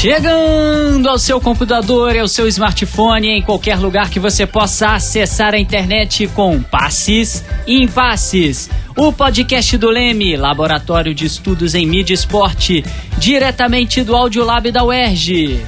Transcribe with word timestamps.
Chegando 0.00 1.08
ao 1.08 1.18
seu 1.18 1.40
computador, 1.40 2.16
ao 2.16 2.28
seu 2.28 2.46
smartphone, 2.46 3.30
em 3.30 3.42
qualquer 3.42 3.76
lugar 3.76 4.08
que 4.08 4.20
você 4.20 4.46
possa 4.46 4.90
acessar 4.90 5.54
a 5.54 5.58
internet 5.58 6.28
com 6.28 6.62
Passes 6.62 7.44
e 7.66 7.82
Impasses. 7.82 8.70
O 8.96 9.12
podcast 9.12 9.76
do 9.76 9.90
Leme, 9.90 10.36
Laboratório 10.36 11.12
de 11.12 11.26
Estudos 11.26 11.74
em 11.74 11.84
Mídia 11.84 12.12
e 12.12 12.14
Esporte, 12.14 12.84
diretamente 13.18 14.04
do 14.04 14.14
Audiolab 14.14 14.70
da 14.70 14.84
UERJ. 14.84 15.66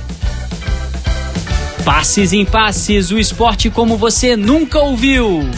Passes 1.84 2.30
e 2.30 2.36
Impasses, 2.36 3.10
o 3.10 3.18
esporte 3.18 3.68
como 3.68 3.96
você 3.96 4.36
nunca 4.36 4.78
ouviu. 4.78 5.50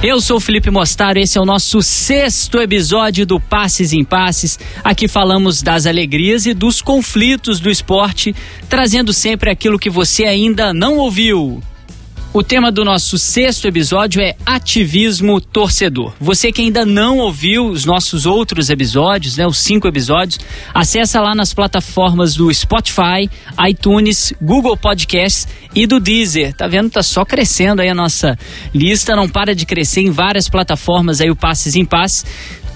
Eu 0.00 0.20
sou 0.20 0.36
o 0.36 0.40
Felipe 0.40 0.70
Mostaro, 0.70 1.18
esse 1.18 1.38
é 1.38 1.40
o 1.40 1.44
nosso 1.44 1.82
sexto 1.82 2.60
episódio 2.60 3.26
do 3.26 3.40
Passes 3.40 3.92
em 3.92 4.04
Passes. 4.04 4.56
Aqui 4.84 5.08
falamos 5.08 5.60
das 5.60 5.86
alegrias 5.86 6.46
e 6.46 6.54
dos 6.54 6.80
conflitos 6.80 7.58
do 7.58 7.68
esporte, 7.68 8.32
trazendo 8.68 9.12
sempre 9.12 9.50
aquilo 9.50 9.76
que 9.76 9.90
você 9.90 10.24
ainda 10.24 10.72
não 10.72 10.98
ouviu. 10.98 11.60
O 12.38 12.42
tema 12.44 12.70
do 12.70 12.84
nosso 12.84 13.18
sexto 13.18 13.66
episódio 13.66 14.22
é 14.22 14.36
ativismo 14.46 15.40
torcedor. 15.40 16.14
Você 16.20 16.52
que 16.52 16.62
ainda 16.62 16.86
não 16.86 17.18
ouviu 17.18 17.66
os 17.66 17.84
nossos 17.84 18.26
outros 18.26 18.70
episódios, 18.70 19.36
né, 19.36 19.44
os 19.44 19.58
cinco 19.58 19.88
episódios, 19.88 20.38
acessa 20.72 21.20
lá 21.20 21.34
nas 21.34 21.52
plataformas 21.52 22.36
do 22.36 22.54
Spotify, 22.54 23.28
iTunes, 23.68 24.32
Google 24.40 24.76
Podcasts 24.76 25.48
e 25.74 25.84
do 25.84 25.98
Deezer. 25.98 26.54
Tá 26.54 26.68
vendo? 26.68 26.88
Tá 26.90 27.02
só 27.02 27.24
crescendo 27.24 27.82
aí 27.82 27.88
a 27.88 27.94
nossa 27.94 28.38
lista, 28.72 29.16
não 29.16 29.28
para 29.28 29.52
de 29.52 29.66
crescer 29.66 30.02
em 30.02 30.12
várias 30.12 30.48
plataformas 30.48 31.20
aí 31.20 31.32
o 31.32 31.34
Passes 31.34 31.74
em 31.74 31.84
Passes 31.84 32.24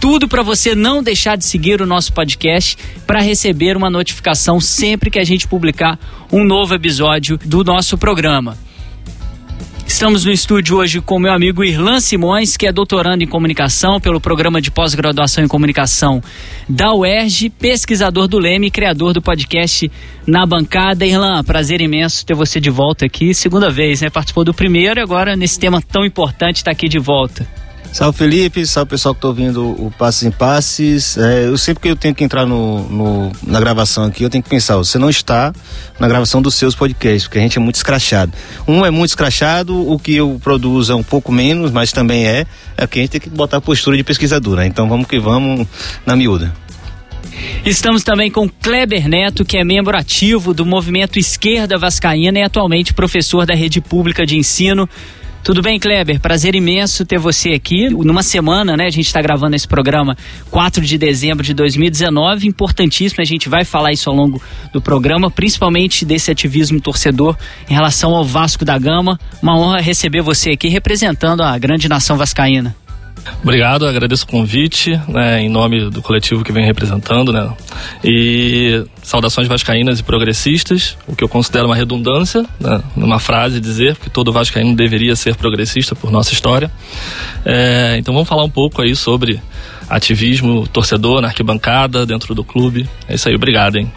tudo 0.00 0.26
para 0.26 0.42
você 0.42 0.74
não 0.74 1.00
deixar 1.00 1.36
de 1.36 1.44
seguir 1.44 1.80
o 1.80 1.86
nosso 1.86 2.12
podcast 2.12 2.76
para 3.06 3.20
receber 3.20 3.76
uma 3.76 3.88
notificação 3.88 4.60
sempre 4.60 5.08
que 5.08 5.18
a 5.20 5.24
gente 5.24 5.46
publicar 5.46 5.96
um 6.32 6.42
novo 6.42 6.74
episódio 6.74 7.38
do 7.38 7.62
nosso 7.62 7.96
programa. 7.96 8.58
Estamos 9.92 10.24
no 10.24 10.32
estúdio 10.32 10.78
hoje 10.78 11.02
com 11.02 11.18
meu 11.18 11.30
amigo 11.30 11.62
Irlan 11.62 12.00
Simões, 12.00 12.56
que 12.56 12.66
é 12.66 12.72
doutorando 12.72 13.22
em 13.22 13.26
comunicação 13.26 14.00
pelo 14.00 14.18
programa 14.18 14.58
de 14.58 14.70
pós-graduação 14.70 15.44
em 15.44 15.46
comunicação 15.46 16.20
da 16.66 16.94
UERJ, 16.94 17.50
pesquisador 17.50 18.26
do 18.26 18.38
Leme 18.38 18.68
e 18.68 18.70
criador 18.70 19.12
do 19.12 19.20
podcast 19.20 19.92
Na 20.26 20.46
Bancada. 20.46 21.04
Irlan, 21.04 21.44
prazer 21.44 21.82
imenso 21.82 22.24
ter 22.24 22.34
você 22.34 22.58
de 22.58 22.70
volta 22.70 23.04
aqui, 23.04 23.34
segunda 23.34 23.68
vez, 23.68 24.00
né? 24.00 24.08
Participou 24.08 24.44
do 24.44 24.54
primeiro 24.54 24.98
e 24.98 25.02
agora 25.02 25.36
nesse 25.36 25.60
tema 25.60 25.80
tão 25.82 26.06
importante 26.06 26.56
está 26.56 26.70
aqui 26.70 26.88
de 26.88 26.98
volta. 26.98 27.46
Salve 27.90 28.16
Felipe, 28.16 28.66
salve 28.66 28.88
pessoal 28.88 29.14
que 29.14 29.18
está 29.18 29.28
ouvindo 29.28 29.70
o 29.70 29.90
Passes 29.98 30.22
em 30.22 30.30
Passes. 30.30 31.18
É, 31.18 31.46
eu 31.46 31.58
sempre 31.58 31.82
que 31.82 31.88
eu 31.88 31.96
tenho 31.96 32.14
que 32.14 32.24
entrar 32.24 32.46
no, 32.46 32.88
no, 32.88 33.32
na 33.46 33.60
gravação 33.60 34.04
aqui, 34.04 34.22
eu 34.22 34.30
tenho 34.30 34.42
que 34.42 34.48
pensar, 34.48 34.76
você 34.76 34.98
não 34.98 35.10
está 35.10 35.52
na 35.98 36.08
gravação 36.08 36.40
dos 36.40 36.54
seus 36.54 36.74
podcasts, 36.74 37.24
porque 37.24 37.38
a 37.38 37.42
gente 37.42 37.58
é 37.58 37.60
muito 37.60 37.74
escrachado. 37.74 38.32
Um 38.66 38.84
é 38.86 38.90
muito 38.90 39.10
escrachado, 39.10 39.90
o 39.90 39.98
que 39.98 40.16
eu 40.16 40.40
produzo 40.42 40.92
é 40.92 40.96
um 40.96 41.02
pouco 41.02 41.30
menos, 41.30 41.70
mas 41.70 41.92
também 41.92 42.26
é, 42.26 42.46
é 42.78 42.86
que 42.86 42.98
a 42.98 43.02
gente 43.02 43.10
tem 43.10 43.20
que 43.20 43.28
botar 43.28 43.58
a 43.58 43.60
postura 43.60 43.96
de 43.96 44.02
pesquisador, 44.02 44.56
né? 44.56 44.66
Então 44.66 44.88
vamos 44.88 45.06
que 45.06 45.18
vamos 45.18 45.66
na 46.06 46.16
miúda. 46.16 46.52
Estamos 47.64 48.02
também 48.02 48.30
com 48.30 48.48
Kleber 48.48 49.08
Neto, 49.08 49.44
que 49.44 49.56
é 49.56 49.64
membro 49.64 49.96
ativo 49.96 50.52
do 50.52 50.66
movimento 50.66 51.18
Esquerda 51.18 51.78
Vascaína 51.78 52.38
e 52.38 52.42
atualmente 52.42 52.92
professor 52.92 53.46
da 53.46 53.54
rede 53.54 53.80
pública 53.80 54.26
de 54.26 54.36
ensino 54.36 54.88
tudo 55.42 55.60
bem, 55.60 55.78
Kleber? 55.78 56.20
Prazer 56.20 56.54
imenso 56.54 57.04
ter 57.04 57.18
você 57.18 57.50
aqui. 57.50 57.88
Numa 57.88 58.22
semana, 58.22 58.76
né? 58.76 58.86
A 58.86 58.90
gente 58.90 59.06
está 59.06 59.20
gravando 59.20 59.56
esse 59.56 59.66
programa 59.66 60.16
4 60.50 60.84
de 60.84 60.96
dezembro 60.96 61.44
de 61.44 61.52
2019. 61.52 62.46
Importantíssimo, 62.46 63.20
a 63.20 63.24
gente 63.24 63.48
vai 63.48 63.64
falar 63.64 63.92
isso 63.92 64.08
ao 64.08 64.16
longo 64.16 64.40
do 64.72 64.80
programa, 64.80 65.30
principalmente 65.30 66.04
desse 66.04 66.30
ativismo 66.30 66.80
torcedor 66.80 67.36
em 67.68 67.74
relação 67.74 68.14
ao 68.14 68.24
Vasco 68.24 68.64
da 68.64 68.78
Gama. 68.78 69.18
Uma 69.42 69.58
honra 69.58 69.80
receber 69.80 70.22
você 70.22 70.50
aqui 70.50 70.68
representando 70.68 71.42
a 71.42 71.58
grande 71.58 71.88
nação 71.88 72.16
vascaína. 72.16 72.81
Obrigado, 73.42 73.86
agradeço 73.86 74.24
o 74.24 74.28
convite, 74.28 75.00
né, 75.08 75.40
em 75.40 75.48
nome 75.48 75.90
do 75.90 76.00
coletivo 76.00 76.44
que 76.44 76.52
vem 76.52 76.64
representando, 76.64 77.32
né, 77.32 77.50
e 78.04 78.84
saudações 79.02 79.48
vascaínas 79.48 79.98
e 79.98 80.02
progressistas, 80.02 80.96
o 81.06 81.16
que 81.16 81.24
eu 81.24 81.28
considero 81.28 81.66
uma 81.66 81.74
redundância, 81.74 82.44
né, 82.60 82.82
numa 82.96 83.18
frase 83.18 83.60
dizer 83.60 83.96
que 83.96 84.08
todo 84.08 84.32
vascaíno 84.32 84.74
deveria 84.76 85.16
ser 85.16 85.34
progressista 85.34 85.94
por 85.94 86.10
nossa 86.10 86.32
história. 86.32 86.70
É, 87.44 87.96
então 87.98 88.14
vamos 88.14 88.28
falar 88.28 88.44
um 88.44 88.50
pouco 88.50 88.80
aí 88.80 88.94
sobre 88.94 89.40
ativismo 89.88 90.66
torcedor 90.68 91.20
na 91.20 91.28
arquibancada, 91.28 92.06
dentro 92.06 92.34
do 92.34 92.44
clube. 92.44 92.88
É 93.08 93.14
isso 93.14 93.28
aí, 93.28 93.34
obrigado, 93.34 93.76
hein. 93.76 93.90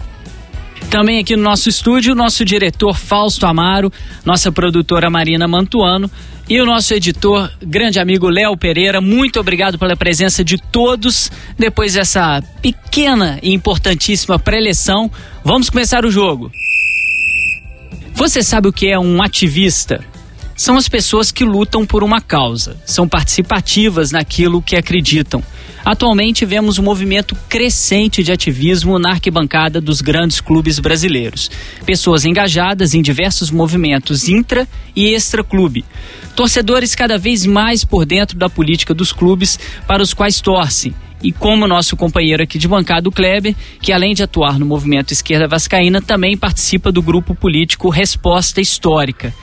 Também 0.89 1.19
aqui 1.19 1.35
no 1.35 1.43
nosso 1.43 1.67
estúdio, 1.67 2.15
nosso 2.15 2.45
diretor 2.45 2.95
Fausto 2.95 3.45
Amaro, 3.45 3.91
nossa 4.23 4.51
produtora 4.51 5.09
Marina 5.09 5.47
Mantuano 5.47 6.09
e 6.47 6.61
o 6.61 6.65
nosso 6.65 6.93
editor, 6.93 7.51
grande 7.61 7.99
amigo 7.99 8.29
Léo 8.29 8.55
Pereira. 8.55 9.01
Muito 9.01 9.39
obrigado 9.39 9.77
pela 9.77 9.97
presença 9.97 10.43
de 10.43 10.57
todos. 10.57 11.31
Depois 11.57 11.93
dessa 11.95 12.41
pequena 12.61 13.39
e 13.41 13.53
importantíssima 13.53 14.39
pré-eleção, 14.39 15.11
vamos 15.43 15.69
começar 15.69 16.05
o 16.05 16.11
jogo. 16.11 16.51
Você 18.13 18.41
sabe 18.41 18.69
o 18.69 18.73
que 18.73 18.87
é 18.87 18.97
um 18.97 19.21
ativista? 19.21 20.01
São 20.55 20.77
as 20.77 20.87
pessoas 20.87 21.33
que 21.33 21.43
lutam 21.43 21.85
por 21.85 22.01
uma 22.01 22.21
causa, 22.21 22.77
são 22.85 23.09
participativas 23.09 24.11
naquilo 24.11 24.61
que 24.61 24.77
acreditam. 24.77 25.43
Atualmente 25.83 26.45
vemos 26.45 26.79
um 26.79 26.83
movimento 26.83 27.35
crescente 27.49 28.23
de 28.23 28.31
ativismo 28.31 28.97
na 28.97 29.11
arquibancada 29.11 29.81
dos 29.81 29.99
grandes 29.99 30.39
clubes 30.39 30.79
brasileiros. 30.79 31.51
Pessoas 31.85 32.23
engajadas 32.23 32.93
em 32.93 33.01
diversos 33.01 33.51
movimentos 33.51 34.29
intra 34.29 34.65
e 34.95 35.13
extra-clube. 35.13 35.83
Torcedores 36.37 36.95
cada 36.95 37.17
vez 37.17 37.45
mais 37.45 37.83
por 37.83 38.05
dentro 38.05 38.37
da 38.37 38.49
política 38.49 38.93
dos 38.93 39.11
clubes 39.11 39.59
para 39.85 40.01
os 40.01 40.13
quais 40.13 40.39
torcem 40.39 40.95
e 41.21 41.33
como 41.33 41.67
nosso 41.67 41.97
companheiro 41.97 42.43
aqui 42.43 42.57
de 42.57 42.67
bancada, 42.67 43.09
o 43.09 43.11
Kleber, 43.11 43.55
que 43.81 43.91
além 43.91 44.13
de 44.13 44.23
atuar 44.23 44.57
no 44.57 44.65
movimento 44.65 45.11
Esquerda 45.11 45.47
Vascaína, 45.47 46.01
também 46.01 46.37
participa 46.37 46.91
do 46.91 47.01
grupo 47.01 47.35
político 47.35 47.89
Resposta 47.89 48.61
Histórica. 48.61 49.33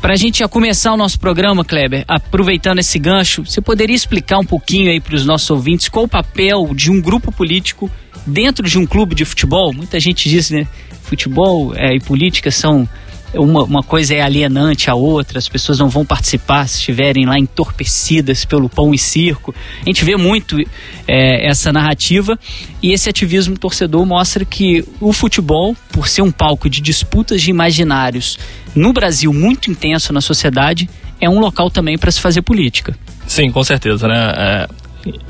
Para 0.00 0.14
a 0.14 0.16
gente 0.16 0.38
já 0.38 0.48
começar 0.48 0.92
o 0.92 0.96
nosso 0.96 1.20
programa, 1.20 1.64
Kleber, 1.64 2.04
aproveitando 2.08 2.78
esse 2.78 2.98
gancho, 2.98 3.44
você 3.44 3.60
poderia 3.60 3.94
explicar 3.94 4.38
um 4.38 4.44
pouquinho 4.44 4.90
aí 4.90 5.00
para 5.00 5.14
os 5.14 5.26
nossos 5.26 5.50
ouvintes 5.50 5.88
qual 5.88 6.04
o 6.04 6.08
papel 6.08 6.72
de 6.74 6.90
um 6.90 7.00
grupo 7.00 7.30
político 7.30 7.90
dentro 8.26 8.66
de 8.66 8.78
um 8.78 8.86
clube 8.86 9.14
de 9.14 9.24
futebol? 9.24 9.72
Muita 9.72 10.00
gente 10.00 10.28
diz, 10.28 10.50
né? 10.50 10.66
Futebol 11.02 11.74
é, 11.74 11.94
e 11.94 12.00
política 12.00 12.50
são 12.50 12.88
uma, 13.34 13.62
uma 13.62 13.82
coisa 13.82 14.14
é 14.14 14.20
alienante 14.20 14.90
à 14.90 14.94
outra, 14.94 15.38
as 15.38 15.48
pessoas 15.48 15.78
não 15.78 15.88
vão 15.88 16.04
participar 16.04 16.66
se 16.68 16.78
estiverem 16.78 17.26
lá 17.26 17.38
entorpecidas 17.38 18.44
pelo 18.44 18.68
pão 18.68 18.92
e 18.92 18.98
circo. 18.98 19.54
A 19.82 19.84
gente 19.84 20.04
vê 20.04 20.16
muito 20.16 20.58
é, 21.06 21.46
essa 21.48 21.72
narrativa 21.72 22.38
e 22.82 22.92
esse 22.92 23.08
ativismo 23.08 23.56
torcedor 23.58 24.04
mostra 24.04 24.44
que 24.44 24.84
o 25.00 25.12
futebol, 25.12 25.76
por 25.92 26.08
ser 26.08 26.22
um 26.22 26.30
palco 26.30 26.68
de 26.68 26.80
disputas 26.80 27.40
de 27.42 27.50
imaginários 27.50 28.38
no 28.74 28.92
Brasil 28.92 29.32
muito 29.32 29.70
intenso 29.70 30.12
na 30.12 30.20
sociedade, 30.20 30.88
é 31.20 31.28
um 31.28 31.38
local 31.38 31.70
também 31.70 31.98
para 31.98 32.10
se 32.10 32.20
fazer 32.20 32.42
política. 32.42 32.96
Sim, 33.26 33.50
com 33.50 33.62
certeza, 33.62 34.08
né? 34.08 34.32
É, 34.36 34.68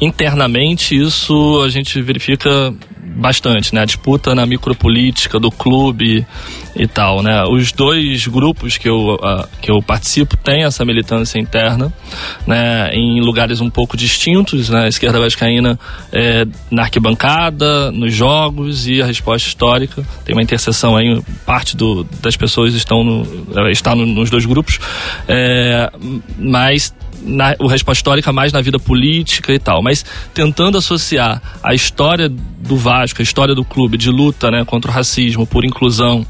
internamente 0.01 0.97
isso 0.97 1.63
a 1.65 1.69
gente 1.69 2.01
verifica 2.01 2.73
bastante, 3.17 3.75
né? 3.75 3.83
A 3.83 3.85
disputa 3.85 4.35
na 4.35 4.47
micropolítica 4.47 5.39
do 5.39 5.51
clube 5.51 6.27
e 6.75 6.87
tal, 6.87 7.23
né? 7.23 7.45
Os 7.45 7.73
dois 7.73 8.27
grupos 8.27 8.79
que 8.79 8.89
eu, 8.89 9.15
uh, 9.15 9.47
que 9.61 9.71
eu 9.71 9.83
participo 9.83 10.37
têm 10.37 10.65
essa 10.65 10.85
militância 10.85 11.39
interna, 11.39 11.93
né? 12.47 12.91
Em 12.93 13.21
lugares 13.21 13.61
um 13.61 13.71
pouco 13.71 13.97
distintos, 13.97 14.69
né? 14.69 14.85
A 14.85 14.89
esquerda 14.89 15.19
vascaína 15.19 15.79
é, 16.13 16.47
na 16.71 16.83
arquibancada, 16.83 17.91
nos 17.91 18.15
jogos 18.15 18.87
e 18.87 19.03
a 19.03 19.07
resposta 19.07 19.49
histórica. 19.49 20.05
Tem 20.25 20.35
uma 20.35 20.43
interseção 20.43 20.97
aí, 20.97 21.21
parte 21.45 21.77
do, 21.77 22.05
das 22.23 22.37
pessoas 22.37 22.75
estão 22.75 23.03
no, 23.03 23.71
está 23.71 23.95
no, 23.95 24.07
nos 24.07 24.31
dois 24.31 24.47
grupos, 24.47 24.79
é, 25.29 25.91
mas 26.39 26.95
na, 27.23 27.55
o 27.59 27.67
resposta 27.67 28.01
histórica 28.01 28.33
mais 28.33 28.53
na 28.53 28.61
vida 28.61 28.79
política 28.79 29.53
e 29.53 29.59
tal, 29.59 29.83
mas 29.83 30.05
tentando 30.33 30.79
associar 30.79 31.41
a 31.63 31.75
história 31.75 32.29
do 32.29 32.77
Vasco, 32.77 33.21
a 33.21 33.23
história 33.23 33.55
do 33.55 33.65
clube 33.65 33.97
de 33.97 34.11
luta 34.11 34.51
né, 34.51 34.65
contra 34.65 34.91
o 34.91 34.95
racismo, 34.95 35.47
por 35.47 35.65
inclusão, 35.65 36.27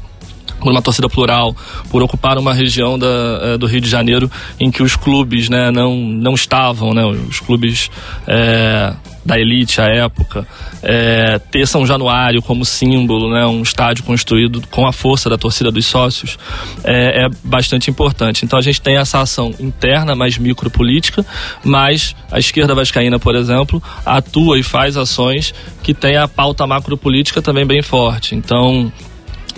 por 0.59 0.71
uma 0.71 0.81
torcida 0.81 1.09
plural, 1.09 1.55
por 1.89 2.01
ocupar 2.03 2.37
uma 2.37 2.53
região 2.53 2.97
da, 2.97 3.07
eh, 3.41 3.57
do 3.57 3.65
Rio 3.65 3.81
de 3.81 3.89
Janeiro 3.89 4.29
em 4.59 4.69
que 4.69 4.83
os 4.83 4.95
clubes 4.95 5.49
né, 5.49 5.71
não, 5.71 5.95
não 5.95 6.33
estavam, 6.33 6.93
né, 6.93 7.03
os 7.05 7.39
clubes 7.39 7.89
é, 8.27 8.93
da 9.25 9.39
elite 9.39 9.79
à 9.79 9.85
época, 9.85 10.47
é, 10.81 11.39
ter 11.39 11.67
São 11.67 11.85
Januário 11.85 12.41
como 12.41 12.65
símbolo, 12.65 13.31
né, 13.31 13.45
um 13.45 13.61
estádio 13.61 14.03
construído 14.03 14.61
com 14.69 14.87
a 14.87 14.91
força 14.91 15.29
da 15.29 15.37
torcida 15.37 15.71
dos 15.71 15.85
sócios, 15.85 16.37
é, 16.83 17.25
é 17.25 17.29
bastante 17.43 17.89
importante. 17.89 18.43
Então 18.43 18.57
a 18.57 18.61
gente 18.61 18.81
tem 18.81 18.97
essa 18.97 19.19
ação 19.19 19.53
interna, 19.59 20.15
mais 20.15 20.37
micropolítica, 20.37 21.25
mas 21.63 22.15
a 22.31 22.39
esquerda 22.39 22.73
vascaína, 22.73 23.19
por 23.19 23.35
exemplo, 23.35 23.81
atua 24.05 24.57
e 24.57 24.63
faz 24.63 24.97
ações 24.97 25.53
que 25.83 25.93
têm 25.93 26.17
a 26.17 26.27
pauta 26.27 26.65
macropolítica 26.65 27.41
também 27.41 27.65
bem 27.65 27.81
forte. 27.81 28.35
Então 28.35 28.91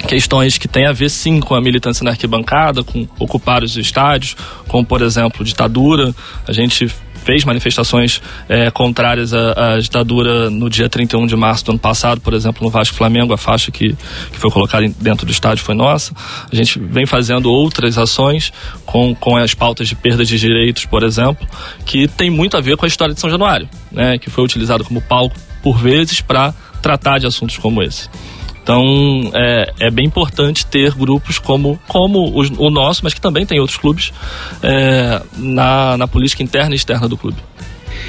questões 0.08 0.58
que 0.58 0.68
têm 0.68 0.86
a 0.86 0.92
ver 0.92 1.10
sim 1.10 1.40
com 1.40 1.56
a 1.56 1.62
militância 1.62 2.04
na 2.04 2.12
arquibancada, 2.12 2.84
com 2.84 3.08
ocupar 3.20 3.64
os 3.64 3.78
estádios, 3.78 4.36
como 4.68 4.86
por 4.86 5.02
exemplo 5.02 5.46
ditadura. 5.46 6.14
A 6.48 6.52
gente 6.52 6.88
fez 7.24 7.44
manifestações 7.46 8.22
é, 8.50 8.70
contrárias 8.70 9.34
à, 9.34 9.74
à, 9.74 9.80
ditadura 9.80 10.50
no 10.50 10.70
dia 10.70 10.90
31 10.90 11.26
de 11.26 11.36
março 11.36 11.66
do 11.66 11.72
ano 11.72 11.80
passado, 11.80 12.22
por 12.22 12.34
exemplo, 12.34 12.64
no 12.64 12.70
Vasco 12.70 12.96
Flamengo, 12.96 13.34
a 13.34 13.38
faixa 13.38 13.72
que, 13.72 13.96
que 14.32 14.38
foi 14.38 14.52
colocada 14.52 14.88
dentro 15.00 15.26
do 15.26 15.32
estádio 15.32 15.64
foi 15.64 15.76
nossa. 15.76 16.14
A 16.52 16.56
gente 16.56 16.80
vem 16.80 17.06
fazendo 17.06 17.52
outras 17.52 17.98
ações 17.98 18.52
com, 18.86 19.16
com 19.16 19.38
as 19.38 19.54
pautas 19.54 19.88
de 19.88 19.96
perda 19.96 20.26
de 20.26 20.38
direitos, 20.38 20.86
por 20.86 21.04
exemplo, 21.04 21.48
que 21.86 22.08
tem 22.08 22.30
muito 22.30 22.58
a 22.58 22.62
ver 22.62 22.78
com 22.78 22.86
a 22.86 22.88
história 22.88 23.14
de 23.14 23.20
São 23.20 23.30
Januário, 23.30 23.70
né, 23.92 24.18
que 24.18 24.30
foi 24.30 24.44
utilizado 24.44 24.84
como 24.84 25.02
palco 25.02 25.36
por 25.62 25.78
vezes 25.78 26.20
para 26.22 26.54
tratar 26.82 27.18
de 27.18 27.26
assuntos 27.26 27.58
como 27.58 27.82
esse. 27.82 28.10
Então 28.64 28.82
é, 29.34 29.74
é 29.82 29.92
bem 29.92 30.06
importante 30.06 30.66
ter 30.66 30.94
grupos 30.94 31.38
como, 31.38 31.78
como 31.88 32.20
o, 32.20 32.68
o 32.68 32.70
nosso, 32.70 33.02
mas 33.04 33.14
que 33.14 33.20
também 33.20 33.46
tem 33.46 33.60
outros 33.60 33.78
clubes, 33.78 34.14
é, 34.64 35.22
na, 35.38 35.98
na 35.98 36.08
política 36.08 36.42
interna 36.42 36.74
e 36.74 36.78
externa 36.78 37.08
do 37.08 37.18
clube. 37.18 37.38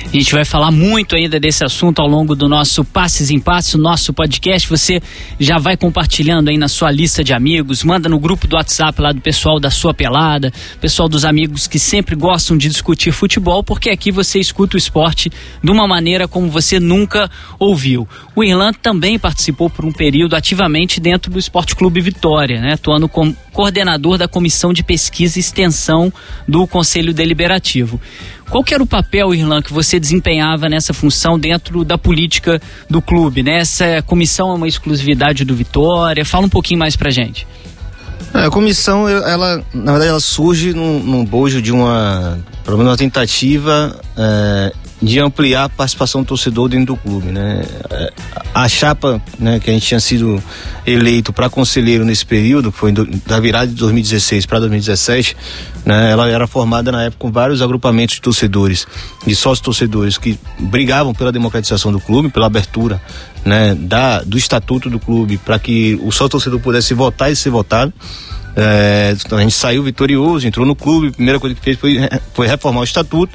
A 0.06 0.16
gente 0.16 0.32
vai 0.32 0.44
falar 0.44 0.70
muito 0.70 1.16
ainda 1.16 1.40
desse 1.40 1.64
assunto 1.64 2.00
ao 2.00 2.06
longo 2.06 2.36
do 2.36 2.48
nosso 2.48 2.84
Passes 2.84 3.30
em 3.30 3.40
Passos, 3.40 3.80
nosso 3.80 4.12
podcast. 4.12 4.68
Você 4.68 5.02
já 5.38 5.58
vai 5.58 5.76
compartilhando 5.76 6.48
aí 6.48 6.56
na 6.56 6.68
sua 6.68 6.90
lista 6.90 7.24
de 7.24 7.32
amigos, 7.32 7.82
manda 7.82 8.08
no 8.08 8.18
grupo 8.18 8.46
do 8.46 8.56
WhatsApp 8.56 9.00
lá 9.00 9.12
do 9.12 9.20
pessoal 9.20 9.58
da 9.58 9.70
sua 9.70 9.92
pelada, 9.92 10.52
pessoal 10.80 11.08
dos 11.08 11.24
amigos 11.24 11.66
que 11.66 11.78
sempre 11.78 12.14
gostam 12.14 12.56
de 12.56 12.68
discutir 12.68 13.12
futebol, 13.12 13.62
porque 13.62 13.90
aqui 13.90 14.12
você 14.12 14.38
escuta 14.38 14.76
o 14.76 14.78
esporte 14.78 15.30
de 15.62 15.70
uma 15.70 15.86
maneira 15.86 16.28
como 16.28 16.48
você 16.48 16.78
nunca 16.78 17.30
ouviu. 17.58 18.08
O 18.36 18.44
Irlan 18.44 18.72
também 18.72 19.18
participou 19.18 19.68
por 19.68 19.84
um 19.84 19.92
período 19.92 20.36
ativamente 20.36 21.00
dentro 21.00 21.30
do 21.30 21.38
Esporte 21.38 21.74
Clube 21.74 22.00
Vitória, 22.00 22.60
né, 22.60 22.74
atuando 22.74 23.08
como 23.08 23.36
coordenador 23.52 24.18
da 24.18 24.26
Comissão 24.26 24.72
de 24.72 24.82
Pesquisa 24.82 25.38
e 25.38 25.40
Extensão 25.40 26.12
do 26.46 26.66
Conselho 26.66 27.14
Deliberativo. 27.14 28.00
Qual 28.50 28.62
que 28.62 28.74
era 28.74 28.82
o 28.82 28.86
papel, 28.86 29.34
Irlan, 29.34 29.62
que 29.62 29.72
você 29.72 29.98
desempenhava 29.98 30.68
nessa 30.68 30.92
função 30.92 31.38
dentro 31.38 31.84
da 31.84 31.98
política 31.98 32.60
do 32.88 33.00
clube? 33.00 33.42
Né? 33.42 33.58
Essa 33.58 34.02
comissão 34.02 34.50
é 34.50 34.54
uma 34.54 34.68
exclusividade 34.68 35.44
do 35.44 35.54
Vitória? 35.54 36.24
Fala 36.24 36.46
um 36.46 36.50
pouquinho 36.50 36.78
mais 36.78 36.94
pra 36.94 37.10
gente. 37.10 37.46
É, 38.34 38.46
a 38.46 38.50
comissão, 38.50 39.08
ela, 39.08 39.62
na 39.72 39.92
verdade, 39.92 40.10
ela 40.10 40.20
surge 40.20 40.74
num, 40.74 40.98
num 40.98 41.24
bojo 41.24 41.62
de 41.62 41.70
uma, 41.70 42.38
pelo 42.64 42.76
menos 42.76 42.90
uma 42.90 42.98
tentativa 42.98 44.00
é, 44.16 44.72
de 45.02 45.20
ampliar 45.20 45.64
a 45.64 45.68
participação 45.68 46.22
do 46.22 46.28
torcedor 46.28 46.68
dentro 46.68 46.94
do 46.94 46.96
clube, 46.96 47.26
né? 47.28 47.64
É, 47.90 48.12
a 48.54 48.68
chapa, 48.68 49.20
né, 49.38 49.58
que 49.58 49.68
a 49.68 49.72
gente 49.72 49.86
tinha 49.86 50.00
sido 50.00 50.42
eleito 50.86 51.32
para 51.32 51.50
conselheiro 51.50 52.04
nesse 52.04 52.24
período, 52.24 52.70
que 52.70 52.78
foi 52.78 52.92
do, 52.92 53.04
da 53.26 53.40
virada 53.40 53.66
de 53.66 53.74
2016 53.74 54.46
para 54.46 54.60
2017, 54.60 55.36
né? 55.84 56.10
Ela 56.10 56.28
era 56.28 56.46
formada 56.46 56.92
na 56.92 57.04
época 57.04 57.18
com 57.18 57.32
vários 57.32 57.60
agrupamentos 57.60 58.16
de 58.16 58.22
torcedores, 58.22 58.86
de 59.26 59.34
sócios 59.34 59.60
torcedores 59.60 60.16
que 60.16 60.38
brigavam 60.58 61.12
pela 61.12 61.32
democratização 61.32 61.90
do 61.90 62.00
clube, 62.00 62.28
pela 62.28 62.46
abertura, 62.46 63.02
né, 63.44 63.74
da 63.74 64.22
do 64.22 64.38
estatuto 64.38 64.88
do 64.88 64.98
clube 64.98 65.36
para 65.36 65.58
que 65.58 65.98
o 66.02 66.10
sócio 66.10 66.30
torcedor 66.30 66.60
pudesse 66.60 66.94
votar 66.94 67.30
e 67.30 67.36
ser 67.36 67.50
votado. 67.50 67.92
É, 68.56 69.16
a 69.32 69.40
gente 69.40 69.54
saiu 69.54 69.82
vitorioso, 69.82 70.46
entrou 70.46 70.64
no 70.64 70.76
clube, 70.76 71.08
a 71.08 71.12
primeira 71.12 71.40
coisa 71.40 71.56
que 71.56 71.60
fez 71.60 71.76
foi, 71.76 71.96
foi 72.32 72.46
reformar 72.46 72.80
o 72.80 72.84
estatuto 72.84 73.32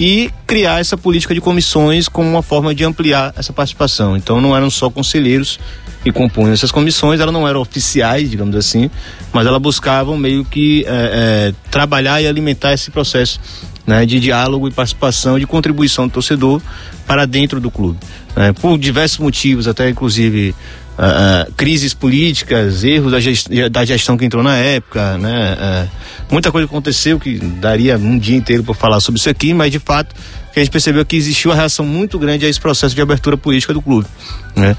e 0.00 0.30
criar 0.46 0.80
essa 0.80 0.96
política 0.96 1.34
de 1.34 1.42
comissões 1.42 2.08
como 2.08 2.26
uma 2.26 2.42
forma 2.42 2.74
de 2.74 2.82
ampliar 2.82 3.34
essa 3.36 3.52
participação. 3.52 4.16
Então 4.16 4.40
não 4.40 4.56
eram 4.56 4.70
só 4.70 4.88
conselheiros 4.88 5.60
que 6.02 6.10
compunham 6.10 6.54
essas 6.54 6.72
comissões, 6.72 7.20
elas 7.20 7.34
não 7.34 7.46
eram 7.46 7.60
oficiais, 7.60 8.30
digamos 8.30 8.56
assim, 8.56 8.90
mas 9.30 9.46
elas 9.46 9.60
buscavam 9.60 10.16
meio 10.16 10.42
que 10.42 10.86
é, 10.86 10.88
é, 10.88 11.54
trabalhar 11.70 12.22
e 12.22 12.26
alimentar 12.26 12.72
esse 12.72 12.90
processo 12.90 13.38
né, 13.86 14.06
de 14.06 14.18
diálogo 14.18 14.66
e 14.66 14.70
participação, 14.70 15.38
de 15.38 15.46
contribuição 15.46 16.08
do 16.08 16.14
torcedor 16.14 16.62
para 17.06 17.26
dentro 17.26 17.60
do 17.60 17.70
clube. 17.70 17.98
Né, 18.34 18.54
por 18.54 18.78
diversos 18.78 19.18
motivos, 19.18 19.68
até 19.68 19.90
inclusive 19.90 20.54
uh, 20.98 21.52
crises 21.54 21.94
políticas, 21.94 22.84
erros 22.84 23.12
da, 23.12 23.20
gest 23.20 23.48
da, 23.70 23.84
gestão 23.84 24.16
que 24.16 24.24
entrou 24.24 24.42
na 24.42 24.56
época, 24.56 25.18
né? 25.18 25.56
Uh, 25.60 26.32
muita 26.32 26.50
coisa 26.52 26.66
aconteceu 26.66 27.18
que 27.18 27.38
daria 27.38 27.96
um 27.96 28.18
dia 28.18 28.36
inteiro 28.36 28.62
para 28.62 28.74
falar 28.74 29.00
sobre 29.00 29.18
isso 29.18 29.30
aqui, 29.30 29.52
mas 29.54 29.70
de 29.70 29.78
fato 29.78 30.14
a 30.54 30.58
gente 30.58 30.70
percebeu 30.70 31.04
que 31.04 31.16
existiu 31.16 31.50
uma 31.50 31.56
reação 31.56 31.86
muito 31.86 32.18
grande 32.18 32.44
a 32.44 32.48
esse 32.48 32.60
processo 32.60 32.94
de 32.94 33.00
abertura 33.00 33.36
política 33.36 33.72
do 33.72 33.80
clube, 33.80 34.08
né? 34.56 34.76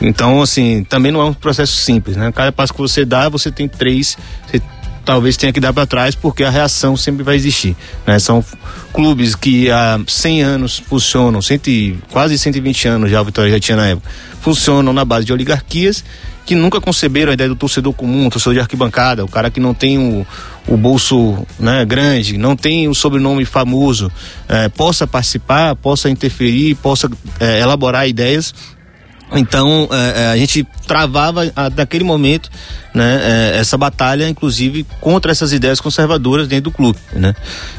Então, 0.00 0.42
assim, 0.42 0.84
também 0.84 1.10
não 1.10 1.20
é 1.20 1.24
um 1.24 1.32
processo 1.32 1.76
simples, 1.76 2.16
né? 2.16 2.30
Cada 2.32 2.52
passo 2.52 2.74
que 2.74 2.80
você 2.80 3.04
dá, 3.04 3.28
você 3.28 3.50
tem 3.50 3.68
três, 3.68 4.18
você 4.46 4.60
talvez 5.04 5.36
tenha 5.36 5.52
que 5.52 5.60
dar 5.60 5.72
para 5.72 5.86
trás 5.86 6.14
porque 6.14 6.44
a 6.44 6.50
reação 6.50 6.96
sempre 6.96 7.22
vai 7.22 7.36
existir. 7.36 7.76
Né? 8.06 8.18
São 8.18 8.44
clubes 8.92 9.34
que 9.34 9.70
há 9.70 10.00
100 10.06 10.42
anos 10.42 10.78
funcionam, 10.78 11.42
cento 11.42 11.68
e, 11.68 11.98
quase 12.10 12.38
120 12.38 12.88
anos 12.88 13.10
já 13.10 13.20
a 13.20 13.22
Vitória 13.22 13.50
já 13.50 13.60
tinha 13.60 13.76
na 13.76 13.88
época, 13.88 14.08
funcionam 14.40 14.92
na 14.92 15.04
base 15.04 15.26
de 15.26 15.32
oligarquias 15.32 16.04
que 16.44 16.54
nunca 16.54 16.80
conceberam 16.80 17.30
a 17.30 17.34
ideia 17.34 17.48
do 17.48 17.56
torcedor 17.56 17.92
comum, 17.94 18.28
torcedor 18.28 18.54
de 18.54 18.60
arquibancada, 18.60 19.24
o 19.24 19.28
cara 19.28 19.50
que 19.50 19.58
não 19.58 19.72
tem 19.72 19.98
o, 19.98 20.26
o 20.68 20.76
bolso 20.76 21.46
né, 21.58 21.84
grande, 21.84 22.36
não 22.36 22.54
tem 22.54 22.86
o 22.86 22.94
sobrenome 22.94 23.44
famoso, 23.44 24.12
é, 24.46 24.68
possa 24.68 25.06
participar, 25.06 25.74
possa 25.74 26.10
interferir, 26.10 26.74
possa 26.76 27.10
é, 27.40 27.60
elaborar 27.60 28.06
ideias 28.06 28.54
então 29.32 29.88
é, 29.90 30.22
é, 30.22 30.26
a 30.28 30.36
gente 30.36 30.66
travava 30.86 31.42
naquele 31.76 32.04
momento 32.04 32.50
né, 32.94 33.52
é, 33.54 33.58
essa 33.58 33.76
batalha, 33.76 34.28
inclusive 34.28 34.86
contra 35.00 35.32
essas 35.32 35.52
ideias 35.52 35.80
conservadoras 35.80 36.46
dentro 36.46 36.64
do 36.64 36.72
clube. 36.72 36.98
Né? 37.12 37.34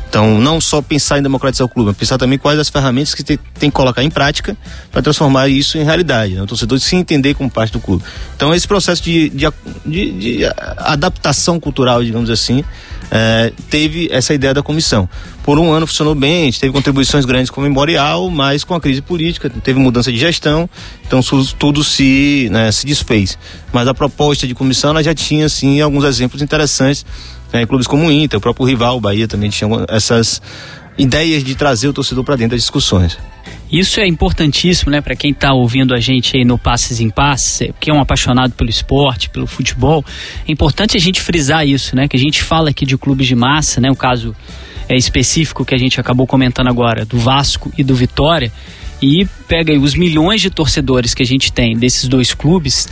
Então 0.10 0.40
não 0.40 0.60
só 0.60 0.82
pensar 0.82 1.20
em 1.20 1.22
democratizar 1.22 1.66
o 1.66 1.70
clube, 1.70 1.90
mas 1.90 1.98
pensar 1.98 2.18
também 2.18 2.38
quais 2.38 2.60
as 2.60 2.70
ferramentas 2.70 3.14
que 3.14 3.24
tem, 3.24 3.38
tem 3.60 3.70
que 3.70 3.76
colocar 3.76 4.04
em 4.04 4.10
prática 4.10 4.58
para 4.92 5.02
transformar 5.02 5.48
isso 5.48 5.78
em 5.78 5.84
realidade. 5.84 6.34
Né? 6.34 6.42
O 6.42 6.48
torcedor 6.48 6.80
se 6.80 6.96
entender 6.96 7.34
como 7.36 7.50
parte 7.50 7.72
do 7.74 7.80
clube. 7.80 8.04
Então 8.36 8.54
esse 8.54 8.68
processo 8.68 9.02
de, 9.04 9.30
de, 9.30 9.48
de, 9.86 10.12
de 10.12 10.46
adaptação 10.78 11.60
cultural, 11.60 12.04
digamos 12.04 12.30
assim, 12.30 12.64
é, 13.12 13.54
teve 13.70 14.10
essa 14.12 14.34
ideia 14.34 14.54
da 14.54 14.64
comissão. 14.64 15.08
Por 15.46 15.60
um 15.60 15.72
ano 15.72 15.86
funcionou 15.86 16.16
bem, 16.16 16.42
a 16.42 16.46
gente 16.46 16.60
teve 16.60 16.74
contribuições 16.74 17.24
grandes 17.24 17.52
com 17.52 17.62
o 17.62 17.64
memorial, 17.64 18.32
mas 18.32 18.64
com 18.64 18.74
a 18.74 18.82
crise 18.82 19.00
política, 19.00 19.48
teve 19.48 19.80
mudança 19.80 20.12
de 20.12 20.18
gestão, 20.18 20.68
então 21.06 21.20
tudo 21.60 21.84
se, 21.84 22.50
né, 22.52 22.72
se 22.72 22.84
desfez. 22.84 23.38
Mas 23.72 23.88
a 23.88 23.94
proposta 23.94 24.48
de 24.48 24.56
comissão 24.56 24.90
ela 24.90 25.04
já 25.04 25.14
tinha, 25.14 25.48
sim, 25.48 25.80
alguns 25.82 26.04
exemplos 26.04 26.42
interessantes, 26.42 27.06
né, 27.54 27.62
em 27.62 27.68
clubes 27.68 27.86
como 27.86 28.08
o 28.08 28.12
Inter, 28.12 28.40
o 28.40 28.42
próprio 28.42 28.66
rival, 28.66 28.98
o 28.98 29.00
Bahia 29.00 29.28
também 29.28 29.52
tinha 29.52 29.70
essas 29.88 30.42
ideias 30.98 31.44
de 31.44 31.54
trazer 31.54 31.90
o 31.90 31.94
torcedor 31.94 32.24
para 32.24 32.38
dentro 32.38 32.58
das 32.58 32.62
discussões. 32.62 33.16
Isso 33.72 34.00
é 34.00 34.08
importantíssimo, 34.08 34.90
né, 34.90 35.00
para 35.00 35.16
quem 35.16 35.30
está 35.30 35.54
ouvindo 35.54 35.94
a 35.94 36.00
gente 36.00 36.36
aí 36.36 36.44
no 36.44 36.58
Passes 36.58 37.00
em 37.00 37.12
Passes, 37.12 37.70
que 37.80 37.92
é 37.92 37.94
um 37.94 38.02
apaixonado 38.02 38.54
pelo 38.54 38.72
esporte, 38.72 39.30
pelo 39.30 39.46
futebol. 39.46 40.04
É 40.48 40.52
importante 40.52 40.98
a 40.98 41.00
gente 41.00 41.22
frisar 41.22 41.68
isso, 41.68 41.96
né, 41.96 42.08
que 42.08 42.18
a 42.18 42.20
gente 42.20 42.42
fala 42.42 42.72
aqui 42.72 42.84
de 42.84 42.98
clubes 42.98 43.28
de 43.28 43.36
massa, 43.36 43.80
né, 43.80 43.92
o 43.92 43.96
caso 43.96 44.36
é, 44.88 44.96
específico 44.96 45.66
que 45.66 45.74
a 45.74 45.78
gente 45.78 46.00
acabou 46.00 46.28
comentando 46.28 46.68
agora 46.68 47.06
do 47.06 47.18
Vasco 47.18 47.72
e 47.78 47.84
do 47.84 47.96
Vitória 47.96 48.52
e 49.02 49.28
pega 49.48 49.72
aí 49.72 49.78
os 49.78 49.96
milhões 49.96 50.42
de 50.42 50.50
torcedores 50.50 51.14
que 51.14 51.24
a 51.24 51.26
gente 51.26 51.52
tem 51.52 51.76
desses 51.76 52.08
dois 52.08 52.34
clubes, 52.34 52.88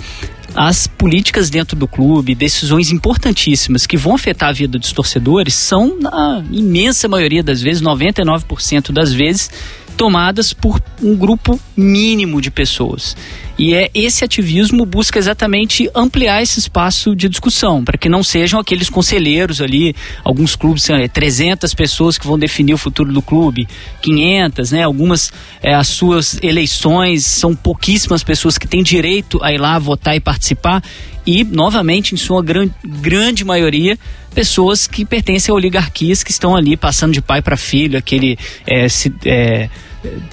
as 0.56 0.86
políticas 0.86 1.50
dentro 1.50 1.76
do 1.76 1.88
clube, 1.88 2.36
decisões 2.36 2.92
importantíssimas 2.92 3.88
que 3.88 3.98
vão 3.98 4.16
afetar 4.16 4.50
a 4.50 4.54
vida 4.54 4.78
dos 4.78 4.92
torcedores 4.92 5.56
são, 5.56 5.98
na 6.00 6.44
imensa 6.52 7.08
maioria 7.08 7.42
das 7.42 7.62
vezes, 7.62 7.82
99% 7.82 8.92
das 8.92 9.12
vezes, 9.12 9.50
tomadas 9.94 10.54
por 10.54 10.82
um 11.02 11.16
grupo 11.16 11.60
mínimo 11.76 12.42
de 12.42 12.52
pessoas. 12.52 13.16
E 13.58 13.74
é 13.74 13.90
esse 13.94 14.24
ativismo 14.24 14.86
busca 14.86 15.20
exatamente 15.20 15.90
ampliar 15.94 16.42
esse 16.42 16.60
espaço 16.60 17.16
de 17.16 17.30
discussão, 17.30 17.84
para 17.84 17.98
que 17.98 18.10
não 18.10 18.24
sejam 18.24 18.60
aqueles 18.60 18.90
conselheiros 18.90 19.62
ali, 19.62 19.96
alguns 20.24 20.56
clubes, 20.56 20.88
300 21.14 21.74
pessoas 21.76 22.18
que 22.18 22.26
vão 22.26 22.38
definir 22.38 22.74
o 22.74 22.78
futuro 22.78 23.14
do 23.14 23.22
clube, 23.22 23.68
500, 24.02 24.72
né? 24.72 24.84
Algumas, 24.84 25.32
é, 25.62 25.74
as 25.74 25.88
suas 25.88 26.40
eleições, 26.42 27.26
são 27.26 27.56
pouquíssimas 27.56 28.24
pessoas 28.24 28.58
que 28.58 28.68
têm 28.68 28.82
direito 28.82 29.40
a 29.44 29.54
ir 29.54 29.60
lá 29.60 29.78
votar 29.78 30.16
e 30.16 30.20
participar. 30.20 30.82
E, 31.26 31.44
novamente, 31.44 32.14
em 32.14 32.18
sua 32.18 32.44
gran 32.44 32.70
grande 32.84 33.46
maioria, 33.46 33.98
pessoas 34.34 34.88
que 34.88 35.06
pertencem 35.06 35.52
a 35.52 35.56
oligarquias 35.56 36.24
que 36.24 36.32
estão 36.32 36.56
ali 36.56 36.76
passando 36.76 37.14
de 37.14 37.22
pai 37.22 37.42
para 37.42 37.56
filho, 37.56 37.98
aquele 37.98 38.38
é, 38.68 38.90
se, 38.90 39.14
é, 39.26 39.70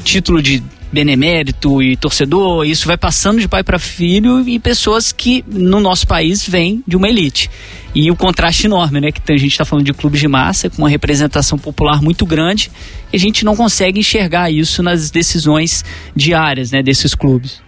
título 0.02 0.42
de 0.42 0.62
benemérito 0.92 1.80
e 1.82 1.97
torcedor, 1.97 2.66
isso 2.66 2.87
vai 2.87 2.97
passando 2.97 3.40
de 3.40 3.47
pai 3.47 3.62
para 3.62 3.78
filho 3.78 4.47
e 4.49 4.59
pessoas 4.59 5.12
que 5.12 5.44
no 5.47 5.78
nosso 5.78 6.06
país 6.06 6.47
vêm 6.47 6.82
de 6.87 6.97
uma 6.97 7.09
elite. 7.09 7.49
E 7.94 8.11
o 8.11 8.16
contraste 8.16 8.66
enorme, 8.66 9.00
né? 9.00 9.12
Que 9.12 9.32
a 9.32 9.37
gente 9.37 9.52
está 9.52 9.64
falando 9.64 9.87
de 9.87 9.92
clubes 9.92 10.20
de 10.20 10.28
massa 10.28 10.68
com 10.68 10.82
uma 10.82 10.88
representação 10.88 11.59
popular 11.59 12.02
muito 12.02 12.26
grande 12.26 12.70
e 13.12 13.16
a 13.16 13.20
gente 13.20 13.44
não 13.44 13.56
consegue 13.56 14.00
enxergar 14.00 14.50
isso 14.50 14.82
nas 14.82 15.11
decisões 15.11 15.85
diárias, 16.14 16.70
né? 16.70 16.82
Desses 16.82 17.14
clubes. 17.14 17.61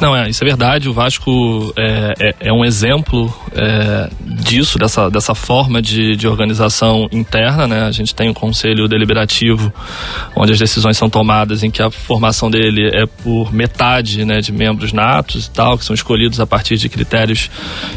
Não, 0.00 0.14
é, 0.14 0.28
isso 0.28 0.42
é 0.42 0.46
verdade. 0.46 0.88
O 0.88 0.92
Vasco 0.92 1.72
é, 1.76 2.14
é, 2.18 2.48
é 2.48 2.52
um 2.52 2.64
exemplo 2.64 3.32
é, 3.52 4.10
disso, 4.42 4.76
dessa, 4.76 5.08
dessa 5.08 5.34
forma 5.34 5.80
de, 5.80 6.16
de 6.16 6.26
organização 6.26 7.08
interna. 7.12 7.66
Né? 7.66 7.82
A 7.82 7.92
gente 7.92 8.14
tem 8.14 8.28
um 8.28 8.34
conselho 8.34 8.88
deliberativo 8.88 9.72
onde 10.34 10.52
as 10.52 10.58
decisões 10.58 10.96
são 10.96 11.08
tomadas 11.08 11.62
em 11.62 11.70
que 11.70 11.80
a 11.80 11.90
formação 11.90 12.50
dele 12.50 12.90
é 12.92 13.06
por 13.06 13.52
metade 13.52 14.24
né, 14.24 14.40
de 14.40 14.52
membros 14.52 14.92
natos 14.92 15.46
e 15.46 15.50
tal, 15.50 15.78
que 15.78 15.84
são 15.84 15.94
escolhidos 15.94 16.40
a 16.40 16.46
partir 16.46 16.76
de 16.76 16.88
critérios 16.88 17.48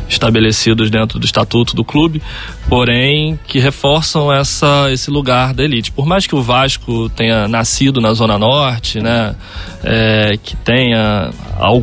estabelecidos 0.07 0.91
dentro 0.91 1.17
do 1.17 1.25
estatuto 1.25 1.75
do 1.75 1.83
clube, 1.83 2.21
porém 2.69 3.39
que 3.47 3.59
reforçam 3.59 4.31
essa, 4.31 4.91
esse 4.91 5.09
lugar 5.09 5.53
da 5.53 5.63
elite. 5.63 5.91
Por 5.91 6.05
mais 6.05 6.27
que 6.27 6.35
o 6.35 6.41
Vasco 6.41 7.09
tenha 7.09 7.47
nascido 7.47 7.99
na 7.99 8.13
Zona 8.13 8.37
Norte, 8.37 8.99
né, 8.99 9.35
é, 9.83 10.37
que 10.41 10.55
tenha 10.57 11.31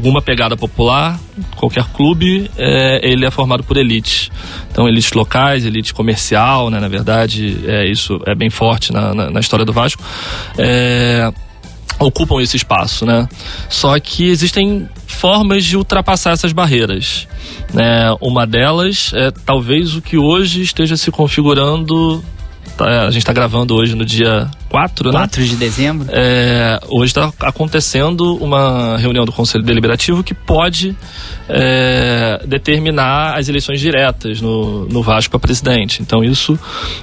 alguma 0.04 0.20
pegada 0.20 0.54
popular, 0.54 1.18
qualquer 1.56 1.84
clube, 1.86 2.50
é, 2.58 3.00
ele 3.02 3.24
é 3.24 3.30
formado 3.30 3.64
por 3.64 3.78
elites. 3.78 4.30
Então, 4.70 4.86
elites 4.86 5.12
locais, 5.12 5.64
elite 5.64 5.94
comercial, 5.94 6.68
né, 6.68 6.78
na 6.78 6.88
verdade, 6.88 7.58
é, 7.66 7.86
isso 7.86 8.20
é 8.26 8.34
bem 8.34 8.50
forte 8.50 8.92
na, 8.92 9.14
na, 9.14 9.30
na 9.30 9.40
história 9.40 9.64
do 9.64 9.72
Vasco. 9.72 10.02
É, 10.58 11.32
ocupam 11.98 12.42
esse 12.42 12.54
espaço, 12.54 13.06
né? 13.06 13.26
Só 13.70 13.98
que 13.98 14.28
existem 14.28 14.86
formas 15.06 15.64
de 15.64 15.74
ultrapassar 15.74 16.32
essas 16.32 16.52
barreiras. 16.52 17.26
Né? 17.72 18.14
Uma 18.20 18.46
delas 18.46 19.10
é 19.14 19.30
talvez 19.30 19.94
o 19.94 20.02
que 20.02 20.18
hoje 20.18 20.60
esteja 20.60 20.98
se 20.98 21.10
configurando 21.10 22.22
Tá, 22.76 23.02
a 23.02 23.10
gente 23.10 23.18
está 23.18 23.32
gravando 23.32 23.74
hoje 23.74 23.94
no 23.94 24.04
dia 24.04 24.50
4, 24.68 25.12
4 25.12 25.40
né? 25.40 25.46
de 25.46 25.56
dezembro. 25.56 26.08
É, 26.10 26.80
hoje 26.88 27.10
está 27.10 27.32
acontecendo 27.40 28.36
uma 28.36 28.96
reunião 28.96 29.24
do 29.24 29.30
Conselho 29.30 29.62
Deliberativo 29.62 30.24
que 30.24 30.34
pode 30.34 30.96
é, 31.48 32.42
determinar 32.44 33.38
as 33.38 33.48
eleições 33.48 33.80
diretas 33.80 34.40
no, 34.40 34.86
no 34.86 35.02
Vasco 35.02 35.30
para 35.30 35.38
presidente. 35.38 36.02
Então, 36.02 36.24
isso 36.24 36.58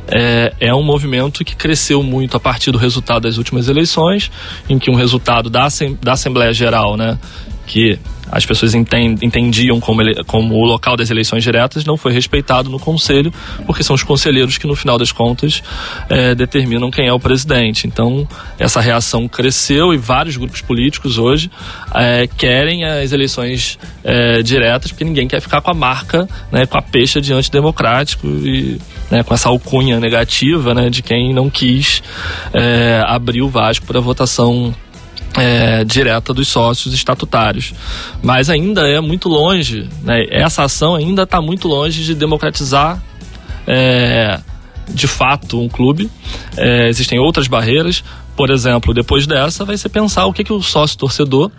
é, 0.09 0.53
é, 0.59 0.73
um 0.73 0.83
movimento 0.83 1.45
que 1.45 1.55
cresceu 1.55 2.03
muito 2.03 2.35
a 2.35 2.39
partir 2.39 2.71
do 2.71 2.77
resultado 2.77 3.21
das 3.21 3.37
últimas 3.37 3.69
eleições, 3.69 4.29
em 4.69 4.77
que 4.77 4.91
um 4.91 4.95
resultado 4.95 5.49
da, 5.49 5.67
da 6.01 6.13
Assembleia 6.13 6.51
Geral, 6.51 6.97
né, 6.97 7.17
que 7.65 7.97
as 8.31 8.45
pessoas 8.45 8.73
entendiam 8.73 9.79
como, 9.79 10.01
ele, 10.01 10.23
como 10.23 10.55
o 10.55 10.65
local 10.65 10.95
das 10.95 11.09
eleições 11.09 11.43
diretas 11.43 11.83
não 11.83 11.97
foi 11.97 12.13
respeitado 12.13 12.69
no 12.69 12.79
Conselho, 12.79 13.33
porque 13.65 13.83
são 13.83 13.93
os 13.93 14.03
conselheiros 14.03 14.57
que, 14.57 14.65
no 14.65 14.75
final 14.75 14.97
das 14.97 15.11
contas, 15.11 15.61
é, 16.09 16.33
determinam 16.33 16.89
quem 16.89 17.07
é 17.07 17.13
o 17.13 17.19
presidente. 17.19 17.87
Então, 17.87 18.27
essa 18.57 18.79
reação 18.79 19.27
cresceu 19.27 19.93
e 19.93 19.97
vários 19.97 20.37
grupos 20.37 20.61
políticos 20.61 21.17
hoje 21.17 21.51
é, 21.93 22.27
querem 22.37 22.85
as 22.85 23.11
eleições 23.11 23.77
é, 24.03 24.41
diretas, 24.41 24.91
porque 24.91 25.03
ninguém 25.03 25.27
quer 25.27 25.41
ficar 25.41 25.61
com 25.61 25.71
a 25.71 25.73
marca, 25.73 26.27
né, 26.51 26.65
com 26.65 26.77
a 26.77 26.81
pecha 26.81 27.19
de 27.19 27.33
antidemocrático 27.33 28.27
e 28.27 28.79
né, 29.09 29.23
com 29.23 29.33
essa 29.33 29.49
alcunha 29.49 29.99
negativa 29.99 30.73
né, 30.73 30.89
de 30.89 31.01
quem 31.01 31.33
não 31.33 31.49
quis 31.49 32.01
é, 32.53 33.03
abrir 33.05 33.41
o 33.41 33.49
Vasco 33.49 33.85
para 33.85 33.99
votação 33.99 34.73
é, 35.37 35.83
direta 35.83 36.33
dos 36.33 36.47
sócios 36.47 36.93
estatutários. 36.93 37.73
Mas 38.21 38.49
ainda 38.49 38.87
é 38.87 38.99
muito 38.99 39.29
longe, 39.29 39.89
né? 40.03 40.25
essa 40.29 40.63
ação 40.63 40.95
ainda 40.95 41.23
está 41.23 41.41
muito 41.41 41.67
longe 41.67 42.03
de 42.03 42.15
democratizar 42.15 43.01
é, 43.67 44.39
de 44.89 45.07
fato 45.07 45.61
um 45.61 45.69
clube. 45.69 46.09
É, 46.57 46.87
existem 46.89 47.19
outras 47.19 47.47
barreiras. 47.47 48.03
Por 48.35 48.49
exemplo, 48.49 48.93
depois 48.93 49.27
dessa, 49.27 49.65
vai 49.65 49.77
ser 49.77 49.89
pensar 49.89 50.25
o 50.25 50.33
que, 50.33 50.43
que 50.43 50.53
o 50.53 50.61
sócio 50.61 50.97
torcedor. 50.97 51.51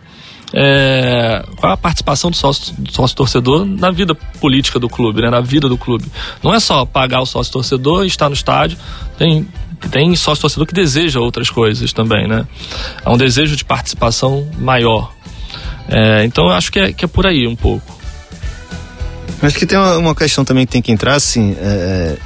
É, 0.55 1.43
qual 1.57 1.73
a 1.73 1.77
participação 1.79 2.31
do 2.31 2.37
sócio, 2.37 2.75
do 2.77 2.93
sócio 2.93 3.17
torcedor 3.17 3.65
na 3.65 3.91
vida 3.91 4.15
política 4.15 4.79
do 4.79 4.87
clube, 4.87 5.23
né, 5.23 5.31
na 5.31 5.41
vida 5.41 5.67
do 5.67 5.79
clube. 5.79 6.05
Não 6.43 6.53
é 6.53 6.61
só 6.61 6.85
pagar 6.85 7.23
o 7.23 7.27
sócio 7.27 7.51
torcedor 7.53 8.05
estar 8.05 8.29
no 8.29 8.35
estádio. 8.35 8.77
Tem 9.17 9.49
tem 9.89 10.15
sócio 10.17 10.43
torcedor 10.43 10.67
que 10.67 10.75
deseja 10.75 11.21
outras 11.21 11.51
coisas 11.51 11.93
também, 11.93 12.27
né? 12.27 12.47
Há 13.05 13.13
um 13.13 13.17
desejo 13.17 13.57
de 13.57 13.65
participação 13.65 14.49
maior. 14.59 15.13
É, 15.89 16.25
então 16.25 16.47
eu 16.47 16.53
acho 16.53 16.71
que 16.71 16.79
é, 16.79 16.93
que 16.93 17.05
é 17.05 17.09
por 17.09 17.27
aí 17.27 17.47
um 17.47 17.57
pouco. 17.57 18.01
Acho 19.43 19.59
que 19.59 19.67
tem 19.67 19.77
uma, 19.77 19.99
uma 19.99 20.15
questão 20.15 20.45
também 20.45 20.65
que 20.65 20.73
tem 20.73 20.83
que 20.83 20.93
entrar, 20.93 21.15
assim. 21.15 21.57
É, 21.59 22.17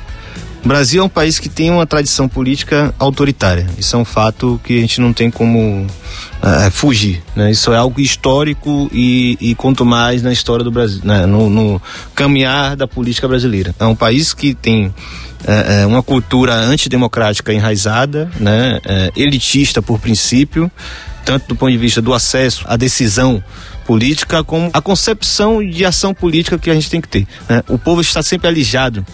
o 0.67 0.69
Brasil 0.69 1.01
é 1.01 1.05
um 1.05 1.09
país 1.09 1.39
que 1.39 1.49
tem 1.49 1.71
uma 1.71 1.87
tradição 1.87 2.29
política 2.29 2.93
autoritária. 2.99 3.69
Isso 3.79 3.95
é 3.95 3.99
um 4.01 4.05
fato 4.05 4.61
que 4.65 4.77
a 4.77 4.81
gente 4.81 5.01
não 5.01 5.13
tem 5.13 5.31
como 5.31 5.87
é, 6.43 6.71
fugir. 6.71 7.23
Né? 7.37 7.53
Isso 7.53 7.73
é 7.73 7.77
algo 7.77 8.01
histórico 8.01 8.91
e, 8.93 9.39
e 9.41 9.55
quanto 9.55 9.85
mais 9.87 10.25
na 10.25 10.33
história 10.33 10.65
do 10.65 10.71
Brasil, 10.73 11.03
né? 11.05 11.25
no, 11.25 11.49
no 11.49 11.81
caminhar 12.17 12.75
da 12.75 12.89
política 12.89 13.29
brasileira. 13.29 13.73
É 13.79 13.85
um 13.85 13.95
país 13.95 14.35
que 14.35 14.55
tem 14.55 14.93
é, 15.47 15.87
uma 15.87 16.03
cultura 16.03 16.55
antidemocrática 16.55 17.53
enraizada, 17.53 18.29
né, 18.41 18.81
é, 18.85 19.13
elitista 19.15 19.81
por 19.81 20.01
princípio, 20.01 20.69
tanto 21.25 21.47
do 21.47 21.55
ponto 21.55 21.71
de 21.71 21.79
vista 21.79 22.03
do 22.03 22.13
acesso 22.13 22.65
à 22.67 22.77
decisão 22.77 23.41
política 23.87 24.43
como 24.43 24.69
a 24.73 24.83
concepção 24.83 25.65
de 25.65 25.85
ação 25.85 26.13
política 26.13 26.59
que 26.59 26.69
a 26.69 26.75
gente 26.75 26.91
tem 26.91 27.01
que 27.01 27.07
ter. 27.07 27.27
Né? 27.49 27.63
O 27.69 27.79
povo 27.79 28.01
está 28.01 28.21
sempre 28.21 28.49
alijado 28.49 29.07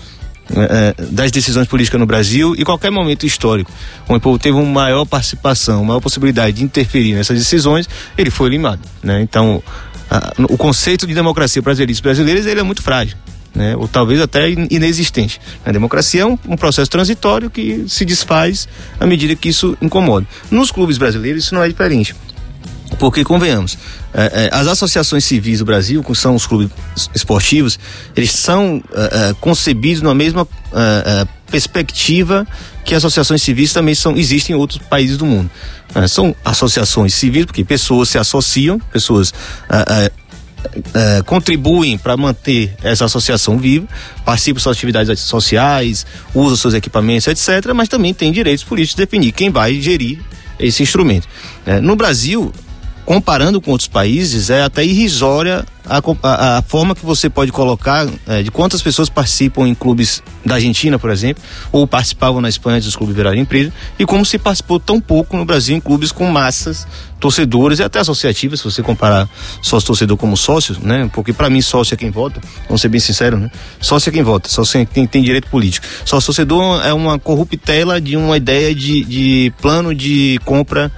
é, 0.51 0.95
é, 0.99 1.05
das 1.11 1.31
decisões 1.31 1.69
políticas 1.69 2.01
no 2.01 2.07
Brasil 2.07 2.55
e 2.59 2.65
qualquer 2.65 2.91
momento 2.91 3.25
histórico 3.25 3.71
onde 4.09 4.19
o 4.19 4.21
povo 4.21 4.39
teve 4.39 4.57
uma 4.57 4.65
maior 4.65 5.05
participação, 5.05 5.85
maior 5.85 6.01
possibilidade 6.01 6.57
de 6.57 6.65
interferir 6.65 7.15
nessas 7.15 7.39
decisões, 7.39 7.89
ele 8.19 8.31
foi 8.31 8.51
limado. 8.51 8.81
Né? 9.03 9.23
Então, 9.23 9.63
a, 10.11 10.33
o 10.49 10.57
conceito 10.57 11.07
de 11.07 11.15
democracia 11.15 11.63
para 11.63 11.73
as 11.73 11.79
elites 11.79 12.01
brasileiras 12.01 12.47
ele 12.47 12.61
é 12.61 12.63
muito 12.63 12.83
frágil 12.83 13.17
né? 13.55 13.77
ou 13.77 13.87
talvez 13.87 14.21
até 14.21 14.51
inexistente. 14.51 15.41
A 15.65 15.73
democracia 15.73 16.23
é 16.23 16.27
um, 16.27 16.39
um, 16.49 16.57
processo 16.57 16.91
transitório 16.91 17.51
que 17.51 17.85
se 17.89 18.05
desfaz 18.05 18.69
à 18.99 19.07
medida 19.07 19.35
que 19.35 19.49
isso 19.49 19.77
incomoda. 19.81 20.27
Nos 20.51 20.71
clubes 20.71 20.99
brasileiros 20.99 21.45
isso 21.45 21.55
não 21.55 21.63
é 21.63 21.69
diferente. 21.69 22.15
Porque, 23.03 23.25
convenhamos, 23.25 23.77
é, 24.15 24.45
é, 24.45 24.51
as 24.53 24.69
associações 24.69 25.25
civis 25.25 25.59
do 25.59 25.65
Brasil, 25.65 26.05
que 26.05 26.15
são 26.15 26.37
os 26.37 26.47
clubes 26.47 26.71
esportivos, 27.13 27.77
eles 28.15 28.31
são 28.31 28.81
é, 28.95 29.31
é 29.31 29.35
concebidos 29.41 30.03
na 30.03 30.15
mesma 30.15 30.47
é, 30.73 31.23
é, 31.23 31.29
perspectiva 31.51 32.47
que 32.85 32.95
associações 32.95 33.43
civis 33.43 33.73
também 33.73 33.97
são, 33.97 34.17
existem 34.17 34.55
em 34.55 34.57
outros 34.57 34.79
países 34.89 35.17
do 35.17 35.27
mundo. 35.27 35.51
são 36.09 36.33
associações 36.45 37.13
civis, 37.13 37.45
porque 37.45 37.65
pessoas 37.65 38.09
se 38.09 38.19
associam, 38.19 38.79
pessoas 38.79 39.35
contribuem 41.27 41.99
para 41.99 42.17
manter 42.17 42.73
essa 42.85 43.07
associação 43.07 43.59
viva, 43.59 43.89
participam 44.25 44.59
de 44.59 44.63
suas 44.63 44.77
atividades 44.77 45.19
sociais, 45.19 46.07
usam 46.33 46.57
seus 46.57 46.75
equipamentos, 46.75 47.27
etc., 47.27 47.73
mas 47.75 47.89
também 47.89 48.15
tem 48.15 48.31
direitos 48.31 48.63
políticos 48.63 48.95
de 48.95 49.05
definir 49.05 49.33
quem 49.33 49.51
vai 49.51 49.81
gerir 49.81 50.21
esse 50.61 50.85
instrumento. 50.85 51.27
No 51.83 51.97
Brasil, 51.97 52.53
comparando 53.05 53.61
com 53.61 53.71
outros 53.71 53.89
países, 53.89 54.51
é 54.51 54.63
até 54.63 54.85
irrisória 54.85 55.65
a, 55.85 56.01
a, 56.23 56.59
a 56.59 56.63
forma 56.63 56.95
que 56.95 57.05
você 57.05 57.29
pode 57.29 57.51
colocar 57.51 58.07
é, 58.27 58.43
de 58.43 58.51
quantas 58.51 58.81
pessoas 58.81 59.09
participam 59.09 59.67
em 59.67 59.75
clubes 59.75 60.23
da 60.45 60.55
Argentina, 60.55 60.99
por 60.99 61.11
exemplo, 61.11 61.43
ou 61.73 61.87
participavam 61.87 62.41
na 62.41 62.49
Espanha 62.49 62.81
dos 62.81 62.95
clubes 62.95 63.17
virarem 63.17 63.41
empresa, 63.41 63.73
e 63.99 64.07
como 64.07 64.25
se 64.25 64.39
participou 64.39 64.79
tão 64.79 65.01
pouco 65.01 65.37
no 65.37 65.45
Brasil 65.45 65.77
em 65.77 65.81
clubes 65.81 66.13
com 66.13 66.27
massas 66.27 66.87
torcedores 67.19 67.79
e 67.79 67.83
até 67.83 68.01
associativas, 68.01 68.61
se 68.61 68.65
você 68.65 68.83
comparar 68.83 69.29
sócio 69.61 69.87
torcedor 69.89 70.17
como 70.17 70.37
sócio, 70.37 70.77
né? 70.81 71.09
Porque 71.13 71.33
para 71.33 71.51
mim 71.51 71.61
sócio 71.61 71.95
é 71.95 71.97
quem 71.97 72.11
vota, 72.11 72.41
vamos 72.67 72.81
ser 72.81 72.89
bem 72.89 73.01
sinceros, 73.01 73.41
né? 73.41 73.51
Sócio 73.81 74.11
é 74.11 74.13
quem 74.13 74.23
vota, 74.23 74.49
sócio 74.49 74.81
é 74.81 74.85
quem 74.85 75.07
tem 75.07 75.23
direito 75.23 75.49
político. 75.49 75.87
Sócio 76.05 76.27
torcedor 76.27 76.85
é 76.85 76.93
uma 76.93 77.19
corruptela 77.19 78.01
de 78.01 78.17
uma 78.17 78.37
ideia 78.37 78.75
de, 78.75 79.05
de 79.05 79.53
plano 79.61 79.95
de 79.95 80.41
compra 80.45 80.91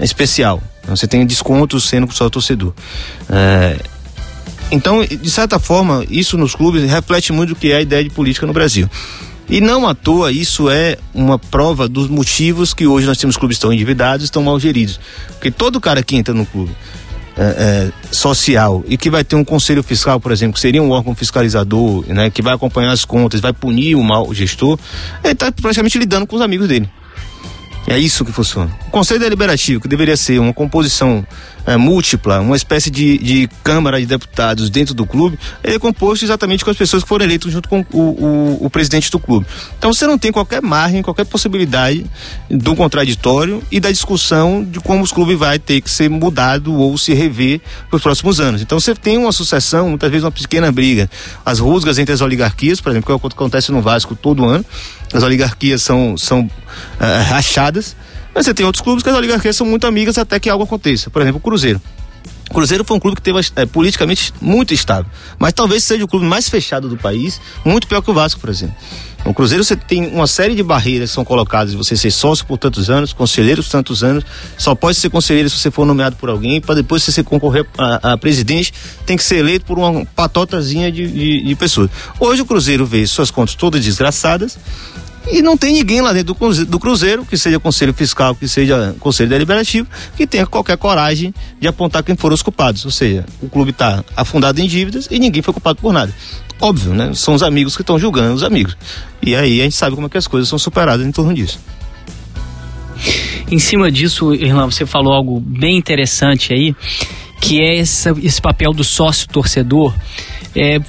especial 0.00 0.62
Você 0.86 1.06
tem 1.06 1.24
descontos 1.26 1.84
sendo 1.84 2.12
só 2.12 2.28
torcedor. 2.28 2.72
É, 3.28 3.78
então, 4.70 5.04
de 5.04 5.30
certa 5.30 5.58
forma, 5.58 6.04
isso 6.08 6.38
nos 6.38 6.54
clubes 6.54 6.88
reflete 6.90 7.32
muito 7.32 7.52
o 7.52 7.56
que 7.56 7.72
é 7.72 7.76
a 7.76 7.80
ideia 7.80 8.02
de 8.02 8.10
política 8.10 8.46
no 8.46 8.52
Brasil. 8.52 8.88
E 9.48 9.60
não 9.60 9.86
à 9.86 9.94
toa, 9.94 10.32
isso 10.32 10.70
é 10.70 10.96
uma 11.12 11.38
prova 11.38 11.86
dos 11.86 12.08
motivos 12.08 12.72
que 12.72 12.86
hoje 12.86 13.06
nós 13.06 13.18
temos 13.18 13.36
clubes 13.36 13.58
tão 13.58 13.72
endividados, 13.72 14.24
estão 14.24 14.42
mal 14.42 14.58
geridos. 14.58 14.98
Porque 15.32 15.50
todo 15.50 15.80
cara 15.80 16.02
que 16.02 16.16
entra 16.16 16.32
no 16.32 16.46
clube 16.46 16.72
é, 17.36 17.42
é, 17.42 17.92
social 18.10 18.82
e 18.86 18.96
que 18.96 19.10
vai 19.10 19.24
ter 19.24 19.36
um 19.36 19.44
conselho 19.44 19.82
fiscal, 19.82 20.18
por 20.18 20.32
exemplo, 20.32 20.54
que 20.54 20.60
seria 20.60 20.82
um 20.82 20.90
órgão 20.90 21.14
fiscalizador, 21.14 22.04
né, 22.08 22.30
que 22.30 22.40
vai 22.40 22.54
acompanhar 22.54 22.92
as 22.92 23.04
contas, 23.04 23.40
vai 23.40 23.52
punir 23.52 23.94
o 23.94 24.02
mau 24.02 24.32
gestor, 24.32 24.78
ele 25.22 25.32
está 25.32 25.52
praticamente 25.52 25.98
lidando 25.98 26.26
com 26.26 26.36
os 26.36 26.42
amigos 26.42 26.68
dele. 26.68 26.88
É 27.86 27.98
isso 27.98 28.24
que 28.24 28.32
funciona. 28.32 28.70
O 28.86 28.90
Conselho 28.90 29.20
Deliberativo, 29.20 29.80
que 29.80 29.88
deveria 29.88 30.16
ser 30.16 30.38
uma 30.38 30.52
composição 30.52 31.26
é, 31.66 31.76
múltipla, 31.76 32.40
uma 32.40 32.56
espécie 32.56 32.90
de, 32.90 33.18
de 33.18 33.48
Câmara 33.62 34.00
de 34.00 34.06
Deputados 34.06 34.70
dentro 34.70 34.94
do 34.94 35.04
clube, 35.04 35.38
ele 35.62 35.76
é 35.76 35.78
composto 35.78 36.24
exatamente 36.24 36.64
com 36.64 36.70
as 36.70 36.76
pessoas 36.76 37.02
que 37.02 37.08
foram 37.08 37.24
eleitas 37.24 37.52
junto 37.52 37.68
com 37.68 37.84
o, 37.92 38.00
o, 38.00 38.66
o 38.66 38.70
presidente 38.70 39.10
do 39.10 39.18
clube. 39.18 39.46
Então 39.78 39.92
você 39.92 40.06
não 40.06 40.16
tem 40.16 40.30
qualquer 40.30 40.62
margem, 40.62 41.02
qualquer 41.02 41.24
possibilidade 41.24 42.06
do 42.48 42.74
contraditório 42.74 43.62
e 43.70 43.80
da 43.80 43.90
discussão 43.90 44.64
de 44.64 44.80
como 44.80 45.02
os 45.02 45.12
clubes 45.12 45.38
vai 45.38 45.58
ter 45.58 45.80
que 45.80 45.90
ser 45.90 46.08
mudado 46.08 46.74
ou 46.74 46.96
se 46.96 47.12
rever 47.14 47.60
para 47.88 47.96
os 47.96 48.02
próximos 48.02 48.40
anos. 48.40 48.62
Então 48.62 48.78
você 48.78 48.94
tem 48.94 49.18
uma 49.18 49.32
sucessão, 49.32 49.88
muitas 49.88 50.10
vezes 50.10 50.24
uma 50.24 50.32
pequena 50.32 50.70
briga, 50.70 51.10
as 51.44 51.58
rusgas 51.58 51.98
entre 51.98 52.14
as 52.14 52.20
oligarquias, 52.20 52.80
por 52.80 52.90
exemplo, 52.90 53.06
que 53.06 53.12
é 53.12 53.14
o 53.14 53.18
que 53.18 53.26
acontece 53.26 53.72
no 53.72 53.82
Vasco 53.82 54.14
todo 54.14 54.44
ano. 54.44 54.64
As 55.12 55.22
oligarquias 55.22 55.82
são, 55.82 56.16
são 56.16 56.40
uh, 56.40 57.28
rachadas 57.28 57.94
mas 58.34 58.46
você 58.46 58.54
tem 58.54 58.64
outros 58.64 58.82
clubes 58.82 59.02
que 59.02 59.10
as 59.10 59.16
oligarquias 59.16 59.56
são 59.56 59.66
muito 59.66 59.86
amigas 59.86 60.16
até 60.16 60.40
que 60.40 60.48
algo 60.48 60.64
aconteça. 60.64 61.10
Por 61.10 61.20
exemplo, 61.20 61.38
o 61.38 61.40
Cruzeiro. 61.40 61.80
O 62.50 62.54
Cruzeiro 62.54 62.84
foi 62.84 62.96
um 62.96 63.00
clube 63.00 63.16
que 63.16 63.22
teve 63.22 63.38
é, 63.56 63.64
politicamente 63.64 64.32
muito 64.38 64.74
estável, 64.74 65.10
mas 65.38 65.54
talvez 65.54 65.84
seja 65.84 66.04
o 66.04 66.08
clube 66.08 66.26
mais 66.26 66.50
fechado 66.50 66.86
do 66.86 66.98
país, 66.98 67.40
muito 67.64 67.86
pior 67.86 68.02
que 68.02 68.10
o 68.10 68.14
Vasco, 68.14 68.38
por 68.40 68.50
exemplo. 68.50 68.74
O 69.24 69.32
Cruzeiro 69.32 69.64
você 69.64 69.74
tem 69.74 70.08
uma 70.08 70.26
série 70.26 70.54
de 70.54 70.62
barreiras 70.62 71.10
que 71.10 71.14
são 71.14 71.24
colocadas 71.24 71.72
você 71.72 71.96
ser 71.96 72.10
sócio 72.10 72.44
por 72.44 72.58
tantos 72.58 72.90
anos, 72.90 73.12
conselheiro 73.14 73.62
por 73.62 73.70
tantos 73.70 74.04
anos, 74.04 74.24
só 74.58 74.74
pode 74.74 74.98
ser 74.98 75.08
conselheiro 75.08 75.48
se 75.48 75.58
você 75.58 75.70
for 75.70 75.86
nomeado 75.86 76.16
por 76.16 76.28
alguém, 76.28 76.60
para 76.60 76.74
depois 76.74 77.02
você 77.02 77.22
concorrer 77.22 77.64
a, 77.78 78.12
a, 78.12 78.18
presidente, 78.18 78.74
tem 79.06 79.16
que 79.16 79.24
ser 79.24 79.36
eleito 79.36 79.64
por 79.64 79.78
uma 79.78 80.04
patotazinha 80.04 80.92
de, 80.92 81.06
de, 81.06 81.44
de 81.44 81.54
pessoas. 81.54 81.88
Hoje 82.20 82.42
o 82.42 82.44
Cruzeiro 82.44 82.84
vê 82.84 83.06
suas 83.06 83.30
contas 83.30 83.54
todas 83.54 83.82
desgraçadas, 83.82 84.58
e 85.30 85.40
não 85.40 85.56
tem 85.56 85.74
ninguém 85.74 86.00
lá 86.00 86.12
dentro 86.12 86.34
do 86.66 86.78
Cruzeiro, 86.78 87.24
que 87.24 87.36
seja 87.36 87.60
conselho 87.60 87.94
fiscal, 87.94 88.34
que 88.34 88.48
seja 88.48 88.94
conselho 88.98 89.30
deliberativo, 89.30 89.86
que 90.16 90.26
tenha 90.26 90.46
qualquer 90.46 90.76
coragem 90.76 91.32
de 91.60 91.68
apontar 91.68 92.02
quem 92.02 92.16
foram 92.16 92.34
os 92.34 92.42
culpados. 92.42 92.84
Ou 92.84 92.90
seja, 92.90 93.24
o 93.40 93.48
clube 93.48 93.70
está 93.70 94.04
afundado 94.16 94.60
em 94.60 94.66
dívidas 94.66 95.08
e 95.10 95.18
ninguém 95.18 95.42
foi 95.42 95.54
culpado 95.54 95.78
por 95.80 95.92
nada. 95.92 96.12
Óbvio, 96.60 96.92
né? 96.92 97.12
São 97.14 97.34
os 97.34 97.42
amigos 97.42 97.76
que 97.76 97.82
estão 97.82 97.98
julgando 97.98 98.34
os 98.34 98.42
amigos. 98.42 98.76
E 99.20 99.34
aí 99.34 99.60
a 99.60 99.64
gente 99.64 99.76
sabe 99.76 99.94
como 99.94 100.06
é 100.06 100.10
que 100.10 100.18
as 100.18 100.26
coisas 100.26 100.48
são 100.48 100.58
superadas 100.58 101.06
em 101.06 101.12
torno 101.12 101.34
disso. 101.34 101.58
Em 103.50 103.58
cima 103.58 103.90
disso, 103.90 104.34
Irlão, 104.34 104.70
você 104.70 104.86
falou 104.86 105.12
algo 105.12 105.40
bem 105.40 105.76
interessante 105.76 106.52
aí, 106.52 106.74
que 107.40 107.60
é 107.60 107.74
esse 107.78 108.40
papel 108.40 108.72
do 108.72 108.84
sócio 108.84 109.28
torcedor. 109.28 109.94
É, 110.54 110.80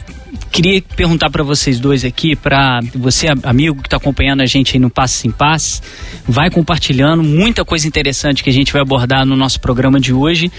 queria 0.53 0.83
perguntar 0.95 1.31
para 1.31 1.43
vocês 1.43 1.79
dois 1.79 2.05
aqui, 2.05 2.35
para 2.35 2.79
você, 2.93 3.25
amigo 3.41 3.81
que 3.81 3.87
está 3.87 3.97
acompanhando 3.97 4.41
a 4.41 4.45
gente 4.45 4.75
aí 4.75 4.79
no 4.79 4.89
Passe 4.89 5.27
em 5.27 5.31
Passe, 5.31 5.81
vai 6.27 6.51
compartilhando 6.51 7.23
muita 7.23 7.65
coisa 7.65 7.87
interessante 7.87 8.43
que 8.43 8.51
a 8.51 8.53
gente 8.53 8.71
vai 8.71 8.83
abordar 8.83 9.25
no 9.25 9.35
nosso 9.35 9.59
programa 9.59 9.99
de 9.99 10.13
hoje. 10.13 10.51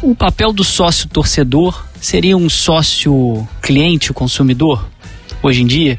O 0.00 0.14
papel 0.14 0.52
do 0.52 0.62
sócio 0.62 1.08
torcedor 1.08 1.84
seria 2.00 2.36
um 2.36 2.48
sócio 2.48 3.46
cliente, 3.60 4.12
o 4.12 4.14
consumidor, 4.14 4.88
hoje 5.42 5.62
em 5.62 5.66
dia, 5.66 5.98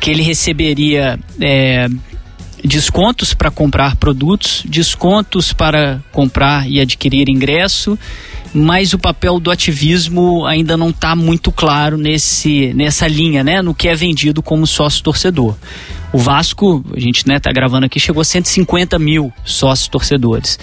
que 0.00 0.10
ele 0.10 0.22
receberia 0.22 1.16
é, 1.40 1.86
descontos 2.64 3.34
para 3.34 3.52
comprar 3.52 3.94
produtos, 3.94 4.64
descontos 4.66 5.52
para 5.52 6.02
comprar 6.10 6.68
e 6.68 6.80
adquirir 6.80 7.28
ingresso 7.28 7.96
mas 8.52 8.92
o 8.92 8.98
papel 8.98 9.38
do 9.38 9.50
ativismo 9.50 10.44
ainda 10.44 10.76
não 10.76 10.90
está 10.90 11.14
muito 11.14 11.52
claro 11.52 11.96
nesse, 11.96 12.72
nessa 12.74 13.06
linha, 13.06 13.44
né? 13.44 13.62
No 13.62 13.74
que 13.74 13.88
é 13.88 13.94
vendido 13.94 14.42
como 14.42 14.66
sócio 14.66 15.02
torcedor. 15.02 15.56
O 16.12 16.18
Vasco, 16.18 16.84
a 16.94 16.98
gente 16.98 17.26
né, 17.26 17.38
tá 17.38 17.52
gravando 17.52 17.86
aqui, 17.86 18.00
chegou 18.00 18.20
a 18.20 18.24
150 18.24 18.98
mil 18.98 19.32
sócios 19.44 19.88
torcedores. 19.88 20.58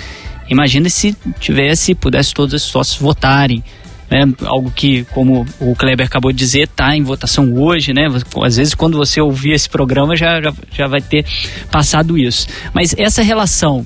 Imagina 0.49 0.89
se 0.89 1.15
tivesse, 1.39 1.95
pudesse 1.95 2.33
todos 2.33 2.53
esses 2.53 2.67
sócios 2.67 2.97
votarem. 2.97 3.63
Né? 4.09 4.25
Algo 4.45 4.71
que, 4.71 5.03
como 5.05 5.45
o 5.59 5.75
Kleber 5.75 6.05
acabou 6.05 6.31
de 6.31 6.37
dizer, 6.37 6.63
está 6.63 6.95
em 6.95 7.03
votação 7.03 7.53
hoje, 7.53 7.93
né? 7.93 8.07
Às 8.43 8.55
vezes, 8.55 8.73
quando 8.73 8.97
você 8.97 9.19
ouvir 9.19 9.51
esse 9.51 9.69
programa, 9.69 10.15
já, 10.15 10.41
já, 10.41 10.53
já 10.71 10.87
vai 10.87 11.01
ter 11.01 11.25
passado 11.69 12.17
isso. 12.17 12.47
Mas 12.73 12.95
essa 12.97 13.21
relação 13.21 13.85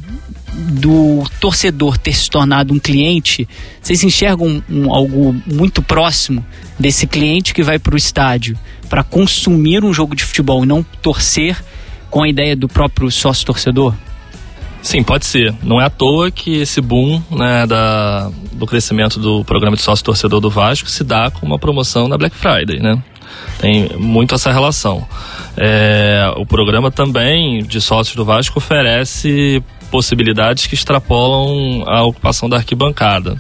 do 0.54 1.24
torcedor 1.40 1.98
ter 1.98 2.14
se 2.14 2.30
tornado 2.30 2.74
um 2.74 2.80
cliente, 2.80 3.48
vocês 3.82 4.04
enxergam 4.04 4.62
um, 4.70 4.86
um, 4.86 4.94
algo 4.94 5.36
muito 5.46 5.82
próximo 5.82 6.46
desse 6.78 7.08
cliente 7.08 7.54
que 7.54 7.64
vai 7.64 7.80
para 7.80 7.94
o 7.94 7.98
estádio 7.98 8.58
para 8.90 9.04
consumir 9.04 9.84
um 9.84 9.94
jogo 9.94 10.16
de 10.16 10.24
futebol 10.24 10.64
e 10.64 10.68
não 10.68 10.84
torcer 11.02 11.64
com 12.10 12.24
a 12.24 12.30
ideia 12.30 12.56
do 12.56 12.68
próprio 12.68 13.10
sócio 13.10 13.46
torcedor? 13.46 13.96
Sim, 14.82 15.04
pode 15.04 15.26
ser. 15.26 15.54
Não 15.64 15.80
é 15.80 15.86
à 15.86 15.90
toa 15.90 16.32
que 16.32 16.58
esse 16.58 16.82
boom 16.82 17.22
né, 17.30 17.66
da, 17.68 18.30
do 18.52 18.66
crescimento 18.66 19.20
do 19.20 19.46
programa 19.46 19.78
de 19.78 19.82
sócio 19.82 20.04
torcedor 20.04 20.42
do 20.42 20.50
Vasco 20.50 20.90
se 20.90 21.04
dá 21.04 21.32
com 21.32 21.46
uma 21.46 21.60
promoção 21.60 22.08
na 22.08 22.18
Black 22.18 22.36
Friday, 22.36 22.80
né? 22.80 23.02
Tem 23.60 23.90
muito 23.98 24.36
essa 24.36 24.52
relação. 24.52 25.08
É, 25.56 26.34
o 26.36 26.46
programa 26.46 26.92
também 26.92 27.64
de 27.64 27.80
sócios 27.80 28.16
do 28.16 28.26
Vasco 28.26 28.58
oferece 28.58 29.64
possibilidades 29.92 30.66
que 30.66 30.74
extrapolam 30.74 31.84
a 31.86 32.04
ocupação 32.04 32.50
da 32.50 32.58
arquibancada. 32.58 33.40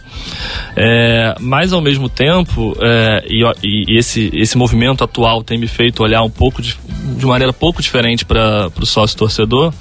É, 0.75 1.33
mas, 1.39 1.71
ao 1.71 1.81
mesmo 1.81 2.09
tempo, 2.09 2.77
é, 2.79 3.25
e, 3.27 3.41
e, 3.63 3.97
esse, 3.97 4.29
esse 4.33 4.57
movimento 4.57 5.03
atual 5.03 5.43
tem 5.43 5.57
me 5.57 5.67
feito 5.67 6.03
olhar 6.03 6.21
um 6.21 6.29
pouco 6.29 6.61
de, 6.61 6.77
de 7.17 7.25
maneira 7.25 7.53
pouco 7.53 7.81
diferente 7.81 8.25
para 8.25 8.69
o 8.79 8.85
sócio 8.85 9.17
torcedor. 9.17 9.73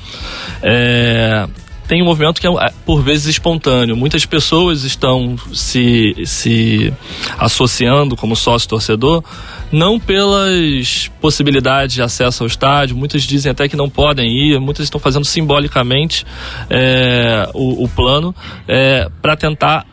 É, 0.62 1.46
tem 1.90 2.00
um 2.00 2.04
movimento 2.04 2.40
que 2.40 2.46
é, 2.46 2.72
por 2.86 3.02
vezes, 3.02 3.26
espontâneo. 3.26 3.96
Muitas 3.96 4.24
pessoas 4.24 4.84
estão 4.84 5.34
se, 5.52 6.14
se 6.24 6.94
associando 7.36 8.16
como 8.16 8.36
sócio 8.36 8.68
torcedor, 8.68 9.24
não 9.72 9.98
pelas 9.98 11.10
possibilidades 11.20 11.96
de 11.96 12.00
acesso 12.00 12.44
ao 12.44 12.46
estádio, 12.46 12.96
muitas 12.96 13.24
dizem 13.24 13.50
até 13.50 13.68
que 13.68 13.74
não 13.74 13.90
podem 13.90 14.30
ir, 14.30 14.60
muitas 14.60 14.84
estão 14.84 15.00
fazendo 15.00 15.24
simbolicamente 15.24 16.24
é, 16.70 17.50
o, 17.54 17.82
o, 17.82 17.88
plano 17.88 18.32
é, 18.68 19.08
para 19.20 19.34
tentar 19.34 19.84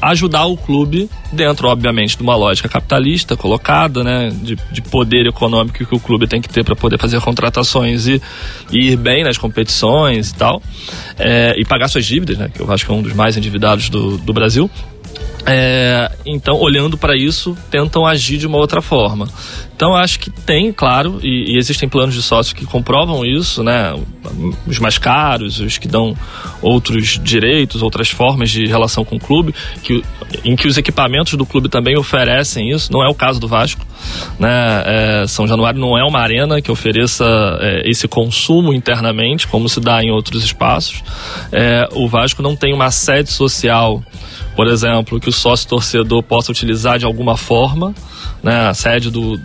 ajudar 0.00 0.46
o 0.46 0.56
clube 0.56 1.08
dentro, 1.32 1.68
obviamente, 1.68 2.16
de 2.16 2.22
uma 2.22 2.34
lógica 2.34 2.68
capitalista 2.68 3.36
colocada, 3.36 4.02
né, 4.02 4.30
de, 4.30 4.56
de 4.70 4.82
poder 4.82 5.26
econômico 5.26 5.84
que 5.84 5.94
o 5.94 6.00
clube 6.00 6.26
tem 6.26 6.40
que 6.40 6.48
ter 6.48 6.64
para 6.64 6.76
poder 6.76 6.98
fazer 6.98 7.20
contratações 7.20 8.06
e, 8.06 8.20
e, 8.70 8.92
ir 8.92 8.96
bem 8.96 9.24
nas 9.24 9.38
competições 9.38 10.30
e 10.30 10.34
tal, 10.34 10.62
é, 11.18 11.54
e 11.56 11.64
pagar 11.64 11.88
suas 11.88 12.04
dívidas, 12.04 12.38
né, 12.38 12.50
que 12.52 12.60
eu 12.60 12.70
acho 12.72 12.84
que 12.84 12.92
é 12.92 12.94
um 12.94 13.02
dos 13.02 13.12
mais 13.12 13.36
endividados 13.36 13.88
do, 13.88 14.18
do 14.18 14.32
Brasil. 14.32 14.70
É, 15.44 16.10
então, 16.24 16.56
olhando 16.56 16.96
para 16.96 17.16
isso, 17.16 17.56
tentam 17.70 18.06
agir 18.06 18.38
de 18.38 18.46
uma 18.46 18.58
outra 18.58 18.80
forma. 18.80 19.28
Então, 19.74 19.96
acho 19.96 20.20
que 20.20 20.30
tem, 20.30 20.72
claro, 20.72 21.18
e, 21.20 21.54
e, 21.54 21.58
existem 21.58 21.88
planos 21.88 22.14
de 22.14 22.22
sócio 22.22 22.54
que 22.54 22.64
comprovam 22.64 23.24
isso, 23.24 23.64
né? 23.64 23.92
Os 24.64 24.78
mais 24.78 24.96
caros, 24.96 25.58
os 25.58 25.78
que 25.78 25.88
dão 25.88 26.16
outros 26.60 27.18
direitos, 27.20 27.82
outras 27.82 28.08
formas 28.08 28.50
de 28.50 28.64
relação 28.66 29.04
com 29.04 29.16
o 29.16 29.18
clube, 29.18 29.52
que, 29.82 30.04
em 30.44 30.54
que 30.54 30.68
os 30.68 30.78
equipamentos 30.78 31.34
do 31.34 31.44
clube 31.44 31.68
também 31.68 31.98
oferecem 31.98 32.70
isso. 32.70 32.92
Não 32.92 33.02
é 33.02 33.08
o 33.08 33.14
caso 33.14 33.40
do 33.40 33.48
Vasco, 33.48 33.84
né? 34.38 34.82
É, 34.86 35.26
São 35.26 35.48
Januário 35.48 35.80
não 35.80 35.98
é 35.98 36.04
uma 36.04 36.20
arena 36.20 36.62
que 36.62 36.70
ofereça 36.70 37.24
é, 37.60 37.90
esse 37.90 38.06
consumo 38.06 38.72
internamente, 38.72 39.48
como 39.48 39.68
se 39.68 39.80
dá 39.80 40.00
em 40.00 40.12
outros 40.12 40.44
espaços. 40.44 41.02
É, 41.50 41.88
o 41.92 42.08
Vasco 42.08 42.40
não 42.40 42.54
tem 42.54 42.72
uma 42.72 42.92
sede 42.92 43.32
social 43.32 44.00
por 44.54 44.66
exemplo, 44.66 45.18
que 45.18 45.28
o 45.28 45.32
sócio 45.32 45.68
torcedor 45.68 46.22
possa 46.22 46.52
utilizar 46.52 46.98
de 46.98 47.04
alguma 47.04 47.36
forma, 47.36 47.94
né, 48.42 48.68
a 48.68 48.74
sede 48.74 49.10
do, 49.10 49.40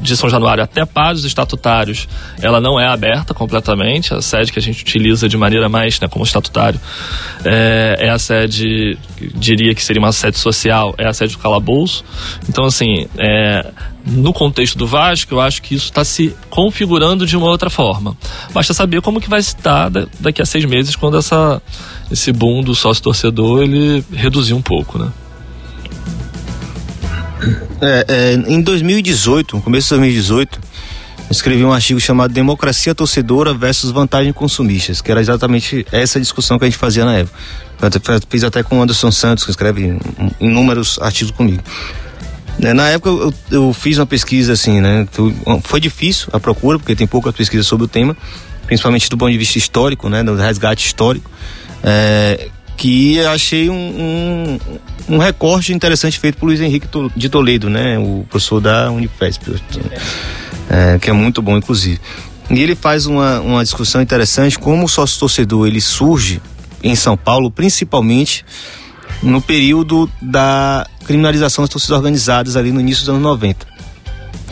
de 0.00 0.16
São 0.16 0.28
Januário 0.28 0.62
até 0.62 0.84
para 0.84 1.14
os 1.14 1.24
estatutários, 1.24 2.08
ela 2.40 2.60
não 2.60 2.78
é 2.78 2.86
aberta 2.86 3.32
completamente. 3.32 4.12
A 4.12 4.20
sede 4.20 4.52
que 4.52 4.58
a 4.58 4.62
gente 4.62 4.82
utiliza 4.82 5.28
de 5.28 5.36
maneira 5.36 5.68
mais 5.68 6.00
né, 6.00 6.08
como 6.08 6.24
estatutário 6.24 6.80
é, 7.44 7.96
é, 8.00 8.10
a 8.10 8.18
sede, 8.18 8.98
diria 9.34 9.74
que 9.74 9.82
seria 9.82 10.00
uma 10.00 10.12
sede 10.12 10.38
social, 10.38 10.94
é 10.98 11.06
a 11.06 11.12
sede 11.12 11.34
do 11.34 11.38
calabouço. 11.38 12.04
Então, 12.48 12.64
assim, 12.64 13.06
é, 13.18 13.70
no 14.06 14.32
contexto 14.32 14.76
do 14.76 14.86
Vasco, 14.86 15.34
eu 15.34 15.40
acho 15.40 15.62
que 15.62 15.74
isso 15.74 15.86
está 15.86 16.04
se 16.04 16.34
configurando 16.50 17.26
de 17.26 17.36
uma 17.36 17.46
outra 17.46 17.70
forma. 17.70 18.16
Basta 18.52 18.74
saber 18.74 19.00
como 19.00 19.20
que 19.20 19.28
vai 19.28 19.40
estar 19.40 19.90
daqui 20.18 20.42
a 20.42 20.46
seis 20.46 20.64
meses, 20.64 20.96
quando 20.96 21.16
essa, 21.16 21.62
esse 22.10 22.32
boom 22.32 22.62
do 22.62 22.74
sócio-torcedor 22.74 23.62
ele 23.62 24.04
reduzir 24.12 24.54
um 24.54 24.62
pouco, 24.62 24.98
né? 24.98 25.10
É, 27.80 28.04
é, 28.08 28.34
em 28.34 28.60
2018, 28.60 29.56
no 29.56 29.62
começo 29.62 29.88
de 29.88 30.00
2018, 30.00 30.60
escrevi 31.30 31.64
um 31.64 31.72
artigo 31.72 31.98
chamado 32.00 32.32
Democracia 32.32 32.94
Torcedora 32.94 33.52
versus 33.54 33.90
Vantagem 33.90 34.32
Consumistas, 34.32 35.00
que 35.00 35.10
era 35.10 35.20
exatamente 35.20 35.86
essa 35.90 36.20
discussão 36.20 36.58
que 36.58 36.64
a 36.64 36.68
gente 36.68 36.78
fazia 36.78 37.04
na 37.04 37.18
época. 37.18 37.36
Eu 37.80 38.20
fiz 38.28 38.44
até 38.44 38.62
com 38.62 38.78
o 38.78 38.82
Anderson 38.82 39.10
Santos, 39.10 39.44
que 39.44 39.50
escreve 39.50 39.98
inúmeros 40.40 40.98
artigos 41.00 41.32
comigo. 41.32 41.62
É, 42.60 42.72
na 42.72 42.88
época 42.90 43.08
eu, 43.10 43.34
eu, 43.50 43.72
fiz 43.72 43.98
uma 43.98 44.06
pesquisa 44.06 44.52
assim, 44.52 44.80
né? 44.80 45.08
Foi 45.64 45.80
difícil 45.80 46.28
a 46.32 46.38
procura, 46.38 46.78
porque 46.78 46.94
tem 46.94 47.06
poucas 47.06 47.34
pesquisas 47.34 47.66
sobre 47.66 47.86
o 47.86 47.88
tema, 47.88 48.16
principalmente 48.66 49.08
do 49.08 49.16
ponto 49.16 49.32
de 49.32 49.38
vista 49.38 49.58
histórico, 49.58 50.08
né? 50.08 50.22
Do 50.22 50.36
resgate 50.36 50.86
histórico. 50.86 51.30
É, 51.82 52.48
que 52.82 53.24
achei 53.26 53.70
um, 53.70 54.58
um, 55.08 55.14
um, 55.14 55.18
recorte 55.18 55.72
interessante 55.72 56.18
feito 56.18 56.36
por 56.36 56.46
Luiz 56.46 56.60
Henrique 56.60 56.88
de 57.14 57.28
Toledo, 57.28 57.70
né? 57.70 57.96
O 57.96 58.26
professor 58.28 58.60
da 58.60 58.90
Unifesp, 58.90 59.54
é, 60.68 60.98
que 60.98 61.08
é 61.08 61.12
muito 61.12 61.40
bom, 61.40 61.56
inclusive. 61.56 62.00
E 62.50 62.60
ele 62.60 62.74
faz 62.74 63.06
uma, 63.06 63.38
uma 63.38 63.62
discussão 63.62 64.02
interessante 64.02 64.58
como 64.58 64.86
o 64.86 64.88
sócio 64.88 65.20
torcedor 65.20 65.68
ele 65.68 65.80
surge 65.80 66.42
em 66.82 66.96
São 66.96 67.16
Paulo, 67.16 67.52
principalmente 67.52 68.44
no 69.22 69.40
período 69.40 70.10
da 70.20 70.84
criminalização 71.04 71.62
das 71.62 71.70
torcidas 71.70 71.96
organizadas 71.96 72.56
ali 72.56 72.72
no 72.72 72.80
início 72.80 73.02
dos 73.04 73.10
anos 73.10 73.22
90. 73.22 73.64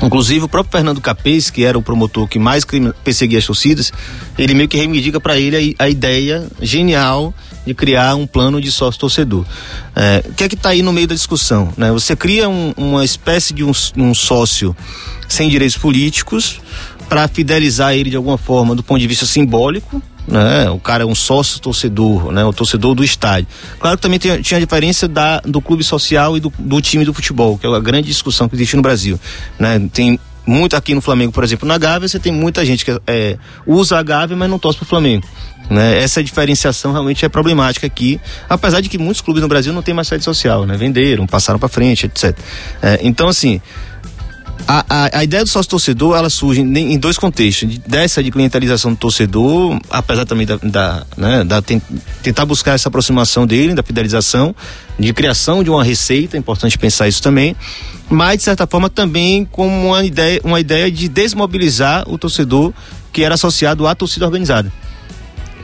Inclusive 0.02 0.44
o 0.44 0.48
próprio 0.48 0.72
Fernando 0.72 1.00
Capês, 1.00 1.50
que 1.50 1.64
era 1.64 1.78
o 1.78 1.82
promotor 1.82 2.26
que 2.26 2.38
mais 2.38 2.64
perseguia 3.04 3.38
as 3.38 3.44
torcidas, 3.44 3.92
ele 4.38 4.54
meio 4.54 4.68
que 4.68 4.76
reivindica 4.76 5.20
para 5.20 5.38
ele 5.38 5.76
a, 5.78 5.84
a, 5.84 5.88
ideia 5.88 6.46
genial 6.60 7.34
de 7.66 7.74
criar 7.74 8.14
um 8.14 8.26
plano 8.26 8.60
de 8.60 8.72
sócio 8.72 8.98
torcedor. 8.98 9.44
É, 9.94 10.24
o 10.26 10.34
que 10.34 10.44
é 10.44 10.48
que 10.48 10.54
está 10.54 10.70
aí 10.70 10.82
no 10.82 10.92
meio 10.92 11.06
da 11.06 11.14
discussão? 11.14 11.72
Né? 11.76 11.92
Você 11.92 12.16
cria 12.16 12.48
um, 12.48 12.72
uma 12.76 13.04
espécie 13.04 13.52
de 13.52 13.62
um, 13.62 13.72
um 13.96 14.14
sócio 14.14 14.74
sem 15.28 15.48
direitos 15.48 15.76
políticos 15.76 16.60
para 17.08 17.28
fidelizar 17.28 17.94
ele 17.94 18.08
de 18.08 18.16
alguma 18.16 18.38
forma 18.38 18.74
do 18.74 18.82
ponto 18.82 19.00
de 19.00 19.06
vista 19.06 19.26
simbólico, 19.26 20.02
né? 20.26 20.70
O 20.70 20.78
cara 20.78 21.02
é 21.02 21.06
um 21.06 21.14
sócio 21.14 21.61
torcedor, 21.61 22.33
né? 22.33 22.44
O 22.44 22.52
torcedor 22.52 22.94
do 22.94 23.04
estádio. 23.04 23.48
Claro 23.78 23.96
que 23.96 24.02
também 24.02 24.18
tem, 24.18 24.40
tinha 24.42 24.59
a 24.59 24.61
diferença 24.61 25.09
da, 25.09 25.40
do 25.40 25.61
clube 25.61 25.83
social 25.83 26.37
e 26.37 26.40
do, 26.40 26.52
do 26.59 26.80
time 26.80 27.04
do 27.04 27.12
futebol, 27.12 27.59
que 27.59 27.66
é 27.66 27.70
a 27.74 27.80
grande 27.80 28.09
discussão 28.09 28.48
que 28.48 28.54
existe 28.54 28.76
no 28.76 28.83
Brasil, 28.83 29.18
né? 29.59 29.80
Tem 29.92 30.18
muito 30.46 30.74
aqui 30.74 30.94
no 30.94 31.00
Flamengo, 31.00 31.33
por 31.33 31.44
exemplo, 31.44 31.68
na 31.68 31.78
Gávea, 31.78 32.09
você 32.09 32.18
tem 32.18 32.33
muita 32.33 32.64
gente 32.64 32.85
que 32.85 33.00
é, 33.06 33.37
usa 33.66 33.98
a 33.98 34.02
Gávea, 34.02 34.37
mas 34.37 34.50
não 34.50 34.59
torce 34.59 34.78
pro 34.78 34.87
Flamengo. 34.87 35.26
Né? 35.70 36.02
Essa 36.02 36.22
diferenciação 36.24 36.90
realmente 36.90 37.24
é 37.24 37.28
problemática 37.28 37.87
aqui, 37.87 38.20
apesar 38.48 38.80
de 38.80 38.88
que 38.88 38.98
muitos 38.98 39.20
clubes 39.20 39.40
no 39.40 39.48
Brasil 39.48 39.72
não 39.72 39.83
têm 39.83 39.94
mais 39.94 40.09
sede 40.09 40.24
social, 40.24 40.66
né? 40.66 40.76
Venderam, 40.76 41.26
passaram 41.26 41.61
para 41.61 41.68
frente, 41.68 42.06
etc. 42.06 42.37
É, 42.83 42.98
então, 43.02 43.28
assim, 43.28 43.61
a, 44.66 44.85
a, 44.88 45.18
a, 45.18 45.25
ideia 45.25 45.42
do 45.42 45.49
sócio 45.49 45.70
torcedor 45.70 46.16
ela 46.16 46.31
surge 46.31 46.61
em, 46.61 46.92
em 46.92 46.99
dois 46.99 47.18
contextos 47.18 47.79
dessa 47.79 48.23
de 48.23 48.31
clientelização 48.31 48.92
do 48.92 48.96
torcedor 48.96 49.79
apesar 49.90 50.25
também 50.25 50.46
da, 50.46 50.57
da, 50.57 51.07
né, 51.16 51.44
da 51.44 51.62
tem, 51.62 51.81
tentar 52.23 52.46
buscar 52.46 52.75
essa 52.75 52.88
aproximação 52.88 53.46
dele 53.46 53.75
da 53.75 53.83
fidelização 53.83 54.55
de 54.99 55.12
criação 55.12 55.62
de 55.62 55.70
uma 55.70 55.83
receita 55.83 56.37
é 56.37 56.38
importante 56.38 56.79
pensar 56.79 57.09
isso 57.09 57.23
também 57.23 57.57
mas 58.09 58.38
de 58.38 58.44
certa 58.44 58.66
forma 58.66 58.88
também 58.88 59.44
como 59.44 59.88
uma 59.88 60.05
ideia 60.05 60.40
uma 60.44 60.61
ideia 60.61 60.90
de 60.90 61.09
desmobilizar 61.09 62.09
o 62.09 62.18
torcedor 62.18 62.73
que 63.12 63.25
era 63.25 63.35
associado 63.35 63.87
à 63.87 63.94
torcida 63.94 64.27
organizada 64.27 64.73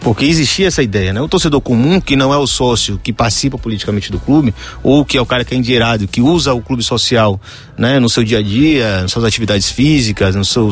porque 0.06 0.24
existia 0.24 0.68
essa 0.68 0.84
ideia, 0.84 1.12
né? 1.12 1.20
O 1.20 1.26
torcedor 1.26 1.60
comum, 1.60 2.00
que 2.00 2.14
não 2.14 2.32
é 2.32 2.36
o 2.38 2.46
sócio 2.46 2.96
que 3.02 3.12
participa 3.12 3.58
politicamente 3.58 4.12
do 4.12 4.20
clube, 4.20 4.54
ou 4.80 5.04
que 5.04 5.18
é 5.18 5.20
o 5.20 5.26
cara 5.26 5.44
que 5.44 5.52
é 5.52 5.58
endinheirado, 5.58 6.06
que 6.06 6.20
usa 6.20 6.54
o 6.54 6.62
clube 6.62 6.80
social, 6.80 7.40
né? 7.76 7.98
No 7.98 8.08
seu 8.08 8.22
dia 8.22 8.38
a 8.38 8.42
dia, 8.42 9.02
nas 9.02 9.10
suas 9.10 9.24
atividades 9.24 9.68
físicas, 9.68 10.36
no 10.36 10.44
seu 10.44 10.70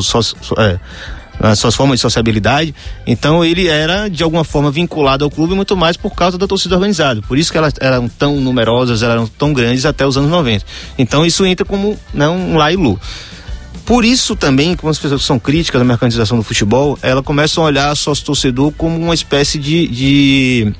é, 0.57 0.79
nas 1.37 1.59
suas 1.59 1.75
formas 1.75 1.97
de 1.97 2.01
sociabilidade. 2.03 2.73
Então 3.05 3.43
ele 3.43 3.67
era 3.67 4.07
de 4.07 4.23
alguma 4.23 4.45
forma 4.45 4.71
vinculado 4.71 5.25
ao 5.25 5.29
clube 5.29 5.53
muito 5.53 5.75
mais 5.75 5.97
por 5.97 6.15
causa 6.15 6.37
da 6.37 6.47
torcida 6.47 6.75
organizada. 6.75 7.21
Por 7.21 7.37
isso 7.37 7.51
que 7.51 7.57
elas 7.57 7.73
eram 7.81 8.07
tão 8.07 8.39
numerosas, 8.39 9.03
eram 9.03 9.27
tão 9.27 9.51
grandes 9.51 9.85
até 9.85 10.07
os 10.07 10.15
anos 10.15 10.31
90. 10.31 10.65
Então 10.97 11.25
isso 11.25 11.45
entra 11.45 11.65
como 11.65 11.99
né, 12.13 12.29
um 12.29 12.55
lá 12.55 12.71
e. 12.71 12.77
Por 13.85 14.03
isso 14.03 14.35
também, 14.35 14.75
como 14.75 14.89
as 14.89 14.97
pessoas 14.97 15.23
são 15.23 15.37
críticas 15.37 15.79
da 15.79 15.85
mercantilização 15.85 16.37
do 16.37 16.43
futebol, 16.43 16.97
elas 17.01 17.23
começam 17.23 17.63
a 17.63 17.67
olhar 17.67 17.95
sócio 17.95 18.25
torcedor 18.25 18.71
como 18.71 18.97
uma 18.97 19.13
espécie 19.13 19.59
de, 19.59 19.87
de 19.87 20.73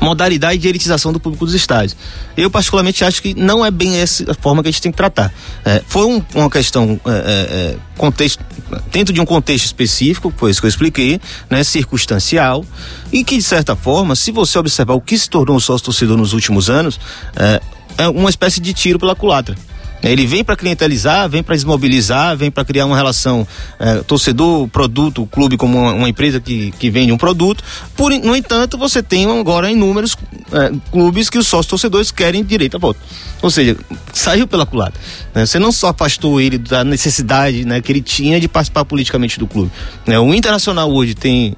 modalidade 0.00 0.58
de 0.58 0.68
elitização 0.68 1.12
do 1.12 1.18
público 1.18 1.46
dos 1.46 1.54
estádios. 1.54 1.96
Eu 2.36 2.50
particularmente 2.50 3.04
acho 3.04 3.22
que 3.22 3.34
não 3.34 3.64
é 3.64 3.70
bem 3.70 3.96
essa 3.96 4.30
a 4.30 4.34
forma 4.34 4.62
que 4.62 4.68
a 4.68 4.72
gente 4.72 4.82
tem 4.82 4.92
que 4.92 4.96
tratar. 4.96 5.32
É, 5.64 5.82
foi 5.86 6.04
um, 6.04 6.22
uma 6.34 6.50
questão 6.50 7.00
é, 7.06 7.10
é, 7.10 7.14
é 7.14 7.76
contexto, 7.96 8.44
dentro 8.90 9.14
de 9.14 9.20
um 9.20 9.24
contexto 9.24 9.64
específico, 9.64 10.32
foi 10.36 10.50
isso 10.50 10.60
que 10.60 10.66
eu 10.66 10.70
expliquei, 10.70 11.20
né, 11.48 11.64
circunstancial, 11.64 12.64
e 13.12 13.24
que 13.24 13.36
de 13.36 13.42
certa 13.42 13.74
forma, 13.74 14.16
se 14.16 14.30
você 14.30 14.58
observar 14.58 14.94
o 14.94 15.00
que 15.00 15.16
se 15.16 15.30
tornou 15.30 15.56
o 15.56 15.60
sócio 15.60 15.86
torcedor 15.86 16.16
nos 16.16 16.32
últimos 16.32 16.68
anos, 16.68 17.00
é, 17.36 17.60
é 17.98 18.08
uma 18.08 18.30
espécie 18.30 18.60
de 18.60 18.74
tiro 18.74 18.98
pela 18.98 19.14
culatra. 19.14 19.56
Ele 20.02 20.26
vem 20.26 20.42
para 20.42 20.56
clientelizar, 20.56 21.28
vem 21.28 21.42
para 21.42 21.54
desmobilizar, 21.54 22.36
vem 22.36 22.50
para 22.50 22.64
criar 22.64 22.86
uma 22.86 22.96
relação 22.96 23.46
é, 23.78 23.96
torcedor, 23.98 24.66
produto, 24.68 25.26
clube 25.26 25.56
como 25.56 25.78
uma, 25.78 25.92
uma, 25.92 26.08
empresa 26.08 26.40
que, 26.40 26.72
que 26.78 26.90
vende 26.90 27.12
um 27.12 27.16
produto. 27.16 27.62
Por, 27.96 28.10
no 28.10 28.34
entanto, 28.34 28.76
você 28.76 29.02
tem 29.02 29.26
agora 29.30 29.70
inúmeros 29.70 30.16
é, 30.52 30.72
clubes 30.90 31.30
que 31.30 31.38
os 31.38 31.46
sócios 31.46 31.68
torcedores 31.68 32.10
querem 32.10 32.44
direito 32.44 32.76
a 32.76 32.80
voto. 32.80 32.98
Ou 33.40 33.50
seja, 33.50 33.76
saiu 34.12 34.46
pela 34.46 34.66
culata. 34.66 34.98
Né? 35.34 35.46
Você 35.46 35.58
não 35.58 35.70
só 35.70 35.88
afastou 35.88 36.40
ele 36.40 36.58
da 36.58 36.82
necessidade 36.82 37.64
né, 37.64 37.80
que 37.80 37.92
ele 37.92 38.02
tinha 38.02 38.40
de 38.40 38.48
participar 38.48 38.84
politicamente 38.84 39.38
do 39.38 39.46
clube. 39.46 39.70
Né? 40.06 40.18
O 40.18 40.34
Internacional 40.34 40.90
hoje 40.90 41.14
tem 41.14 41.56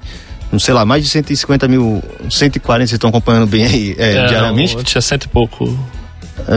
não 0.51 0.59
sei 0.59 0.73
lá, 0.73 0.85
mais 0.85 1.03
de 1.03 1.09
150 1.09 1.67
mil, 1.67 2.01
140 2.29 2.87
vocês 2.87 2.93
estão 2.93 3.09
acompanhando 3.09 3.47
bem 3.47 3.65
aí 3.65 3.95
é, 3.97 4.11
é, 4.11 4.27
diariamente. 4.27 4.81
Tinha 4.83 5.01
cento 5.01 5.25
e 5.25 5.27
pouco 5.27 5.77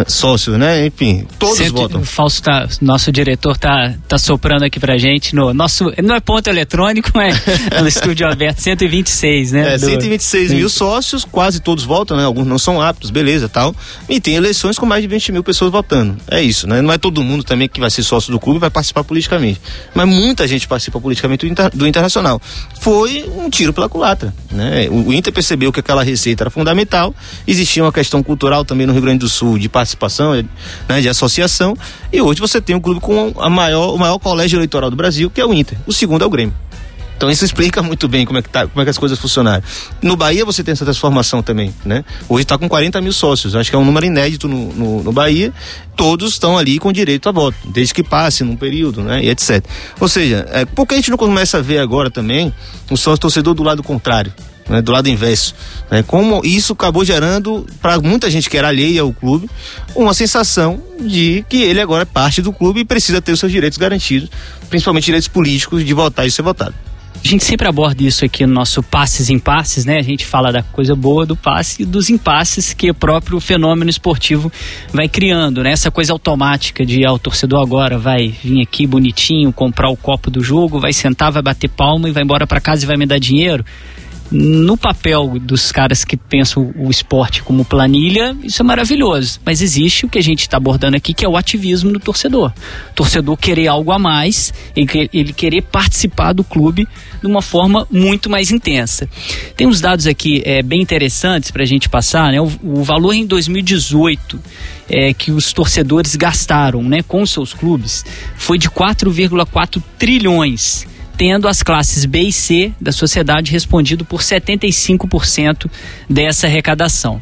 sócios, 0.06 0.58
né? 0.58 0.86
Enfim, 0.86 1.26
todos 1.38 1.58
Cento, 1.58 1.72
votam. 1.72 2.00
O 2.00 2.04
Falso 2.04 2.42
tá, 2.42 2.68
nosso 2.80 3.10
diretor 3.12 3.56
tá, 3.56 3.94
tá 4.06 4.18
soprando 4.18 4.64
aqui 4.64 4.78
pra 4.78 4.98
gente 4.98 5.34
no 5.34 5.52
nosso, 5.54 5.92
não 6.02 6.14
é 6.14 6.20
ponto 6.20 6.48
eletrônico, 6.48 7.10
é 7.18 7.30
no 7.80 7.88
estúdio 7.88 8.26
aberto, 8.26 8.58
126, 8.58 9.52
né? 9.52 9.74
É, 9.74 9.78
126 9.78 10.50
do... 10.50 10.56
mil 10.56 10.68
sócios, 10.68 11.24
quase 11.24 11.60
todos 11.60 11.84
votam, 11.84 12.16
né? 12.16 12.24
Alguns 12.24 12.46
não 12.46 12.58
são 12.58 12.80
aptos, 12.80 13.10
beleza, 13.10 13.48
tal. 13.48 13.74
E 14.08 14.20
tem 14.20 14.34
eleições 14.34 14.78
com 14.78 14.86
mais 14.86 15.02
de 15.02 15.08
20 15.08 15.32
mil 15.32 15.44
pessoas 15.44 15.70
votando. 15.70 16.16
É 16.30 16.42
isso, 16.42 16.66
né? 16.66 16.82
Não 16.82 16.92
é 16.92 16.98
todo 16.98 17.22
mundo 17.22 17.44
também 17.44 17.68
que 17.68 17.80
vai 17.80 17.90
ser 17.90 18.02
sócio 18.02 18.32
do 18.32 18.38
clube 18.38 18.58
e 18.58 18.60
vai 18.60 18.70
participar 18.70 19.04
politicamente. 19.04 19.60
Mas 19.94 20.08
muita 20.08 20.46
gente 20.46 20.66
participa 20.66 21.00
politicamente 21.00 21.46
do, 21.46 21.52
inter, 21.52 21.70
do 21.74 21.86
Internacional. 21.86 22.40
Foi 22.80 23.24
um 23.36 23.48
tiro 23.48 23.72
pela 23.72 23.88
culatra, 23.88 24.34
né? 24.50 24.88
O, 24.90 25.08
o 25.08 25.12
Inter 25.12 25.32
percebeu 25.32 25.72
que 25.72 25.80
aquela 25.80 26.02
receita 26.02 26.44
era 26.44 26.50
fundamental, 26.50 27.14
existia 27.46 27.82
uma 27.82 27.92
questão 27.92 28.22
cultural 28.22 28.64
também 28.64 28.86
no 28.86 28.92
Rio 28.92 29.02
Grande 29.02 29.20
do 29.20 29.28
Sul 29.28 29.58
de 29.58 29.67
de 29.68 29.72
participação, 29.72 30.35
né, 30.88 31.00
de 31.00 31.09
associação. 31.09 31.76
E 32.12 32.20
hoje 32.20 32.40
você 32.40 32.61
tem 32.61 32.74
um 32.74 32.81
clube 32.81 33.00
com 33.00 33.33
a 33.38 33.50
maior, 33.50 33.94
o 33.94 33.98
maior 33.98 34.18
colégio 34.18 34.57
eleitoral 34.57 34.90
do 34.90 34.96
Brasil, 34.96 35.31
que 35.31 35.40
é 35.40 35.46
o 35.46 35.52
Inter. 35.52 35.78
O 35.87 35.92
segundo 35.92 36.24
é 36.24 36.26
o 36.26 36.31
Grêmio. 36.31 36.54
Então 37.18 37.28
isso 37.28 37.44
explica 37.44 37.83
muito 37.83 38.07
bem 38.07 38.24
como 38.24 38.38
é 38.38 38.42
que, 38.42 38.48
tá, 38.48 38.68
como 38.68 38.81
é 38.81 38.85
que 38.85 38.90
as 38.90 38.96
coisas 38.96 39.18
funcionaram. 39.18 39.62
No 40.00 40.14
Bahia 40.14 40.44
você 40.44 40.62
tem 40.62 40.70
essa 40.70 40.85
transformação 40.85 41.42
também, 41.42 41.74
né? 41.85 42.04
Hoje 42.28 42.44
está 42.44 42.57
com 42.57 42.68
40 42.68 43.00
mil 43.00 43.12
sócios, 43.12 43.57
acho 43.57 43.68
que 43.68 43.74
é 43.74 43.78
um 43.78 43.85
número 43.85 44.07
inédito 44.07 44.46
no, 44.46 44.72
no, 44.72 45.02
no, 45.02 45.12
Bahia. 45.12 45.52
Todos 45.96 46.35
estão 46.35 46.57
ali 46.57 46.78
com 46.78 46.92
direito 46.92 47.28
a 47.28 47.33
voto, 47.33 47.57
desde 47.64 47.92
que 47.92 48.04
passe 48.04 48.44
num 48.44 48.54
período, 48.54 49.02
né? 49.02 49.20
E 49.24 49.31
etc. 49.31 49.64
Ou 49.98 50.09
seja, 50.09 50.46
é, 50.52 50.64
por 50.64 50.87
que 50.87 50.94
a 50.94 50.96
gente 50.96 51.11
não 51.11 51.18
começa 51.18 51.59
a 51.59 51.61
ver 51.61 51.78
agora 51.78 52.09
também 52.09 52.54
o 52.88 52.96
sócio 52.96 53.18
torcedor 53.18 53.52
do 53.52 53.64
lado 53.64 53.83
contrário? 53.83 54.33
Né, 54.68 54.83
do 54.83 54.92
lado 54.92 55.09
inverso. 55.09 55.54
Né, 55.90 56.02
como 56.02 56.40
isso 56.44 56.72
acabou 56.72 57.04
gerando, 57.04 57.66
para 57.81 57.98
muita 58.00 58.31
gente 58.31 58.48
que 58.48 58.57
era 58.57 58.68
alheia 58.68 59.02
ao 59.02 59.12
clube, 59.12 59.48
uma 59.94 60.14
sensação 60.14 60.83
de 61.00 61.44
que 61.48 61.62
ele 61.62 61.81
agora 61.81 62.02
é 62.02 62.07
parte 62.07 62.42
do 62.42 62.52
clube 62.52 62.81
e 62.81 62.85
precisa 62.85 63.20
ter 63.22 63.33
os 63.33 63.40
seus 63.40 63.52
direitos 63.52 63.78
garantidos, 63.78 64.31
principalmente 64.68 65.04
direitos 65.04 65.28
políticos 65.28 65.85
de 65.85 65.94
votar 65.94 66.26
e 66.26 66.31
ser 66.31 66.42
votado. 66.42 66.74
A 67.24 67.28
gente 67.28 67.44
sempre 67.44 67.66
aborda 67.66 68.02
isso 68.02 68.24
aqui 68.24 68.46
no 68.46 68.54
nosso 68.54 68.81
passes 68.81 69.28
em 69.28 69.38
passes, 69.38 69.85
né? 69.85 69.98
A 69.98 70.02
gente 70.02 70.24
fala 70.24 70.52
da 70.52 70.62
coisa 70.62 70.94
boa 70.94 71.26
do 71.26 71.35
passe 71.35 71.83
e 71.83 71.85
dos 71.85 72.09
impasses 72.09 72.72
que 72.72 72.90
o 72.90 72.94
próprio 72.94 73.40
fenômeno 73.40 73.90
esportivo 73.90 74.52
vai 74.92 75.09
criando, 75.09 75.62
né? 75.62 75.72
Essa 75.72 75.90
coisa 75.90 76.12
automática 76.12 76.87
de 76.87 77.04
ah, 77.04 77.12
o 77.12 77.18
torcedor 77.18 77.61
agora 77.61 77.98
vai 77.98 78.28
vir 78.28 78.62
aqui 78.62 78.87
bonitinho, 78.87 79.52
comprar 79.52 79.90
o 79.90 79.96
copo 79.96 80.31
do 80.31 80.42
jogo, 80.42 80.78
vai 80.78 80.92
sentar, 80.92 81.33
vai 81.33 81.42
bater 81.42 81.68
palma 81.68 82.09
e 82.09 82.12
vai 82.12 82.22
embora 82.22 82.46
para 82.46 82.61
casa 82.61 82.85
e 82.85 82.87
vai 82.87 82.96
me 82.96 83.04
dar 83.04 83.18
dinheiro 83.18 83.64
no 84.30 84.76
papel 84.76 85.38
dos 85.40 85.72
caras 85.72 86.04
que 86.04 86.16
pensam 86.16 86.72
o 86.76 86.90
esporte 86.90 87.42
como 87.42 87.64
planilha, 87.64 88.36
isso 88.42 88.60
é 88.60 88.64
maravilhoso. 88.64 89.40
Mas 89.44 89.62
existe 89.62 90.04
o 90.04 90.08
que 90.08 90.18
a 90.18 90.22
gente 90.22 90.40
está 90.40 90.56
abordando 90.56 90.96
aqui, 90.96 91.14
que 91.14 91.24
é 91.24 91.28
o 91.28 91.36
ativismo 91.36 91.92
do 91.92 92.00
torcedor. 92.00 92.52
O 92.90 92.94
torcedor 92.94 93.36
querer 93.36 93.68
algo 93.68 93.90
a 93.90 93.98
mais, 93.98 94.52
ele 94.76 95.32
querer 95.32 95.62
participar 95.62 96.32
do 96.32 96.44
clube 96.44 96.86
de 97.20 97.26
uma 97.26 97.40
forma 97.40 97.86
muito 97.90 98.28
mais 98.28 98.50
intensa. 98.50 99.08
Tem 99.56 99.66
uns 99.66 99.80
dados 99.80 100.06
aqui 100.06 100.42
é, 100.44 100.62
bem 100.62 100.82
interessantes 100.82 101.50
para 101.50 101.62
a 101.62 101.66
gente 101.66 101.88
passar, 101.88 102.30
né? 102.30 102.40
O, 102.40 102.50
o 102.62 102.82
valor 102.82 103.12
em 103.12 103.26
2018 103.26 104.40
é, 104.88 105.12
que 105.12 105.30
os 105.30 105.52
torcedores 105.52 106.16
gastaram 106.16 106.82
né, 106.82 107.02
com 107.02 107.24
seus 107.26 107.52
clubes 107.52 108.04
foi 108.36 108.58
de 108.58 108.68
4,4 108.68 109.82
trilhões 109.98 110.86
tendo 111.18 111.48
as 111.48 111.64
classes 111.64 112.04
B 112.04 112.20
e 112.20 112.33
C 112.33 112.72
da 112.81 112.92
sociedade 112.92 113.50
respondido 113.50 114.04
por 114.04 114.20
75% 114.20 115.68
dessa 116.09 116.46
arrecadação. 116.46 117.20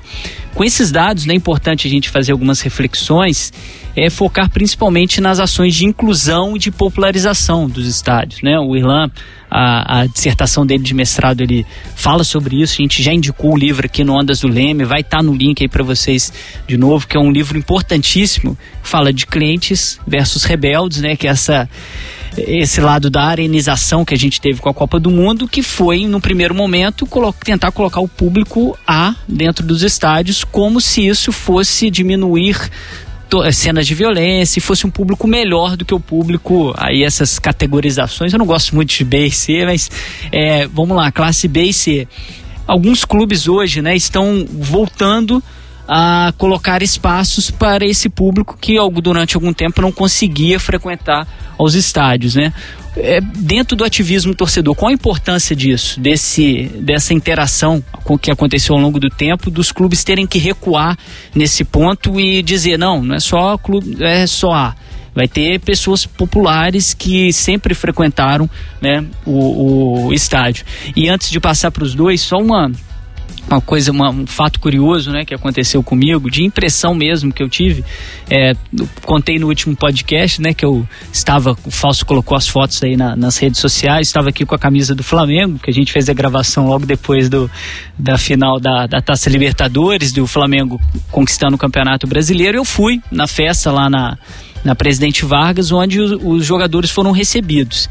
Com 0.55 0.63
esses 0.63 0.93
dados, 0.93 1.27
né, 1.27 1.35
é 1.35 1.37
importante 1.37 1.87
a 1.87 1.91
gente 1.91 2.09
fazer 2.09 2.33
algumas 2.33 2.61
reflexões, 2.61 3.53
é 3.95 4.11
focar 4.11 4.51
principalmente 4.51 5.21
nas 5.21 5.39
ações 5.39 5.75
de 5.75 5.87
inclusão 5.87 6.57
e 6.57 6.59
de 6.59 6.71
popularização 6.71 7.69
dos 7.69 7.87
estádios. 7.87 8.43
Né? 8.43 8.59
O 8.59 8.77
Irlan, 8.77 9.11
a, 9.51 10.01
a, 10.01 10.07
dissertação 10.07 10.67
dele 10.67 10.83
de 10.83 10.95
mestrado, 10.95 11.41
ele 11.41 11.65
fala 11.95 12.25
sobre 12.25 12.61
isso. 12.61 12.75
A 12.75 12.83
gente 12.83 13.03
já 13.03 13.13
indicou 13.13 13.55
o 13.55 13.57
livro 13.57 13.87
aqui 13.87 14.05
no 14.05 14.15
Ondas 14.15 14.41
do 14.41 14.49
Leme, 14.49 14.85
vai 14.85 15.01
estar 15.01 15.19
tá 15.19 15.23
no 15.23 15.35
link 15.35 15.63
aí 15.63 15.69
para 15.69 15.83
vocês 15.83 16.33
de 16.67 16.77
novo, 16.77 17.07
que 17.07 17.17
é 17.17 17.21
um 17.21 17.31
livro 17.31 17.57
importantíssimo, 17.57 18.57
fala 18.83 19.13
de 19.13 19.27
clientes 19.27 19.99
versus 20.07 20.45
rebeldes, 20.45 21.01
né? 21.01 21.17
Que 21.17 21.27
é 21.27 21.31
essa 21.31 21.69
esse 22.37 22.81
lado 22.81 23.09
da 23.09 23.25
arenização 23.25 24.05
que 24.05 24.15
a 24.15 24.19
gente 24.19 24.41
teve 24.41 24.61
com 24.61 24.69
a 24.69 24.75
Copa 24.75 24.99
do 24.99 25.11
Mundo, 25.11 25.49
que 25.49 25.63
foi, 25.63 26.07
no 26.07 26.21
primeiro 26.21 26.55
momento, 26.55 27.07
colo 27.07 27.33
tentar 27.33 27.73
colocar 27.73 28.01
o 28.01 28.09
público 28.09 28.79
A 28.87 29.15
dentro 29.27 29.67
dos 29.67 29.83
estádios, 29.83 30.45
como 30.45 30.81
se 30.81 31.07
isso 31.07 31.33
fosse 31.33 31.91
diminuir 31.91 32.71
cenas 33.53 33.87
de 33.87 33.95
violência 33.95 34.63
fosse 34.63 34.87
um 34.87 34.91
público 34.91 35.27
melhor 35.27 35.77
do 35.77 35.85
que 35.85 35.95
o 35.95 36.01
público 36.01 36.73
aí 36.77 37.03
essas 37.03 37.39
categorizações. 37.39 38.33
Eu 38.33 38.39
não 38.39 38.47
gosto 38.47 38.75
muito 38.75 38.95
de 38.95 39.05
B 39.05 39.27
e 39.27 39.31
C 39.31 39.65
mas 39.65 39.91
é, 40.31 40.67
vamos 40.67 40.97
lá 40.97 41.11
classe 41.11 41.49
B 41.49 41.65
e 41.65 41.73
C. 41.73 42.09
Alguns 42.67 43.05
clubes 43.05 43.49
hoje 43.49 43.83
né 43.83 43.97
estão 43.97 44.47
voltando 44.49 45.43
a 45.89 46.33
colocar 46.37 46.83
espaços 46.83 47.51
para 47.51 47.87
esse 47.87 48.09
público 48.09 48.57
que 48.61 48.77
durante 49.03 49.37
algum 49.37 49.53
tempo 49.53 49.81
não 49.81 49.93
conseguia 49.93 50.59
frequentar 50.59 51.27
os 51.59 51.75
estádios, 51.75 52.35
né? 52.35 52.53
É, 52.99 53.21
dentro 53.21 53.77
do 53.77 53.85
ativismo 53.85 54.35
torcedor, 54.35 54.75
qual 54.75 54.89
a 54.89 54.93
importância 54.93 55.55
disso, 55.55 56.01
desse, 56.01 56.71
dessa 56.81 57.13
interação 57.13 57.85
que 58.23 58.31
aconteceu 58.31 58.75
ao 58.75 58.81
longo 58.81 58.99
do 58.99 59.11
tempo, 59.11 59.51
dos 59.51 59.71
clubes 59.71 60.03
terem 60.03 60.27
que 60.27 60.39
recuar 60.39 60.97
nesse 61.35 61.63
ponto 61.63 62.19
e 62.19 62.43
dizer 62.43 62.79
não, 62.79 63.03
não 63.03 63.15
é 63.15 63.21
só 63.21 63.59
clube, 63.59 64.03
é 64.03 64.27
só 64.27 64.53
A. 64.53 64.75
Vai 65.15 65.29
ter 65.29 65.61
pessoas 65.61 66.05
populares 66.05 66.95
que 66.95 67.33
sempre 67.33 67.75
frequentaram 67.75 68.49
né, 68.81 69.05
o, 69.27 70.07
o 70.07 70.13
estádio. 70.13 70.65
E 70.95 71.09
antes 71.09 71.31
de 71.31 71.41
passar 71.41 71.71
para 71.71 71.85
os 71.85 71.95
dois, 71.95 72.21
só 72.21 72.37
uma 72.37 72.71
uma 73.49 73.61
coisa, 73.61 73.93
uma, 73.93 74.11
um 74.11 74.27
fato 74.27 74.59
curioso, 74.59 75.11
né, 75.11 75.25
que 75.25 75.35
aconteceu 75.35 75.83
comigo, 75.83 76.31
de 76.31 76.45
impressão 76.45 76.95
mesmo 76.95 77.33
que 77.33 77.43
eu 77.43 77.49
tive. 77.49 77.85
É, 78.29 78.55
contei 79.05 79.39
no 79.39 79.47
último 79.47 79.77
podcast, 79.77 80.43
né, 80.43 80.53
que 80.53 80.65
eu 80.65 80.87
estava, 81.13 81.57
o 81.65 81.71
Falso 81.71 82.05
colocou 82.05 82.37
as 82.37 82.49
fotos 82.49 82.83
aí 82.83 82.97
na, 82.97 83.15
nas 83.15 83.39
redes 83.39 83.61
sociais, 83.61 84.09
estava 84.09 84.31
aqui 84.31 84.45
com 84.45 84.55
a 84.55 84.59
camisa 84.59 84.95
do 84.95 85.05
Flamengo, 85.05 85.59
que 85.59 85.71
a 85.71 85.73
gente 85.73 85.93
fez 85.93 86.09
a 86.09 86.13
gravação 86.13 86.67
logo 86.67 86.85
depois 86.85 87.29
do, 87.29 87.51
da 87.97 88.19
final 88.19 88.59
da, 88.59 88.87
da 88.87 89.01
Taça 89.01 89.31
Libertadores, 89.31 90.13
do 90.13 90.27
Flamengo 90.27 90.81
conquistando 91.11 91.55
o 91.55 91.59
Campeonato 91.59 92.07
Brasileiro. 92.07 92.59
Eu 92.59 92.65
fui 92.65 93.01
na 93.11 93.29
festa 93.29 93.71
lá 93.71 93.89
na, 93.89 94.19
na 94.65 94.75
Presidente 94.75 95.25
Vargas, 95.25 95.71
onde 95.71 96.01
os, 96.01 96.19
os 96.23 96.45
jogadores 96.45 96.91
foram 96.91 97.13
recebidos. 97.13 97.89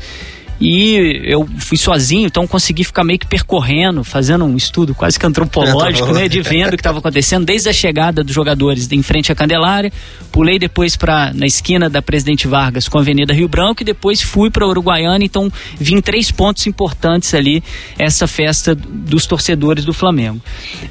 E 0.60 1.22
eu 1.26 1.48
fui 1.60 1.78
sozinho, 1.78 2.28
então 2.28 2.48
consegui 2.48 2.84
ficar 2.84 3.04
meio 3.04 3.20
que 3.20 3.28
percorrendo, 3.28 4.04
fazendo 4.04 4.46
um 4.46 4.56
estudo 4.56 4.96
quase 4.96 5.20
que 5.20 5.26
antropológico, 5.26 6.14
né, 6.14 6.30
de 6.30 6.42
vendo 6.42 6.70
o 6.70 6.72
que 6.72 6.76
estava 6.78 7.00
acontecendo 7.00 7.46
desde 7.46 7.68
a 7.68 7.74
chegada 7.74 8.24
dos 8.24 8.34
jogadores 8.34 8.90
em 8.92 9.02
frente 9.02 9.32
à 9.32 9.36
Candelária. 9.36 9.92
Pulei 10.32 10.58
depois 10.58 10.96
para 10.96 11.34
na 11.34 11.46
esquina 11.46 11.90
da 11.90 12.02
Presidente 12.02 12.48
Vargas 12.48 12.88
com 12.88 12.98
a 12.98 13.02
Avenida 13.02 13.34
Rio 13.34 13.50
Branco 13.50 13.82
e 13.82 13.86
depois 13.86 14.22
fui 14.22 14.50
para 14.50 14.66
Uruguaiana, 14.68 15.24
então 15.24 15.52
vim 15.78 16.00
três 16.00 16.32
pontos 16.32 16.66
importantes 16.68 17.34
ali 17.34 17.64
essa 17.98 18.28
festa 18.28 18.74
dos 18.74 19.26
torcedores 19.26 19.84
do 19.84 19.94
Flamengo. 19.94 20.42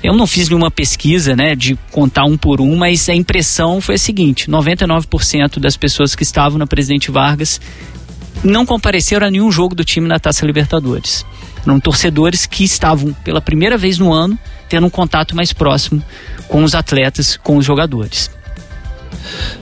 Eu 0.03 0.15
não 0.15 0.27
fiz 0.27 0.49
nenhuma 0.49 0.71
pesquisa, 0.71 1.35
né, 1.35 1.55
de 1.55 1.79
contar 1.91 2.25
um 2.25 2.37
por 2.37 2.61
um, 2.61 2.77
mas 2.77 3.09
a 3.09 3.15
impressão 3.15 3.81
foi 3.81 3.95
a 3.95 3.99
seguinte: 3.99 4.51
99% 4.51 5.59
das 5.59 5.77
pessoas 5.77 6.15
que 6.15 6.23
estavam 6.23 6.59
na 6.59 6.67
Presidente 6.67 7.11
Vargas 7.11 7.61
não 8.45 8.67
compareceram 8.67 9.27
a 9.27 9.31
nenhum 9.31 9.51
jogo 9.51 9.75
do 9.75 9.85
time 9.85 10.07
na 10.07 10.21
Taça 10.21 10.45
Libertadores. 10.45 11.25
Eram 11.65 11.81
torcedores 11.81 12.45
que 12.45 12.63
estavam 12.63 13.13
pela 13.25 13.41
primeira 13.41 13.79
vez 13.79 13.99
no 13.99 14.13
ano 14.13 14.39
tendo 14.69 14.87
um 14.87 14.91
contato 14.91 15.35
mais 15.35 15.53
próximo 15.53 16.03
com 16.49 16.63
os 16.63 16.75
atletas, 16.75 17.37
com 17.37 17.57
os 17.57 17.65
jogadores. 17.65 18.31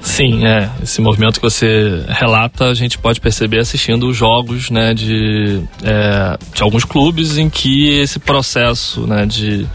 Sim, 0.01 0.47
é. 0.47 0.71
Esse 0.83 1.01
movimento 1.01 1.37
que 1.37 1.43
você 1.43 2.05
relata, 2.09 2.67
a 2.67 2.75
gente 2.75 2.99
pode 2.99 3.21
perceber 3.21 3.59
assistindo 3.59 4.09
os 4.09 4.17
jogos 4.17 4.71
né, 4.71 4.95
de, 4.95 5.63
é, 5.83 6.39
de 6.55 6.63
alguns 6.63 6.85
clubes 6.85 7.39
em 7.39 7.49
que 7.49 7.89
esse 8.01 8.19
processo 8.19 9.07
né, 9.07 9.27
de, 9.27 9.67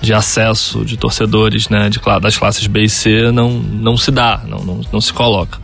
de 0.00 0.12
acesso 0.12 0.84
de 0.84 0.96
torcedores 0.96 1.68
né, 1.68 1.88
de, 1.88 2.00
das 2.20 2.36
classes 2.36 2.66
B 2.66 2.82
e 2.82 2.88
C 2.88 3.30
não, 3.32 3.50
não 3.50 3.96
se 3.96 4.10
dá, 4.10 4.42
não, 4.46 4.58
não, 4.58 4.80
não 4.92 5.00
se 5.00 5.12
coloca. 5.12 5.58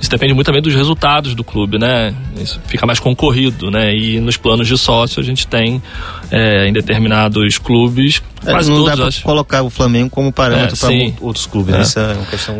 Isso 0.00 0.10
depende 0.10 0.34
muito 0.34 0.46
também 0.46 0.62
dos 0.62 0.74
resultados 0.74 1.34
do 1.34 1.44
clube, 1.44 1.78
né? 1.78 2.14
Isso 2.36 2.60
fica 2.66 2.86
mais 2.86 3.00
concorrido, 3.00 3.70
né? 3.70 3.94
E 3.94 4.20
nos 4.20 4.36
planos 4.36 4.68
de 4.68 4.76
sócio 4.76 5.20
a 5.20 5.24
gente 5.24 5.46
tem 5.46 5.82
é, 6.30 6.66
em 6.66 6.72
determinados 6.72 7.58
clubes. 7.58 8.22
É, 8.44 8.50
quase 8.50 8.70
não 8.70 8.84
todos, 8.84 8.98
dá 8.98 9.06
para 9.06 9.22
colocar 9.22 9.62
o 9.62 9.70
Flamengo 9.70 10.10
como 10.10 10.32
parâmetro 10.32 10.76
é, 10.76 11.10
para 11.10 11.24
outros 11.24 11.46
clubes. 11.46 11.72
Né? 11.72 11.80
É. 11.80 11.82
Isso 11.82 11.98
é 11.98 12.12
uma 12.12 12.26
questão 12.26 12.54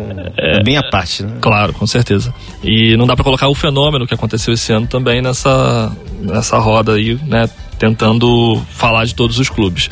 bem 0.63 0.77
à 0.77 0.83
parte. 0.83 1.23
Né? 1.23 1.33
Claro, 1.41 1.73
com 1.73 1.87
certeza. 1.87 2.33
E 2.63 2.95
não 2.97 3.05
dá 3.05 3.15
para 3.15 3.23
colocar 3.23 3.47
o 3.47 3.55
fenômeno 3.55 4.05
que 4.07 4.13
aconteceu 4.13 4.53
esse 4.53 4.71
ano 4.73 4.87
também 4.87 5.21
nessa, 5.21 5.91
nessa 6.21 6.57
roda 6.57 6.93
aí, 6.93 7.19
né? 7.25 7.49
tentando 7.77 8.61
falar 8.71 9.05
de 9.05 9.15
todos 9.15 9.39
os 9.39 9.49
clubes. 9.49 9.89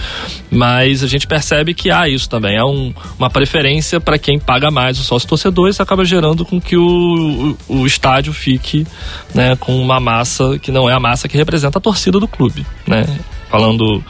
Mas 0.51 1.03
a 1.03 1.07
gente 1.07 1.27
percebe 1.27 1.73
que 1.73 1.91
há 1.91 2.07
isso 2.07 2.29
também, 2.29 2.57
há 2.57 2.65
um, 2.65 2.93
uma 3.17 3.29
preferência 3.29 3.99
para 3.99 4.17
quem 4.17 4.39
paga 4.39 4.69
mais 4.71 4.99
o 4.99 5.03
sócio 5.03 5.27
torcedor, 5.27 5.69
isso 5.69 5.81
acaba 5.81 6.03
gerando 6.03 6.45
com 6.45 6.59
que 6.59 6.75
o, 6.75 7.55
o, 7.67 7.81
o, 7.81 7.87
estádio 7.87 8.33
fique 8.33 8.85
né, 9.33 9.55
com 9.55 9.79
uma 9.79 9.99
massa 9.99 10.57
que 10.59 10.71
não 10.71 10.89
é 10.89 10.93
a 10.93 10.99
massa 10.99 11.27
que 11.27 11.37
representa 11.37 11.77
a 11.77 11.81
torcida 11.81 12.19
do 12.19 12.27
clube. 12.27 12.65
Né? 12.87 13.05
Falando 13.55 14.03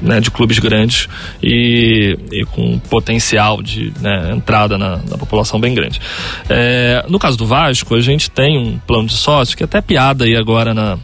né, 0.00 0.20
de 0.20 0.30
clubes 0.30 0.58
grandes 0.60 1.08
e, 1.42 2.16
e 2.30 2.44
com 2.44 2.78
potencial 2.78 3.60
de 3.60 3.92
né, 4.00 4.32
entrada 4.32 4.78
na, 4.78 4.98
na, 4.98 5.18
população 5.18 5.58
bem 5.58 5.74
grande. 5.74 6.00
É, 6.48 7.04
no 7.08 7.18
caso 7.18 7.36
do 7.36 7.44
Vasco, 7.44 7.94
a 7.94 8.00
gente 8.00 8.30
tem 8.30 8.56
um 8.56 8.78
plano 8.86 9.08
de 9.08 9.14
sócio 9.14 9.56
que 9.56 9.64
até 9.64 9.80
piada 9.80 10.24
aí 10.24 10.36
agora 10.36 10.72
na, 10.72 10.96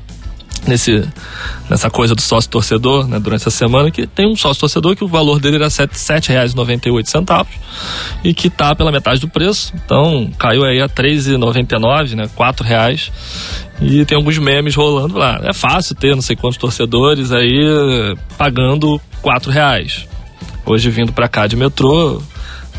nesse, 0.66 1.06
nessa 1.68 1.90
coisa 1.90 2.14
do 2.14 2.20
sócio 2.20 2.50
torcedor, 2.50 3.06
né, 3.06 3.18
durante 3.18 3.42
essa 3.42 3.50
semana, 3.50 3.90
que 3.90 4.06
tem 4.06 4.26
um 4.26 4.36
sócio 4.36 4.60
torcedor 4.60 4.96
que 4.96 5.04
o 5.04 5.08
valor 5.08 5.40
dele 5.40 5.56
era 5.56 5.66
R$ 5.66 5.70
7,98 5.70 7.46
e 8.24 8.34
que 8.34 8.48
está 8.48 8.74
pela 8.74 8.92
metade 8.92 9.20
do 9.20 9.28
preço. 9.28 9.72
Então 9.84 10.30
caiu 10.38 10.64
aí 10.64 10.80
a 10.80 10.86
R$ 10.86 10.92
3,99, 10.92 12.14
né, 12.14 12.24
R$ 12.24 12.64
reais. 12.64 13.10
E 13.80 14.04
tem 14.04 14.16
alguns 14.16 14.36
memes 14.36 14.74
rolando 14.74 15.16
lá. 15.16 15.40
É 15.42 15.54
fácil 15.54 15.94
ter 15.94 16.14
não 16.14 16.22
sei 16.22 16.36
quantos 16.36 16.58
torcedores 16.58 17.32
aí 17.32 18.14
pagando 18.36 19.00
R$ 19.24 19.52
reais. 19.52 20.06
Hoje 20.66 20.90
vindo 20.90 21.12
para 21.12 21.28
cá 21.28 21.46
de 21.46 21.56
metrô, 21.56 22.22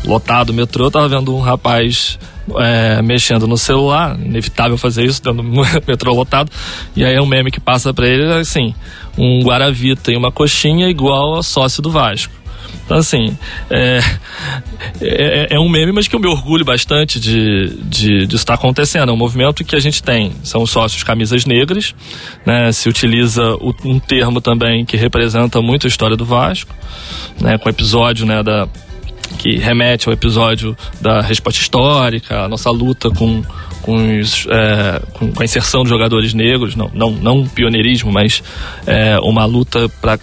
lotado 0.04 0.50
o 0.50 0.54
metrô, 0.54 0.90
tava 0.90 1.08
vendo 1.08 1.34
um 1.34 1.40
rapaz 1.40 2.18
é, 2.58 3.02
mexendo 3.02 3.46
no 3.46 3.56
celular, 3.56 4.18
inevitável 4.18 4.76
fazer 4.76 5.04
isso 5.04 5.22
dentro 5.22 5.42
do 5.42 5.52
metrô 5.86 6.14
lotado, 6.14 6.50
e 6.94 7.04
aí 7.04 7.14
é 7.14 7.20
um 7.20 7.26
meme 7.26 7.50
que 7.50 7.60
passa 7.60 7.92
para 7.92 8.06
ele 8.06 8.24
assim, 8.34 8.74
um 9.16 9.42
Guaravita 9.42 10.12
e 10.12 10.16
uma 10.16 10.32
coxinha 10.32 10.88
igual 10.88 11.38
a 11.38 11.42
sócio 11.42 11.82
do 11.82 11.90
Vasco. 11.90 12.42
Então, 12.84 12.96
assim, 12.96 13.36
é, 13.70 14.00
é, 15.00 15.54
é, 15.54 15.60
um 15.60 15.68
meme, 15.68 15.92
mas 15.92 16.08
que 16.08 16.16
eu 16.16 16.20
me 16.20 16.26
orgulho 16.26 16.64
bastante 16.64 17.20
de, 17.20 17.76
de, 17.84 18.26
de 18.26 18.36
estar 18.36 18.54
acontecendo. 18.54 19.10
É 19.10 19.12
um 19.12 19.16
movimento 19.16 19.64
que 19.64 19.76
a 19.76 19.80
gente 19.80 20.02
tem, 20.02 20.32
são 20.42 20.62
os 20.62 20.70
sócios 20.70 21.02
camisas 21.02 21.46
negras, 21.46 21.94
né? 22.44 22.72
Se 22.72 22.88
utiliza 22.88 23.54
o, 23.54 23.74
um 23.84 23.98
termo 23.98 24.40
também 24.40 24.84
que 24.84 24.96
representa 24.96 25.62
muito 25.62 25.86
a 25.86 25.88
história 25.88 26.16
do 26.16 26.24
Vasco, 26.24 26.74
né? 27.40 27.56
Com 27.56 27.68
o 27.68 27.70
episódio, 27.70 28.26
né, 28.26 28.42
da 28.42 28.68
que 29.38 29.56
remete 29.56 30.08
ao 30.08 30.12
episódio 30.12 30.76
da 31.00 31.20
resposta 31.20 31.60
histórica, 31.60 32.44
a 32.44 32.48
nossa 32.48 32.70
luta 32.70 33.10
com, 33.10 33.42
com, 33.82 34.20
os, 34.20 34.46
é, 34.48 35.02
com, 35.12 35.32
a 35.40 35.44
inserção 35.44 35.82
de 35.82 35.88
jogadores 35.88 36.34
negros, 36.34 36.76
não, 36.76 36.90
não, 36.94 37.10
não 37.10 37.46
pioneirismo, 37.46 38.12
mas 38.12 38.42
é, 38.86 39.18
uma 39.20 39.44
luta 39.44 39.88
para 40.00 40.18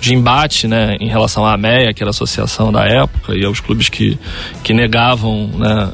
de 0.00 0.14
embate 0.14 0.66
né, 0.66 0.96
em 1.00 1.08
relação 1.08 1.44
à 1.44 1.54
AMEA, 1.54 1.92
que 1.94 2.02
era 2.02 2.10
a 2.10 2.10
associação 2.10 2.72
da 2.72 2.84
época, 2.84 3.36
e 3.36 3.44
aos 3.44 3.60
clubes 3.60 3.88
que, 3.88 4.18
que 4.62 4.72
negavam 4.72 5.48
né, 5.54 5.90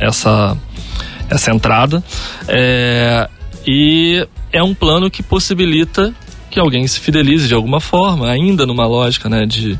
essa, 0.00 0.56
essa 1.30 1.50
entrada. 1.50 2.02
É, 2.48 3.28
e 3.66 4.26
é 4.52 4.62
um 4.62 4.74
plano 4.74 5.10
que 5.10 5.22
possibilita 5.22 6.14
que 6.50 6.60
alguém 6.60 6.86
se 6.86 7.00
fidelize 7.00 7.48
de 7.48 7.54
alguma 7.54 7.80
forma, 7.80 8.30
ainda 8.30 8.64
numa 8.64 8.86
lógica 8.86 9.28
né, 9.28 9.44
de 9.44 9.78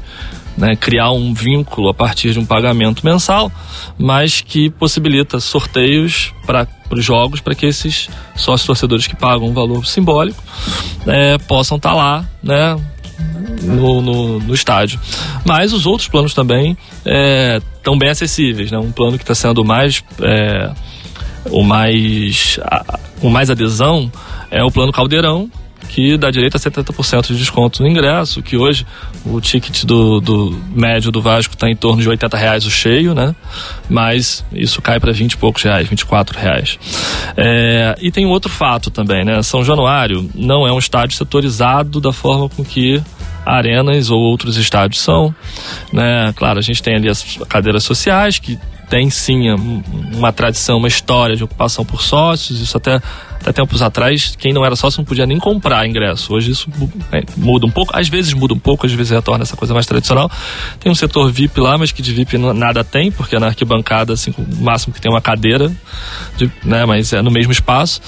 né, 0.56 0.76
criar 0.76 1.10
um 1.10 1.34
vínculo 1.34 1.88
a 1.88 1.94
partir 1.94 2.32
de 2.32 2.38
um 2.38 2.46
pagamento 2.46 3.04
mensal, 3.04 3.50
mas 3.98 4.40
que 4.40 4.70
possibilita 4.70 5.40
sorteios 5.40 6.32
para 6.46 6.66
os 6.90 7.04
jogos 7.04 7.40
para 7.40 7.54
que 7.54 7.66
esses 7.66 8.08
sócios 8.36 8.66
torcedores 8.66 9.06
que 9.06 9.16
pagam 9.16 9.48
um 9.48 9.54
valor 9.54 9.84
simbólico 9.86 10.42
é, 11.06 11.38
possam 11.38 11.76
estar 11.76 11.90
tá 11.90 11.94
lá, 11.94 12.24
né, 12.42 12.76
no, 13.62 14.00
no, 14.00 14.40
no, 14.40 14.54
estádio. 14.54 15.00
Mas 15.44 15.72
os 15.72 15.86
outros 15.86 16.08
planos 16.08 16.34
também 16.34 16.76
estão 16.98 17.94
é, 17.94 17.98
bem 17.98 18.10
acessíveis, 18.10 18.70
né? 18.70 18.78
Um 18.78 18.92
plano 18.92 19.16
que 19.16 19.24
está 19.24 19.34
sendo 19.34 19.64
mais 19.64 20.02
é, 20.20 20.70
o 21.50 21.62
mais 21.62 22.58
a, 22.62 22.98
com 23.20 23.30
mais 23.30 23.50
adesão 23.50 24.10
é 24.50 24.62
o 24.62 24.70
plano 24.70 24.92
Caldeirão, 24.92 25.50
que 25.88 26.16
dá 26.16 26.30
direito 26.30 26.56
a 26.56 26.60
70% 26.60 27.28
de 27.28 27.36
desconto 27.36 27.82
no 27.82 27.88
ingresso, 27.88 28.42
que 28.42 28.56
hoje 28.56 28.86
o 29.24 29.40
ticket 29.40 29.84
do, 29.84 30.20
do 30.20 30.62
médio 30.74 31.10
do 31.10 31.20
Vasco 31.20 31.54
está 31.54 31.68
em 31.68 31.76
torno 31.76 32.02
de 32.02 32.08
80 32.08 32.36
reais 32.36 32.66
o 32.66 32.70
cheio, 32.70 33.14
né? 33.14 33.34
Mas 33.88 34.44
isso 34.52 34.82
cai 34.82 34.98
para 34.98 35.12
20 35.12 35.32
e 35.32 35.36
poucos 35.36 35.62
reais, 35.62 35.88
24 35.88 36.38
reais. 36.38 36.78
É, 37.36 37.96
e 38.00 38.10
tem 38.10 38.26
um 38.26 38.30
outro 38.30 38.50
fato 38.50 38.90
também, 38.90 39.24
né? 39.24 39.42
São 39.42 39.64
Januário 39.64 40.28
não 40.34 40.66
é 40.66 40.72
um 40.72 40.78
estádio 40.78 41.16
setorizado 41.16 42.00
da 42.00 42.12
forma 42.12 42.48
com 42.48 42.64
que 42.64 43.02
arenas 43.44 44.10
ou 44.10 44.18
outros 44.20 44.56
estádios 44.56 45.02
são, 45.02 45.34
né? 45.92 46.32
Claro, 46.34 46.58
a 46.58 46.62
gente 46.62 46.82
tem 46.82 46.96
ali 46.96 47.08
as 47.08 47.38
cadeiras 47.48 47.84
sociais 47.84 48.38
que 48.38 48.58
tem 48.88 49.10
sim 49.10 49.50
uma 50.14 50.32
tradição, 50.32 50.78
uma 50.78 50.88
história 50.88 51.36
de 51.36 51.44
ocupação 51.44 51.84
por 51.84 52.02
sócios, 52.02 52.60
isso 52.60 52.76
até 52.76 53.00
até 53.44 53.52
tempos 53.52 53.82
atrás, 53.82 54.34
quem 54.36 54.54
não 54.54 54.64
era 54.64 54.74
sócio 54.74 54.98
não 54.98 55.04
podia 55.04 55.26
nem 55.26 55.38
comprar 55.38 55.86
ingresso. 55.86 56.32
Hoje 56.32 56.50
isso 56.50 56.70
é, 57.12 57.22
muda 57.36 57.66
um 57.66 57.70
pouco, 57.70 57.94
às 57.94 58.08
vezes 58.08 58.32
muda 58.32 58.54
um 58.54 58.58
pouco, 58.58 58.86
às 58.86 58.92
vezes 58.92 59.12
retorna 59.12 59.42
essa 59.42 59.54
coisa 59.54 59.74
mais 59.74 59.86
tradicional. 59.86 60.30
Tem 60.80 60.90
um 60.90 60.94
setor 60.94 61.30
VIP 61.30 61.60
lá, 61.60 61.76
mas 61.76 61.92
que 61.92 62.00
de 62.00 62.14
VIP 62.14 62.38
nada 62.38 62.82
tem, 62.82 63.12
porque 63.12 63.36
é 63.36 63.38
na 63.38 63.48
arquibancada, 63.48 64.14
assim, 64.14 64.32
o 64.38 64.64
máximo 64.64 64.94
que 64.94 65.00
tem 65.00 65.10
uma 65.10 65.20
cadeira, 65.20 65.70
de, 66.38 66.50
né, 66.64 66.86
mas 66.86 67.12
é 67.12 67.20
no 67.20 67.30
mesmo 67.30 67.52
espaço. 67.52 68.00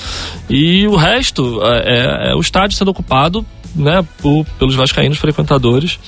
E 0.49 0.87
o 0.89 0.97
resto 0.97 1.61
é, 1.65 2.29
é, 2.29 2.31
é 2.31 2.35
o 2.35 2.41
estádio 2.41 2.77
sendo 2.77 2.91
ocupado 2.91 3.45
né, 3.77 4.05
por, 4.19 4.45
pelos 4.59 4.75
vascaínos 4.75 5.19
frequentadores. 5.19 5.99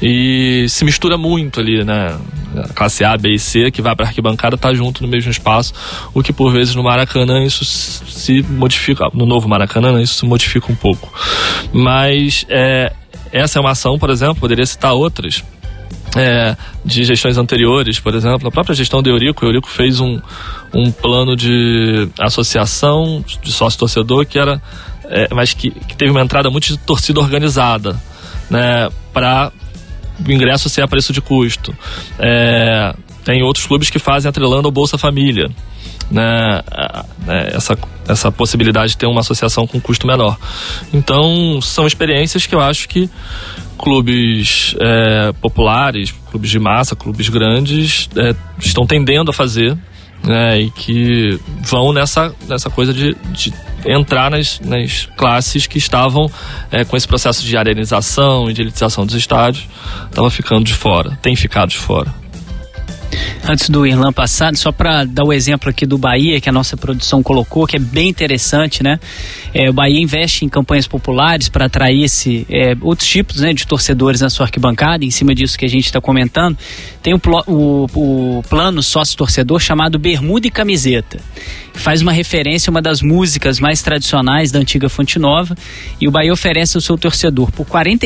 E 0.00 0.66
se 0.68 0.84
mistura 0.84 1.16
muito 1.16 1.60
ali, 1.60 1.82
né, 1.84 2.16
a 2.56 2.72
classe 2.72 3.04
A, 3.04 3.16
B 3.16 3.34
e 3.34 3.38
C 3.38 3.70
que 3.70 3.82
vai 3.82 3.96
para 3.96 4.06
arquibancada 4.06 4.56
tá 4.56 4.72
junto 4.74 5.02
no 5.02 5.08
mesmo 5.08 5.30
espaço, 5.30 5.72
o 6.12 6.22
que 6.22 6.32
por 6.32 6.52
vezes 6.52 6.74
no 6.74 6.82
Maracanã 6.82 7.42
isso 7.42 7.64
se 7.64 8.42
modifica, 8.42 9.08
no 9.12 9.26
novo 9.26 9.48
Maracanã 9.48 9.92
né, 9.92 10.02
isso 10.02 10.14
se 10.14 10.26
modifica 10.26 10.70
um 10.70 10.76
pouco, 10.76 11.12
mas 11.72 12.46
é, 12.48 12.92
essa 13.32 13.58
é 13.58 13.60
uma 13.60 13.72
ação, 13.72 13.98
por 13.98 14.10
exemplo, 14.10 14.36
poderia 14.36 14.66
citar 14.66 14.92
outras 14.92 15.42
é, 16.16 16.56
de 16.84 17.04
gestões 17.04 17.36
anteriores, 17.36 17.98
por 17.98 18.14
exemplo, 18.14 18.46
a 18.46 18.50
própria 18.50 18.74
gestão 18.74 19.02
do 19.02 19.10
Eurico, 19.10 19.44
o 19.44 19.48
Eurico 19.48 19.68
fez 19.68 20.00
um, 20.00 20.20
um 20.72 20.90
plano 20.92 21.34
de 21.36 22.08
associação 22.18 23.24
de 23.42 23.50
sócio-torcedor 23.50 24.26
que 24.26 24.38
era 24.38 24.62
é, 25.04 25.28
mas 25.32 25.54
que, 25.54 25.70
que, 25.70 25.96
teve 25.96 26.10
uma 26.10 26.22
entrada 26.22 26.50
muito 26.50 26.66
de 26.66 26.76
torcida 26.78 27.20
organizada, 27.20 28.00
né, 28.50 28.88
para 29.12 29.52
o 30.26 30.30
ingresso 30.30 30.68
ser 30.68 30.82
a 30.82 30.88
preço 30.88 31.12
de 31.12 31.20
custo. 31.20 31.76
É, 32.18 32.94
tem 33.24 33.42
outros 33.42 33.66
clubes 33.66 33.90
que 33.90 33.98
fazem 33.98 34.28
atrelando 34.28 34.68
ao 34.68 34.72
Bolsa 34.72 34.98
Família. 34.98 35.50
Né, 36.10 36.62
né, 37.26 37.52
essa, 37.54 37.78
essa 38.06 38.30
possibilidade 38.30 38.90
de 38.90 38.98
ter 38.98 39.06
uma 39.06 39.20
associação 39.20 39.66
com 39.66 39.80
custo 39.80 40.06
menor. 40.06 40.38
Então, 40.92 41.60
são 41.62 41.86
experiências 41.86 42.44
que 42.44 42.54
eu 42.54 42.60
acho 42.60 42.86
que 42.90 43.08
clubes 43.78 44.76
é, 44.78 45.32
populares, 45.40 46.12
clubes 46.30 46.50
de 46.50 46.58
massa, 46.58 46.94
clubes 46.94 47.28
grandes 47.30 48.10
é, 48.16 48.34
estão 48.58 48.86
tendendo 48.86 49.30
a 49.30 49.34
fazer 49.34 49.76
né, 50.24 50.60
e 50.60 50.70
que 50.70 51.38
vão 51.60 51.92
nessa, 51.92 52.34
nessa 52.48 52.70
coisa 52.70 52.92
de, 52.92 53.14
de 53.32 53.52
entrar 53.86 54.30
nas, 54.30 54.58
nas 54.60 55.06
classes 55.16 55.66
que 55.66 55.78
estavam 55.78 56.30
é, 56.70 56.84
com 56.84 56.96
esse 56.96 57.06
processo 57.06 57.44
de 57.44 57.56
arenização 57.56 58.48
e 58.48 58.52
de 58.52 58.62
elitização 58.62 59.04
dos 59.04 59.14
estádios, 59.14 59.68
estava 60.06 60.30
ficando 60.30 60.64
de 60.64 60.74
fora, 60.74 61.18
tem 61.22 61.36
ficado 61.36 61.68
de 61.68 61.78
fora. 61.78 62.23
Antes 63.46 63.68
do 63.68 63.86
Irlan 63.86 64.12
passar, 64.12 64.56
só 64.56 64.72
para 64.72 65.04
dar 65.04 65.24
o 65.24 65.32
exemplo 65.32 65.68
aqui 65.68 65.84
do 65.84 65.98
Bahia, 65.98 66.40
que 66.40 66.48
a 66.48 66.52
nossa 66.52 66.76
produção 66.76 67.22
colocou, 67.22 67.66
que 67.66 67.76
é 67.76 67.78
bem 67.78 68.08
interessante, 68.08 68.82
né? 68.82 68.98
É, 69.52 69.68
o 69.68 69.72
Bahia 69.72 70.00
investe 70.00 70.44
em 70.44 70.48
campanhas 70.48 70.86
populares 70.86 71.48
para 71.48 71.66
atrair 71.66 72.04
esse, 72.04 72.46
é, 72.50 72.74
outros 72.80 73.08
tipos 73.08 73.40
né, 73.40 73.52
de 73.52 73.66
torcedores 73.66 74.22
na 74.22 74.30
sua 74.30 74.46
arquibancada, 74.46 75.04
em 75.04 75.10
cima 75.10 75.34
disso 75.34 75.58
que 75.58 75.64
a 75.64 75.68
gente 75.68 75.84
está 75.84 76.00
comentando. 76.00 76.56
Tem 77.02 77.12
o, 77.12 77.20
o, 77.46 78.38
o 78.38 78.42
plano 78.48 78.82
sócio-torcedor 78.82 79.60
chamado 79.60 79.98
Bermuda 79.98 80.46
e 80.46 80.50
Camiseta 80.50 81.18
faz 81.74 82.00
uma 82.00 82.12
referência 82.12 82.70
a 82.70 82.72
uma 82.72 82.80
das 82.80 83.02
músicas 83.02 83.58
mais 83.58 83.82
tradicionais 83.82 84.50
da 84.50 84.58
antiga 84.58 84.88
Fonte 84.88 85.18
Nova. 85.18 85.56
E 86.00 86.08
o 86.08 86.10
Bahia 86.10 86.32
oferece 86.32 86.76
ao 86.76 86.80
seu 86.80 86.96
torcedor, 86.96 87.50
por 87.52 87.66
R$ 87.66 87.98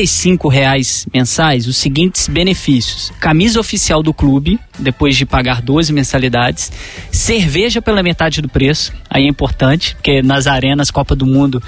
reais 0.51 1.07
mensais, 1.13 1.67
os 1.67 1.77
seguintes 1.77 2.27
benefícios: 2.27 3.11
camisa 3.19 3.59
oficial 3.59 4.03
do 4.03 4.13
clube, 4.13 4.59
depois 4.79 5.15
de 5.15 5.25
pagar 5.25 5.61
12 5.61 5.91
mensalidades, 5.93 6.71
cerveja 7.11 7.81
pela 7.81 8.01
metade 8.01 8.41
do 8.41 8.49
preço, 8.49 8.93
aí 9.09 9.23
é 9.23 9.27
importante, 9.27 9.95
porque 9.95 10.21
nas 10.21 10.47
arenas 10.47 10.89
Copa 10.91 11.15
do 11.15 11.25
Mundo 11.25 11.61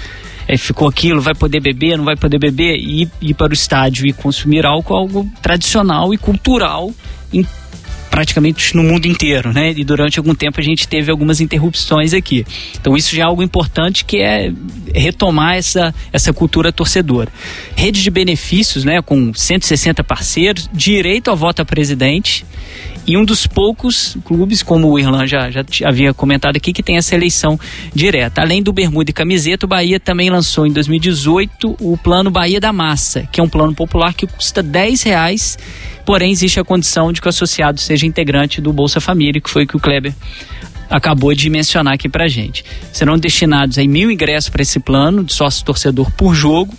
é, 0.48 0.56
ficou 0.56 0.88
aquilo, 0.88 1.20
vai 1.20 1.34
poder 1.34 1.60
beber, 1.60 1.96
não 1.96 2.04
vai 2.04 2.16
poder 2.16 2.38
beber, 2.38 2.76
e 2.76 3.08
ir 3.20 3.34
para 3.34 3.50
o 3.50 3.54
estádio 3.54 4.06
e 4.06 4.12
consumir 4.12 4.66
álcool, 4.66 4.94
algo 4.94 5.30
tradicional 5.40 6.12
e 6.12 6.18
cultural 6.18 6.92
praticamente 8.12 8.76
no 8.76 8.82
mundo 8.82 9.06
inteiro, 9.06 9.54
né? 9.54 9.72
E 9.74 9.82
durante 9.82 10.18
algum 10.18 10.34
tempo 10.34 10.60
a 10.60 10.62
gente 10.62 10.86
teve 10.86 11.10
algumas 11.10 11.40
interrupções 11.40 12.12
aqui. 12.12 12.44
Então 12.78 12.94
isso 12.94 13.16
já 13.16 13.22
é 13.22 13.24
algo 13.24 13.42
importante 13.42 14.04
que 14.04 14.18
é 14.18 14.52
retomar 14.94 15.56
essa, 15.56 15.94
essa 16.12 16.32
cultura 16.32 16.72
torcedora. 16.72 17.30
Rede 17.76 18.02
de 18.02 18.10
benefícios, 18.10 18.84
né? 18.84 19.00
Com 19.02 19.32
160 19.34 20.02
parceiros, 20.04 20.68
direito 20.72 21.28
ao 21.28 21.36
voto 21.36 21.62
a 21.62 21.64
presidente 21.64 22.44
e 23.06 23.16
um 23.16 23.24
dos 23.24 23.46
poucos 23.46 24.16
clubes, 24.24 24.62
como 24.62 24.88
o 24.88 24.98
Irlan 24.98 25.26
já, 25.26 25.50
já 25.50 25.64
havia 25.84 26.14
comentado 26.14 26.56
aqui, 26.56 26.72
que 26.72 26.82
tem 26.82 26.96
essa 26.96 27.14
eleição 27.14 27.58
direta. 27.92 28.40
Além 28.40 28.62
do 28.62 28.72
Bermuda 28.72 29.10
e 29.10 29.12
Camiseta, 29.12 29.66
o 29.66 29.68
Bahia 29.68 29.98
também 29.98 30.30
lançou 30.30 30.66
em 30.66 30.72
2018 30.72 31.76
o 31.80 31.96
plano 31.96 32.30
Bahia 32.30 32.60
da 32.60 32.72
Massa, 32.72 33.28
que 33.32 33.40
é 33.40 33.42
um 33.44 33.48
plano 33.48 33.74
popular 33.74 34.14
que 34.14 34.26
custa 34.26 34.62
10 34.62 35.02
reais, 35.02 35.58
porém 36.06 36.30
existe 36.30 36.60
a 36.60 36.64
condição 36.64 37.12
de 37.12 37.20
que 37.20 37.26
o 37.26 37.30
associado 37.30 37.80
seja 37.80 38.06
integrante 38.06 38.60
do 38.60 38.72
Bolsa 38.72 39.00
Família, 39.00 39.40
que 39.40 39.50
foi 39.50 39.64
o 39.64 39.66
que 39.66 39.76
o 39.76 39.80
Kleber 39.80 40.14
acabou 40.92 41.34
de 41.34 41.48
mencionar 41.48 41.94
aqui 41.94 42.08
pra 42.08 42.28
gente. 42.28 42.64
Serão 42.92 43.18
destinados 43.18 43.78
aí 43.78 43.88
mil 43.88 44.10
ingressos 44.10 44.50
para 44.50 44.62
esse 44.62 44.78
plano 44.78 45.24
de 45.24 45.32
sócio 45.32 45.64
torcedor 45.64 46.10
por 46.12 46.34
jogo. 46.34 46.72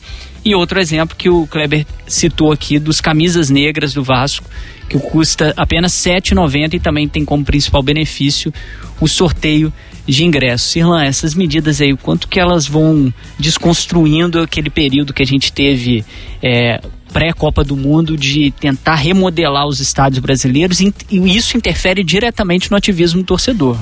E 0.45 0.53
outro 0.53 0.79
exemplo 0.79 1.15
que 1.17 1.29
o 1.29 1.47
Kleber 1.47 1.85
citou 2.05 2.51
aqui 2.51 2.77
dos 2.77 3.01
camisas 3.01 3.49
negras 3.49 3.93
do 3.93 4.03
Vasco, 4.03 4.45
que 4.89 4.99
custa 4.99 5.53
apenas 5.57 6.05
R$ 6.05 6.19
7,90 6.19 6.73
e 6.73 6.79
também 6.79 7.07
tem 7.07 7.25
como 7.25 7.43
principal 7.43 7.81
benefício 7.81 8.53
o 8.99 9.07
sorteio 9.07 9.73
de 10.05 10.25
ingressos. 10.25 10.75
Irlan, 10.75 11.03
essas 11.03 11.33
medidas 11.33 11.81
aí, 11.81 11.95
quanto 11.95 12.27
que 12.27 12.39
elas 12.39 12.67
vão 12.67 13.11
desconstruindo 13.39 14.41
aquele 14.41 14.69
período 14.69 15.13
que 15.13 15.23
a 15.23 15.25
gente 15.25 15.51
teve 15.51 16.03
é, 16.41 16.81
pré-Copa 17.13 17.63
do 17.63 17.77
Mundo 17.77 18.17
de 18.17 18.51
tentar 18.51 18.95
remodelar 18.95 19.65
os 19.65 19.79
estádios 19.79 20.19
brasileiros 20.19 20.81
e 20.81 20.93
isso 21.09 21.55
interfere 21.55 22.03
diretamente 22.03 22.69
no 22.69 22.75
ativismo 22.75 23.21
do 23.21 23.25
torcedor. 23.25 23.79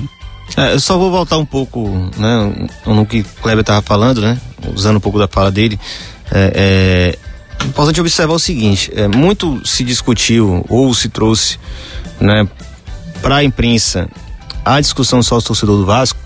É, 0.56 0.74
eu 0.74 0.80
só 0.80 0.98
vou 0.98 1.10
voltar 1.10 1.38
um 1.38 1.46
pouco 1.46 1.88
né, 2.16 2.68
no 2.86 3.06
que 3.06 3.20
o 3.20 3.24
Kleber 3.42 3.60
estava 3.60 3.80
falando, 3.82 4.20
né, 4.20 4.38
usando 4.74 4.96
um 4.96 5.00
pouco 5.00 5.18
da 5.18 5.26
fala 5.28 5.50
dele. 5.50 5.78
É, 6.30 7.16
é 7.62 7.66
importante 7.66 8.00
observar 8.00 8.34
o 8.34 8.38
seguinte: 8.38 8.90
é, 8.94 9.08
muito 9.08 9.66
se 9.66 9.84
discutiu 9.84 10.64
ou 10.68 10.92
se 10.94 11.08
trouxe 11.08 11.58
né, 12.20 12.46
para 13.20 13.36
a 13.36 13.44
imprensa 13.44 14.08
a 14.64 14.80
discussão 14.80 15.22
sócio-torcedor 15.22 15.78
do 15.78 15.86
Vasco 15.86 16.18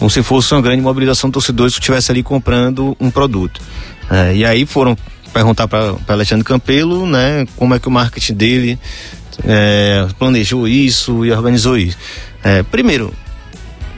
como 0.00 0.08
se 0.08 0.22
fosse 0.22 0.54
uma 0.54 0.62
grande 0.62 0.80
mobilização 0.80 1.28
de 1.28 1.34
torcedores 1.34 1.74
que 1.74 1.80
estivesse 1.80 2.10
ali 2.10 2.22
comprando 2.22 2.96
um 2.98 3.10
produto. 3.10 3.60
É, 4.10 4.34
e 4.34 4.46
aí 4.46 4.64
foram 4.64 4.96
perguntar 5.30 5.68
para 5.68 5.94
Alexandre 6.08 6.42
Campelo 6.42 7.06
né, 7.06 7.46
como 7.54 7.74
é 7.74 7.78
que 7.78 7.86
o 7.86 7.90
marketing 7.90 8.34
dele 8.34 8.78
é, 9.44 10.08
planejou 10.18 10.66
isso 10.66 11.24
e 11.24 11.30
organizou 11.30 11.76
isso. 11.76 11.98
É, 12.42 12.62
primeiro, 12.62 13.12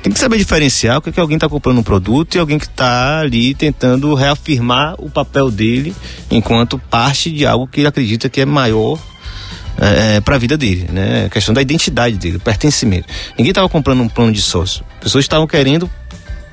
tem 0.02 0.12
que 0.12 0.18
saber 0.18 0.36
diferenciar 0.36 0.98
o 0.98 1.00
que, 1.00 1.10
é 1.10 1.12
que 1.12 1.20
alguém 1.20 1.36
está 1.36 1.48
comprando 1.48 1.78
um 1.78 1.82
produto 1.82 2.34
e 2.34 2.38
alguém 2.38 2.58
que 2.58 2.66
está 2.66 3.20
ali 3.20 3.54
tentando 3.54 4.12
reafirmar 4.14 4.96
o 4.98 5.08
papel 5.08 5.50
dele 5.50 5.94
enquanto 6.30 6.76
parte 6.76 7.30
de 7.30 7.46
algo 7.46 7.68
que 7.68 7.80
ele 7.80 7.86
acredita 7.86 8.28
que 8.28 8.40
é 8.40 8.44
maior 8.44 8.98
é, 9.80 10.16
é 10.16 10.20
para 10.20 10.34
a 10.34 10.38
vida 10.38 10.56
dele, 10.56 10.88
né? 10.92 11.26
A 11.26 11.30
questão 11.30 11.54
da 11.54 11.62
identidade 11.62 12.16
dele, 12.16 12.38
pertencimento. 12.38 13.06
Ninguém 13.38 13.50
estava 13.50 13.68
comprando 13.68 14.02
um 14.02 14.08
plano 14.08 14.32
de 14.32 14.42
sócio. 14.42 14.84
Pessoas 15.00 15.24
estavam 15.24 15.46
querendo 15.46 15.88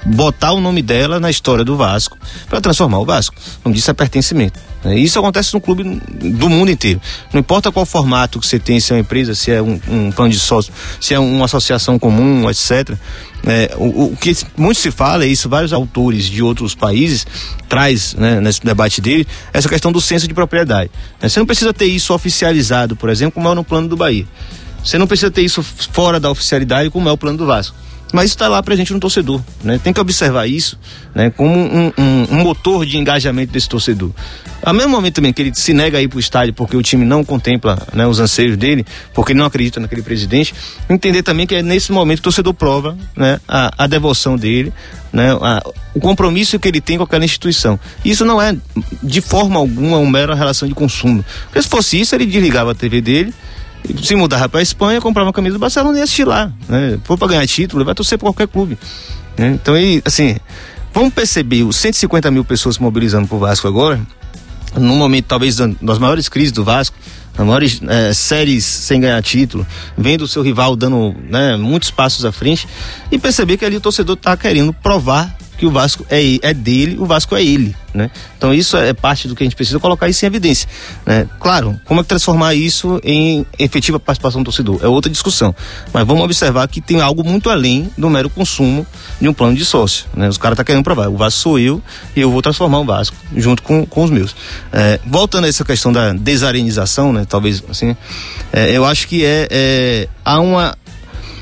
botar 0.06 0.54
o 0.54 0.62
nome 0.62 0.82
dela 0.82 1.20
na 1.20 1.30
história 1.30 1.64
do 1.64 1.76
Vasco 1.76 2.18
para 2.50 2.62
transformar 2.62 3.00
o 3.00 3.06
Vasco. 3.06 3.36
O 3.64 3.70
nome 3.70 3.76
disso 3.76 3.92
é 3.92 3.94
pertencimento. 3.94 4.60
Né? 4.84 4.98
Isso 4.98 5.20
acontece 5.20 5.54
no 5.54 5.62
clube 5.62 5.84
do 5.84 6.50
mundo 6.50 6.72
inteiro. 6.72 7.02
Não 7.34 7.40
importa 7.40 7.72
qual 7.72 7.86
formato 7.86 8.40
que 8.40 8.48
você 8.48 8.60
tem, 8.60 8.80
se 8.80 8.92
é 8.92 8.96
uma 8.96 9.02
empresa, 9.02 9.36
se 9.36 9.52
é 9.52 9.62
um, 9.62 9.80
um 9.88 10.12
plano 10.12 10.32
de 10.32 10.40
sócio, 10.40 10.74
se 11.00 11.14
é 11.14 11.20
uma 11.20 11.46
associação 11.46 12.00
comum, 12.00 12.50
etc. 12.50 12.98
É, 13.46 13.74
o, 13.78 14.06
o, 14.06 14.18
que 14.18 14.36
muito 14.58 14.80
se 14.80 14.92
fala, 14.92 15.24
é 15.24 15.28
isso 15.28 15.48
vários 15.48 15.72
autores 15.72 16.26
de 16.26 16.44
outros 16.44 16.76
países 16.76 17.26
traz 17.68 18.14
né, 18.14 18.42
nesse 18.42 18.62
debate 18.62 19.00
dele, 19.00 19.26
essa 19.54 19.70
questão 19.70 19.92
do 19.92 20.02
senso 20.02 20.28
de 20.28 20.34
propriedade. 20.34 20.92
Né? 21.22 21.30
Você 21.30 21.40
não 21.40 21.46
precisa 21.46 21.74
ter 21.74 21.86
isso 21.86 22.14
oficializado, 22.14 22.96
por 22.96 23.10
exemplo, 23.10 23.34
como 23.34 23.50
é 23.50 23.56
no 23.56 23.64
plano 23.64 23.88
do 23.88 23.96
Bahia. 23.96 24.26
Você 24.84 24.98
não 24.98 25.08
precisa 25.08 25.30
ter 25.30 25.42
isso 25.42 25.62
fora 25.62 26.20
da 26.20 26.32
oficialidade, 26.32 26.90
como 26.90 27.10
é 27.10 27.12
o 27.12 27.18
plano 27.18 27.38
do 27.38 27.46
Vasco. 27.46 27.76
Mas 28.12 28.32
está 28.32 28.48
lá 28.48 28.62
presente 28.64 28.92
no 28.92 29.00
torcedor. 29.00 29.42
Né? 29.64 29.80
Tem 29.84 29.94
que 29.94 30.00
observar 30.00 30.48
isso 30.48 30.80
né? 31.14 31.30
como 31.30 31.56
um, 31.56 31.92
um, 31.98 32.28
um, 32.32 32.36
motor 32.38 32.86
de 32.86 32.98
engajamento 32.98 33.52
desse 33.52 33.70
torcedor. 33.70 34.12
Ao 34.64 34.74
mesmo 34.74 34.90
momento 34.90 35.16
também 35.16 35.32
que 35.32 35.42
ele 35.42 35.54
se 35.54 35.74
nega 35.74 36.00
a 36.00 36.02
ir 36.02 36.08
para 36.08 36.18
o 36.18 36.20
estádio 36.20 36.54
porque 36.54 36.76
o 36.76 36.82
time 36.82 37.06
não 37.06 37.24
contempla 37.24 37.78
né, 37.94 38.06
os 38.08 38.20
anseios 38.20 38.58
dele, 38.58 38.86
porque 39.14 39.32
ele 39.32 39.40
não 39.40 39.46
acredita 39.46 39.80
naquele 39.80 40.02
presidente, 40.02 40.54
entender 40.90 41.24
também 41.24 41.48
que 41.48 41.56
é 41.56 41.62
nesse 41.62 41.92
momento 41.92 42.20
o 42.20 42.24
torcedor 42.24 42.54
prova 42.54 42.98
né, 43.16 43.40
a, 43.48 43.84
a 43.84 43.88
devoção 43.88 44.36
dele, 44.36 44.74
né, 45.14 45.32
a, 45.32 45.64
o 45.94 46.00
compromisso 46.00 46.60
que 46.60 46.68
ele 46.68 46.82
tem 46.82 46.98
com 46.98 47.04
aquela 47.04 47.24
instituição. 47.24 47.80
Isso 48.04 48.26
não 48.26 48.42
é 48.42 48.56
de 49.02 49.22
forma 49.22 49.60
alguma 49.60 49.98
uma 49.98 50.12
mera 50.12 50.36
relação 50.36 50.68
de 50.68 50.74
consumo. 50.74 51.24
Porque 51.46 51.62
se 51.62 51.70
fosse 51.70 52.00
isso, 52.00 52.14
ele 52.16 52.26
desligava 52.26 52.72
a 52.72 52.76
TV 52.76 53.02
dele 53.02 53.34
se 54.04 54.16
mudar 54.16 54.48
para 54.50 54.60
a 54.60 54.64
Espanha, 54.64 55.02
comprar 55.02 55.24
uma 55.24 55.34
camisa 55.34 55.54
do 55.54 55.60
Barcelona 55.60 56.00
e 56.00 56.02
assistir 56.02 56.26
lá. 56.26 56.52
Né? 56.68 57.00
For 57.04 57.18
para 57.18 57.30
ganhar 57.30 57.48
título, 57.48 57.84
vai 57.84 57.96
torcer 57.96 58.18
para 58.18 58.28
qualquer 58.28 58.48
clube. 58.48 58.78
Né? 59.38 59.58
Então, 59.62 59.78
e, 59.78 60.02
assim, 60.06 60.36
vamos 60.94 61.14
perceber 61.14 61.64
os 61.64 61.76
150 61.78 62.30
mil 62.32 62.44
pessoas 62.44 62.76
se 62.76 62.82
mobilizando 62.82 63.28
para 63.28 63.38
o 63.38 63.40
Vasco 63.40 63.68
agora, 63.68 64.00
num 64.78 64.98
momento 64.98 65.26
talvez 65.26 65.58
das 65.82 65.98
maiores 65.98 66.30
crises 66.30 66.52
do 66.52 66.64
Vasco, 66.64 66.96
as 67.38 67.46
maiores 67.46 67.82
é, 67.88 68.14
séries 68.14 68.66
sem 68.66 69.00
ganhar 69.00 69.22
título, 69.24 69.66
vendo 69.98 70.24
o 70.24 70.28
seu 70.28 70.42
rival 70.42 70.76
dando 70.76 71.16
né, 71.30 71.56
muitos 71.56 71.90
passos 71.90 72.26
à 72.26 72.32
frente, 72.32 72.68
e 73.12 73.18
perceber 73.18 73.58
que 73.58 73.66
ali 73.66 73.78
o 73.78 73.82
torcedor 73.82 74.16
está 74.16 74.36
querendo 74.36 74.74
provar 74.74 75.36
que 75.60 75.66
o 75.66 75.72
Vasco 75.72 76.06
é, 76.10 76.40
é 76.42 76.54
dele, 76.54 76.98
o 76.98 77.06
Vasco 77.06 77.36
é 77.36 77.44
ele, 77.44 77.76
né? 77.94 78.10
Então 78.38 78.54
isso 78.54 78.78
é 78.78 78.94
parte 78.94 79.28
do 79.28 79.36
que 79.36 79.44
a 79.44 79.46
gente 79.46 79.58
precisa 79.58 79.78
colocar 79.78 80.08
isso 80.08 80.24
em 80.24 80.28
evidência, 80.28 80.70
né? 81.06 81.28
Claro, 81.38 81.80
como 81.84 82.00
é 82.00 82.04
que 82.04 82.08
transformar 82.08 82.56
isso 82.56 83.00
em 83.04 83.46
efetiva 83.58 84.00
participação 84.00 84.42
do 84.42 84.46
torcedor? 84.46 84.80
É 84.82 84.88
outra 84.88 85.12
discussão, 85.12 85.54
mas 85.94 86.08
vamos 86.08 86.24
observar 86.24 86.66
que 86.70 86.80
tem 86.80 87.02
algo 87.02 87.26
muito 87.26 87.50
além 87.50 87.90
do 87.98 88.10
mero 88.10 88.30
consumo 88.30 88.88
de 89.20 89.28
um 89.28 89.34
plano 89.34 89.54
de 89.54 89.66
sócio, 89.66 90.06
né? 90.16 90.30
Os 90.30 90.38
caras 90.38 90.54
estão 90.54 90.64
tá 90.64 90.68
querendo 90.68 90.84
provar, 90.84 91.10
o 91.10 91.18
Vasco 91.18 91.42
sou 91.42 91.60
eu 91.60 91.82
e 92.16 92.22
eu 92.22 92.32
vou 92.32 92.42
transformar 92.42 92.80
o 92.80 92.86
Vasco 92.86 93.18
junto 93.36 93.62
com, 93.62 93.86
com 93.86 94.06
os 94.06 94.10
meus. 94.10 94.34
É, 94.72 94.98
voltando 95.06 95.44
a 95.44 95.48
essa 95.50 95.66
questão 95.66 95.92
da 95.92 96.14
desarenização, 96.14 97.12
né? 97.12 97.26
Talvez 97.28 97.62
assim, 97.70 97.98
é, 98.54 98.72
eu 98.72 98.86
acho 98.86 99.10
que 99.10 99.26
é, 99.26 99.48
é 99.52 100.08
há 100.24 100.40
uma 100.40 100.78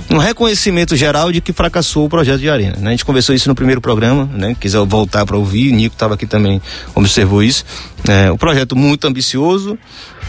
um 0.09 0.17
reconhecimento 0.17 0.95
geral 0.95 1.31
de 1.31 1.41
que 1.41 1.51
fracassou 1.51 2.05
o 2.05 2.09
projeto 2.09 2.39
de 2.39 2.49
arena. 2.49 2.77
Né? 2.77 2.87
A 2.87 2.91
gente 2.91 3.05
conversou 3.05 3.35
isso 3.35 3.49
no 3.49 3.55
primeiro 3.55 3.81
programa, 3.81 4.29
né? 4.33 4.55
quiser 4.59 4.83
voltar 4.85 5.25
para 5.25 5.35
ouvir, 5.35 5.71
Nico 5.71 5.95
estava 5.95 6.13
aqui 6.13 6.25
também, 6.25 6.61
observou 6.95 7.43
isso. 7.43 7.65
É, 8.07 8.31
um 8.31 8.37
projeto 8.37 8.75
muito 8.75 9.05
ambicioso, 9.05 9.77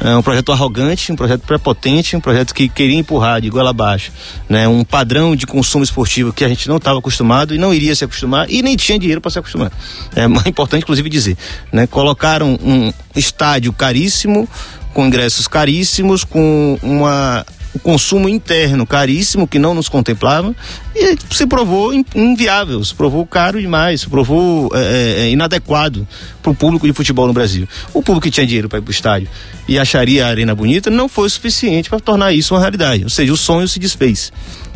é 0.00 0.16
um 0.16 0.22
projeto 0.22 0.52
arrogante, 0.52 1.12
um 1.12 1.16
projeto 1.16 1.42
prepotente, 1.42 2.16
um 2.16 2.20
projeto 2.20 2.54
que 2.54 2.68
queria 2.68 2.98
empurrar 2.98 3.40
de 3.40 3.50
goela 3.50 3.70
abaixo 3.70 4.12
né? 4.48 4.66
um 4.66 4.84
padrão 4.84 5.36
de 5.36 5.46
consumo 5.46 5.84
esportivo 5.84 6.32
que 6.32 6.44
a 6.44 6.48
gente 6.48 6.68
não 6.68 6.76
estava 6.76 6.98
acostumado 6.98 7.54
e 7.54 7.58
não 7.58 7.72
iria 7.72 7.94
se 7.94 8.04
acostumar 8.04 8.50
e 8.50 8.62
nem 8.62 8.76
tinha 8.76 8.98
dinheiro 8.98 9.20
para 9.20 9.30
se 9.30 9.38
acostumar. 9.38 9.70
É 10.14 10.24
importante, 10.48 10.82
inclusive, 10.82 11.08
dizer. 11.08 11.36
Né? 11.72 11.86
Colocaram 11.86 12.58
um 12.62 12.92
estádio 13.14 13.72
caríssimo, 13.72 14.48
com 14.94 15.06
ingressos 15.06 15.46
caríssimos, 15.46 16.24
com 16.24 16.78
uma 16.82 17.44
o 17.78 17.80
consumo 17.80 18.28
interno 18.28 18.84
caríssimo 18.84 19.46
que 19.46 19.58
não 19.58 19.72
nos 19.72 19.88
contemplava 19.88 20.54
e 20.94 21.16
se 21.30 21.46
provou 21.46 21.94
inviável, 21.94 22.84
se 22.84 22.92
provou 22.94 23.24
caro 23.24 23.60
demais, 23.60 24.00
se 24.00 24.08
provou 24.08 24.68
é, 24.74 24.78
é, 24.78 25.20
é 25.22 25.30
inadequado 25.30 26.06
para 26.42 26.50
o 26.50 26.54
público 26.54 26.86
de 26.86 26.92
futebol 26.92 27.28
no 27.28 27.32
Brasil. 27.32 27.68
O 27.94 28.02
público 28.02 28.24
que 28.24 28.30
tinha 28.32 28.46
dinheiro 28.46 28.68
para 28.68 28.80
ir 28.80 28.82
para 28.82 28.90
o 28.90 28.92
estádio 28.92 29.28
e 29.68 29.78
acharia 29.78 30.26
a 30.26 30.28
arena 30.28 30.54
bonita 30.54 30.90
não 30.90 31.08
foi 31.08 31.30
suficiente 31.30 31.88
para 31.88 32.00
tornar 32.00 32.32
isso 32.32 32.54
uma 32.54 32.60
realidade, 32.60 33.04
ou 33.04 33.10
seja, 33.10 33.32
o 33.32 33.36
sonho 33.36 33.68
se 33.68 33.78
desfez. 33.78 34.32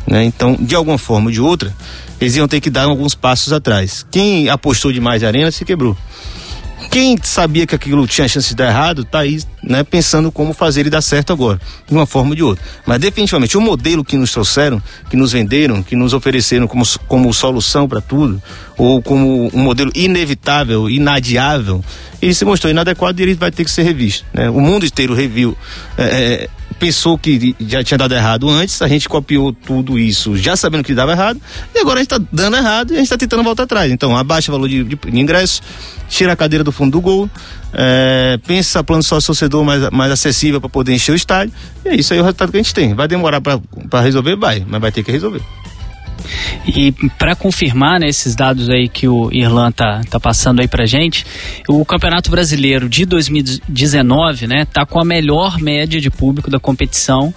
Né? 0.07 0.25
Então, 0.25 0.57
de 0.61 0.75
alguma 0.75 0.99
forma 0.99 1.27
ou 1.27 1.33
de 1.33 1.41
outra, 1.41 1.75
eles 2.21 2.37
iam 2.37 2.47
ter 2.47 2.61
que 2.61 2.71
dar 2.71 2.85
alguns 2.85 3.15
passos 3.17 3.53
atrás. 3.53 4.07
Quem 4.11 4.49
apostou 4.49 4.93
demais 4.93 5.23
na 5.23 5.29
arena 5.29 5.51
se 5.51 5.65
quebrou 5.65 5.97
quem 6.91 7.17
sabia 7.23 7.67
que 7.67 7.75
aquilo 7.75 8.07
tinha 8.07 8.29
chance 8.29 8.49
de 8.49 8.55
dar 8.55 8.69
errado, 8.69 9.05
tá 9.05 9.21
aí, 9.21 9.41
né, 9.63 9.83
pensando 9.83 10.31
como 10.31 10.53
fazer 10.53 10.81
ele 10.81 10.91
dar 10.91 11.03
certo 11.03 11.33
agora, 11.33 11.61
de 11.87 11.95
uma 11.95 12.07
forma 12.07 12.31
ou 12.31 12.37
de 12.37 12.43
outra. 12.43 12.65
Mas 12.87 13.01
definitivamente 13.01 13.57
o 13.57 13.61
modelo 13.61 14.05
que 14.05 14.17
nos 14.17 14.33
trouxeram, 14.33 14.83
que 15.09 15.17
nos 15.17 15.33
venderam, 15.33 15.83
que 15.83 15.97
nos 15.97 16.13
ofereceram 16.13 16.67
como, 16.67 16.85
como 17.09 17.33
solução 17.33 17.89
para 17.89 18.01
tudo, 18.01 18.43
ou 18.77 19.03
como 19.03 19.51
um 19.55 19.61
modelo 19.61 19.91
inevitável, 19.95 20.89
inadiável, 20.89 21.85
ele 22.21 22.35
se 22.35 22.45
mostrou 22.45 22.71
inadequado 22.71 23.19
e 23.19 23.23
ele 23.23 23.35
vai 23.35 23.51
ter 23.51 23.65
que 23.65 23.71
ser 23.71 23.83
revisto. 23.83 24.25
Né? 24.33 24.49
O 24.51 24.61
mundo 24.61 24.87
inteiro 24.87 25.15
reviu. 25.15 25.57
É, 25.97 26.05
é 26.05 26.49
pensou 26.83 27.17
que 27.17 27.55
já 27.61 27.85
tinha 27.85 27.97
dado 27.97 28.13
errado 28.13 28.51
antes, 28.51 28.83
a 28.83 28.89
gente 28.89 29.09
copiou 29.09 29.53
tudo 29.53 30.01
isso 30.01 30.37
já 30.37 30.57
sabendo 30.57 30.83
que 30.83 30.93
dava 30.93 31.13
errado, 31.13 31.41
e 31.73 31.79
agora 31.79 32.01
a 32.01 32.03
gente 32.03 32.13
está 32.13 32.27
dando 32.33 32.57
errado 32.57 32.91
e 32.91 32.95
a 32.95 32.97
gente 32.97 33.05
está 33.05 33.17
tentando 33.17 33.45
voltar 33.45 33.63
atrás. 33.63 33.93
Então, 33.93 34.17
abaixa 34.17 34.51
o 34.51 34.53
valor 34.53 34.69
de, 34.69 34.83
de, 34.83 34.97
de 34.97 35.21
ingresso, 35.21 35.63
tira 36.09 36.33
a 36.33 36.37
cadeira 36.37 36.65
do 36.65 36.73
fundo 36.73 36.91
do 36.91 37.01
gol, 37.01 37.31
é, 37.73 38.37
pensa 38.45 38.83
plano 38.83 39.01
sócio 39.01 39.29
torcedor 39.29 39.65
mais, 39.65 39.91
mais 39.91 40.11
acessível 40.11 40.61
para 40.61 40.69
poder 40.69 40.93
encher 40.93 41.13
o 41.13 41.15
estádio, 41.15 41.55
e 41.85 41.91
é 41.91 41.95
isso 41.95 42.13
aí 42.15 42.19
o 42.19 42.25
resultado 42.25 42.51
que 42.51 42.57
a 42.57 42.61
gente 42.61 42.75
tem. 42.75 42.95
Vai 42.95 43.07
demorar 43.07 43.41
para 43.41 44.01
resolver? 44.01 44.35
Vai, 44.35 44.67
mas 44.67 44.81
vai 44.81 44.91
ter 44.91 45.05
que 45.05 45.13
resolver. 45.13 45.41
E 46.67 46.93
para 47.19 47.35
confirmar 47.35 48.01
né, 48.01 48.09
esses 48.09 48.35
dados 48.35 48.71
aí 48.71 48.89
que 48.89 49.09
o 49.09 49.31
Irlan 49.33 49.73
tá, 49.73 50.01
tá 50.09 50.21
passando 50.21 50.61
aí 50.61 50.69
pra 50.69 50.87
gente, 50.87 51.27
o 51.69 51.85
Campeonato 51.85 52.31
Brasileiro 52.31 52.89
de 52.89 53.05
2019, 53.05 54.47
né, 54.47 54.65
tá 54.65 54.87
com 54.87 55.01
a 55.01 55.05
melhor 55.05 55.59
média 55.59 56.01
de 56.01 56.11
público 56.11 56.51
da 56.51 56.61
competição. 56.61 57.35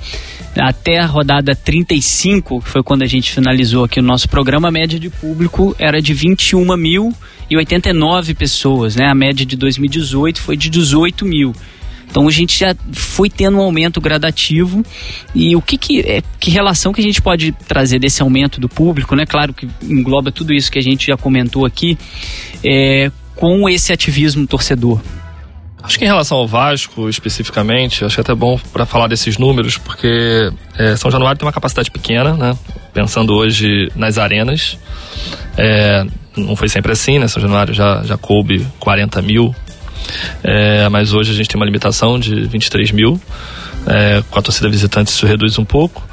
Até 0.58 1.00
a 1.00 1.06
rodada 1.06 1.54
35, 1.54 2.62
que 2.62 2.70
foi 2.70 2.82
quando 2.82 3.02
a 3.02 3.08
gente 3.08 3.32
finalizou 3.32 3.84
aqui 3.84 4.00
o 4.00 4.04
nosso 4.04 4.30
programa, 4.30 4.70
a 4.70 4.72
média 4.72 4.98
de 4.98 5.10
público 5.10 5.76
era 5.78 6.02
de 6.02 6.14
21 6.14 6.78
mil 6.78 7.14
e 7.50 7.58
89 7.58 8.34
pessoas, 8.34 8.96
né? 8.96 9.08
A 9.08 9.16
média 9.16 9.46
de 9.46 9.58
2018 9.58 10.42
foi 10.42 10.56
de 10.56 10.70
18 10.70 11.26
mil. 11.26 11.54
Então 12.10 12.28
a 12.28 12.32
gente 12.32 12.58
já 12.58 12.76
foi 12.92 13.30
tendo 13.30 13.58
um 13.58 13.62
aumento 13.62 14.00
gradativo 14.00 14.84
e 15.34 15.56
o 15.56 15.62
que 15.62 15.78
que, 15.78 16.00
é, 16.02 16.24
que 16.40 16.50
relação 16.50 16.94
que 16.94 17.02
a 17.02 17.04
gente 17.04 17.22
pode 17.22 17.52
trazer 17.68 18.00
desse 18.00 18.22
aumento 18.22 18.60
do 18.60 18.70
público, 18.70 19.16
né? 19.16 19.26
Claro 19.26 19.54
que 19.54 19.68
engloba 19.84 20.32
tudo 20.32 20.54
isso 20.54 20.72
que 20.72 20.80
a 20.80 20.82
gente 20.82 21.08
já 21.08 21.18
comentou 21.18 21.66
aqui, 21.66 21.98
é, 22.64 23.12
com 23.36 23.68
esse 23.68 23.92
ativismo 23.92 24.48
torcedor. 24.48 25.02
Acho 25.86 26.00
que 26.00 26.06
em 26.06 26.08
relação 26.08 26.38
ao 26.38 26.48
Vasco 26.48 27.08
especificamente, 27.10 28.04
acho 28.04 28.16
que 28.16 28.22
é 28.22 28.24
até 28.24 28.34
bom 28.34 28.60
para 28.74 28.88
falar 28.88 29.08
desses 29.08 29.38
números, 29.38 29.78
porque 29.78 30.52
é, 30.80 30.96
São 30.96 31.12
Januário 31.12 31.38
tem 31.38 31.46
uma 31.46 31.54
capacidade 31.54 31.92
pequena, 31.92 32.34
né? 32.34 32.58
Pensando 32.92 33.36
hoje 33.36 33.92
nas 33.96 34.18
arenas. 34.18 34.80
É, 35.56 36.04
não 36.36 36.56
foi 36.56 36.70
sempre 36.70 36.92
assim, 36.92 37.20
né? 37.20 37.28
São 37.28 37.40
Januário 37.40 37.72
já, 37.72 38.02
já 38.04 38.18
coube 38.18 38.66
40 38.80 39.22
mil 39.22 39.54
é, 40.44 40.88
mas 40.90 41.14
hoje 41.14 41.32
a 41.32 41.36
gente 41.36 41.48
tem 41.48 41.60
uma 41.60 41.66
limitação 41.66 42.20
de 42.20 42.46
23 42.46 42.92
mil. 42.92 43.20
É, 43.88 44.24
com 44.30 44.40
a 44.40 44.42
torcida 44.42 44.68
visitante 44.70 45.10
isso 45.10 45.26
reduz 45.26 45.60
um 45.60 45.66
pouco. 45.66 46.04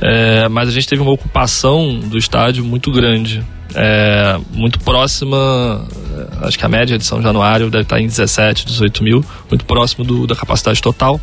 É, 0.00 0.48
mas 0.48 0.68
a 0.68 0.72
gente 0.72 0.88
teve 0.88 1.02
uma 1.02 1.10
ocupação 1.10 1.98
do 1.98 2.16
estádio 2.16 2.64
muito 2.64 2.90
grande, 2.92 3.44
é, 3.74 4.38
muito 4.52 4.78
próxima 4.80 5.86
acho 6.42 6.58
que 6.58 6.64
a 6.64 6.68
média 6.68 6.98
de 6.98 7.04
São 7.04 7.22
Januário 7.22 7.70
deve 7.70 7.82
estar 7.82 8.00
em 8.00 8.06
17, 8.06 8.66
18 8.66 9.02
mil, 9.02 9.24
muito 9.48 9.64
próximo 9.64 10.04
do, 10.04 10.26
da 10.26 10.34
capacidade 10.34 10.80
total. 10.80 11.20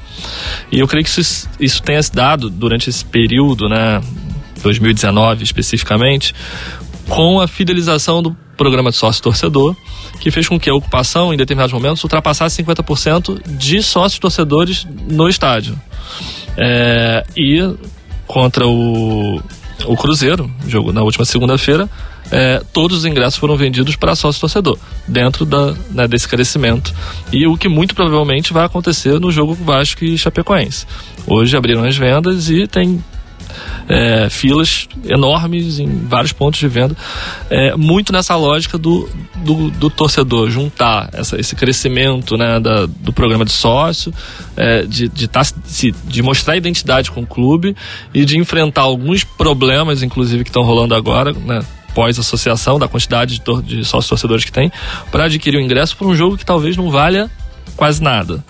E 0.71 0.79
eu 0.79 0.87
creio 0.87 1.03
que 1.03 1.09
isso, 1.09 1.49
isso 1.59 1.81
tenha 1.81 2.01
se 2.01 2.13
dado 2.13 2.49
durante 2.49 2.89
esse 2.89 3.03
período, 3.03 3.67
né, 3.67 4.01
2019 4.61 5.43
especificamente, 5.43 6.33
com 7.09 7.39
a 7.39 7.47
fidelização 7.47 8.21
do 8.21 8.35
programa 8.55 8.91
de 8.91 8.97
sócio-torcedor, 8.97 9.75
que 10.19 10.31
fez 10.31 10.47
com 10.47 10.59
que 10.59 10.69
a 10.69 10.73
ocupação, 10.73 11.33
em 11.33 11.37
determinados 11.37 11.73
momentos, 11.73 12.03
ultrapassasse 12.03 12.63
50% 12.63 13.41
de 13.57 13.81
sócios-torcedores 13.83 14.87
no 15.09 15.27
estádio. 15.29 15.79
É, 16.57 17.25
e 17.35 17.59
contra 18.27 18.65
o, 18.67 19.41
o 19.85 19.97
Cruzeiro, 19.97 20.49
jogo 20.67 20.91
na 20.91 21.03
última 21.03 21.25
segunda-feira, 21.25 21.89
é, 22.31 22.61
todos 22.73 22.99
os 22.99 23.05
ingressos 23.05 23.37
foram 23.37 23.55
vendidos 23.55 23.95
para 23.95 24.15
sócio-torcedor, 24.15 24.77
dentro 25.07 25.45
da, 25.45 25.75
né, 25.91 26.07
desse 26.07 26.27
crescimento. 26.27 26.93
E 27.31 27.45
o 27.45 27.57
que 27.57 27.67
muito 27.67 27.93
provavelmente 27.93 28.51
vai 28.51 28.65
acontecer 28.65 29.19
no 29.19 29.31
jogo 29.31 29.53
Vasco 29.53 30.03
e 30.03 30.17
Chapecoense. 30.17 30.87
Hoje 31.27 31.55
abriram 31.55 31.83
as 31.83 31.95
vendas 31.95 32.49
e 32.49 32.67
tem 32.67 33.03
é, 33.87 34.29
filas 34.29 34.87
enormes 35.05 35.79
em 35.79 36.05
vários 36.05 36.31
pontos 36.31 36.59
de 36.59 36.67
venda, 36.67 36.95
é, 37.49 37.75
muito 37.75 38.11
nessa 38.11 38.35
lógica 38.35 38.77
do, 38.77 39.09
do, 39.37 39.69
do 39.71 39.89
torcedor, 39.89 40.49
juntar 40.49 41.09
essa, 41.13 41.39
esse 41.39 41.55
crescimento 41.55 42.37
né, 42.37 42.59
da, 42.59 42.85
do 42.85 43.13
programa 43.13 43.45
de 43.45 43.51
sócio, 43.51 44.13
é, 44.55 44.83
de, 44.83 45.07
de, 45.07 45.27
tá, 45.27 45.43
se, 45.43 45.91
de 46.05 46.21
mostrar 46.21 46.57
identidade 46.57 47.11
com 47.11 47.21
o 47.21 47.27
clube 47.27 47.75
e 48.13 48.25
de 48.25 48.37
enfrentar 48.37 48.81
alguns 48.81 49.23
problemas, 49.23 50.01
inclusive, 50.01 50.43
que 50.43 50.49
estão 50.49 50.63
rolando 50.63 50.95
agora, 50.95 51.31
né, 51.33 51.61
pós-associação, 51.93 52.77
da 52.77 52.87
quantidade 52.87 53.39
de, 53.39 53.61
de 53.61 53.85
sócios 53.85 54.09
torcedores 54.09 54.43
que 54.43 54.51
tem, 54.51 54.71
para 55.11 55.25
adquirir 55.25 55.57
o 55.57 55.61
ingresso 55.61 55.95
por 55.95 56.07
um 56.07 56.15
jogo 56.15 56.37
que 56.37 56.45
talvez 56.45 56.75
não 56.75 56.89
valha 56.89 57.31
quase 57.75 58.01
nada. 58.01 58.43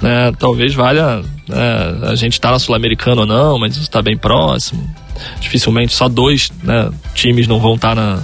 Né? 0.00 0.32
Talvez 0.38 0.74
valha 0.74 1.22
né, 1.48 1.98
a 2.08 2.14
gente 2.14 2.34
estar 2.34 2.48
tá 2.48 2.52
na 2.52 2.58
Sul-Americana 2.58 3.22
ou 3.22 3.26
não, 3.26 3.58
mas 3.58 3.76
está 3.76 4.02
bem 4.02 4.16
próximo. 4.16 4.88
Dificilmente 5.40 5.92
só 5.92 6.08
dois 6.08 6.50
né, 6.62 6.90
times 7.14 7.46
não 7.46 7.60
vão 7.60 7.74
estar 7.74 7.94
tá 7.94 7.94
na, 7.94 8.22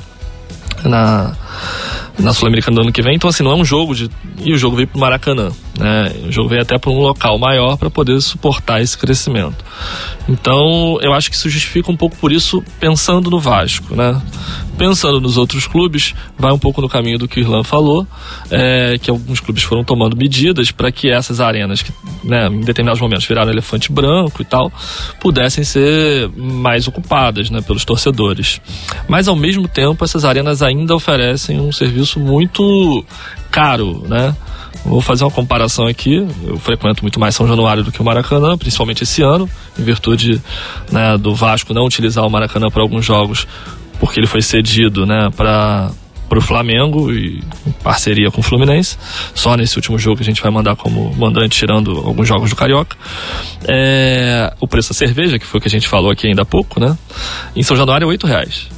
na, 0.84 1.36
na 2.18 2.32
Sul-Americana 2.32 2.76
do 2.76 2.82
ano 2.82 2.92
que 2.92 3.02
vem. 3.02 3.14
Então, 3.14 3.30
assim, 3.30 3.42
não 3.42 3.52
é 3.52 3.54
um 3.54 3.64
jogo 3.64 3.94
de. 3.94 4.10
E 4.44 4.52
o 4.52 4.58
jogo 4.58 4.76
veio 4.76 4.88
para 4.88 4.96
o 4.96 5.00
Maracanã. 5.00 5.50
Né? 5.78 6.12
O 6.26 6.32
jogo 6.32 6.48
veio 6.48 6.62
até 6.62 6.78
para 6.78 6.90
um 6.90 6.98
local 6.98 7.38
maior 7.38 7.76
para 7.76 7.90
poder 7.90 8.20
suportar 8.20 8.80
esse 8.80 8.96
crescimento. 8.96 9.64
Então, 10.28 10.98
eu 11.00 11.12
acho 11.12 11.30
que 11.30 11.36
isso 11.36 11.48
justifica 11.48 11.90
um 11.90 11.96
pouco 11.96 12.16
por 12.16 12.32
isso, 12.32 12.62
pensando 12.80 13.30
no 13.30 13.38
Vasco. 13.38 13.94
Né? 13.94 14.20
Pensando 14.78 15.20
nos 15.20 15.36
outros 15.36 15.66
clubes, 15.66 16.14
vai 16.38 16.52
um 16.52 16.58
pouco 16.58 16.80
no 16.80 16.88
caminho 16.88 17.18
do 17.18 17.26
que 17.26 17.40
o 17.40 17.42
Irlan 17.42 17.64
falou, 17.64 18.06
é, 18.50 18.96
que 19.00 19.10
alguns 19.10 19.40
clubes 19.40 19.64
foram 19.64 19.82
tomando 19.82 20.16
medidas 20.16 20.70
para 20.70 20.92
que 20.92 21.10
essas 21.10 21.40
arenas, 21.40 21.82
que 21.82 21.92
né, 22.22 22.46
em 22.46 22.60
determinados 22.60 23.00
momentos 23.00 23.26
viraram 23.26 23.50
elefante 23.50 23.90
branco 23.90 24.40
e 24.40 24.44
tal, 24.44 24.72
pudessem 25.20 25.64
ser 25.64 26.30
mais 26.36 26.86
ocupadas 26.86 27.50
né, 27.50 27.60
pelos 27.60 27.84
torcedores. 27.84 28.60
Mas, 29.08 29.26
ao 29.26 29.34
mesmo 29.34 29.66
tempo, 29.66 30.04
essas 30.04 30.24
arenas 30.24 30.62
ainda 30.62 30.94
oferecem 30.94 31.60
um 31.60 31.72
serviço 31.72 32.20
muito 32.20 33.04
caro, 33.50 34.04
né? 34.08 34.34
Vou 34.84 35.00
fazer 35.00 35.24
uma 35.24 35.30
comparação 35.30 35.86
aqui. 35.86 36.26
Eu 36.46 36.56
frequento 36.58 37.02
muito 37.02 37.18
mais 37.18 37.34
São 37.34 37.46
Januário 37.46 37.82
do 37.82 37.92
que 37.92 38.00
o 38.00 38.04
Maracanã, 38.04 38.56
principalmente 38.56 39.02
esse 39.02 39.22
ano, 39.22 39.48
em 39.78 39.82
virtude 39.82 40.40
né, 40.90 41.18
do 41.18 41.34
Vasco 41.34 41.74
não 41.74 41.84
utilizar 41.84 42.24
o 42.24 42.30
Maracanã 42.30 42.70
para 42.70 42.82
alguns 42.82 43.04
jogos, 43.04 43.46
porque 43.98 44.20
ele 44.20 44.26
foi 44.26 44.42
cedido 44.42 45.06
né, 45.06 45.28
para 45.36 45.90
o 46.30 46.40
Flamengo 46.40 47.12
e 47.12 47.42
em 47.66 47.72
parceria 47.82 48.30
com 48.30 48.40
o 48.40 48.44
Fluminense. 48.44 48.96
Só 49.34 49.56
nesse 49.56 49.76
último 49.76 49.98
jogo 49.98 50.16
que 50.16 50.22
a 50.22 50.26
gente 50.26 50.42
vai 50.42 50.50
mandar 50.50 50.76
como 50.76 51.14
mandante, 51.14 51.58
tirando 51.58 51.90
alguns 51.98 52.26
jogos 52.28 52.50
do 52.50 52.56
Carioca. 52.56 52.96
É, 53.66 54.52
o 54.60 54.68
preço 54.68 54.90
da 54.90 54.94
cerveja, 54.94 55.38
que 55.38 55.46
foi 55.46 55.58
o 55.58 55.60
que 55.60 55.68
a 55.68 55.70
gente 55.70 55.88
falou 55.88 56.10
aqui 56.10 56.26
ainda 56.26 56.42
há 56.42 56.46
pouco, 56.46 56.80
né? 56.80 56.96
Em 57.54 57.62
São 57.62 57.76
Januário 57.76 58.04
é 58.04 58.08
8 58.08 58.26
reais. 58.26 58.68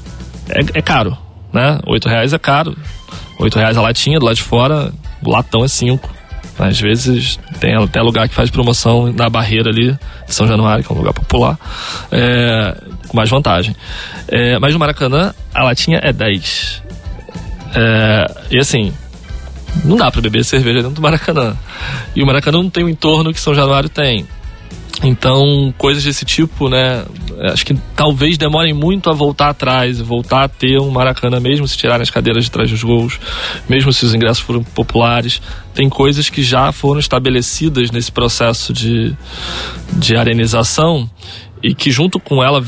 É, 0.49 0.79
é 0.79 0.83
caro, 0.83 1.17
né? 1.53 1.79
8 1.87 2.09
reais 2.09 2.33
é 2.33 2.39
caro. 2.39 2.77
8 3.39 3.59
reais 3.59 3.77
a 3.77 3.83
latinha, 3.83 4.19
do 4.19 4.27
lado 4.27 4.37
de 4.37 4.43
fora 4.43 4.93
o 5.23 5.31
latão 5.31 5.65
é 5.65 5.69
5. 5.69 6.09
Às 6.59 6.79
vezes 6.79 7.39
tem 7.59 7.75
até 7.75 8.03
lugar 8.03 8.29
que 8.29 8.35
faz 8.35 8.51
promoção 8.51 9.11
na 9.13 9.31
barreira 9.31 9.71
ali, 9.71 9.97
São 10.27 10.47
Januário, 10.47 10.85
que 10.85 10.93
é 10.93 10.95
um 10.95 10.99
lugar 10.99 11.15
popular, 11.15 11.59
é, 12.13 12.77
com 13.09 13.17
mais 13.17 13.31
vantagem. 13.31 13.75
É, 14.31 14.59
mas 14.61 14.73
no 14.73 14.79
Maracanã, 14.79 15.35
a 15.53 15.65
latinha 15.65 15.99
é 16.03 16.13
10. 16.13 16.83
É, 17.75 18.35
e 18.53 18.59
assim, 18.59 18.93
não 19.85 19.97
dá 19.97 20.11
para 20.11 20.21
beber 20.21 20.45
cerveja 20.45 20.79
dentro 20.79 20.95
do 20.95 21.03
Maracanã. 21.03 21.57
E 22.15 22.23
o 22.23 22.27
Maracanã 22.27 22.63
não 22.63 22.71
tem 22.71 22.85
o 22.85 22.89
entorno 22.89 23.33
que 23.33 23.41
São 23.41 23.55
Januário 23.55 23.89
tem. 23.89 24.27
Então, 25.03 25.73
coisas 25.79 26.05
desse 26.05 26.25
tipo, 26.25 26.69
né? 26.69 27.05
Acho 27.53 27.65
que 27.65 27.75
talvez 27.97 28.37
demorem 28.37 28.75
muito 28.75 29.09
a 29.09 29.15
voltar 29.15 29.49
atrás, 29.49 29.99
voltar 29.99 30.45
a 30.45 30.49
ter 30.49 30.79
um 30.79 30.91
Maracanã, 30.91 31.41
mesmo 31.41 31.67
se 31.67 31.77
tirarem 31.77 32.03
as 32.03 32.11
cadeiras 32.11 32.45
de 32.45 32.51
trás 32.51 32.71
dos 32.71 32.83
gols, 32.83 33.19
mesmo 33.67 33.93
se 33.93 34.05
os 34.05 34.15
ingressos 34.15 34.41
forem 34.41 34.63
populares. 34.63 35.41
Tem 35.75 35.89
coisas 35.89 36.29
que 36.29 36.43
já 36.43 36.71
foram 36.71 37.01
estabelecidas 37.01 37.91
nesse 37.91 38.13
processo 38.13 38.73
de, 38.75 39.17
de 39.93 40.17
arenização 40.17 41.09
e 41.63 41.75
que, 41.75 41.91
junto 41.91 42.19
com 42.19 42.43
ela, 42.43 42.65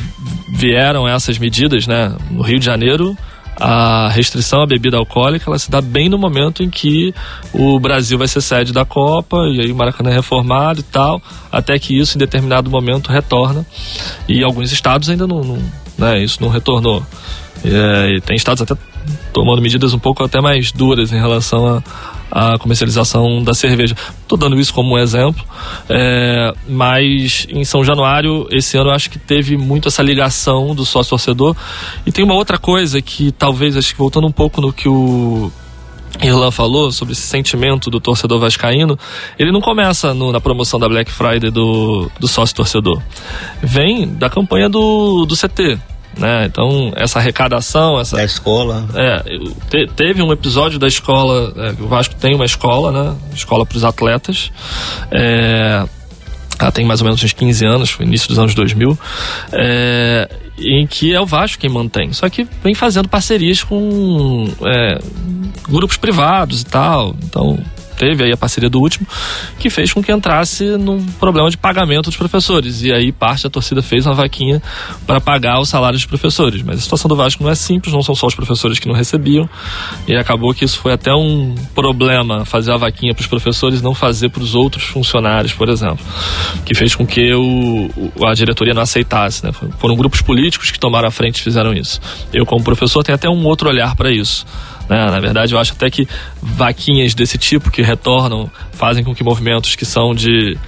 vieram 0.48 1.08
essas 1.08 1.38
medidas, 1.38 1.86
né? 1.86 2.14
No 2.30 2.42
Rio 2.42 2.58
de 2.58 2.64
Janeiro, 2.64 3.16
a 3.56 4.08
restrição 4.08 4.62
à 4.62 4.66
bebida 4.66 4.96
alcoólica 4.96 5.44
ela 5.48 5.58
se 5.58 5.70
dá 5.70 5.80
bem 5.80 6.08
no 6.08 6.18
momento 6.18 6.62
em 6.62 6.70
que 6.70 7.14
o 7.52 7.78
Brasil 7.78 8.18
vai 8.18 8.26
ser 8.26 8.40
sede 8.40 8.72
da 8.72 8.84
Copa 8.84 9.36
e 9.52 9.60
aí 9.60 9.70
o 9.70 9.76
Maracanã 9.76 10.10
é 10.10 10.14
reformado 10.14 10.80
e 10.80 10.82
tal, 10.82 11.20
até 11.50 11.78
que 11.78 11.98
isso 11.98 12.16
em 12.16 12.18
determinado 12.18 12.70
momento 12.70 13.10
retorna 13.10 13.64
e 14.28 14.42
alguns 14.42 14.72
estados 14.72 15.10
ainda 15.10 15.26
não, 15.26 15.42
não 15.42 15.58
né, 15.98 16.22
isso 16.22 16.38
não 16.40 16.48
retornou. 16.48 17.04
É, 17.64 18.16
e 18.16 18.20
tem 18.20 18.34
estados 18.34 18.62
até 18.62 18.74
tomando 19.32 19.62
medidas 19.62 19.92
um 19.92 19.98
pouco 19.98 20.24
até 20.24 20.40
mais 20.40 20.72
duras 20.72 21.12
em 21.12 21.20
relação 21.20 21.66
a, 21.66 21.82
a 22.34 22.58
comercialização 22.58 23.42
da 23.44 23.52
cerveja. 23.52 23.94
Estou 24.22 24.38
dando 24.38 24.58
isso 24.58 24.72
como 24.72 24.94
um 24.94 24.98
exemplo, 24.98 25.44
é, 25.86 26.54
mas 26.66 27.46
em 27.50 27.62
São 27.62 27.84
Januário, 27.84 28.46
esse 28.50 28.78
ano, 28.78 28.90
acho 28.90 29.10
que 29.10 29.18
teve 29.18 29.58
muito 29.58 29.88
essa 29.88 30.02
ligação 30.02 30.74
do 30.74 30.86
sócio-torcedor. 30.86 31.54
E 32.06 32.10
tem 32.10 32.24
uma 32.24 32.34
outra 32.34 32.56
coisa 32.56 33.02
que 33.02 33.30
talvez, 33.32 33.76
acho 33.76 33.92
que 33.92 33.98
voltando 33.98 34.26
um 34.26 34.32
pouco 34.32 34.62
no 34.62 34.72
que 34.72 34.88
o 34.88 35.52
Irlan 36.22 36.50
falou 36.50 36.90
sobre 36.90 37.12
esse 37.12 37.22
sentimento 37.22 37.90
do 37.90 38.00
torcedor 38.00 38.40
vascaíno, 38.40 38.98
ele 39.38 39.52
não 39.52 39.60
começa 39.60 40.14
no, 40.14 40.32
na 40.32 40.40
promoção 40.40 40.80
da 40.80 40.88
Black 40.88 41.10
Friday 41.10 41.50
do, 41.50 42.10
do 42.18 42.26
sócio 42.26 42.56
torcedor. 42.56 43.02
Vem 43.62 44.08
da 44.08 44.30
campanha 44.30 44.70
do, 44.70 45.26
do 45.26 45.36
CT, 45.36 45.78
né? 46.18 46.46
Então, 46.46 46.92
essa 46.96 47.18
arrecadação, 47.18 47.98
essa... 47.98 48.16
Da 48.16 48.24
escola. 48.24 48.86
É, 48.94 49.22
te, 49.70 49.86
teve 49.94 50.22
um 50.22 50.32
episódio 50.32 50.78
da 50.78 50.86
escola, 50.86 51.52
é, 51.56 51.82
o 51.82 51.88
Vasco 51.88 52.14
tem 52.14 52.34
uma 52.34 52.44
escola, 52.44 52.92
né? 52.92 53.16
Escola 53.34 53.64
para 53.66 53.76
os 53.76 53.84
atletas. 53.84 54.50
É, 55.10 55.84
ela 56.58 56.72
tem 56.72 56.84
mais 56.84 57.00
ou 57.00 57.06
menos 57.06 57.22
uns 57.22 57.32
15 57.32 57.66
anos, 57.66 57.96
início 58.00 58.28
dos 58.28 58.38
anos 58.38 58.54
2000, 58.54 58.98
é, 59.52 60.28
em 60.58 60.86
que 60.86 61.12
é 61.12 61.20
o 61.20 61.26
Vasco 61.26 61.60
quem 61.60 61.70
mantém. 61.70 62.12
Só 62.12 62.28
que 62.28 62.46
vem 62.62 62.74
fazendo 62.74 63.08
parcerias 63.08 63.62
com 63.64 64.46
é, 64.64 64.98
grupos 65.68 65.96
privados 65.96 66.62
e 66.62 66.66
tal. 66.66 67.16
Então, 67.24 67.58
teve 67.96 68.24
aí 68.24 68.32
a 68.32 68.36
parceria 68.36 68.70
do 68.70 68.78
último, 68.78 69.06
que 69.58 69.70
fez 69.70 69.92
com 69.92 70.02
que 70.02 70.12
entrasse 70.12 70.64
num 70.76 71.04
problema 71.20 71.50
de 71.50 71.56
pagamento 71.56 72.06
dos 72.06 72.16
professores. 72.16 72.82
E 72.82 72.92
aí 72.92 73.12
parte 73.12 73.44
da 73.44 73.50
torcida 73.50 73.82
fez 73.82 74.06
uma 74.06 74.14
vaquinha 74.14 74.62
para 75.06 75.20
pagar 75.20 75.60
os 75.60 75.68
salários 75.68 76.02
dos 76.02 76.08
professores. 76.08 76.62
Mas 76.62 76.78
a 76.78 76.80
situação 76.80 77.08
do 77.08 77.16
Vasco 77.16 77.42
não 77.42 77.50
é 77.50 77.54
simples, 77.54 77.92
não 77.92 78.02
são 78.02 78.14
só 78.14 78.26
os 78.26 78.34
professores 78.34 78.78
que 78.78 78.88
não 78.88 78.94
recebiam. 78.94 79.48
E 80.06 80.16
acabou 80.16 80.54
que 80.54 80.64
isso 80.64 80.78
foi 80.78 80.92
até 80.92 81.12
um 81.12 81.54
problema, 81.74 82.44
fazer 82.44 82.72
a 82.72 82.76
vaquinha 82.76 83.14
para 83.14 83.22
os 83.22 83.26
professores 83.26 83.82
não 83.82 83.94
fazer 83.94 84.28
para 84.30 84.42
os 84.42 84.54
outros 84.54 84.84
funcionários, 84.84 85.52
por 85.52 85.68
exemplo. 85.68 86.04
Que 86.64 86.74
fez 86.74 86.94
com 86.94 87.06
que 87.06 87.32
o, 87.34 87.90
a 88.26 88.34
diretoria 88.34 88.74
não 88.74 88.82
aceitasse. 88.82 89.44
Né? 89.44 89.52
Foram 89.78 89.96
grupos 89.96 90.22
políticos 90.22 90.70
que 90.70 90.78
tomaram 90.78 91.08
a 91.08 91.10
frente 91.10 91.36
e 91.36 91.42
fizeram 91.42 91.72
isso. 91.72 92.00
Eu, 92.32 92.46
como 92.46 92.62
professor, 92.64 93.02
tenho 93.02 93.16
até 93.16 93.28
um 93.28 93.44
outro 93.44 93.68
olhar 93.68 93.94
para 93.94 94.10
isso. 94.10 94.46
Né? 94.92 95.10
Na 95.10 95.20
verdade, 95.20 95.54
eu 95.54 95.58
acho 95.58 95.72
até 95.72 95.88
que 95.88 96.06
vaquinhas 96.42 97.14
desse 97.14 97.38
tipo 97.38 97.70
que 97.70 97.80
retornam 97.80 98.50
fazem 98.72 99.02
com 99.02 99.14
que 99.14 99.24
movimentos 99.24 99.74
que 99.74 99.86
são 99.86 100.14
de 100.14 100.58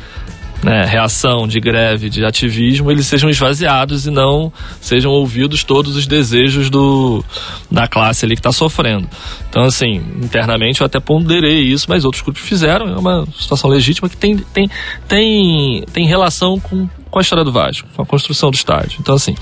né, 0.62 0.86
reação, 0.86 1.46
de 1.46 1.60
greve, 1.60 2.08
de 2.08 2.24
ativismo, 2.24 2.90
eles 2.90 3.06
sejam 3.06 3.28
esvaziados 3.28 4.06
e 4.06 4.10
não 4.10 4.50
sejam 4.80 5.12
ouvidos 5.12 5.62
todos 5.62 5.94
os 5.94 6.06
desejos 6.06 6.70
do, 6.70 7.22
da 7.70 7.86
classe 7.86 8.24
ali 8.24 8.34
que 8.34 8.40
está 8.40 8.50
sofrendo. 8.50 9.06
Então, 9.50 9.64
assim, 9.64 9.96
internamente 10.22 10.80
eu 10.80 10.86
até 10.86 10.98
ponderei 10.98 11.60
isso, 11.60 11.84
mas 11.86 12.06
outros 12.06 12.22
grupos 12.22 12.40
fizeram, 12.40 12.88
é 12.88 12.96
uma 12.96 13.26
situação 13.38 13.68
legítima 13.68 14.08
que 14.08 14.16
tem, 14.16 14.38
tem, 14.38 14.70
tem, 15.06 15.84
tem 15.92 16.06
relação 16.06 16.58
com, 16.58 16.88
com 17.10 17.18
a 17.18 17.20
história 17.20 17.44
do 17.44 17.52
Vasco, 17.52 17.86
com 17.94 18.00
a 18.00 18.06
construção 18.06 18.50
do 18.50 18.54
estádio. 18.54 18.96
Então, 19.00 19.16
assim, 19.16 19.34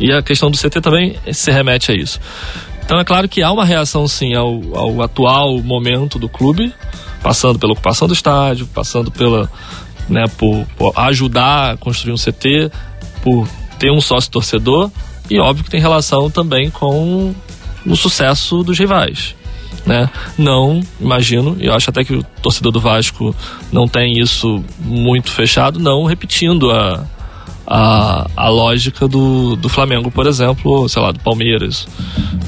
e 0.00 0.10
a 0.10 0.22
questão 0.22 0.50
do 0.50 0.56
CT 0.56 0.80
também 0.80 1.14
se 1.30 1.50
remete 1.50 1.92
a 1.92 1.94
isso. 1.94 2.18
Então 2.90 2.98
é 2.98 3.04
claro 3.04 3.28
que 3.28 3.40
há 3.40 3.52
uma 3.52 3.64
reação 3.64 4.08
sim 4.08 4.34
ao, 4.34 4.60
ao 4.76 5.00
atual 5.00 5.62
momento 5.62 6.18
do 6.18 6.28
clube, 6.28 6.74
passando 7.22 7.56
pela 7.56 7.72
ocupação 7.72 8.08
do 8.08 8.14
estádio, 8.14 8.66
passando 8.66 9.12
pela 9.12 9.48
né, 10.08 10.24
por, 10.36 10.66
por 10.76 10.92
ajudar 10.98 11.70
a 11.70 11.76
construir 11.76 12.12
um 12.12 12.16
CT, 12.16 12.68
por 13.22 13.46
ter 13.78 13.92
um 13.92 14.00
sócio 14.00 14.28
torcedor 14.28 14.90
e 15.30 15.38
óbvio 15.38 15.62
que 15.62 15.70
tem 15.70 15.80
relação 15.80 16.28
também 16.28 16.68
com 16.68 17.32
o 17.86 17.94
sucesso 17.94 18.64
dos 18.64 18.76
rivais. 18.76 19.36
Né? 19.86 20.10
Não, 20.36 20.80
imagino, 21.00 21.56
eu 21.60 21.72
acho 21.72 21.90
até 21.90 22.02
que 22.02 22.16
o 22.16 22.24
torcedor 22.42 22.72
do 22.72 22.80
Vasco 22.80 23.32
não 23.70 23.86
tem 23.86 24.18
isso 24.18 24.64
muito 24.80 25.30
fechado, 25.30 25.78
não 25.78 26.06
repetindo 26.06 26.72
a, 26.72 27.06
a, 27.72 28.26
a 28.36 28.48
lógica 28.48 29.06
do, 29.06 29.54
do 29.54 29.68
Flamengo, 29.68 30.10
por 30.10 30.26
exemplo, 30.26 30.88
sei 30.88 31.00
lá, 31.00 31.12
do 31.12 31.20
Palmeiras. 31.20 31.86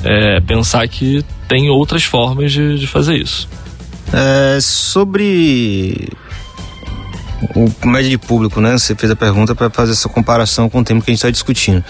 É, 0.03 0.41
pensar 0.41 0.87
que 0.89 1.25
tem 1.47 1.71
outras 1.71 2.03
formas 2.03 2.51
de, 2.51 2.77
de 2.77 2.87
fazer 2.89 3.15
isso. 3.15 3.49
É, 4.13 4.59
sobre 4.61 6.09
o 7.55 7.87
média 7.87 8.11
de 8.11 8.19
público, 8.19 8.61
né? 8.61 8.73
Você 8.77 8.97
fez 8.97 9.13
a 9.13 9.17
pergunta 9.17 9.55
para 9.55 9.71
fazer 9.71 9.93
essa 9.93 10.09
comparação 10.09 10.69
com 10.69 10.81
o 10.81 10.85
tema 10.85 11.01
que 11.01 11.11
a 11.11 11.13
gente 11.13 11.19
está 11.19 11.31
discutindo. 11.31 11.85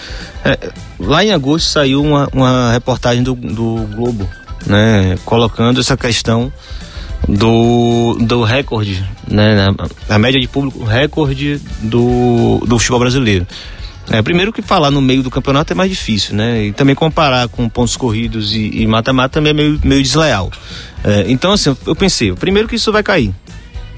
É, 0.45 0.71
lá 0.99 1.23
em 1.23 1.31
agosto 1.31 1.65
saiu 1.65 2.03
uma, 2.03 2.29
uma 2.31 2.71
reportagem 2.71 3.23
do, 3.23 3.33
do 3.33 3.87
Globo, 3.95 4.29
né? 4.67 5.17
Colocando 5.25 5.79
essa 5.79 5.97
questão 5.97 6.53
do, 7.27 8.17
do 8.21 8.43
recorde, 8.43 9.03
né? 9.27 9.73
A, 10.09 10.19
média 10.19 10.39
de 10.39 10.47
público 10.47 10.83
recorde 10.83 11.59
do, 11.81 12.63
do 12.65 12.77
futebol 12.77 12.99
brasileiro. 12.99 13.47
É, 14.09 14.21
primeiro 14.21 14.51
que 14.51 14.61
falar 14.61 14.91
no 14.91 15.01
meio 15.01 15.23
do 15.23 15.31
campeonato 15.31 15.71
é 15.71 15.75
mais 15.75 15.89
difícil, 15.89 16.35
né? 16.35 16.65
E 16.65 16.71
também 16.73 16.93
comparar 16.93 17.47
com 17.47 17.69
pontos 17.69 17.95
corridos 17.95 18.53
e 18.53 18.85
mata-mata 18.85 19.35
também 19.35 19.51
é 19.51 19.53
meio, 19.53 19.79
meio 19.83 20.03
desleal. 20.03 20.51
É, 21.03 21.25
então, 21.27 21.53
assim, 21.53 21.75
eu 21.85 21.95
pensei, 21.95 22.33
primeiro 22.33 22.67
que 22.67 22.75
isso 22.75 22.91
vai 22.91 23.01
cair. 23.01 23.33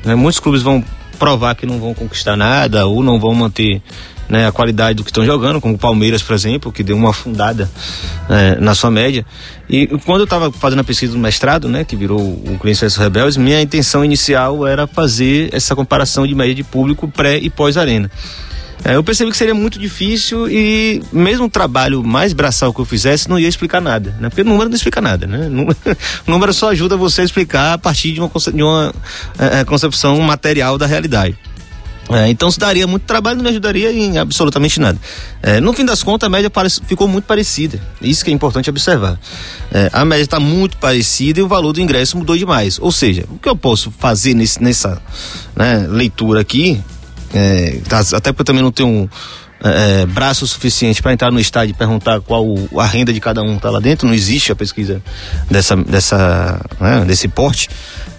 Né? 0.04 0.14
Muitos 0.14 0.40
clubes 0.40 0.62
vão 0.62 0.84
provar 1.18 1.56
que 1.56 1.66
não 1.66 1.80
vão 1.80 1.94
conquistar 1.94 2.36
nada 2.36 2.86
ou 2.86 3.02
não 3.02 3.20
vão 3.20 3.34
manter 3.34 3.82
né, 4.30 4.48
a 4.48 4.52
qualidade 4.52 4.98
do 4.98 5.04
que 5.04 5.10
estão 5.10 5.26
jogando, 5.26 5.62
como 5.62 5.76
o 5.76 5.78
Palmeiras, 5.78 6.22
por 6.22 6.34
exemplo, 6.34 6.72
que 6.72 6.84
deu 6.84 6.96
uma 6.96 7.12
afundada 7.12 7.70
é, 8.30 8.60
na 8.60 8.74
sua 8.74 8.92
média. 8.92 9.26
E 9.70 9.88
quando 10.06 10.22
eu 10.22 10.26
estava 10.26 10.52
fazendo 10.52 10.80
a 10.80 10.84
pesquisa 10.84 11.14
do 11.14 11.20
mestrado, 11.20 11.68
né, 11.68 11.84
que 11.84 11.96
virou 11.96 12.20
o 12.20 12.58
Clientes 12.60 12.96
Rebeldes, 12.96 13.38
minha 13.38 13.62
intenção 13.62 14.04
inicial 14.04 14.66
era 14.66 14.88
fazer 14.88 15.50
essa 15.54 15.76
comparação 15.76 16.26
de 16.26 16.36
média 16.36 16.56
de 16.56 16.64
público 16.64 17.08
pré 17.08 17.38
e 17.38 17.50
pós-arena. 17.50 18.10
É, 18.86 18.96
eu 18.96 19.04
percebi 19.04 19.32
que 19.32 19.38
seria 19.38 19.56
muito 19.56 19.80
difícil 19.80 20.48
e 20.48 21.02
mesmo 21.12 21.46
o 21.46 21.50
trabalho 21.50 22.04
mais 22.04 22.34
braçal 22.34 22.72
que 22.72 22.80
eu 22.80 22.86
fizesse 22.86 23.28
não 23.28 23.40
ia 23.40 23.48
explicar 23.48 23.82
nada, 23.82 24.16
né? 24.20 24.30
Porque 24.30 24.44
o 24.44 24.46
número 24.46 24.70
não 24.70 24.76
explica 24.76 25.02
nada, 25.02 25.26
né? 25.26 25.50
O 26.28 26.30
número 26.32 26.54
só 26.54 26.70
ajuda 26.70 26.96
você 26.96 27.22
a 27.22 27.24
explicar 27.24 27.74
a 27.74 27.78
partir 27.80 28.12
de 28.12 28.22
uma, 28.22 28.30
de 28.54 28.62
uma 28.62 28.94
é, 29.40 29.62
é, 29.62 29.66
concepção 29.66 30.20
material 30.20 30.78
da 30.78 30.86
realidade. 30.86 31.36
É, 32.10 32.30
então 32.30 32.48
isso 32.50 32.60
daria 32.60 32.86
muito 32.86 33.04
trabalho, 33.04 33.38
não 33.38 33.44
me 33.44 33.50
ajudaria 33.50 33.92
em 33.92 34.18
absolutamente 34.18 34.80
nada. 34.80 35.00
É, 35.42 35.60
no 35.60 35.74
fim 35.74 35.84
das 35.84 36.04
contas, 36.04 36.28
a 36.28 36.30
média 36.30 36.52
ficou 36.88 37.08
muito 37.08 37.26
parecida. 37.26 37.82
Isso 38.02 38.24
que 38.24 38.30
é 38.30 38.34
importante 38.34 38.70
observar. 38.70 39.20
É, 39.72 39.90
a 39.92 40.06
média 40.06 40.24
está 40.24 40.40
muito 40.40 40.78
parecida 40.78 41.40
e 41.40 41.44
o 41.44 41.48
valor 41.48 41.74
do 41.74 41.82
ingresso 41.82 42.18
mudou 42.18 42.38
demais. 42.38 42.78
Ou 42.80 42.92
seja, 42.92 43.26
o 43.30 43.40
que 43.40 43.50
eu 43.50 43.56
posso 43.56 43.92
fazer 43.92 44.36
nesse, 44.36 44.62
nessa 44.62 45.02
né, 45.56 45.88
leitura 45.90 46.42
aqui 46.42 46.80
é, 47.34 47.82
tá, 47.90 48.00
até 48.00 48.32
porque 48.32 48.42
eu 48.42 48.46
também 48.46 48.64
não 48.64 48.72
tenho 48.72 48.88
um, 48.88 49.10
é, 49.64 50.02
é 50.02 50.06
braço 50.06 50.46
suficiente 50.48 51.02
para 51.02 51.14
entrar 51.14 51.32
no 51.32 51.40
estádio 51.40 51.72
e 51.72 51.74
perguntar 51.74 52.22
qual 52.22 52.46
a 52.78 52.86
renda 52.86 53.14
de 53.14 53.20
cada 53.20 53.42
um 53.42 53.56
está 53.56 53.70
lá 53.70 53.80
dentro. 53.80 54.08
Não 54.08 54.14
existe 54.14 54.52
a 54.52 54.56
pesquisa 54.56 55.02
dessa, 55.50 55.76
dessa, 55.76 56.62
né, 56.80 57.06
desse 57.06 57.28
porte. 57.28 57.70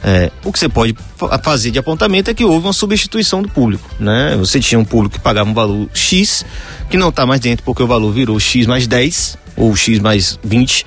É, 0.05 0.30
o 0.45 0.53
que 0.53 0.59
você 0.59 0.68
pode 0.68 0.95
fazer 1.43 1.70
de 1.70 1.78
apontamento 1.78 2.30
é 2.30 2.34
que 2.34 2.45
houve 2.45 2.66
uma 2.66 2.72
substituição 2.72 3.43
do 3.43 3.49
público, 3.49 3.89
né? 3.99 4.37
Você 4.37 4.61
tinha 4.61 4.78
um 4.78 4.84
público 4.84 5.16
que 5.16 5.20
pagava 5.20 5.51
um 5.51 5.55
valor 5.55 5.89
X, 5.93 6.45
que 6.89 6.97
não 6.97 7.09
está 7.09 7.26
mais 7.26 7.41
dentro 7.41 7.64
porque 7.64 7.82
o 7.82 7.87
valor 7.87 8.12
virou 8.12 8.39
X 8.39 8.66
mais 8.66 8.87
10 8.87 9.37
ou 9.57 9.74
X 9.74 9.99
mais 9.99 10.39
20, 10.45 10.87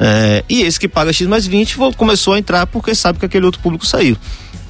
é, 0.00 0.44
e 0.48 0.62
esse 0.62 0.78
que 0.78 0.88
paga 0.88 1.12
X 1.12 1.26
mais 1.26 1.46
20 1.46 1.76
começou 1.96 2.34
a 2.34 2.38
entrar 2.38 2.66
porque 2.66 2.94
sabe 2.94 3.18
que 3.18 3.24
aquele 3.24 3.46
outro 3.46 3.60
público 3.62 3.86
saiu. 3.86 4.16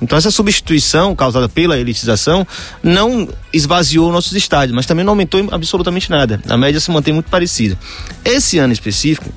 Então 0.00 0.16
essa 0.16 0.30
substituição 0.30 1.14
causada 1.14 1.48
pela 1.48 1.78
elitização 1.78 2.46
não 2.82 3.28
esvaziou 3.52 4.10
nossos 4.10 4.32
estádios, 4.32 4.74
mas 4.74 4.86
também 4.86 5.04
não 5.04 5.12
aumentou 5.12 5.46
absolutamente 5.50 6.10
nada. 6.10 6.40
A 6.48 6.56
média 6.56 6.80
se 6.80 6.90
mantém 6.90 7.12
muito 7.12 7.30
parecida. 7.30 7.76
Esse 8.24 8.58
ano 8.58 8.72
específico, 8.72 9.30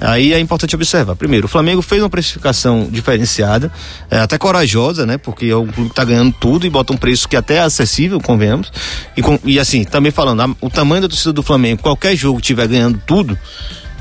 aí 0.00 0.32
é 0.32 0.40
importante 0.40 0.74
observar. 0.74 1.16
Primeiro, 1.16 1.46
o 1.46 1.48
Flamengo 1.48 1.82
fez 1.82 2.02
uma 2.02 2.10
precificação 2.10 2.88
diferenciada, 2.90 3.70
é, 4.10 4.18
até 4.18 4.38
corajosa, 4.38 5.04
né? 5.04 5.18
Porque 5.18 5.46
é 5.46 5.56
um 5.56 5.66
clube 5.66 5.90
que 5.90 5.92
está 5.92 6.04
ganhando 6.04 6.34
tudo 6.38 6.66
e 6.66 6.70
bota 6.70 6.92
um 6.92 6.96
preço 6.96 7.28
que 7.28 7.36
até 7.36 7.56
é 7.56 7.60
acessível, 7.60 8.20
convenhamos. 8.20 8.72
E, 9.16 9.22
com, 9.22 9.38
e 9.44 9.58
assim, 9.58 9.84
também 9.84 10.12
falando, 10.12 10.40
a, 10.40 10.48
o 10.60 10.70
tamanho 10.70 11.02
da 11.02 11.08
torcida 11.08 11.32
do 11.32 11.42
Flamengo, 11.42 11.82
qualquer 11.82 12.16
jogo 12.16 12.40
tiver 12.40 12.66
ganhando 12.68 13.00
tudo, 13.06 13.38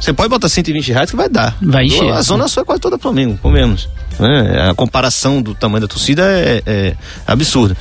você 0.06 0.14
pode 0.14 0.30
botar 0.30 0.48
120 0.48 0.92
reais 0.92 1.10
que 1.10 1.16
vai 1.16 1.28
dar. 1.28 1.58
Vai 1.60 1.86
encher. 1.86 2.12
A 2.12 2.22
zona 2.22 2.48
sul 2.48 2.62
é 2.62 2.66
quase 2.66 2.80
toda 2.80 2.96
Flamengo, 3.00 3.40
comemos. 3.42 3.90
Né? 4.20 4.70
A 4.70 4.76
comparação 4.76 5.42
do 5.42 5.56
tamanho 5.56 5.82
da 5.82 5.88
torcida 5.88 6.24
é, 6.24 6.62
é 6.66 6.96
absurda. 7.26 7.76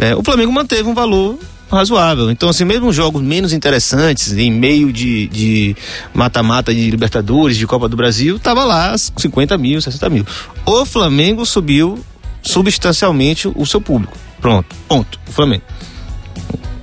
É, 0.00 0.12
o 0.16 0.22
Flamengo 0.24 0.50
manteve 0.50 0.88
um 0.88 0.94
valor 0.94 1.38
razoável. 1.70 2.32
Então, 2.32 2.48
assim, 2.48 2.64
mesmo 2.64 2.92
jogos 2.92 3.22
menos 3.22 3.52
interessantes, 3.52 4.32
em 4.32 4.50
meio 4.50 4.92
de 4.92 5.76
mata-mata 6.12 6.74
de, 6.74 6.84
de, 6.84 6.90
Libertadores, 6.90 7.56
de 7.56 7.64
Copa 7.64 7.88
do 7.88 7.96
Brasil, 7.96 8.40
tava 8.40 8.64
lá 8.64 8.96
50 8.98 9.56
mil, 9.56 9.80
60 9.80 10.10
mil. 10.10 10.26
O 10.66 10.84
Flamengo 10.84 11.46
subiu 11.46 12.04
substancialmente 12.42 13.46
o 13.54 13.64
seu 13.64 13.80
público. 13.80 14.16
Pronto, 14.40 14.74
ponto. 14.88 15.20
O 15.28 15.32
Flamengo. 15.32 15.62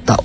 Tal. 0.06 0.24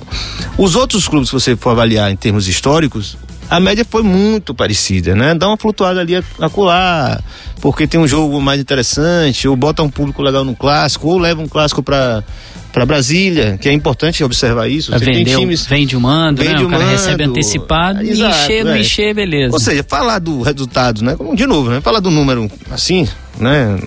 Os 0.57 0.75
outros 0.77 1.09
clubes, 1.09 1.27
se 1.27 1.33
você 1.33 1.57
for 1.57 1.71
avaliar 1.71 2.09
em 2.09 2.15
termos 2.15 2.47
históricos, 2.47 3.17
a 3.51 3.59
média 3.59 3.83
foi 3.83 4.01
muito 4.01 4.55
parecida, 4.55 5.13
né? 5.13 5.35
Dá 5.35 5.45
uma 5.45 5.57
flutuada 5.57 5.99
ali 5.99 6.15
acolá, 6.39 7.19
porque 7.59 7.85
tem 7.85 7.99
um 7.99 8.07
jogo 8.07 8.39
mais 8.39 8.61
interessante, 8.61 9.45
ou 9.45 9.57
bota 9.57 9.83
um 9.83 9.89
público 9.89 10.21
legal 10.21 10.45
no 10.45 10.55
clássico, 10.55 11.09
ou 11.09 11.17
leva 11.17 11.41
um 11.41 11.49
clássico 11.49 11.83
para 11.83 12.23
para 12.71 12.85
Brasília, 12.85 13.57
que 13.59 13.67
é 13.67 13.73
importante 13.73 14.23
observar 14.23 14.67
isso. 14.69 14.91
Você 14.91 15.05
Vendeu, 15.05 15.25
tem 15.25 15.35
times, 15.35 15.65
vende 15.65 15.95
o 15.95 16.01
mando, 16.01 16.41
vende 16.41 16.55
né? 16.55 16.63
O, 16.63 16.69
cara 16.69 16.85
mando, 16.85 16.97
recebe 16.97 17.23
antecipado 17.23 18.01
exato, 18.01 18.35
e 18.35 18.43
encher, 18.43 18.67
é. 18.67 18.79
encher, 18.79 19.13
beleza. 19.13 19.53
Ou 19.53 19.59
seja, 19.59 19.83
falar 19.87 20.19
do 20.19 20.41
resultado, 20.41 21.03
né? 21.03 21.15
De 21.35 21.45
novo, 21.45 21.69
né? 21.69 21.81
Falar 21.81 21.99
do 21.99 22.09
número 22.09 22.49
assim, 22.69 23.07
né? 23.37 23.77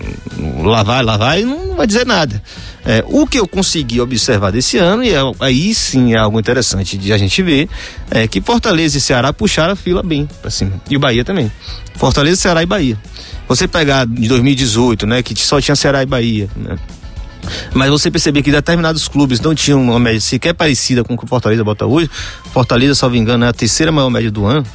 Lá 0.63 0.83
vai, 0.83 1.03
lá 1.03 1.17
vai, 1.17 1.43
não 1.43 1.75
vai 1.75 1.87
dizer 1.87 2.05
nada. 2.05 2.41
É, 2.85 3.03
o 3.07 3.25
que 3.25 3.39
eu 3.39 3.47
consegui 3.47 3.99
observar 3.99 4.51
desse 4.51 4.77
ano, 4.77 5.03
e 5.03 5.09
é, 5.09 5.19
aí 5.39 5.73
sim 5.73 6.13
é 6.13 6.17
algo 6.17 6.39
interessante 6.39 6.95
de 6.97 7.11
a 7.11 7.17
gente 7.17 7.41
ver, 7.41 7.67
é 8.11 8.27
que 8.27 8.39
Fortaleza 8.39 8.99
e 8.99 9.01
Ceará 9.01 9.33
puxaram 9.33 9.73
a 9.73 9.75
fila 9.75 10.03
bem 10.03 10.29
pra 10.41 10.51
cima. 10.51 10.73
E 10.87 10.95
o 10.95 10.99
Bahia 10.99 11.25
também. 11.25 11.51
Fortaleza, 11.95 12.39
Ceará 12.39 12.61
e 12.61 12.65
Bahia. 12.67 12.97
Você 13.47 13.67
pegar 13.67 14.05
de 14.05 14.27
2018, 14.27 15.07
né, 15.07 15.23
que 15.23 15.35
só 15.35 15.59
tinha 15.59 15.75
Ceará 15.75 16.03
e 16.03 16.05
Bahia, 16.05 16.47
né? 16.55 16.77
Mas 17.73 17.89
você 17.89 18.09
perceber 18.09 18.41
que 18.41 18.51
determinados 18.51 19.07
clubes 19.07 19.39
não 19.39 19.53
tinham 19.53 19.81
uma 19.81 19.99
média 19.99 20.21
sequer 20.21 20.53
parecida 20.53 21.03
com 21.03 21.13
o 21.13 21.17
que 21.17 21.25
o 21.25 21.27
Fortaleza 21.27 21.63
bota 21.63 21.85
hoje. 21.85 22.09
Fortaleza, 22.51 22.95
salvo 22.95 23.15
engano, 23.15 23.45
é 23.45 23.47
a 23.47 23.53
terceira 23.53 23.91
maior 23.91 24.09
média 24.09 24.31
do 24.31 24.45
ano. 24.45 24.65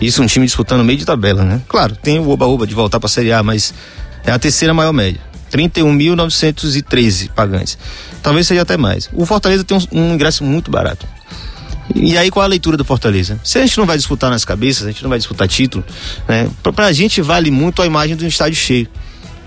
Isso 0.00 0.22
um 0.22 0.26
time 0.26 0.46
disputando 0.46 0.84
meio 0.84 0.98
de 0.98 1.04
tabela, 1.04 1.44
né? 1.44 1.60
Claro, 1.68 1.96
tem 1.96 2.18
o 2.18 2.28
oba-oba 2.30 2.66
de 2.66 2.74
voltar 2.74 3.00
para 3.00 3.06
a 3.06 3.10
Série 3.10 3.32
A, 3.32 3.42
mas 3.42 3.74
é 4.24 4.30
a 4.30 4.38
terceira 4.38 4.72
maior 4.72 4.92
média. 4.92 5.20
31.913 5.50 7.30
pagantes. 7.30 7.78
Talvez 8.22 8.46
seja 8.46 8.62
até 8.62 8.76
mais. 8.76 9.08
O 9.12 9.24
Fortaleza 9.24 9.64
tem 9.64 9.76
um, 9.76 10.00
um, 10.00 10.14
ingresso 10.14 10.44
muito 10.44 10.70
barato. 10.70 11.06
E 11.94 12.18
aí 12.18 12.30
qual 12.30 12.44
a 12.44 12.46
leitura 12.46 12.76
do 12.76 12.84
Fortaleza? 12.84 13.40
Se 13.42 13.58
a 13.58 13.62
gente 13.62 13.78
não 13.78 13.86
vai 13.86 13.96
disputar 13.96 14.30
nas 14.30 14.44
cabeças, 14.44 14.86
a 14.86 14.90
gente 14.90 15.02
não 15.02 15.08
vai 15.08 15.18
disputar 15.18 15.48
título, 15.48 15.84
né? 16.28 16.48
Pra, 16.62 16.72
pra 16.72 16.92
gente 16.92 17.22
vale 17.22 17.50
muito 17.50 17.80
a 17.80 17.86
imagem 17.86 18.14
do 18.14 18.26
estádio 18.26 18.58
cheio. 18.58 18.88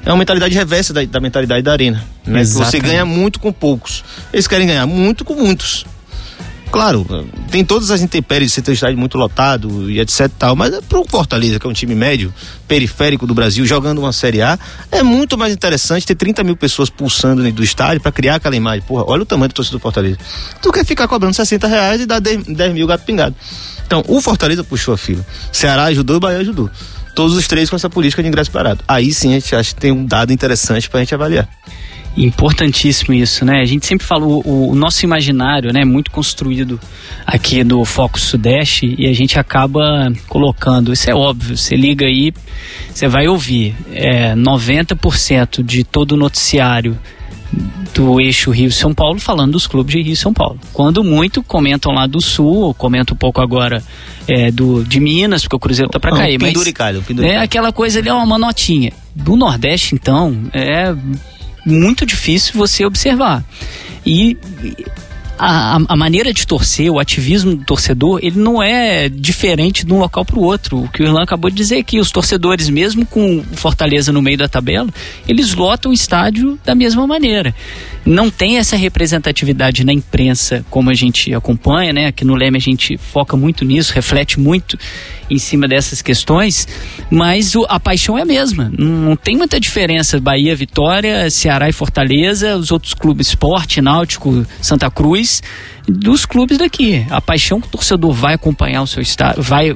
É 0.05 0.11
uma 0.11 0.17
mentalidade 0.17 0.53
reversa 0.55 0.93
da, 0.93 1.03
da 1.03 1.19
mentalidade 1.19 1.61
da 1.61 1.71
arena. 1.71 2.03
Né? 2.25 2.43
Você 2.43 2.79
ganha 2.79 3.05
muito 3.05 3.39
com 3.39 3.51
poucos. 3.51 4.03
Eles 4.33 4.47
querem 4.47 4.67
ganhar 4.67 4.85
muito 4.87 5.23
com 5.23 5.35
muitos. 5.35 5.85
Claro, 6.71 7.05
tem 7.49 7.65
todas 7.65 7.91
as 7.91 8.01
intempéries 8.01 8.57
um 8.57 8.71
estádio 8.71 8.97
muito 8.97 9.17
lotado 9.17 9.91
e 9.91 9.99
etc 9.99 10.31
tal, 10.39 10.55
mas 10.55 10.79
para 10.79 10.99
o 10.99 11.05
Fortaleza, 11.05 11.59
que 11.59 11.67
é 11.67 11.69
um 11.69 11.73
time 11.73 11.93
médio, 11.93 12.33
periférico 12.65 13.27
do 13.27 13.33
Brasil, 13.33 13.65
jogando 13.65 13.97
uma 13.97 14.13
Série 14.13 14.41
A, 14.41 14.57
é 14.89 15.03
muito 15.03 15.37
mais 15.37 15.53
interessante 15.53 16.07
ter 16.07 16.15
30 16.15 16.45
mil 16.45 16.55
pessoas 16.55 16.89
pulsando 16.89 17.51
do 17.51 17.61
estádio 17.61 17.99
para 17.99 18.11
criar 18.13 18.35
aquela 18.35 18.55
imagem. 18.55 18.83
Porra, 18.87 19.03
olha 19.05 19.23
o 19.23 19.25
tamanho 19.25 19.49
do 19.49 19.53
torcedor 19.53 19.79
do 19.79 19.83
Fortaleza. 19.83 20.17
Tu 20.61 20.71
quer 20.71 20.85
ficar 20.85 21.09
cobrando 21.09 21.35
60 21.35 21.67
reais 21.67 22.01
e 22.01 22.05
dar 22.05 22.19
10, 22.19 22.45
10 22.45 22.73
mil 22.73 22.87
gato 22.87 23.03
pingado. 23.03 23.35
Então, 23.85 24.01
o 24.07 24.21
Fortaleza 24.21 24.63
puxou 24.63 24.93
a 24.93 24.97
fila. 24.97 25.25
Ceará 25.51 25.83
ajudou, 25.85 26.15
o 26.15 26.19
Bahia 26.21 26.39
ajudou. 26.39 26.69
Todos 27.13 27.35
os 27.35 27.47
três 27.47 27.69
com 27.69 27.75
essa 27.75 27.89
política 27.89 28.21
de 28.21 28.29
ingresso 28.29 28.51
barato. 28.51 28.83
Aí 28.87 29.13
sim 29.13 29.31
a 29.31 29.39
gente 29.39 29.55
acha 29.55 29.73
que 29.73 29.81
tem 29.81 29.91
um 29.91 30.05
dado 30.05 30.31
interessante 30.31 30.89
para 30.89 30.99
a 30.99 31.03
gente 31.03 31.13
avaliar. 31.13 31.47
Importantíssimo 32.15 33.13
isso, 33.13 33.45
né? 33.45 33.61
A 33.61 33.65
gente 33.65 33.85
sempre 33.85 34.05
falou, 34.05 34.41
o, 34.45 34.71
o, 34.71 34.75
nosso 34.75 35.05
imaginário, 35.05 35.71
né, 35.71 35.85
muito 35.85 36.11
construído 36.11 36.77
aqui 37.25 37.63
do 37.63 37.85
Foco 37.85 38.19
Sudeste 38.19 38.95
e 38.97 39.07
a 39.07 39.13
gente 39.13 39.39
acaba 39.39 40.11
colocando, 40.27 40.91
isso 40.91 41.09
é 41.09 41.15
óbvio, 41.15 41.55
você 41.55 41.73
liga 41.73 42.05
aí, 42.05 42.33
você 42.93 43.07
vai 43.07 43.29
ouvir, 43.29 43.73
é, 43.93 44.35
90% 44.35 45.63
de 45.63 45.85
todo 45.85 46.11
o 46.11 46.17
noticiário 46.17 46.99
do 47.93 48.19
eixo 48.19 48.51
Rio-São 48.51 48.93
Paulo 48.93 49.19
falando 49.19 49.53
dos 49.53 49.67
clubes 49.67 49.93
de 49.93 50.01
Rio 50.01 50.13
e 50.13 50.15
São 50.15 50.33
Paulo. 50.33 50.59
Quando 50.73 51.03
muito 51.03 51.43
comentam 51.43 51.91
lá 51.91 52.07
do 52.07 52.21
Sul, 52.21 52.55
ou 52.57 52.73
comentam 52.73 53.13
um 53.13 53.17
pouco 53.17 53.41
agora 53.41 53.83
é, 54.27 54.51
do, 54.51 54.83
de 54.83 54.99
Minas, 54.99 55.43
porque 55.43 55.55
o 55.55 55.59
Cruzeiro 55.59 55.91
tá 55.91 55.99
para 55.99 56.15
cair. 56.15 56.39
Mas 56.39 56.53
é 57.19 57.37
aquela 57.37 57.71
coisa 57.71 57.99
ali, 57.99 58.09
é 58.09 58.13
uma 58.13 58.37
notinha. 58.37 58.93
Do 59.13 59.35
Nordeste, 59.35 59.93
então, 59.93 60.49
é 60.53 60.95
muito 61.65 62.05
difícil 62.05 62.53
você 62.55 62.85
observar. 62.85 63.43
E 64.05 64.37
a, 65.43 65.79
a, 65.87 65.97
maneira 65.97 66.31
de 66.31 66.45
torcer, 66.45 66.91
o 66.91 66.99
ativismo 66.99 67.55
do 67.55 67.65
torcedor, 67.65 68.19
ele 68.21 68.39
não 68.39 68.61
é 68.61 69.09
diferente 69.09 69.83
de 69.83 69.91
um 69.91 69.97
local 69.97 70.23
para 70.23 70.37
o 70.37 70.43
outro. 70.43 70.83
O 70.83 70.87
que 70.87 71.01
o 71.01 71.05
Irlan 71.07 71.23
acabou 71.23 71.49
de 71.49 71.57
dizer 71.57 71.77
aqui, 71.77 71.99
os 71.99 72.11
torcedores, 72.11 72.69
mesmo 72.69 73.07
com 73.07 73.43
Fortaleza 73.53 74.11
no 74.11 74.21
meio 74.21 74.37
da 74.37 74.47
tabela, 74.47 74.87
eles 75.27 75.55
lotam 75.55 75.89
o 75.89 75.93
estádio 75.95 76.59
da 76.63 76.75
mesma 76.75 77.07
maneira. 77.07 77.55
Não 78.05 78.29
tem 78.29 78.59
essa 78.59 78.75
representatividade 78.75 79.83
na 79.83 79.91
imprensa 79.91 80.63
como 80.69 80.91
a 80.91 80.93
gente 80.93 81.33
acompanha, 81.33 81.91
né? 81.91 82.05
Aqui 82.05 82.23
no 82.23 82.35
Leme 82.35 82.57
a 82.57 82.61
gente 82.61 82.95
foca 82.97 83.35
muito 83.35 83.65
nisso, 83.65 83.93
reflete 83.93 84.39
muito 84.39 84.77
em 85.31 85.39
cima 85.39 85.67
dessas 85.67 86.01
questões, 86.01 86.67
mas 87.09 87.55
o, 87.55 87.65
a 87.69 87.79
paixão 87.79 88.17
é 88.17 88.23
a 88.23 88.25
mesma. 88.25 88.71
Não, 88.77 88.87
não, 88.87 89.15
tem 89.15 89.37
muita 89.37 89.59
diferença. 89.59 90.19
Bahia, 90.19 90.53
Vitória, 90.55 91.29
Ceará 91.29 91.69
e 91.69 91.71
Fortaleza, 91.71 92.57
os 92.57 92.69
outros 92.69 92.93
clubes, 92.93 93.27
Esporte, 93.27 93.81
Náutico, 93.81 94.45
Santa 94.61 94.91
Cruz, 94.91 95.30
dos 95.87 96.25
clubes 96.25 96.57
daqui. 96.57 97.05
A 97.09 97.21
paixão 97.21 97.61
que 97.61 97.67
o 97.67 97.71
torcedor 97.71 98.11
vai 98.11 98.33
acompanhar 98.33 98.81
o 98.81 98.87
seu 98.87 99.01
estado, 99.01 99.41
vai 99.41 99.75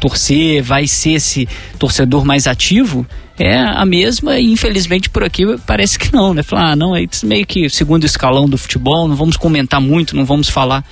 torcer, 0.00 0.62
vai 0.62 0.86
ser 0.86 1.12
esse 1.12 1.48
torcedor 1.78 2.24
mais 2.24 2.46
ativo, 2.46 3.06
é 3.38 3.56
a 3.56 3.84
mesma 3.84 4.38
e 4.38 4.50
infelizmente 4.50 5.08
por 5.08 5.22
aqui 5.22 5.44
parece 5.66 5.98
que 5.98 6.12
não, 6.12 6.34
né? 6.34 6.42
Falar, 6.42 6.72
ah, 6.72 6.76
não, 6.76 6.96
é 6.96 7.04
meio 7.22 7.46
que 7.46 7.68
segundo 7.70 8.04
escalão 8.04 8.48
do 8.48 8.58
futebol, 8.58 9.06
não 9.06 9.14
vamos 9.14 9.36
comentar 9.36 9.80
muito, 9.80 10.16
não 10.16 10.24
vamos 10.24 10.48
falar 10.48 10.84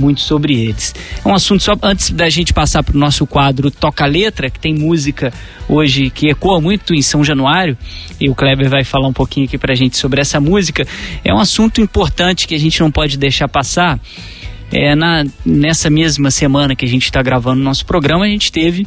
muito 0.00 0.20
sobre 0.20 0.54
eles. 0.54 0.94
É 1.24 1.28
um 1.28 1.34
assunto 1.34 1.62
só 1.62 1.74
antes 1.82 2.10
da 2.10 2.28
gente 2.28 2.52
passar 2.52 2.82
para 2.82 2.96
o 2.96 2.98
nosso 2.98 3.26
quadro 3.26 3.70
Toca 3.70 4.06
Letra, 4.06 4.50
que 4.50 4.58
tem 4.58 4.74
música 4.74 5.32
hoje 5.68 6.10
que 6.10 6.28
ecoa 6.28 6.60
muito 6.60 6.94
em 6.94 7.02
São 7.02 7.22
Januário, 7.22 7.76
e 8.18 8.28
o 8.28 8.34
Kleber 8.34 8.68
vai 8.68 8.82
falar 8.82 9.06
um 9.06 9.12
pouquinho 9.12 9.46
aqui 9.46 9.58
para 9.58 9.72
a 9.72 9.76
gente 9.76 9.96
sobre 9.96 10.20
essa 10.20 10.40
música. 10.40 10.86
É 11.24 11.32
um 11.32 11.38
assunto 11.38 11.80
importante 11.80 12.48
que 12.48 12.54
a 12.54 12.58
gente 12.58 12.80
não 12.80 12.90
pode 12.90 13.16
deixar 13.16 13.48
passar. 13.48 14.00
É, 14.72 14.94
na, 14.94 15.24
nessa 15.44 15.90
mesma 15.90 16.30
semana 16.30 16.76
que 16.76 16.84
a 16.84 16.88
gente 16.88 17.04
está 17.04 17.20
gravando 17.20 17.60
o 17.60 17.64
nosso 17.64 17.84
programa, 17.84 18.24
a 18.24 18.28
gente 18.28 18.52
teve 18.52 18.86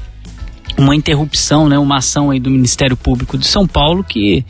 uma 0.78 0.96
interrupção, 0.96 1.70
né, 1.70 1.78
uma 1.78 1.98
ação 1.98 2.32
aí 2.32 2.40
do 2.40 2.50
Ministério 2.50 2.98
Público 2.98 3.38
de 3.38 3.46
São 3.46 3.68
Paulo 3.68 4.04
que 4.04 4.46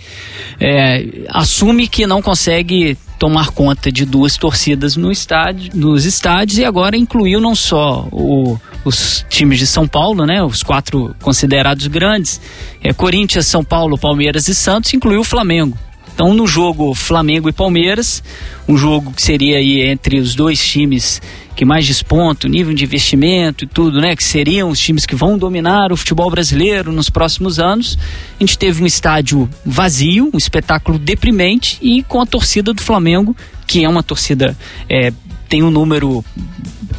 é, 0.60 1.26
assume 1.30 1.88
que 1.88 2.08
não 2.08 2.22
consegue 2.22 2.98
tomar 3.24 3.52
conta 3.52 3.90
de 3.90 4.04
duas 4.04 4.36
torcidas 4.36 4.98
no 4.98 5.10
estádio, 5.10 5.72
nos 5.74 6.04
estádios 6.04 6.58
e 6.58 6.66
agora 6.66 6.98
incluiu 6.98 7.40
não 7.40 7.56
só 7.56 8.06
o, 8.12 8.60
os 8.84 9.26
times 9.30 9.60
de 9.60 9.66
São 9.66 9.88
Paulo, 9.88 10.26
né, 10.26 10.44
os 10.44 10.62
quatro 10.62 11.16
considerados 11.22 11.88
grandes, 11.88 12.42
é, 12.84 12.92
Corinthians, 12.92 13.48
São 13.48 13.64
Paulo, 13.64 13.98
Palmeiras 13.98 14.50
e 14.50 14.54
Santos, 14.54 14.94
incluiu 14.94 15.22
o 15.22 15.24
Flamengo. 15.24 15.78
Então, 16.14 16.34
no 16.34 16.46
jogo 16.46 16.94
Flamengo 16.94 17.48
e 17.48 17.54
Palmeiras, 17.54 18.22
um 18.68 18.76
jogo 18.76 19.14
que 19.14 19.22
seria 19.22 19.56
aí 19.56 19.80
entre 19.84 20.20
os 20.20 20.36
dois 20.36 20.62
times 20.62 21.22
que 21.56 21.66
mais 21.66 21.86
despontam, 21.86 22.50
nível 22.50 22.74
de 22.74 22.84
investimento 22.84 23.64
e 23.64 23.68
tudo, 23.68 24.02
né? 24.02 24.16
Que 24.16 24.24
seriam 24.24 24.70
os 24.70 24.80
times 24.80 25.06
que 25.06 25.16
vão 25.16 25.38
dominar 25.38 25.92
o 25.92 25.98
futebol 25.98 26.30
brasileiro 26.30 26.92
nos 26.92 27.10
próximos 27.10 27.60
anos. 27.60 27.98
A 28.40 28.44
gente 28.44 28.58
teve 28.58 28.84
um 28.84 28.86
estádio 28.86 29.50
vazio, 29.66 30.30
um 30.34 30.38
espetáculo 30.38 30.98
deprimente 30.98 31.78
e 31.82 32.04
com 32.04 32.22
a 32.22 32.26
torcida 32.26 32.74
do 32.74 32.82
Flamengo, 32.82 33.36
que 33.68 33.84
é 33.84 33.90
uma 33.90 34.04
torcida 34.04 34.58
é, 34.90 35.12
tem 35.54 35.62
um 35.62 35.70
número 35.70 36.26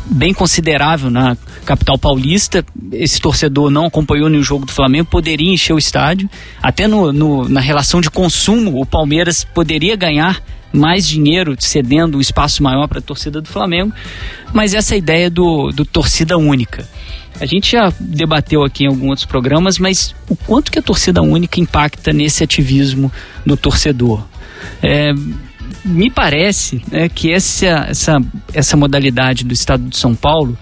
bem 0.07 0.33
considerável 0.33 1.11
na 1.11 1.37
capital 1.65 1.99
paulista. 1.99 2.65
Esse 2.93 3.21
torcedor 3.21 3.69
não 3.69 3.87
acompanhou 3.87 4.29
nenhum 4.29 4.45
jogo 4.45 4.65
do 4.65 4.71
Flamengo, 4.71 5.09
poderia 5.11 5.53
encher 5.53 5.73
o 5.73 5.79
estádio. 5.79 6.31
Até 6.63 6.87
no, 6.87 7.13
no, 7.13 7.49
na 7.49 7.61
relação 7.61 8.01
de 8.01 8.09
consumo, 8.09 8.81
o 8.81 8.87
Palmeiras 8.87 9.43
poderia 9.43 9.97
ganhar 9.97 10.41
mais 10.75 11.07
dinheiro 11.07 11.55
cedendo 11.59 12.19
um 12.19 12.21
espaço 12.21 12.63
maior 12.63 12.89
para 12.89 12.99
a 12.99 13.03
torcida 13.03 13.41
do 13.41 13.49
Flamengo. 13.49 13.93
Mas 14.53 14.75
essa 14.75 14.97
ideia 14.97 15.31
do, 15.31 15.71
do 15.71 15.85
torcida 15.85 16.37
única. 16.37 16.89
A 17.41 17.47
gente 17.47 17.73
já 17.73 17.93
debateu 17.99 18.63
aqui 18.63 18.85
em 18.85 18.89
alguns 18.89 19.09
outros 19.09 19.27
programas, 19.27 19.79
mas 19.79 20.15
o 20.29 20.37
quanto 20.37 20.71
que 20.71 20.79
a 20.79 20.83
torcida 20.83 21.21
única 21.21 21.61
impacta 21.61 22.13
nesse 22.13 22.45
ativismo 22.45 23.11
do 23.45 23.57
torcedor? 23.57 24.25
É, 24.83 25.13
me 25.85 26.11
parece 26.11 26.83
né, 26.91 27.09
que 27.09 27.33
essa, 27.33 27.87
essa, 27.89 28.23
essa 28.53 28.77
modalidade 28.77 29.45
do 29.45 29.53
Estado 29.53 29.89
de 29.89 29.97
São 29.97 30.15
Paulo 30.15 30.57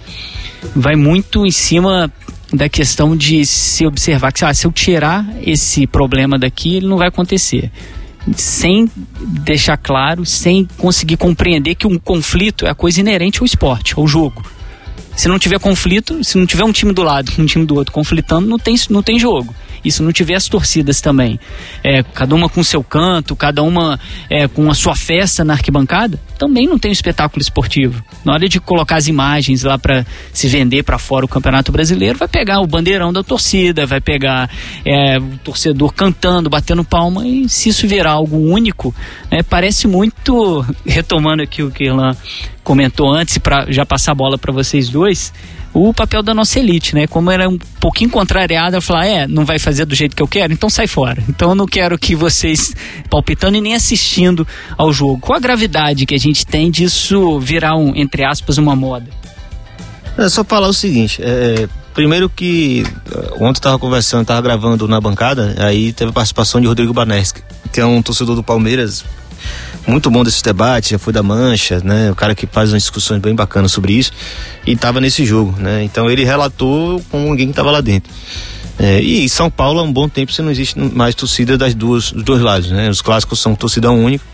vai 0.75 0.97
muito 0.97 1.47
em 1.47 1.51
cima 1.51 2.11
da 2.53 2.69
questão 2.69 3.17
de 3.17 3.45
se 3.47 3.87
observar 3.87 4.33
que 4.33 4.45
ah, 4.45 4.53
se 4.53 4.67
eu 4.67 4.73
tirar 4.73 5.27
esse 5.43 5.87
problema 5.87 6.39
daqui, 6.39 6.77
ele 6.77 6.87
não 6.87 6.99
vai 6.99 7.09
acontecer. 7.09 7.71
Sem 8.37 8.89
deixar 9.21 9.77
claro, 9.77 10.25
sem 10.25 10.69
conseguir 10.79 11.17
compreender 11.17 11.75
que 11.75 11.87
um 11.87 11.99
conflito 11.99 12.67
é 12.67 12.71
a 12.71 12.75
coisa 12.75 13.01
inerente 13.01 13.41
ao 13.41 13.47
esporte, 13.47 13.95
ao 13.97 14.07
jogo. 14.07 14.45
Se 15.17 15.29
não 15.29 15.39
tiver 15.39 15.59
conflito, 15.59 16.23
se 16.25 16.39
não 16.39 16.47
tiver 16.47 16.65
um 16.65 16.73
time 16.73 16.93
do 16.93 17.03
lado, 17.03 17.31
um 17.39 17.47
time 17.47 17.67
do 17.67 17.75
outro 17.75 17.93
conflitando, 17.93 18.47
não 18.47 18.59
tem, 18.59 18.77
não 18.89 19.03
tem 19.03 19.19
jogo 19.19 19.55
e 19.85 19.91
se 19.91 20.03
não 20.03 20.13
tiver 20.13 20.35
as 20.35 20.47
torcidas 20.47 21.01
também, 21.01 21.39
é, 21.83 22.03
cada 22.03 22.35
uma 22.35 22.49
com 22.49 22.63
seu 22.63 22.83
canto, 22.83 23.35
cada 23.35 23.63
uma 23.63 23.99
é, 24.31 24.47
com 24.47 24.71
a 24.71 24.75
sua 24.75 24.95
festa 24.95 25.45
na 25.45 25.55
arquibancada, 25.55 26.21
também 26.39 26.67
não 26.67 26.79
tem 26.79 26.91
um 26.91 26.93
espetáculo 26.93 27.41
esportivo. 27.41 28.03
Na 28.25 28.35
hora 28.35 28.49
de 28.49 28.61
colocar 28.61 28.97
as 28.97 29.09
imagens 29.09 29.63
lá 29.63 29.79
para 29.79 30.07
se 30.33 30.49
vender 30.49 30.83
para 30.83 30.99
fora 30.99 31.25
o 31.25 31.29
Campeonato 31.29 31.73
Brasileiro, 31.73 32.19
vai 32.19 32.29
pegar 32.29 32.61
o 32.61 32.67
bandeirão 32.67 33.13
da 33.13 33.23
torcida, 33.23 33.87
vai 33.87 34.01
pegar 34.01 34.49
é, 34.85 35.19
o 35.19 35.39
torcedor 35.39 35.93
cantando, 35.93 36.49
batendo 36.49 36.85
palma, 36.85 37.27
e 37.27 37.49
se 37.49 37.69
isso 37.69 37.87
virar 37.87 38.13
algo 38.13 38.37
único, 38.37 38.95
né, 39.31 39.43
parece 39.43 39.87
muito, 39.87 40.65
retomando 40.87 41.43
aqui 41.43 41.63
o 41.63 41.71
que 41.71 41.85
Irlan 41.85 42.17
comentou 42.63 43.13
antes, 43.13 43.39
para 43.39 43.71
já 43.71 43.85
passar 43.85 44.13
a 44.13 44.15
bola 44.15 44.39
para 44.39 44.53
vocês 44.53 44.89
dois, 44.89 45.33
o 45.75 45.93
papel 45.93 46.23
da 46.23 46.35
nossa 46.35 46.59
elite, 46.59 46.95
né? 46.95 47.07
Como 47.07 47.31
era 47.31 47.49
um 47.49 47.59
pouquinho 47.81 48.11
contrariada, 48.11 48.81
falar, 48.81 49.07
é, 49.07 49.27
não 49.27 49.45
vai 49.45 49.59
fazer 49.59 49.85
do 49.85 49.95
jeito 49.95 50.15
que 50.15 50.23
eu 50.23 50.29
quero, 50.29 50.53
então 50.53 50.69
sai 50.69 50.87
fora. 50.87 51.23
Então 51.29 51.51
eu 51.51 51.55
não 51.55 51.67
quero 51.67 51.99
que 51.99 52.15
vocês 52.15 52.75
palpitando 53.09 53.57
e 53.57 53.61
nem 53.61 53.75
assistindo 53.75 54.47
ao 54.77 54.93
jogo. 54.93 55.19
Qual 55.21 55.37
a 55.37 55.41
gravidade 55.41 56.05
que 56.07 56.15
a 56.15 56.19
gente 56.19 56.47
tem 56.47 56.71
disso 56.71 57.39
virar 57.41 57.77
um, 57.77 57.93
entre 57.97 58.25
aspas, 58.25 58.59
uma 58.59 58.77
moda? 58.77 59.09
É 60.19 60.29
só 60.29 60.45
falar 60.45 60.69
o 60.69 60.75
seguinte, 60.75 61.23
é, 61.23 61.67
primeiro 61.95 62.29
que 62.29 62.85
eh, 63.11 63.33
ontem 63.37 63.59
eu 63.59 63.63
tava 63.63 63.79
conversando, 63.79 64.27
tava 64.27 64.43
gravando 64.43 64.87
na 64.87 65.01
bancada, 65.01 65.55
aí 65.59 65.93
teve 65.93 66.11
a 66.11 66.13
participação 66.13 66.61
de 66.61 66.67
Rodrigo 66.67 66.93
Baneschi, 66.93 67.43
que 67.73 67.81
é 67.81 67.87
um 67.87 68.03
torcedor 68.03 68.37
do 68.37 68.43
Palmeiras, 68.43 69.05
muito 69.87 70.11
bom 70.11 70.23
desse 70.23 70.43
debate, 70.43 70.91
já 70.91 70.99
foi 70.99 71.13
da 71.13 71.23
Mancha, 71.23 71.81
né? 71.85 72.11
O 72.11 72.15
cara 72.15 72.35
que 72.35 72.47
faz 72.47 72.73
umas 72.73 72.83
discussões 72.83 73.21
bem 73.21 73.35
bacanas 73.35 73.73
sobre 73.73 73.95
isso 73.95 74.13
e 74.67 74.73
estava 74.73 75.01
nesse 75.01 75.25
jogo, 75.25 75.55
né? 75.59 75.83
Então 75.83 76.11
ele 76.11 76.25
relatou 76.25 77.03
com 77.11 77.31
alguém 77.31 77.47
que 77.47 77.53
estava 77.53 77.71
lá 77.71 77.81
dentro. 77.81 78.13
É, 78.79 79.01
e 79.01 79.29
São 79.29 79.51
Paulo 79.51 79.81
há 79.81 79.83
um 79.83 79.93
bom 79.93 80.09
tempo 80.09 80.33
você 80.33 80.43
não 80.43 80.51
existe 80.51 80.79
mais 80.79 81.15
torcida 81.15 81.59
das 81.59 81.75
duas, 81.75 82.11
dos 82.11 82.25
dois 82.25 82.41
lados, 82.41 82.71
né? 82.71 82.89
Os 82.89 83.03
clássicos 83.03 83.41
são 83.41 83.55
torcida 83.55 83.91
única 83.91 84.25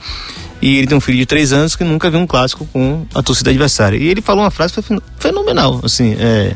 e 0.60 0.78
ele 0.78 0.86
tem 0.86 0.96
um 0.96 1.00
filho 1.00 1.18
de 1.18 1.26
três 1.26 1.52
anos 1.52 1.76
que 1.76 1.84
nunca 1.84 2.10
viu 2.10 2.20
um 2.20 2.26
clássico 2.26 2.66
com 2.66 3.06
a 3.14 3.22
torcida 3.22 3.50
adversária. 3.50 3.96
E 3.96 4.06
ele 4.06 4.20
falou 4.20 4.44
uma 4.44 4.50
frase 4.50 4.74
fenomenal, 5.18 5.80
assim, 5.84 6.16
é, 6.18 6.54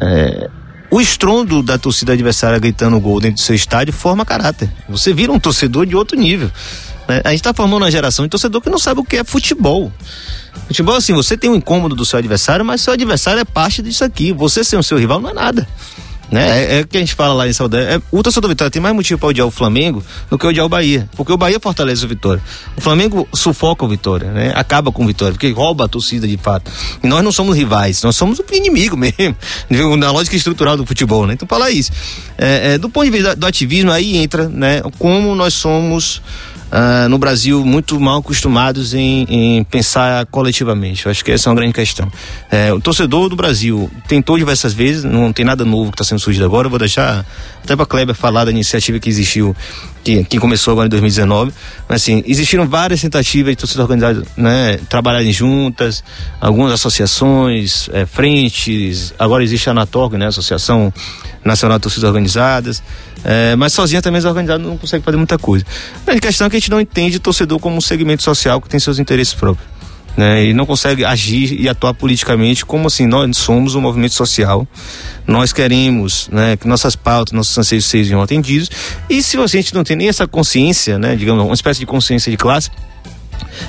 é, 0.00 0.50
o 0.90 1.00
estrondo 1.00 1.62
da 1.62 1.78
torcida 1.78 2.12
adversária 2.12 2.58
gritando 2.58 2.98
gol 3.00 3.20
dentro 3.20 3.36
do 3.36 3.42
seu 3.42 3.54
estádio 3.54 3.92
forma 3.92 4.24
caráter. 4.24 4.70
Você 4.88 5.12
vira 5.12 5.32
um 5.32 5.38
torcedor 5.38 5.86
de 5.86 5.96
outro 5.96 6.18
nível. 6.18 6.50
Né? 7.08 7.20
A 7.24 7.30
gente 7.30 7.40
está 7.40 7.52
formando 7.54 7.82
uma 7.82 7.90
geração 7.90 8.24
de 8.24 8.30
torcedor 8.30 8.60
que 8.60 8.70
não 8.70 8.78
sabe 8.78 9.00
o 9.00 9.04
que 9.04 9.16
é 9.16 9.24
futebol. 9.24 9.92
Futebol, 10.66 10.96
assim, 10.96 11.12
você 11.12 11.36
tem 11.36 11.50
um 11.50 11.54
incômodo 11.54 11.94
do 11.94 12.04
seu 12.04 12.18
adversário, 12.18 12.64
mas 12.64 12.80
seu 12.80 12.92
adversário 12.92 13.40
é 13.40 13.44
parte 13.44 13.82
disso 13.82 14.04
aqui. 14.04 14.32
Você 14.32 14.64
ser 14.64 14.76
o 14.76 14.82
seu 14.82 14.98
rival 14.98 15.20
não 15.20 15.30
é 15.30 15.34
nada. 15.34 15.68
Né? 16.32 16.64
É, 16.64 16.78
é 16.78 16.80
o 16.80 16.86
que 16.86 16.96
a 16.96 17.00
gente 17.00 17.14
fala 17.14 17.34
lá 17.34 17.46
em 17.46 17.52
Saudade. 17.52 17.84
É, 17.84 18.02
o 18.10 18.22
torcedor 18.22 18.48
Vitória 18.48 18.70
tem 18.70 18.80
mais 18.80 18.94
motivo 18.94 19.20
para 19.20 19.28
odiar 19.28 19.46
o 19.46 19.50
Flamengo 19.50 20.02
do 20.30 20.38
que 20.38 20.46
odiar 20.46 20.64
o 20.64 20.68
Bahia. 20.68 21.06
Porque 21.14 21.30
o 21.30 21.36
Bahia 21.36 21.60
fortalece 21.60 22.02
o 22.06 22.08
Vitória. 22.08 22.42
O 22.74 22.80
Flamengo 22.80 23.28
sufoca 23.34 23.84
o 23.84 23.88
Vitória, 23.88 24.30
né? 24.32 24.50
Acaba 24.56 24.90
com 24.90 25.04
o 25.04 25.06
Vitória, 25.06 25.34
porque 25.34 25.50
rouba 25.50 25.84
a 25.84 25.88
torcida 25.88 26.26
de 26.26 26.38
fato. 26.38 26.70
E 27.04 27.06
nós 27.06 27.22
não 27.22 27.30
somos 27.30 27.54
rivais, 27.54 28.02
nós 28.02 28.16
somos 28.16 28.38
o 28.38 28.44
inimigo 28.50 28.96
mesmo. 28.98 29.36
Na 29.98 30.10
lógica 30.10 30.34
estrutural 30.34 30.74
do 30.74 30.86
futebol, 30.86 31.26
né? 31.26 31.34
Então 31.34 31.46
fala 31.46 31.70
isso. 31.70 31.92
É, 32.38 32.74
é, 32.74 32.78
do 32.78 32.88
ponto 32.88 33.04
de 33.04 33.10
vista 33.10 33.36
do 33.36 33.46
ativismo, 33.46 33.90
aí 33.90 34.16
entra, 34.16 34.48
né? 34.48 34.80
Como 34.98 35.34
nós 35.34 35.52
somos 35.52 36.22
uh, 36.72 37.08
no 37.08 37.18
Brasil 37.18 37.64
muito 37.64 38.00
mal 38.00 38.18
acostumados 38.18 38.94
em, 38.94 39.24
em, 39.28 39.64
pensar 39.64 40.24
coletivamente. 40.26 41.04
Eu 41.04 41.10
acho 41.10 41.24
que 41.24 41.30
essa 41.30 41.48
é 41.48 41.50
uma 41.50 41.56
grande 41.56 41.74
questão. 41.74 42.10
É, 42.50 42.72
o 42.72 42.80
torcedor 42.80 43.28
do 43.28 43.36
Brasil 43.36 43.90
tentou 44.08 44.38
diversas 44.38 44.72
vezes, 44.72 45.04
não 45.04 45.32
tem 45.32 45.44
nada 45.44 45.64
novo 45.64 45.90
que 45.90 45.96
está 45.96 46.04
sendo 46.04 46.18
surgido 46.18 46.44
agora. 46.44 46.66
Eu 46.66 46.70
vou 46.70 46.78
deixar 46.78 47.24
até 47.62 47.76
para 47.76 47.84
Kleber 47.84 48.14
falar 48.14 48.46
da 48.46 48.50
iniciativa 48.50 48.98
que 48.98 49.08
existiu, 49.08 49.54
que, 50.02 50.24
que 50.24 50.38
começou 50.38 50.72
agora 50.72 50.86
em 50.86 50.90
2019. 50.90 51.52
Mas 51.88 52.02
assim, 52.02 52.22
existiram 52.26 52.66
várias 52.66 53.00
tentativas 53.00 53.52
de 53.52 53.56
torcida 53.56 53.82
organizada 53.82 54.22
né, 54.36 54.78
trabalharem 54.88 55.32
juntas, 55.32 56.02
algumas 56.40 56.72
associações, 56.72 57.88
é, 57.92 58.06
frentes. 58.06 59.12
Agora 59.18 59.44
existe 59.44 59.68
a 59.68 59.72
Anatorg, 59.72 60.16
né, 60.16 60.26
Associação 60.26 60.92
Nacional 61.44 61.78
de 61.78 61.82
Torcidas 61.82 62.08
Organizadas. 62.08 62.82
É, 63.24 63.54
mas 63.56 63.72
sozinha 63.72 64.02
também 64.02 64.18
as 64.18 64.24
organizadas 64.24 64.66
não 64.66 64.76
consegue 64.76 65.04
fazer 65.04 65.16
muita 65.16 65.38
coisa. 65.38 65.64
A 66.06 66.18
questão 66.18 66.46
é 66.46 66.50
que 66.50 66.56
a 66.56 66.58
gente 66.58 66.70
não 66.70 66.80
entende 66.80 67.18
torcedor 67.18 67.58
como 67.58 67.76
um 67.76 67.80
segmento 67.80 68.22
social 68.22 68.60
que 68.60 68.68
tem 68.68 68.80
seus 68.80 68.98
interesses 68.98 69.34
próprios. 69.34 69.72
Né, 70.14 70.44
e 70.44 70.52
não 70.52 70.66
consegue 70.66 71.06
agir 71.06 71.58
e 71.58 71.66
atuar 71.70 71.94
politicamente 71.94 72.66
como 72.66 72.86
assim 72.86 73.06
nós 73.06 73.34
somos 73.34 73.74
um 73.74 73.80
movimento 73.80 74.12
social 74.12 74.68
nós 75.26 75.54
queremos 75.54 76.28
né, 76.30 76.54
que 76.54 76.68
nossas 76.68 76.94
pautas 76.94 77.32
nossos 77.32 77.56
anseios 77.56 77.86
sejam 77.86 78.20
atendidos 78.20 78.70
e 79.08 79.22
se 79.22 79.38
a 79.38 79.46
gente 79.46 79.74
não 79.74 79.82
tem 79.82 79.96
nem 79.96 80.08
essa 80.08 80.26
consciência 80.26 80.98
né 80.98 81.16
digamos 81.16 81.42
uma 81.42 81.54
espécie 81.54 81.80
de 81.80 81.86
consciência 81.86 82.30
de 82.30 82.36
classe 82.36 82.68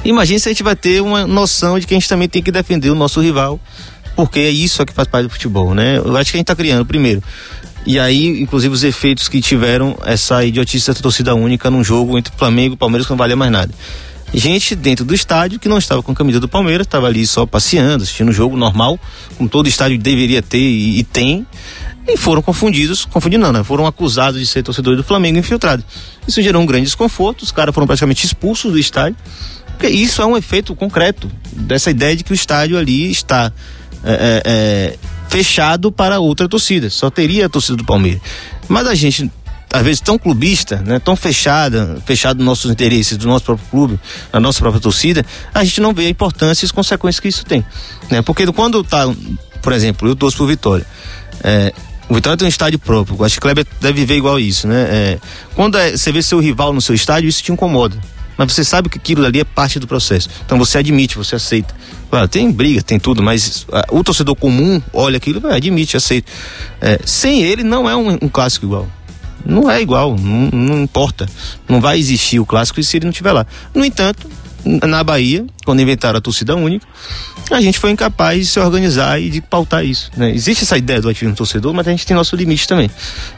imagine 0.04 0.38
se 0.38 0.50
a 0.50 0.52
gente 0.52 0.64
vai 0.64 0.76
ter 0.76 1.02
uma 1.02 1.26
noção 1.26 1.80
de 1.80 1.88
que 1.88 1.94
a 1.94 1.98
gente 1.98 2.10
também 2.10 2.28
tem 2.28 2.44
que 2.44 2.52
defender 2.52 2.90
o 2.90 2.96
nosso 2.96 3.22
rival 3.22 3.58
porque 4.16 4.40
é 4.40 4.50
isso 4.50 4.86
que 4.86 4.94
faz 4.94 5.08
parte 5.08 5.24
do 5.24 5.30
futebol 5.30 5.74
né 5.74 5.98
eu 5.98 6.16
acho 6.16 6.32
que 6.32 6.38
a 6.38 6.40
gente 6.40 6.44
está 6.44 6.56
criando 6.56 6.86
primeiro 6.86 7.24
e 7.86 8.00
aí, 8.00 8.42
inclusive, 8.42 8.74
os 8.74 8.84
efeitos 8.84 9.28
que 9.28 9.42
tiveram 9.42 9.98
essa 10.06 10.44
idiotice 10.44 10.88
da 10.88 10.94
torcida 10.94 11.36
única 11.36 11.70
num 11.70 11.84
jogo 11.84 12.18
entre 12.18 12.34
Flamengo 12.36 12.76
e 12.76 12.78
Palmeiras 12.78 13.06
que 13.06 13.12
não 13.12 13.18
valia 13.18 13.36
mais 13.36 13.52
nada. 13.52 13.74
Gente 14.34 14.74
dentro 14.74 15.04
do 15.06 15.14
estádio 15.14 15.60
que 15.60 15.68
não 15.68 15.78
estava 15.78 16.02
com 16.02 16.12
a 16.12 16.16
camisa 16.16 16.40
do 16.40 16.48
Palmeiras, 16.48 16.88
estava 16.88 17.08
ali 17.08 17.28
só 17.28 17.46
passeando, 17.46 18.04
assistindo 18.04 18.30
o 18.30 18.32
jogo 18.32 18.56
normal, 18.56 18.98
como 19.38 19.50
todo 19.50 19.68
estádio 19.68 19.98
deveria 20.00 20.42
ter 20.42 20.58
e, 20.58 21.00
e 21.00 21.04
tem, 21.04 21.46
e 22.08 22.18
foram 22.18 22.42
confundidos, 22.42 23.06
confundindo 23.06 23.44
não, 23.44 23.52
né? 23.52 23.64
Foram 23.64 23.86
acusados 23.86 24.40
de 24.40 24.48
ser 24.48 24.64
torcedores 24.64 24.98
do 24.98 25.04
Flamengo 25.04 25.38
infiltrados. 25.38 25.86
Isso 26.28 26.42
gerou 26.42 26.62
um 26.62 26.66
grande 26.66 26.86
desconforto, 26.86 27.44
os 27.44 27.52
caras 27.52 27.76
foram 27.76 27.86
praticamente 27.86 28.26
expulsos 28.26 28.72
do 28.72 28.80
estádio. 28.80 29.18
Porque 29.68 29.88
isso 29.88 30.22
é 30.22 30.26
um 30.26 30.38
efeito 30.38 30.76
concreto 30.76 31.30
dessa 31.52 31.92
ideia 31.92 32.16
de 32.16 32.24
que 32.24 32.32
o 32.32 32.36
estádio 32.36 32.78
ali 32.78 33.12
está 33.12 33.52
é, 34.04 34.44
é, 34.46 34.98
fechado 35.30 35.92
para 35.92 36.20
outra 36.20 36.48
torcida. 36.48 36.90
Só 36.90 37.10
teria 37.10 37.46
a 37.46 37.50
torcida 37.50 37.78
do 37.78 37.86
Palmeiras. 37.86 38.22
Mas 38.68 38.88
a 38.88 38.96
gente, 38.96 39.32
às 39.72 39.84
vezes, 39.84 40.02
tão 40.02 40.18
clubista, 40.18 40.78
né, 40.78 41.00
tão 41.00 41.16
fechada, 41.16 41.98
fechado 42.06 42.38
nos 42.38 42.46
nossos 42.46 42.72
interesses, 42.72 43.18
do 43.18 43.28
nosso 43.28 43.46
próprio 43.46 43.68
clube, 43.70 44.00
da 44.32 44.40
nossa 44.40 44.60
própria 44.60 44.82
torcida, 44.82 45.26
a 45.54 45.64
gente 45.64 45.82
não 45.82 45.94
vê 45.94 46.06
a 46.06 46.10
importância 46.10 46.66
e 46.66 46.68
as 46.68 46.72
consequências 46.72 47.20
que 47.20 47.28
isso 47.28 47.46
tem. 47.46 47.66
Né? 48.10 48.22
Porque 48.22 48.46
quando 48.52 48.84
tá, 48.84 49.06
por 49.62 49.74
exemplo, 49.74 50.08
eu 50.08 50.16
torço 50.16 50.38
por 50.38 50.48
Vitória. 50.48 50.86
É, 51.44 51.74
o 52.10 52.16
Vitória 52.16 52.38
tem 52.38 52.46
um 52.46 52.50
estádio 52.50 52.78
próprio. 52.80 53.24
Acho 53.24 53.36
que 53.36 53.40
o 53.40 53.42
Kleber 53.42 53.66
deve 53.82 54.06
ver 54.06 54.18
igual 54.18 54.40
isso, 54.40 54.68
né? 54.68 54.82
É, 54.90 55.20
quando 55.56 55.78
é, 55.78 55.92
você 55.92 56.12
vê 56.12 56.22
seu 56.22 56.40
rival 56.40 56.74
no 56.74 56.82
seu 56.82 56.94
estádio, 56.94 57.30
isso 57.30 57.42
te 57.42 57.52
incomoda 57.52 57.98
mas 58.38 58.52
você 58.52 58.64
sabe 58.64 58.90
que 58.90 58.98
aquilo 58.98 59.26
ali 59.26 59.40
é 59.40 59.44
parte 59.44 59.80
do 59.80 59.88
processo. 59.88 60.30
Então 60.46 60.58
você 60.58 60.78
admite, 60.78 61.18
você 61.18 61.36
aceita. 61.36 61.74
Claro, 62.10 62.28
tem 62.28 62.52
briga, 62.52 62.82
tem 62.82 63.00
tudo, 63.00 63.24
mas 63.24 63.64
uh, 63.64 63.98
o 63.98 64.04
torcedor 64.04 64.36
comum 64.36 64.82
olha 64.94 65.18
aquilo, 65.18 65.40
vai, 65.40 65.58
admite, 65.58 65.98
aceita. 65.98 66.32
É, 66.80 67.00
sem 67.06 67.44
ele 67.44 67.64
não 67.64 67.90
é 67.90 67.96
um, 67.96 68.18
um 68.22 68.30
clássico 68.30 68.66
igual. 68.66 68.88
Não 69.46 69.70
é 69.70 69.82
igual, 69.82 70.16
não, 70.16 70.50
não, 70.52 70.82
importa. 70.82 71.28
Não 71.68 71.82
vai 71.82 71.98
existir 72.00 72.40
o 72.40 72.46
clássico 72.46 72.82
se 72.82 72.98
ele 72.98 73.06
não 73.06 73.12
estiver 73.12 73.32
lá. 73.32 73.46
No 73.74 73.84
entanto, 73.84 74.30
na 74.64 75.04
Bahia, 75.04 75.46
quando 75.66 75.82
inventaram 75.82 76.18
a 76.18 76.22
torcida 76.22 76.56
única, 76.56 76.86
a 77.52 77.62
gente 77.62 77.80
foi 77.80 77.92
incapaz 77.92 78.40
de 78.40 78.46
se 78.46 78.60
organizar 78.60 79.20
e 79.22 79.30
de 79.30 79.42
pautar 79.42 79.86
isso. 79.86 80.12
Né? 80.16 80.32
Existe 80.32 80.64
essa 80.64 80.78
ideia 80.78 81.02
do 81.02 81.10
ativismo 81.10 81.36
torcedor, 81.36 81.74
mas 81.74 81.88
a 81.88 81.92
gente 81.92 82.06
tem 82.06 82.16
nosso 82.16 82.36
limite 82.36 82.68
também. 82.68 82.90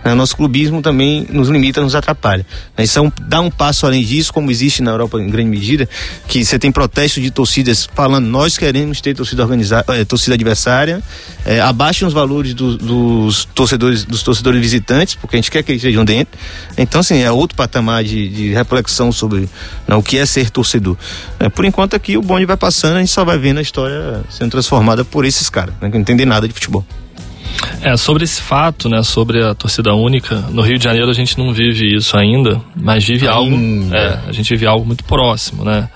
Né? 0.03 0.13
Nosso 0.13 0.35
clubismo 0.35 0.81
também 0.81 1.25
nos 1.29 1.49
limita, 1.49 1.81
nos 1.81 1.95
atrapalha. 1.95 2.45
Né? 2.77 2.83
Isso 2.83 2.99
é 2.99 3.01
um, 3.01 3.11
dá 3.21 3.41
um 3.41 3.49
passo 3.49 3.85
além 3.85 4.03
disso, 4.03 4.31
como 4.33 4.51
existe 4.51 4.81
na 4.81 4.91
Europa 4.91 5.19
em 5.19 5.29
grande 5.29 5.49
medida, 5.49 5.87
que 6.27 6.43
você 6.43 6.57
tem 6.59 6.71
protestos 6.71 7.21
de 7.21 7.31
torcidas 7.31 7.87
falando 7.93 8.25
nós 8.25 8.57
queremos 8.57 9.01
ter 9.01 9.15
torcida 9.15 9.43
organizada, 9.43 9.85
é, 9.95 10.05
torcida 10.05 10.35
adversária, 10.35 11.01
é, 11.45 11.59
abaixem 11.59 12.07
os 12.07 12.13
valores 12.13 12.53
do, 12.53 12.77
dos 12.77 13.45
torcedores, 13.45 14.03
dos 14.03 14.23
torcedores 14.23 14.59
visitantes, 14.59 15.15
porque 15.15 15.35
a 15.35 15.39
gente 15.39 15.51
quer 15.51 15.63
que 15.63 15.71
eles 15.71 15.81
estejam 15.81 16.03
dentro. 16.03 16.37
Então, 16.77 17.01
assim, 17.01 17.19
é 17.19 17.31
outro 17.31 17.55
patamar 17.55 18.03
de, 18.03 18.27
de 18.29 18.53
reflexão 18.53 19.11
sobre 19.11 19.49
né, 19.87 19.95
o 19.95 20.01
que 20.01 20.17
é 20.17 20.25
ser 20.25 20.49
torcedor. 20.49 20.97
É, 21.39 21.49
por 21.49 21.65
enquanto 21.65 21.95
aqui 21.95 22.14
o 22.17 22.21
bonde 22.21 22.45
vai 22.45 22.57
passando, 22.57 22.97
a 22.97 22.99
gente 22.99 23.11
só 23.11 23.23
vai 23.23 23.37
vendo 23.37 23.57
a 23.57 23.61
história 23.61 24.23
sendo 24.29 24.51
transformada 24.51 25.03
por 25.03 25.25
esses 25.25 25.49
caras, 25.49 25.73
né, 25.81 25.89
que 25.89 25.95
não 25.95 26.01
entendem 26.01 26.25
nada 26.25 26.47
de 26.47 26.53
futebol. 26.53 26.85
É, 27.81 27.95
sobre 27.95 28.23
esse 28.23 28.41
fato, 28.41 28.89
né, 28.89 29.01
sobre 29.03 29.43
a 29.43 29.53
torcida 29.53 29.93
única, 29.93 30.35
no 30.49 30.61
Rio 30.61 30.77
de 30.77 30.83
Janeiro 30.83 31.09
a 31.09 31.13
gente 31.13 31.37
não 31.37 31.53
vive 31.53 31.95
isso 31.95 32.17
ainda, 32.17 32.61
mas 32.75 33.05
vive 33.05 33.27
ainda. 33.27 33.37
algo, 33.37 33.95
é, 33.95 34.19
a 34.27 34.31
gente 34.31 34.49
vive 34.49 34.65
algo 34.65 34.85
muito 34.85 35.03
próximo, 35.03 35.63
né, 35.63 35.89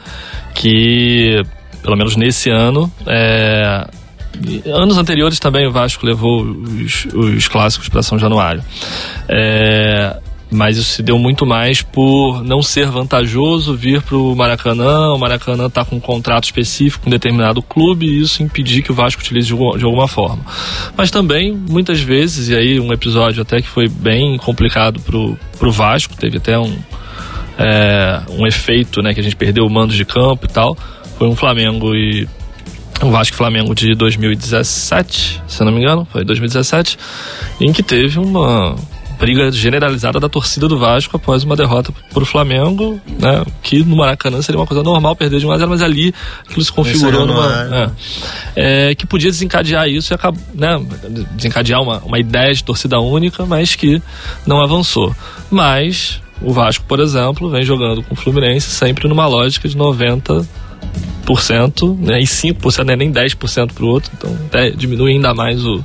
que 0.53 1.43
pelo 1.82 1.95
menos 1.95 2.15
nesse 2.15 2.49
ano, 2.49 2.91
é, 3.05 3.88
anos 4.65 4.97
anteriores 4.97 5.39
também 5.39 5.67
o 5.67 5.72
Vasco 5.72 6.05
levou 6.05 6.43
os, 6.43 7.05
os 7.13 7.47
clássicos 7.47 7.89
para 7.89 8.03
São 8.03 8.17
Januário. 8.17 8.63
É, 9.28 10.17
mas 10.52 10.78
isso 10.78 10.93
se 10.93 11.04
deu 11.04 11.20
muito 11.20 11.45
mais 11.45 11.82
por 11.82 12.43
não 12.43 12.62
ser 12.62 12.88
vantajoso 12.88 13.76
vir 13.76 14.02
para 14.02 14.18
o 14.18 14.36
Maracanã. 14.36 15.14
O 15.14 15.18
Maracanã 15.18 15.68
está 15.68 15.86
com 15.86 15.97
um 15.97 16.00
contrato 16.00 16.45
específico 16.45 17.04
com 17.04 17.10
um 17.10 17.12
determinado 17.12 17.62
clube 17.62 18.08
e 18.08 18.22
isso 18.22 18.41
impedir 18.41 18.82
que 18.82 18.91
o 18.91 18.95
Vasco 18.95 19.22
utilize 19.22 19.47
de, 19.47 19.54
alguma 19.54 20.08
forma. 20.08 20.43
Mas 20.97 21.12
também, 21.12 21.54
muitas 21.54 22.00
vezes, 22.02 22.50
e 22.50 22.56
aí 22.56 22.80
um 22.80 22.91
episódio 22.91 23.41
até 23.41 23.62
que 23.62 23.68
foi 23.68 23.88
bem 23.88 24.38
complicado 24.38 25.00
para 25.00 25.68
o 25.68 25.72
Vasco, 25.72 26.16
teve 26.16 26.38
até 26.38 26.58
um, 26.58 26.76
é, 27.58 28.22
um 28.32 28.47
efeito, 28.47 29.02
né, 29.02 29.14
que 29.14 29.20
a 29.20 29.24
gente 29.24 29.36
perdeu 29.36 29.66
o 29.66 29.70
mando 29.70 29.93
de 29.93 30.04
campo 30.04 30.45
e 30.45 30.50
tal, 30.50 30.76
foi 31.18 31.28
um 31.28 31.36
Flamengo 31.36 31.93
e 31.93 32.28
o 33.02 33.12
Vasco 33.12 33.38
Flamengo 33.38 33.76
de 33.76 33.93
2017, 33.93 35.41
se 35.47 35.64
não 35.64 35.72
me 35.72 35.80
engano, 35.80 36.08
foi 36.12 36.26
2017, 36.26 36.97
em 37.62 37.72
que 37.72 37.84
teve 37.84 38.20
uma 38.20 38.76
briga 39.20 39.51
generalizada 39.51 40.20
da 40.20 40.30
torcida 40.30 40.67
do 40.67 40.80
Vasco 40.80 41.17
após 41.17 41.43
uma 41.43 41.55
derrota 41.55 41.91
para 42.11 42.24
o 42.24 42.26
Flamengo, 42.26 42.99
né? 43.20 43.43
Que 43.61 43.84
no 43.84 43.97
Maracanã 43.97 44.41
seria 44.41 44.59
uma 44.59 44.65
coisa 44.65 44.82
normal 44.82 45.15
perder 45.15 45.39
de 45.39 45.45
1 45.45 45.51
a 45.51 45.57
0 45.57 45.70
mas 45.70 45.82
ali 45.82 46.13
aquilo 46.47 46.63
se 46.63 46.72
configurou 46.72 47.28
numa. 47.28 47.91
É, 48.55 48.91
é, 48.91 48.95
que 48.95 49.05
podia 49.05 49.30
desencadear 49.30 49.89
isso 49.89 50.13
e 50.13 50.15
acabar, 50.15 50.39
né? 50.53 50.82
Desencadear 51.36 51.82
uma, 51.82 51.99
uma 51.99 52.17
ideia 52.17 52.53
de 52.53 52.63
torcida 52.63 52.99
única, 52.99 53.45
mas 53.45 53.76
que 53.76 54.01
não 54.47 54.63
avançou. 54.63 55.13
Mas 55.51 56.22
o 56.41 56.53
Vasco, 56.53 56.86
por 56.86 57.01
exemplo, 57.01 57.49
vem 57.49 57.63
jogando 57.63 58.01
com 58.01 58.13
o 58.13 58.17
Fluminense 58.17 58.70
sempre 58.70 59.07
numa 59.09 59.28
lógica 59.28 59.67
de 59.67 59.76
90 59.76 60.47
né, 62.00 62.20
e 62.20 62.24
5% 62.24 62.84
não 62.84 62.94
é 62.94 62.98
nem 62.98 63.12
10% 63.12 63.74
para 63.74 63.84
o 63.84 63.88
outro, 63.88 64.12
então 64.18 64.36
é, 64.52 64.72
diminui 64.72 65.12
ainda 65.12 65.34
mais 65.34 65.64
o, 65.64 65.84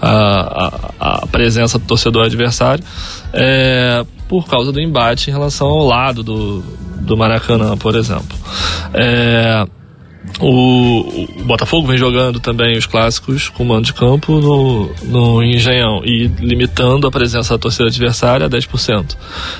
a, 0.00 0.90
a, 0.98 1.22
a, 1.22 1.26
presença 1.26 1.78
do 1.78 1.84
torcedor 1.84 2.24
adversário 2.24 2.82
é, 3.34 4.04
por 4.26 4.48
causa 4.48 4.72
do 4.72 4.80
embate 4.80 5.28
em 5.28 5.32
relação 5.32 5.66
ao 5.66 5.86
lado 5.86 6.22
do, 6.22 6.62
do 7.00 7.16
Maracanã, 7.16 7.76
por 7.76 7.94
exemplo. 7.96 8.36
É, 8.94 9.66
o, 10.40 11.24
o, 11.40 11.44
Botafogo 11.44 11.86
vem 11.86 11.98
jogando 11.98 12.38
também 12.38 12.76
os 12.76 12.86
clássicos 12.86 13.48
com 13.48 13.64
mando 13.64 13.86
de 13.86 13.92
campo 13.92 14.40
no, 14.40 14.90
no 15.04 15.42
Engenhão 15.42 16.02
e 16.04 16.28
limitando 16.38 17.06
a 17.06 17.10
presença 17.10 17.54
da 17.54 17.58
torcida 17.58 17.88
adversária 17.88 18.46
a 18.46 18.50
10%. 18.50 19.16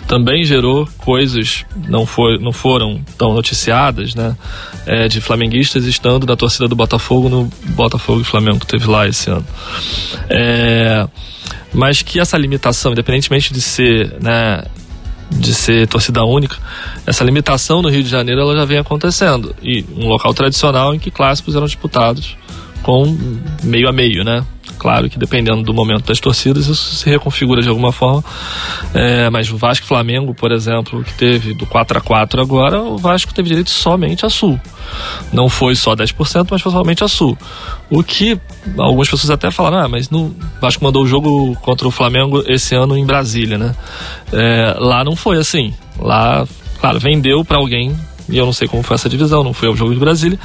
Também 0.07 0.45
gerou 0.45 0.89
coisas, 0.99 1.65
não, 1.89 2.07
foi, 2.07 2.39
não 2.39 2.53
foram 2.53 3.01
tão 3.17 3.35
noticiadas, 3.35 4.15
né? 4.15 4.37
É, 4.87 5.09
de 5.09 5.21
flamenguistas 5.21 5.85
estando 5.85 6.27
na 6.27 6.37
torcida 6.37 6.67
do 6.67 6.75
Botafogo 6.75 7.29
no 7.29 7.51
Botafogo 7.75 8.21
e 8.21 8.25
Flamengo 8.25 8.61
que 8.61 8.67
teve 8.67 8.87
lá 8.87 9.07
esse 9.07 9.29
ano. 9.31 9.47
É, 10.31 11.07
mas 11.73 12.03
que 12.03 12.19
essa 12.19 12.39
limitação, 12.39 12.93
independentemente 12.93 13.53
de 13.53 13.61
ser 13.61 14.15
né, 14.23 14.65
de 15.31 15.55
ser 15.55 15.87
torcida 15.87 16.25
única, 16.25 16.57
essa 17.07 17.25
limitação 17.25 17.83
no 17.83 17.89
Rio 17.89 18.03
de 18.03 18.09
Janeiro 18.09 18.41
ela 18.41 18.57
já 18.57 18.65
vem 18.65 18.79
acontecendo. 18.79 19.55
E 19.63 19.85
um 19.97 20.09
local 20.09 20.33
tradicional 20.33 20.95
em 20.95 20.99
que 20.99 21.11
clássicos 21.11 21.55
eram 21.55 21.67
disputados 21.67 22.37
com 22.83 23.17
meio 23.63 23.89
a 23.89 23.93
meio, 23.93 24.25
né? 24.25 24.45
Claro 24.79 25.11
que 25.11 25.19
dependendo 25.19 25.63
do 25.63 25.75
momento 25.75 26.07
das 26.07 26.21
torcidas, 26.21 26.67
isso 26.67 26.97
se 26.97 27.09
reconfigura 27.09 27.61
de 27.61 27.69
alguma 27.69 27.93
forma. 27.93 28.23
É, 28.95 29.29
mas 29.31 29.51
o 29.51 29.57
Vasco 29.57 29.87
Flamengo, 29.87 30.35
por 30.35 30.53
exemplo, 30.53 31.03
que 31.03 31.13
teve 31.15 31.55
do 31.55 31.67
4 31.67 31.99
a 31.99 32.01
4 32.01 32.41
agora, 32.41 32.81
o 32.81 32.97
Vasco 32.97 33.35
teve 33.35 33.49
direito 33.49 33.71
somente 33.71 34.25
a 34.25 34.31
Sul. 34.31 34.59
Não 35.33 35.49
foi 35.49 35.75
só 35.75 35.95
10%, 35.95 36.49
mas 36.51 36.63
foi 36.63 36.73
somente 36.73 37.03
a 37.03 37.09
Sul. 37.09 37.37
O 37.91 38.03
que 38.03 38.39
algumas 38.77 39.09
pessoas 39.09 39.31
até 39.31 39.51
falaram, 39.51 39.79
ah, 39.79 39.89
mas 39.89 40.11
no 40.11 40.35
Vasco 40.61 40.85
mandou 40.85 41.03
o 41.03 41.07
jogo 41.07 41.57
contra 41.57 41.87
o 41.89 41.91
Flamengo 41.91 42.43
esse 42.47 42.75
ano 42.75 42.97
em 42.97 43.05
Brasília, 43.05 43.59
né? 43.59 43.75
É, 44.33 44.77
lá 44.79 45.03
não 45.05 45.17
foi 45.17 45.39
assim. 45.39 45.75
Lá 45.99 46.47
claro, 46.81 46.99
vendeu 47.01 47.45
para 47.45 47.59
alguém 47.59 47.97
e 48.29 48.39
eu 48.39 48.45
não 48.45 48.53
sei 48.53 48.69
como 48.69 48.83
foi 48.83 48.95
essa 48.95 49.09
divisão, 49.09 49.43
não 49.43 49.53
foi 49.53 49.69
ao 49.69 49.77
jogo 49.77 49.93
de 49.93 50.01
Brasília, 50.01 50.39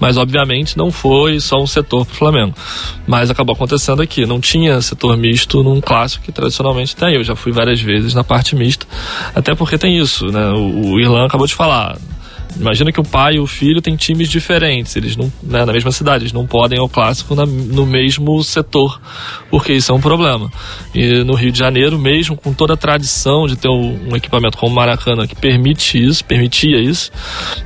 mas 0.00 0.16
obviamente 0.16 0.76
não 0.76 0.90
foi 0.90 1.40
só 1.40 1.60
um 1.60 1.66
setor 1.66 2.04
para 2.04 2.14
o 2.14 2.16
Flamengo. 2.16 2.54
Mas 3.06 3.30
acabou 3.30 3.54
acontecendo 3.54 4.02
aqui, 4.02 4.26
não 4.26 4.40
tinha 4.40 4.80
setor 4.80 5.16
misto 5.16 5.62
num 5.62 5.80
clássico 5.80 6.24
que 6.24 6.32
tradicionalmente 6.32 6.96
tem. 6.96 7.14
Eu 7.14 7.24
já 7.24 7.36
fui 7.36 7.52
várias 7.52 7.80
vezes 7.80 8.14
na 8.14 8.24
parte 8.24 8.56
mista, 8.56 8.86
até 9.34 9.54
porque 9.54 9.78
tem 9.78 9.98
isso, 9.98 10.26
né? 10.26 10.50
O, 10.50 10.92
o 10.92 11.00
Irlan 11.00 11.26
acabou 11.26 11.46
de 11.46 11.54
falar, 11.54 11.98
Imagina 12.58 12.90
que 12.90 13.00
o 13.00 13.04
pai 13.04 13.34
e 13.34 13.40
o 13.40 13.46
filho 13.46 13.80
têm 13.80 13.96
times 13.96 14.28
diferentes, 14.28 14.96
eles 14.96 15.16
não, 15.16 15.30
né, 15.42 15.64
na 15.64 15.72
mesma 15.72 15.92
cidade, 15.92 16.24
eles 16.24 16.32
não 16.32 16.46
podem 16.46 16.78
ao 16.78 16.88
clássico 16.88 17.34
na, 17.34 17.44
no 17.44 17.84
mesmo 17.84 18.42
setor, 18.42 19.00
porque 19.50 19.72
isso 19.72 19.92
é 19.92 19.94
um 19.94 20.00
problema. 20.00 20.50
E 20.94 21.22
no 21.24 21.34
Rio 21.34 21.52
de 21.52 21.58
Janeiro, 21.58 21.98
mesmo 21.98 22.36
com 22.36 22.52
toda 22.52 22.74
a 22.74 22.76
tradição 22.76 23.46
de 23.46 23.56
ter 23.56 23.68
um, 23.68 24.10
um 24.10 24.16
equipamento 24.16 24.56
como 24.56 24.72
o 24.72 24.74
Maracanã 24.74 25.26
que 25.26 25.36
permite 25.36 26.02
isso, 26.02 26.24
permitia 26.24 26.80
isso, 26.80 27.10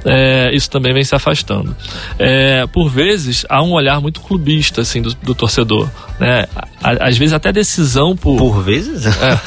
é, 0.05 0.51
isso 0.55 0.68
também 0.68 0.93
vem 0.93 1.05
se 1.05 1.14
afastando. 1.14 1.74
É, 2.18 2.66
por 2.66 2.88
vezes 2.88 3.47
há 3.49 3.62
um 3.62 3.72
olhar 3.72 4.01
muito 4.01 4.20
clubista 4.20 4.80
assim 4.80 5.01
do, 5.01 5.14
do 5.14 5.34
torcedor, 5.34 5.88
né? 6.21 6.47
Às 6.83 7.16
vezes 7.16 7.33
até 7.33 7.51
decisão 7.51 8.14
por. 8.14 8.37
Por 8.37 8.62
vezes? 8.62 9.07
É. 9.07 9.41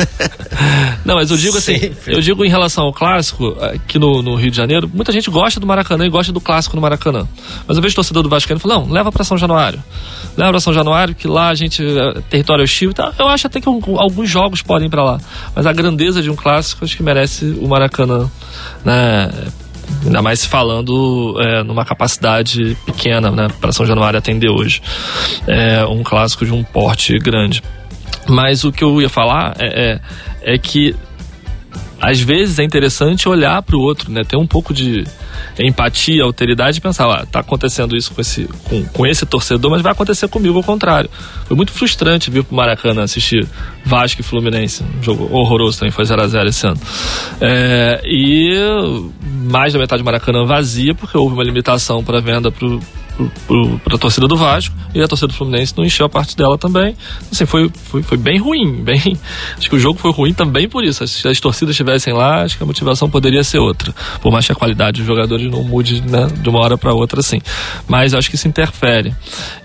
Não, 1.05 1.15
mas 1.15 1.29
eu 1.29 1.37
digo 1.37 1.57
assim, 1.57 1.77
Sempre. 1.77 2.15
eu 2.15 2.19
digo 2.19 2.43
em 2.43 2.49
relação 2.49 2.85
ao 2.85 2.93
clássico, 2.93 3.55
aqui 3.61 3.99
no, 3.99 4.23
no 4.23 4.35
Rio 4.35 4.49
de 4.49 4.57
Janeiro, 4.57 4.89
muita 4.91 5.11
gente 5.11 5.29
gosta 5.29 5.59
do 5.59 5.67
Maracanã 5.67 6.05
e 6.05 6.09
gosta 6.09 6.31
do 6.31 6.41
clássico 6.41 6.75
no 6.75 6.81
Maracanã. 6.81 7.27
Mas 7.67 7.77
eu 7.77 7.83
vejo 7.83 7.95
torcedor 7.95 8.23
do 8.23 8.29
Vasco 8.29 8.57
falando, 8.57 8.87
não, 8.87 8.91
leva 8.91 9.11
para 9.11 9.23
São 9.23 9.37
Januário. 9.37 9.83
Leva 10.35 10.51
para 10.51 10.59
São 10.59 10.73
Januário, 10.73 11.13
que 11.13 11.27
lá 11.27 11.49
a 11.49 11.55
gente, 11.55 11.83
é, 11.83 12.21
território 12.29 12.63
hostil 12.63 12.89
e 12.89 12.93
tal. 12.93 13.13
Eu 13.19 13.27
acho 13.27 13.45
até 13.45 13.61
que 13.61 13.69
alguns 13.69 14.29
jogos 14.29 14.63
podem 14.63 14.87
ir 14.87 14.89
para 14.89 15.03
lá. 15.03 15.19
Mas 15.55 15.67
a 15.67 15.73
grandeza 15.73 16.23
de 16.23 16.31
um 16.31 16.35
clássico, 16.35 16.83
acho 16.83 16.97
que 16.97 17.03
merece 17.03 17.45
o 17.61 17.67
Maracanã, 17.67 18.29
né? 18.83 19.29
Ainda 20.05 20.21
mais 20.21 20.45
falando 20.45 21.35
é, 21.39 21.63
numa 21.63 21.85
capacidade 21.85 22.77
pequena, 22.85 23.31
né? 23.31 23.47
Para 23.59 23.71
São 23.71 23.85
Januário 23.85 24.17
atender 24.17 24.49
hoje. 24.49 24.81
É 25.47 25.85
um 25.85 26.03
clássico 26.03 26.45
de 26.45 26.51
um 26.51 26.63
porte 26.63 27.17
grande. 27.19 27.63
Mas 28.27 28.63
o 28.63 28.71
que 28.71 28.83
eu 28.83 29.01
ia 29.01 29.09
falar 29.09 29.55
é, 29.59 29.99
é, 30.43 30.53
é 30.55 30.57
que 30.57 30.95
às 32.03 32.19
vezes 32.19 32.59
é 32.59 32.63
interessante 32.65 33.29
olhar 33.29 33.61
para 33.61 33.77
o 33.77 33.79
outro, 33.79 34.11
né? 34.11 34.23
Ter 34.25 34.35
um 34.35 34.45
pouco 34.45 34.73
de 34.73 35.05
empatia, 35.57 36.23
alteridade 36.23 36.79
e 36.79 36.81
pensar, 36.81 37.09
ah, 37.09 37.25
tá 37.25 37.39
acontecendo 37.39 37.95
isso 37.95 38.13
com 38.13 38.19
esse, 38.19 38.45
com, 38.65 38.83
com 38.87 39.07
esse 39.07 39.25
torcedor, 39.25 39.71
mas 39.71 39.81
vai 39.81 39.93
acontecer 39.93 40.27
comigo 40.27 40.57
ao 40.57 40.63
contrário. 40.63 41.09
Foi 41.45 41.55
muito 41.55 41.71
frustrante 41.71 42.29
vir 42.29 42.43
pro 42.43 42.57
Maracanã 42.57 43.03
assistir 43.03 43.47
Vasco 43.85 44.19
e 44.19 44.23
Fluminense, 44.23 44.83
um 44.83 45.01
jogo 45.01 45.29
horroroso 45.31 45.79
também, 45.79 45.91
foi 45.91 46.03
0x0 46.03 46.47
esse 46.47 46.67
ano. 46.67 46.81
É, 47.39 48.01
e 48.03 48.53
mais 49.49 49.71
da 49.71 49.79
metade 49.79 50.01
do 50.01 50.05
Maracanã 50.05 50.43
vazia, 50.43 50.93
porque 50.93 51.17
houve 51.17 51.35
uma 51.35 51.43
limitação 51.43 52.03
para 52.03 52.19
venda 52.19 52.51
pro, 52.51 52.81
para 53.85 53.95
a 53.95 53.97
torcida 53.97 54.27
do 54.27 54.35
Vasco 54.35 54.75
e 54.93 55.01
a 55.01 55.07
torcida 55.07 55.27
do 55.27 55.33
Fluminense 55.33 55.73
não 55.77 55.85
encheu 55.85 56.05
a 56.05 56.09
parte 56.09 56.35
dela 56.35 56.57
também. 56.57 56.95
Assim, 57.31 57.45
foi, 57.45 57.69
foi, 57.69 58.01
foi 58.01 58.17
bem 58.17 58.39
ruim, 58.39 58.71
bem. 58.83 59.17
Acho 59.57 59.69
que 59.69 59.75
o 59.75 59.79
jogo 59.79 59.99
foi 59.99 60.11
ruim 60.11 60.33
também 60.33 60.67
por 60.67 60.83
isso. 60.83 61.07
Se 61.07 61.27
as 61.27 61.39
torcidas 61.39 61.73
estivessem 61.73 62.13
lá, 62.13 62.43
acho 62.43 62.57
que 62.57 62.63
a 62.63 62.65
motivação 62.65 63.09
poderia 63.09 63.43
ser 63.43 63.59
outra. 63.59 63.93
Por 64.21 64.31
mais 64.31 64.45
que 64.45 64.51
a 64.51 64.55
qualidade 64.55 64.97
dos 64.97 65.07
jogadores 65.07 65.49
não 65.49 65.63
mude 65.63 66.01
né, 66.01 66.27
de 66.41 66.49
uma 66.49 66.59
hora 66.59 66.77
para 66.77 66.93
outra, 66.93 67.19
assim. 67.19 67.39
Mas 67.87 68.13
acho 68.13 68.29
que 68.29 68.35
isso 68.35 68.47
interfere. 68.47 69.13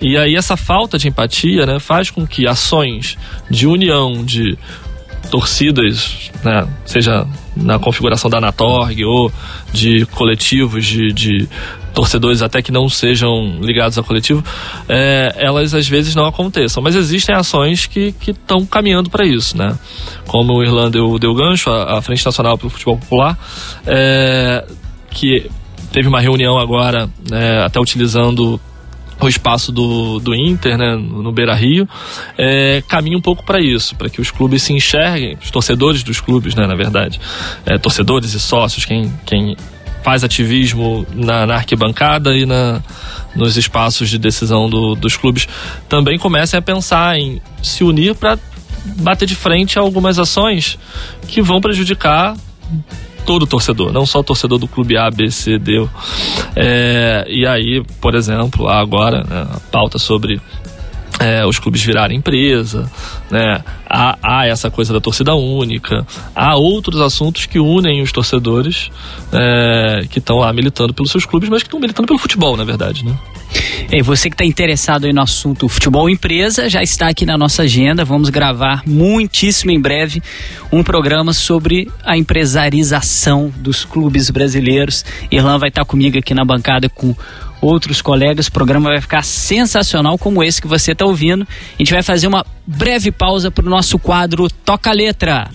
E 0.00 0.16
aí 0.16 0.34
essa 0.34 0.56
falta 0.56 0.98
de 0.98 1.08
empatia 1.08 1.64
né, 1.64 1.78
faz 1.78 2.10
com 2.10 2.26
que 2.26 2.46
ações 2.46 3.16
de 3.50 3.66
união, 3.66 4.24
de 4.24 4.58
torcidas, 5.30 6.30
né, 6.44 6.66
seja 6.84 7.26
na 7.56 7.78
configuração 7.78 8.30
da 8.30 8.38
Anatorg 8.38 9.04
ou 9.04 9.32
de 9.72 10.06
coletivos 10.06 10.86
de, 10.86 11.12
de 11.12 11.48
torcedores 11.98 12.42
até 12.42 12.62
que 12.62 12.70
não 12.70 12.88
sejam 12.88 13.58
ligados 13.60 13.98
ao 13.98 14.04
coletivo, 14.04 14.44
é, 14.88 15.34
elas 15.36 15.74
às 15.74 15.88
vezes 15.88 16.14
não 16.14 16.26
aconteçam. 16.26 16.80
Mas 16.80 16.94
existem 16.94 17.34
ações 17.34 17.86
que 17.86 18.14
estão 18.24 18.64
caminhando 18.64 19.10
para 19.10 19.26
isso, 19.26 19.58
né? 19.58 19.76
Como 20.28 20.52
o 20.52 20.62
Irlanda 20.62 20.90
deu, 20.90 21.18
deu 21.18 21.34
gancho, 21.34 21.68
a, 21.70 21.98
a 21.98 22.02
Frente 22.02 22.24
Nacional 22.24 22.56
pelo 22.56 22.70
Futebol 22.70 22.96
Popular, 22.98 23.36
é, 23.84 24.64
que 25.10 25.50
teve 25.90 26.06
uma 26.06 26.20
reunião 26.20 26.56
agora, 26.56 27.10
é, 27.32 27.64
até 27.64 27.80
utilizando 27.80 28.60
o 29.20 29.26
espaço 29.26 29.72
do, 29.72 30.20
do 30.20 30.32
Inter, 30.36 30.78
né, 30.78 30.94
no 30.94 31.32
Beira 31.32 31.52
Rio, 31.52 31.88
é, 32.38 32.80
caminha 32.86 33.18
um 33.18 33.20
pouco 33.20 33.44
para 33.44 33.60
isso, 33.60 33.96
para 33.96 34.08
que 34.08 34.20
os 34.20 34.30
clubes 34.30 34.62
se 34.62 34.72
enxerguem, 34.72 35.36
os 35.42 35.50
torcedores 35.50 36.04
dos 36.04 36.20
clubes, 36.20 36.54
né, 36.54 36.64
na 36.64 36.76
verdade, 36.76 37.18
é, 37.66 37.76
torcedores 37.76 38.34
e 38.34 38.38
sócios, 38.38 38.84
quem, 38.84 39.12
quem 39.26 39.56
faz 40.02 40.24
ativismo 40.24 41.06
na, 41.14 41.46
na 41.46 41.54
arquibancada 41.56 42.36
e 42.36 42.46
na, 42.46 42.80
nos 43.34 43.56
espaços 43.56 44.08
de 44.08 44.18
decisão 44.18 44.68
do, 44.68 44.94
dos 44.94 45.16
clubes, 45.16 45.48
também 45.88 46.18
comecem 46.18 46.58
a 46.58 46.62
pensar 46.62 47.18
em 47.18 47.40
se 47.62 47.84
unir 47.84 48.14
para 48.14 48.38
bater 49.00 49.26
de 49.26 49.34
frente 49.34 49.78
a 49.78 49.82
algumas 49.82 50.18
ações 50.18 50.78
que 51.26 51.42
vão 51.42 51.60
prejudicar 51.60 52.36
todo 53.26 53.46
torcedor, 53.46 53.92
não 53.92 54.06
só 54.06 54.20
o 54.20 54.24
torcedor 54.24 54.58
do 54.58 54.66
clube 54.66 54.96
A, 54.96 55.10
B, 55.10 55.30
C, 55.30 55.58
D. 55.58 55.86
É, 56.56 57.26
e 57.28 57.46
aí, 57.46 57.84
por 58.00 58.14
exemplo, 58.14 58.66
agora 58.66 59.22
né, 59.22 59.46
a 59.52 59.60
pauta 59.70 59.98
sobre 59.98 60.40
é, 61.18 61.44
os 61.44 61.58
clubes 61.58 61.82
virarem 61.82 62.18
empresa, 62.18 62.90
né? 63.30 63.62
Há, 63.88 64.18
há, 64.22 64.46
essa 64.46 64.70
coisa 64.70 64.92
da 64.92 65.00
torcida 65.00 65.34
única, 65.34 66.06
há 66.34 66.56
outros 66.56 67.00
assuntos 67.00 67.46
que 67.46 67.58
unem 67.58 68.02
os 68.02 68.12
torcedores 68.12 68.90
é, 69.32 70.06
que 70.10 70.18
estão 70.18 70.38
lá 70.38 70.52
militando 70.52 70.94
pelos 70.94 71.10
seus 71.10 71.24
clubes, 71.24 71.48
mas 71.48 71.62
que 71.62 71.68
estão 71.68 71.80
militando 71.80 72.06
pelo 72.06 72.18
futebol, 72.18 72.56
na 72.56 72.64
verdade, 72.64 73.04
né? 73.04 73.18
E 73.90 74.02
você 74.02 74.28
que 74.28 74.34
está 74.34 74.44
interessado 74.44 75.06
aí 75.06 75.12
no 75.12 75.22
assunto 75.22 75.68
futebol 75.68 76.10
empresa, 76.10 76.68
já 76.68 76.82
está 76.82 77.08
aqui 77.08 77.24
na 77.24 77.38
nossa 77.38 77.62
agenda. 77.62 78.04
Vamos 78.04 78.28
gravar 78.28 78.82
muitíssimo 78.86 79.70
em 79.70 79.80
breve 79.80 80.22
um 80.70 80.82
programa 80.82 81.32
sobre 81.32 81.90
a 82.04 82.16
empresarização 82.16 83.52
dos 83.56 83.84
clubes 83.84 84.30
brasileiros. 84.30 85.04
Irlan 85.30 85.58
vai 85.58 85.70
estar 85.70 85.84
comigo 85.84 86.18
aqui 86.18 86.34
na 86.34 86.44
bancada 86.44 86.88
com 86.88 87.14
outros 87.60 88.02
colegas. 88.02 88.46
O 88.48 88.52
programa 88.52 88.90
vai 88.90 89.00
ficar 89.00 89.24
sensacional, 89.24 90.18
como 90.18 90.42
esse 90.42 90.60
que 90.60 90.68
você 90.68 90.92
está 90.92 91.04
ouvindo. 91.04 91.42
A 91.42 91.78
gente 91.78 91.92
vai 91.92 92.02
fazer 92.02 92.26
uma 92.26 92.44
breve 92.66 93.10
pausa 93.10 93.50
para 93.50 93.66
o 93.66 93.70
nosso 93.70 93.98
quadro 93.98 94.48
Toca 94.64 94.92
Letra. 94.92 95.50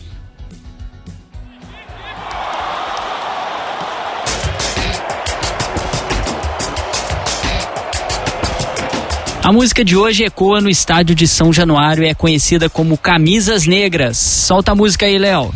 A 9.43 9.51
música 9.51 9.83
de 9.83 9.97
hoje 9.97 10.23
ecoa 10.23 10.61
no 10.61 10.69
estádio 10.69 11.13
de 11.13 11.27
São 11.27 11.51
Januário 11.51 12.01
e 12.05 12.07
é 12.07 12.13
conhecida 12.13 12.69
como 12.69 12.97
Camisas 12.97 13.67
Negras. 13.67 14.17
Solta 14.17 14.71
a 14.71 14.75
música 14.75 15.05
aí, 15.05 15.17
Léo. 15.17 15.53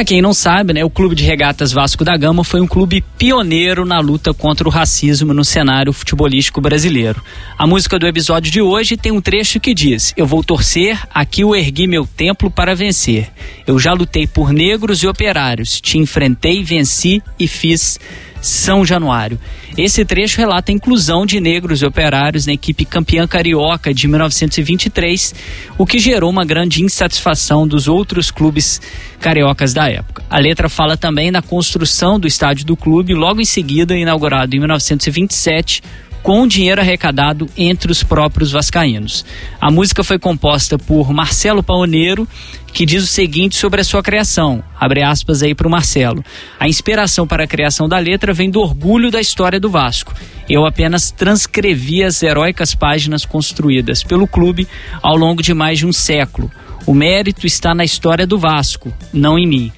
Para 0.00 0.06
quem 0.06 0.22
não 0.22 0.32
sabe, 0.32 0.72
né, 0.72 0.82
o 0.82 0.88
Clube 0.88 1.14
de 1.14 1.24
Regatas 1.24 1.72
Vasco 1.72 2.06
da 2.06 2.16
Gama 2.16 2.42
foi 2.42 2.62
um 2.62 2.66
clube 2.66 3.04
pioneiro 3.18 3.84
na 3.84 4.00
luta 4.00 4.32
contra 4.32 4.66
o 4.66 4.70
racismo 4.70 5.34
no 5.34 5.44
cenário 5.44 5.92
futebolístico 5.92 6.58
brasileiro. 6.58 7.22
A 7.58 7.66
música 7.66 7.98
do 7.98 8.06
episódio 8.06 8.50
de 8.50 8.62
hoje 8.62 8.96
tem 8.96 9.12
um 9.12 9.20
trecho 9.20 9.60
que 9.60 9.74
diz: 9.74 10.14
Eu 10.16 10.24
vou 10.24 10.42
torcer, 10.42 10.98
aqui 11.12 11.42
eu 11.42 11.54
ergui 11.54 11.86
meu 11.86 12.06
templo 12.06 12.50
para 12.50 12.74
vencer. 12.74 13.30
Eu 13.66 13.78
já 13.78 13.92
lutei 13.92 14.26
por 14.26 14.54
negros 14.54 15.02
e 15.02 15.06
operários, 15.06 15.82
te 15.82 15.98
enfrentei, 15.98 16.64
venci 16.64 17.22
e 17.38 17.46
fiz 17.46 18.00
São 18.40 18.84
Januário. 18.84 19.38
Esse 19.76 20.04
trecho 20.04 20.38
relata 20.38 20.72
a 20.72 20.74
inclusão 20.74 21.24
de 21.24 21.40
negros 21.40 21.82
e 21.82 21.86
operários 21.86 22.46
na 22.46 22.52
equipe 22.52 22.84
campeã 22.84 23.26
carioca 23.26 23.92
de 23.92 24.08
1923, 24.08 25.34
o 25.78 25.86
que 25.86 25.98
gerou 25.98 26.30
uma 26.30 26.44
grande 26.44 26.82
insatisfação 26.82 27.66
dos 27.66 27.88
outros 27.88 28.30
clubes 28.30 28.80
cariocas 29.20 29.72
da 29.72 29.88
época. 29.88 30.24
A 30.28 30.38
letra 30.38 30.68
fala 30.68 30.96
também 30.96 31.30
da 31.30 31.42
construção 31.42 32.18
do 32.18 32.26
estádio 32.26 32.64
do 32.66 32.76
clube, 32.76 33.14
logo 33.14 33.40
em 33.40 33.44
seguida, 33.44 33.96
inaugurado 33.96 34.54
em 34.56 34.58
1927 34.58 35.82
com 36.22 36.42
o 36.42 36.46
dinheiro 36.46 36.80
arrecadado 36.80 37.48
entre 37.56 37.90
os 37.90 38.02
próprios 38.02 38.52
vascaínos. 38.52 39.24
A 39.60 39.70
música 39.70 40.04
foi 40.04 40.18
composta 40.18 40.78
por 40.78 41.12
Marcelo 41.12 41.62
Paoneiro, 41.62 42.28
que 42.72 42.86
diz 42.86 43.02
o 43.02 43.06
seguinte 43.06 43.56
sobre 43.56 43.80
a 43.80 43.84
sua 43.84 44.02
criação. 44.02 44.62
Abre 44.78 45.02
aspas 45.02 45.42
aí 45.42 45.54
para 45.54 45.66
o 45.66 45.70
Marcelo. 45.70 46.24
A 46.58 46.68
inspiração 46.68 47.26
para 47.26 47.44
a 47.44 47.46
criação 47.46 47.88
da 47.88 47.98
letra 47.98 48.32
vem 48.32 48.50
do 48.50 48.60
orgulho 48.60 49.10
da 49.10 49.20
história 49.20 49.58
do 49.58 49.70
Vasco. 49.70 50.14
Eu 50.48 50.66
apenas 50.66 51.10
transcrevi 51.10 52.02
as 52.02 52.22
heróicas 52.22 52.74
páginas 52.74 53.24
construídas 53.24 54.02
pelo 54.02 54.26
clube 54.26 54.68
ao 55.02 55.16
longo 55.16 55.42
de 55.42 55.54
mais 55.54 55.78
de 55.78 55.86
um 55.86 55.92
século. 55.92 56.50
O 56.86 56.94
mérito 56.94 57.46
está 57.46 57.74
na 57.74 57.84
história 57.84 58.26
do 58.26 58.38
Vasco, 58.38 58.92
não 59.12 59.38
em 59.38 59.46
mim. 59.46 59.72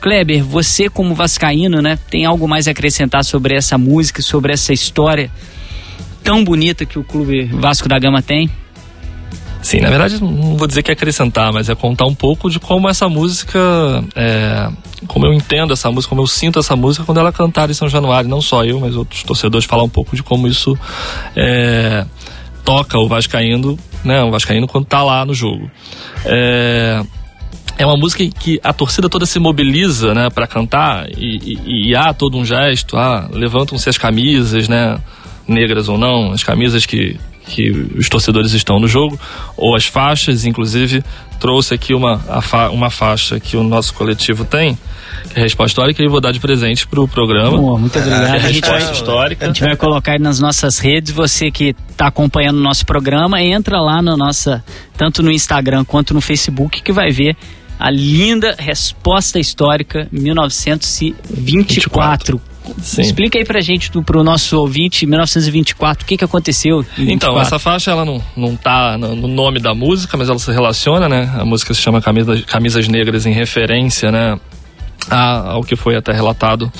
Kleber, 0.00 0.42
você 0.42 0.88
como 0.88 1.14
vascaíno, 1.14 1.80
né, 1.80 1.96
tem 2.10 2.24
algo 2.24 2.48
mais 2.48 2.66
a 2.66 2.72
acrescentar 2.72 3.24
sobre 3.24 3.54
essa 3.54 3.78
música, 3.78 4.20
sobre 4.20 4.52
essa 4.52 4.72
história 4.72 5.30
tão 6.22 6.44
bonita 6.44 6.84
que 6.84 6.98
o 6.98 7.04
clube 7.04 7.44
Vasco 7.44 7.88
da 7.88 7.98
Gama 7.98 8.22
tem? 8.22 8.50
Sim, 9.62 9.80
na 9.80 9.88
verdade 9.88 10.20
não 10.20 10.56
vou 10.56 10.66
dizer 10.66 10.82
que 10.82 10.90
é 10.90 10.94
acrescentar, 10.94 11.52
mas 11.52 11.68
é 11.68 11.74
contar 11.74 12.04
um 12.04 12.14
pouco 12.14 12.50
de 12.50 12.58
como 12.58 12.88
essa 12.88 13.08
música, 13.08 13.58
é, 14.16 14.68
como 15.06 15.24
eu 15.24 15.32
entendo 15.32 15.72
essa 15.72 15.90
música, 15.90 16.08
como 16.08 16.20
eu 16.20 16.26
sinto 16.26 16.58
essa 16.58 16.74
música 16.74 17.04
quando 17.04 17.18
ela 17.18 17.28
é 17.28 17.32
cantada 17.32 17.70
em 17.70 17.74
São 17.74 17.88
Januário, 17.88 18.28
não 18.28 18.40
só 18.40 18.64
eu, 18.64 18.80
mas 18.80 18.96
outros 18.96 19.22
torcedores 19.22 19.64
falar 19.64 19.84
um 19.84 19.88
pouco 19.88 20.16
de 20.16 20.22
como 20.22 20.48
isso 20.48 20.76
é, 21.36 22.04
toca 22.64 22.98
o 22.98 23.06
Vascaíno, 23.06 23.78
né, 24.04 24.22
o 24.22 24.32
Vascaíno 24.32 24.66
quando 24.66 24.86
tá 24.86 25.02
lá 25.02 25.24
no 25.24 25.32
jogo. 25.32 25.70
É, 26.24 27.00
é 27.78 27.86
uma 27.86 27.96
música 27.96 28.26
que 28.26 28.60
a 28.64 28.72
torcida 28.72 29.08
toda 29.08 29.26
se 29.26 29.38
mobiliza, 29.38 30.12
né, 30.12 30.28
para 30.28 30.46
cantar 30.46 31.08
e, 31.16 31.38
e, 31.38 31.90
e, 31.90 31.96
há 31.96 32.12
todo 32.12 32.36
um 32.36 32.44
gesto, 32.44 32.96
ah, 32.96 33.28
levantam-se 33.32 33.88
as 33.88 33.96
camisas, 33.96 34.68
né, 34.68 34.98
negras 35.46 35.88
ou 35.88 35.98
não, 35.98 36.32
as 36.32 36.42
camisas 36.42 36.86
que, 36.86 37.18
que 37.46 37.70
os 37.70 38.08
torcedores 38.08 38.52
estão 38.52 38.78
no 38.78 38.88
jogo, 38.88 39.18
ou 39.56 39.74
as 39.74 39.86
faixas, 39.86 40.44
inclusive 40.44 41.02
trouxe 41.42 41.74
aqui 41.74 41.92
uma, 41.92 42.18
fa 42.40 42.70
uma 42.70 42.88
faixa 42.88 43.40
que 43.40 43.56
o 43.56 43.64
nosso 43.64 43.92
coletivo 43.94 44.44
tem, 44.44 44.78
que 45.32 45.38
é 45.38 45.40
a 45.40 45.42
resposta 45.42 45.72
histórica, 45.72 46.00
e 46.00 46.08
vou 46.08 46.20
dar 46.20 46.30
de 46.30 46.38
presente 46.38 46.86
para 46.86 47.00
o 47.00 47.08
programa. 47.08 47.58
Boa, 47.58 47.76
muito 47.76 47.98
obrigado. 47.98 48.26
É 48.26 48.36
a 48.36 48.38
resposta 48.38 48.92
histórica. 48.92 49.44
A 49.44 49.48
gente 49.48 49.60
vai 49.60 49.74
colocar 49.74 50.20
nas 50.20 50.38
nossas 50.38 50.78
redes, 50.78 51.12
você 51.12 51.50
que 51.50 51.74
está 51.90 52.06
acompanhando 52.06 52.58
o 52.58 52.62
nosso 52.62 52.86
programa, 52.86 53.42
entra 53.42 53.80
lá 53.80 54.00
na 54.00 54.16
nossa, 54.16 54.64
tanto 54.96 55.20
no 55.20 55.32
Instagram 55.32 55.84
quanto 55.84 56.14
no 56.14 56.20
Facebook, 56.20 56.80
que 56.80 56.92
vai 56.92 57.10
ver 57.10 57.36
a 57.76 57.90
linda 57.90 58.54
resposta 58.56 59.40
histórica 59.40 60.06
1924. 60.12 61.42
24. 61.42 62.51
Sim. 62.80 63.02
Explica 63.02 63.38
aí 63.38 63.44
pra 63.44 63.60
gente, 63.60 63.90
para 64.02 64.18
o 64.18 64.22
nosso 64.22 64.58
ouvinte, 64.58 65.06
1924, 65.06 66.04
o 66.04 66.06
que, 66.06 66.16
que 66.16 66.24
aconteceu? 66.24 66.84
Então, 66.96 67.40
essa 67.40 67.58
faixa 67.58 67.90
ela 67.90 68.04
não, 68.04 68.22
não 68.36 68.56
tá 68.56 68.96
no 68.96 69.28
nome 69.28 69.60
da 69.60 69.74
música, 69.74 70.16
mas 70.16 70.28
ela 70.28 70.38
se 70.38 70.50
relaciona, 70.50 71.08
né? 71.08 71.30
A 71.38 71.44
música 71.44 71.74
se 71.74 71.80
chama 71.80 72.00
Camisa, 72.00 72.40
Camisas 72.42 72.88
Negras 72.88 73.26
em 73.26 73.32
referência, 73.32 74.10
né? 74.10 74.38
ao 75.10 75.62
que 75.62 75.74
foi 75.74 75.96
até 75.96 76.12
relatado 76.12 76.72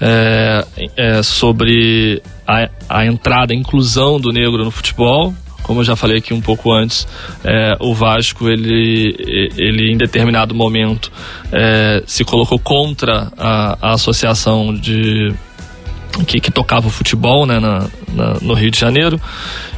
é, 0.00 0.66
é, 0.96 1.22
sobre 1.22 2.20
a, 2.46 2.68
a 2.88 3.06
entrada, 3.06 3.52
a 3.52 3.56
inclusão 3.56 4.18
do 4.18 4.32
negro 4.32 4.64
no 4.64 4.70
futebol, 4.70 5.32
como 5.62 5.80
eu 5.80 5.84
já 5.84 5.96
falei 5.96 6.18
aqui 6.18 6.32
um 6.32 6.40
pouco 6.40 6.72
antes, 6.72 7.06
é, 7.44 7.76
o 7.80 7.94
Vasco, 7.94 8.48
ele, 8.48 9.14
ele 9.56 9.92
em 9.92 9.96
determinado 9.96 10.54
momento 10.54 11.10
é, 11.52 12.02
se 12.06 12.24
colocou 12.24 12.58
contra 12.58 13.30
a, 13.36 13.78
a 13.80 13.92
associação 13.92 14.72
de 14.72 15.34
que, 16.26 16.40
que, 16.40 16.50
tocava 16.50 16.86
o 16.86 16.90
futebol 16.90 17.46
né, 17.46 17.60
na, 17.60 17.86
na, 18.12 18.34
no 18.40 18.54
Rio 18.54 18.70
de 18.70 18.78
Janeiro 18.78 19.20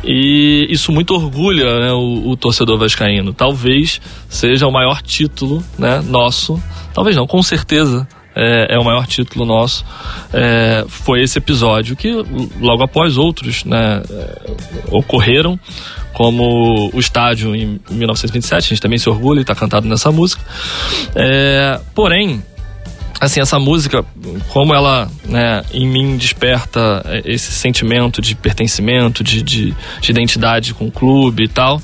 e 0.04 0.66
isso 0.70 0.92
muito 0.92 1.14
orgulha 1.14 1.80
né, 1.80 1.92
o, 1.92 2.30
o, 2.30 2.36
torcedor 2.36 2.78
vascaíno. 2.78 3.32
Talvez 3.32 4.00
seja 4.28 4.66
o 4.66 4.72
maior 4.72 5.02
título 5.02 5.62
né, 5.78 6.00
nosso, 6.06 6.62
talvez 6.94 7.16
não, 7.16 7.26
com 7.26 7.42
certeza 7.42 8.06
é, 8.34 8.74
é, 8.74 8.78
o 8.78 8.84
maior 8.84 9.06
título 9.06 9.44
nosso, 9.44 9.84
é, 10.32 10.84
foi 10.88 11.22
esse 11.22 11.38
episódio, 11.38 11.96
que 11.96 12.10
logo 12.60 12.82
após 12.82 13.16
outros 13.16 13.64
né, 13.64 14.02
é, 14.08 14.52
ocorreram, 14.90 15.58
como 16.12 16.90
o 16.92 17.00
estádio 17.00 17.54
em 17.54 17.80
1927, 17.90 18.56
a 18.56 18.68
gente 18.68 18.80
também 18.80 18.98
se 18.98 19.08
orgulha 19.08 19.38
e 19.38 19.42
está 19.42 19.54
cantado 19.54 19.88
nessa 19.88 20.10
música. 20.12 20.42
É, 21.14 21.80
porém, 21.94 22.42
assim, 23.20 23.40
essa 23.40 23.58
música, 23.58 24.04
como 24.48 24.74
ela 24.74 25.10
né, 25.24 25.62
em 25.72 25.88
mim 25.88 26.16
desperta 26.16 27.04
esse 27.24 27.52
sentimento 27.52 28.20
de 28.20 28.34
pertencimento, 28.34 29.22
de, 29.22 29.42
de, 29.42 29.74
de 30.00 30.10
identidade 30.10 30.74
com 30.74 30.88
o 30.88 30.92
clube 30.92 31.44
e 31.44 31.48
tal, 31.48 31.80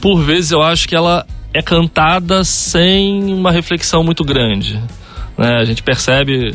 por 0.00 0.22
vezes 0.22 0.50
eu 0.52 0.62
acho 0.62 0.88
que 0.88 0.94
ela 0.94 1.26
é 1.52 1.62
cantada 1.62 2.44
sem 2.44 3.32
uma 3.32 3.50
reflexão 3.50 4.02
muito 4.04 4.24
grande. 4.24 4.80
Né? 5.38 5.56
A 5.56 5.64
gente 5.64 5.82
percebe 5.82 6.54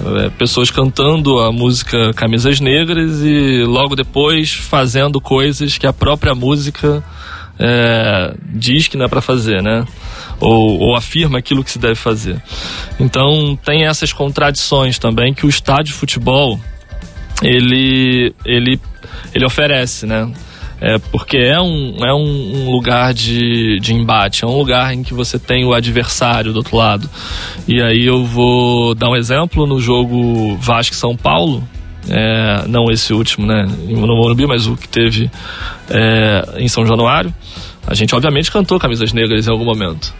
é, 0.00 0.30
pessoas 0.30 0.70
cantando 0.70 1.40
a 1.40 1.52
música 1.52 2.12
Camisas 2.14 2.60
Negras 2.60 3.20
e 3.22 3.64
logo 3.64 3.96
depois 3.96 4.52
fazendo 4.52 5.20
coisas 5.20 5.76
que 5.76 5.86
a 5.86 5.92
própria 5.92 6.34
música 6.34 7.04
é, 7.58 8.34
diz 8.44 8.88
que 8.88 8.96
não 8.96 9.06
é 9.06 9.08
para 9.08 9.20
fazer, 9.20 9.62
né? 9.62 9.84
Ou, 10.40 10.80
ou, 10.80 10.96
afirma 10.96 11.38
aquilo 11.38 11.62
que 11.62 11.70
se 11.70 11.78
deve 11.78 11.94
fazer. 11.94 12.42
Então 12.98 13.56
tem 13.64 13.86
essas 13.86 14.12
contradições 14.12 14.98
também 14.98 15.34
que 15.34 15.46
o 15.46 15.48
estádio 15.48 15.92
de 15.92 15.92
futebol 15.92 16.58
ele, 17.42 18.34
ele, 18.44 18.80
ele 19.34 19.44
oferece, 19.44 20.06
né? 20.06 20.32
É, 20.84 20.98
porque 20.98 21.36
é 21.36 21.60
um, 21.60 21.94
é 22.04 22.12
um, 22.12 22.68
lugar 22.68 23.14
de, 23.14 23.78
de 23.78 23.94
embate, 23.94 24.42
é 24.42 24.48
um 24.48 24.58
lugar 24.58 24.92
em 24.92 25.04
que 25.04 25.14
você 25.14 25.38
tem 25.38 25.64
o 25.64 25.72
adversário 25.72 26.52
do 26.52 26.56
outro 26.56 26.76
lado. 26.76 27.08
E 27.68 27.80
aí 27.80 28.04
eu 28.04 28.24
vou 28.24 28.92
dar 28.92 29.08
um 29.08 29.14
exemplo 29.14 29.64
no 29.64 29.78
jogo 29.78 30.56
Vasco-São 30.56 31.16
Paulo, 31.16 31.62
é, 32.08 32.64
não 32.66 32.90
esse 32.90 33.12
último, 33.12 33.46
né, 33.46 33.64
no 33.86 34.16
Morumbi, 34.16 34.44
mas 34.44 34.66
o 34.66 34.76
que 34.76 34.88
teve 34.88 35.30
é, 35.88 36.56
em 36.56 36.66
São 36.66 36.84
Januário. 36.84 37.32
A 37.86 37.94
gente 37.94 38.12
obviamente 38.12 38.50
cantou 38.50 38.76
Camisas 38.80 39.12
Negras 39.12 39.46
em 39.46 39.50
algum 39.52 39.64
momento. 39.64 40.12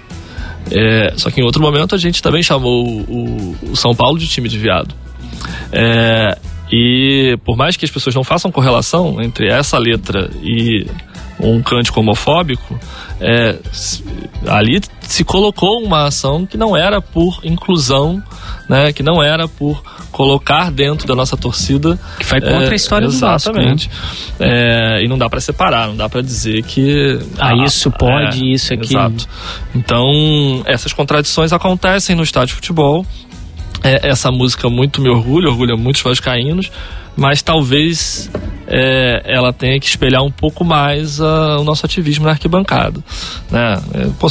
É, 0.71 1.13
só 1.17 1.29
que 1.29 1.41
em 1.41 1.45
outro 1.45 1.61
momento 1.61 1.97
a 1.97 1.99
gente 1.99 2.23
também 2.23 2.41
chamou 2.41 2.87
o, 2.87 3.57
o 3.69 3.75
São 3.75 3.97
Paulo 3.97 4.17
de 4.17 4.29
time 4.29 4.49
de 4.49 4.59
viado. 4.59 4.95
E 6.73 7.37
por 7.45 7.55
mais 7.55 7.77
que 7.77 7.85
as 7.85 7.91
pessoas 7.91 8.15
não 8.15 8.25
façam 8.25 8.51
correlação 8.51 9.21
entre 9.21 9.47
essa 9.47 9.77
letra 9.77 10.31
e 10.43 10.87
um 11.39 11.63
cântico 11.63 12.01
homofóbico, 12.01 12.79
é, 13.21 13.59
ali 14.47 14.81
se 15.03 15.23
colocou 15.23 15.83
uma 15.83 16.07
ação 16.07 16.47
que 16.47 16.57
não 16.57 16.75
era 16.75 17.01
por 17.01 17.41
inclusão, 17.45 18.23
né, 18.69 18.93
que 18.93 19.03
não 19.03 19.23
era 19.23 19.47
por 19.47 19.83
colocar 20.11 20.71
dentro 20.71 21.07
da 21.07 21.15
nossa 21.15 21.37
torcida. 21.37 21.99
Que 22.19 22.25
vai 22.25 22.41
contra 22.41 22.67
é, 22.67 22.71
a 22.71 22.75
história 22.75 23.07
exatamente. 23.07 23.89
do 23.89 23.93
Vasco. 23.93 24.45
Né? 24.45 24.99
É, 24.99 25.05
e 25.05 25.09
não 25.09 25.19
dá 25.19 25.29
para 25.29 25.41
separar, 25.41 25.89
não 25.89 25.97
dá 25.97 26.09
para 26.09 26.23
dizer 26.23 26.63
que. 26.63 27.19
Ah, 27.39 27.51
ah 27.51 27.65
isso 27.65 27.91
pode, 27.91 28.43
é, 28.43 28.55
isso 28.55 28.73
aqui. 28.73 28.95
Exato. 28.95 29.29
Então, 29.75 30.63
essas 30.65 30.93
contradições 30.93 31.53
acontecem 31.53 32.17
no 32.17 32.23
estádio 32.23 32.49
de 32.49 32.55
futebol 32.55 33.05
essa 33.83 34.31
música 34.31 34.69
muito 34.69 35.01
me 35.01 35.09
orgulha, 35.09 35.49
orgulha 35.49 35.77
muitos 35.77 36.03
vascaínos, 36.03 36.71
mas 37.17 37.43
talvez 37.43 38.31
é, 38.67 39.23
ela 39.25 39.53
tenha 39.53 39.79
que 39.79 39.87
espelhar 39.87 40.23
um 40.23 40.31
pouco 40.31 40.65
mais 40.65 41.19
uh, 41.21 41.59
o 41.61 41.65
nosso 41.65 41.85
ativismo 41.85 42.25
na 42.25 42.33
arquibancada. 42.33 43.03
Né? 43.51 43.83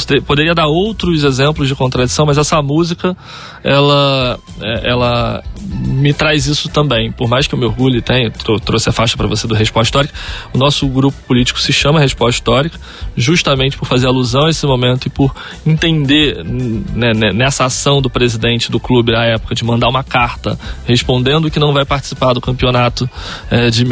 Ter, 0.06 0.22
poderia 0.22 0.54
dar 0.54 0.66
outros 0.66 1.22
exemplos 1.24 1.68
de 1.68 1.74
contradição, 1.74 2.26
mas 2.26 2.38
essa 2.38 2.60
música 2.60 3.16
ela, 3.62 4.38
é, 4.60 4.90
ela 4.90 5.42
me 5.60 6.12
traz 6.12 6.46
isso 6.46 6.68
também. 6.68 7.12
Por 7.12 7.28
mais 7.28 7.46
que 7.46 7.54
eu 7.54 7.58
me 7.58 7.64
orgulhe 7.64 8.02
tenha, 8.02 8.30
trouxe 8.64 8.88
a 8.88 8.92
faixa 8.92 9.16
para 9.16 9.26
você 9.26 9.46
do 9.46 9.54
Resposta 9.54 9.88
Histórica, 9.88 10.14
o 10.52 10.58
nosso 10.58 10.86
grupo 10.88 11.16
político 11.26 11.60
se 11.60 11.72
chama 11.72 12.00
Resposta 12.00 12.38
Histórica, 12.38 12.78
justamente 13.16 13.76
por 13.76 13.86
fazer 13.86 14.06
alusão 14.06 14.46
a 14.46 14.50
esse 14.50 14.66
momento 14.66 15.06
e 15.06 15.10
por 15.10 15.34
entender 15.64 16.42
né, 16.44 17.12
né 17.14 17.32
nessa 17.32 17.64
ação 17.64 18.00
do 18.02 18.10
presidente 18.10 18.70
do 18.70 18.80
clube 18.80 19.14
à 19.14 19.24
época 19.24 19.54
de 19.54 19.64
mandar 19.64 19.88
uma 19.88 20.02
carta 20.02 20.58
respondendo 20.86 21.50
que 21.50 21.58
não 21.58 21.72
vai 21.72 21.84
participar 21.84 22.32
do 22.32 22.40
campeonato 22.40 23.08
é, 23.50 23.70
de 23.70 23.84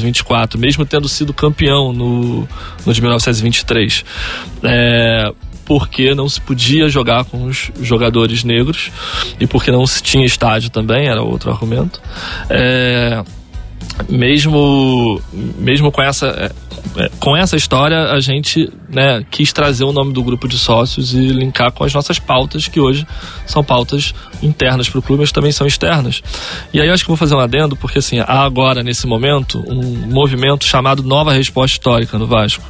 1924, 0.00 0.58
mesmo 0.58 0.84
tendo 0.84 1.08
sido 1.08 1.32
campeão 1.32 1.92
no, 1.92 2.48
no 2.86 2.92
de 2.92 3.00
1923. 3.00 4.04
É, 4.64 5.32
porque 5.64 6.14
não 6.14 6.28
se 6.28 6.40
podia 6.40 6.88
jogar 6.88 7.24
com 7.24 7.44
os 7.44 7.70
jogadores 7.80 8.44
negros 8.44 8.90
e 9.38 9.46
porque 9.46 9.70
não 9.70 9.86
se 9.86 10.02
tinha 10.02 10.26
estádio 10.26 10.70
também, 10.70 11.08
era 11.08 11.22
outro 11.22 11.50
argumento. 11.50 12.00
É, 12.50 13.22
mesmo 14.08 15.20
mesmo 15.58 15.92
com 15.92 16.02
essa 16.02 16.52
com 17.18 17.36
essa 17.36 17.56
história 17.56 18.10
a 18.12 18.20
gente 18.20 18.70
né, 18.88 19.24
quis 19.30 19.52
trazer 19.52 19.84
o 19.84 19.92
nome 19.92 20.12
do 20.12 20.22
grupo 20.22 20.46
de 20.46 20.58
sócios 20.58 21.14
e 21.14 21.28
linkar 21.28 21.72
com 21.72 21.84
as 21.84 21.94
nossas 21.94 22.18
pautas 22.18 22.68
que 22.68 22.80
hoje 22.80 23.06
são 23.46 23.64
pautas 23.64 24.12
internas 24.42 24.88
para 24.88 24.98
o 24.98 25.02
clube 25.02 25.20
mas 25.20 25.32
também 25.32 25.52
são 25.52 25.66
externas. 25.66 26.22
E 26.72 26.80
aí 26.80 26.88
eu 26.88 26.92
acho 26.92 27.04
que 27.04 27.08
vou 27.08 27.16
fazer 27.16 27.34
um 27.34 27.40
adendo 27.40 27.76
porque 27.76 27.98
assim 27.98 28.18
há 28.20 28.42
agora 28.42 28.82
nesse 28.82 29.06
momento 29.06 29.64
um 29.66 30.12
movimento 30.12 30.64
chamado 30.64 31.02
Nova 31.02 31.32
Resposta 31.32 31.74
Histórica 31.74 32.18
no 32.18 32.26
Vasco. 32.26 32.64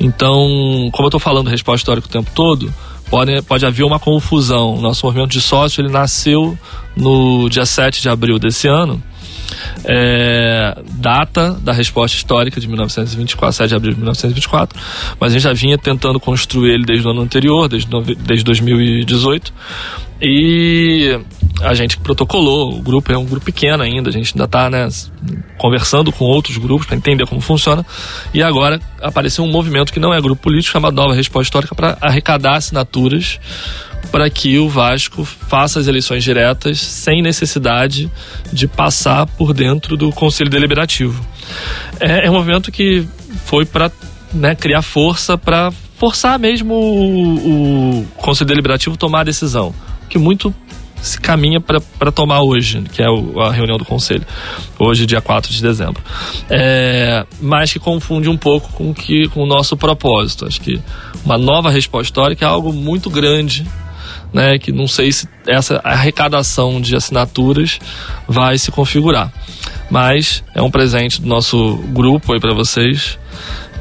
Então 0.00 0.90
como 0.92 1.04
eu 1.04 1.08
estou 1.08 1.20
falando 1.20 1.50
resposta 1.50 1.82
histórica 1.82 2.06
o 2.06 2.10
tempo 2.10 2.30
todo 2.34 2.72
pode, 3.10 3.42
pode 3.42 3.66
haver 3.66 3.84
uma 3.84 3.98
confusão. 3.98 4.80
Nosso 4.80 5.04
movimento 5.04 5.30
de 5.30 5.40
sócio 5.40 5.82
ele 5.82 5.90
nasceu 5.90 6.56
no 6.96 7.48
dia 7.50 7.66
7 7.66 8.00
de 8.00 8.08
abril 8.08 8.38
desse 8.38 8.66
ano 8.68 9.02
é, 9.84 10.76
data 10.94 11.52
da 11.62 11.72
resposta 11.72 12.16
histórica 12.16 12.60
de 12.60 12.66
1924, 12.66 13.56
7 13.56 13.68
de 13.68 13.74
abril 13.74 13.92
de 13.92 13.98
1924, 13.98 14.78
mas 15.18 15.32
a 15.32 15.34
gente 15.34 15.42
já 15.42 15.52
vinha 15.52 15.78
tentando 15.78 16.18
construir 16.20 16.72
ele 16.72 16.84
desde 16.84 17.06
o 17.06 17.10
ano 17.10 17.22
anterior, 17.22 17.68
desde, 17.68 17.88
desde 18.16 18.44
2018. 18.44 19.52
E 20.24 21.18
a 21.60 21.74
gente 21.74 21.98
protocolou, 21.98 22.76
o 22.76 22.80
grupo 22.80 23.10
é 23.10 23.18
um 23.18 23.24
grupo 23.24 23.44
pequeno 23.44 23.82
ainda, 23.82 24.08
a 24.08 24.12
gente 24.12 24.32
ainda 24.32 24.44
está 24.44 24.70
né, 24.70 24.88
conversando 25.58 26.12
com 26.12 26.24
outros 26.24 26.56
grupos 26.58 26.86
para 26.86 26.96
entender 26.96 27.26
como 27.26 27.40
funciona. 27.40 27.84
E 28.32 28.40
agora 28.40 28.80
apareceu 29.00 29.44
um 29.44 29.50
movimento 29.50 29.92
que 29.92 29.98
não 29.98 30.14
é 30.14 30.20
grupo 30.20 30.40
político, 30.40 30.72
chamado 30.72 30.94
Nova 30.94 31.12
Resposta 31.12 31.48
Histórica, 31.48 31.74
para 31.74 31.98
arrecadar 32.00 32.54
assinaturas 32.54 33.40
para 34.10 34.28
que 34.28 34.58
o 34.58 34.68
Vasco 34.68 35.24
faça 35.24 35.78
as 35.78 35.86
eleições 35.86 36.24
diretas 36.24 36.80
sem 36.80 37.22
necessidade 37.22 38.10
de 38.52 38.66
passar 38.66 39.26
por 39.26 39.54
dentro 39.54 39.96
do 39.96 40.10
Conselho 40.12 40.50
Deliberativo. 40.50 41.24
É, 42.00 42.26
é 42.26 42.30
um 42.30 42.34
movimento 42.34 42.70
que 42.70 43.06
foi 43.44 43.64
para 43.64 43.90
né, 44.32 44.54
criar 44.54 44.82
força 44.82 45.36
para 45.36 45.70
forçar 45.96 46.38
mesmo 46.38 46.74
o, 46.74 48.00
o 48.00 48.06
Conselho 48.16 48.48
Deliberativo 48.48 48.96
tomar 48.96 49.20
a 49.20 49.24
decisão, 49.24 49.74
que 50.08 50.18
muito 50.18 50.54
se 51.02 51.20
caminha 51.20 51.60
para 51.60 52.12
tomar 52.12 52.42
hoje, 52.42 52.80
que 52.92 53.02
é 53.02 53.10
o, 53.10 53.40
a 53.40 53.50
reunião 53.50 53.76
do 53.76 53.84
Conselho, 53.84 54.24
hoje, 54.78 55.04
dia 55.04 55.20
4 55.20 55.52
de 55.52 55.60
dezembro. 55.60 56.00
É, 56.48 57.26
mas 57.40 57.72
que 57.72 57.80
confunde 57.80 58.28
um 58.28 58.36
pouco 58.36 58.72
com, 58.72 58.94
que, 58.94 59.28
com 59.28 59.42
o 59.42 59.46
nosso 59.46 59.76
propósito. 59.76 60.46
Acho 60.46 60.60
que 60.60 60.80
uma 61.24 61.36
nova 61.36 61.70
resposta 61.70 62.04
histórica 62.04 62.44
é 62.44 62.48
algo 62.48 62.72
muito 62.72 63.10
grande 63.10 63.66
né, 64.32 64.58
que 64.58 64.72
não 64.72 64.88
sei 64.88 65.12
se 65.12 65.28
essa 65.46 65.80
arrecadação 65.84 66.80
de 66.80 66.96
assinaturas 66.96 67.78
vai 68.26 68.56
se 68.58 68.70
configurar. 68.70 69.32
Mas 69.90 70.42
é 70.54 70.62
um 70.62 70.70
presente 70.70 71.20
do 71.20 71.28
nosso 71.28 71.76
grupo 71.88 72.32
aí 72.32 72.40
para 72.40 72.54
vocês. 72.54 73.18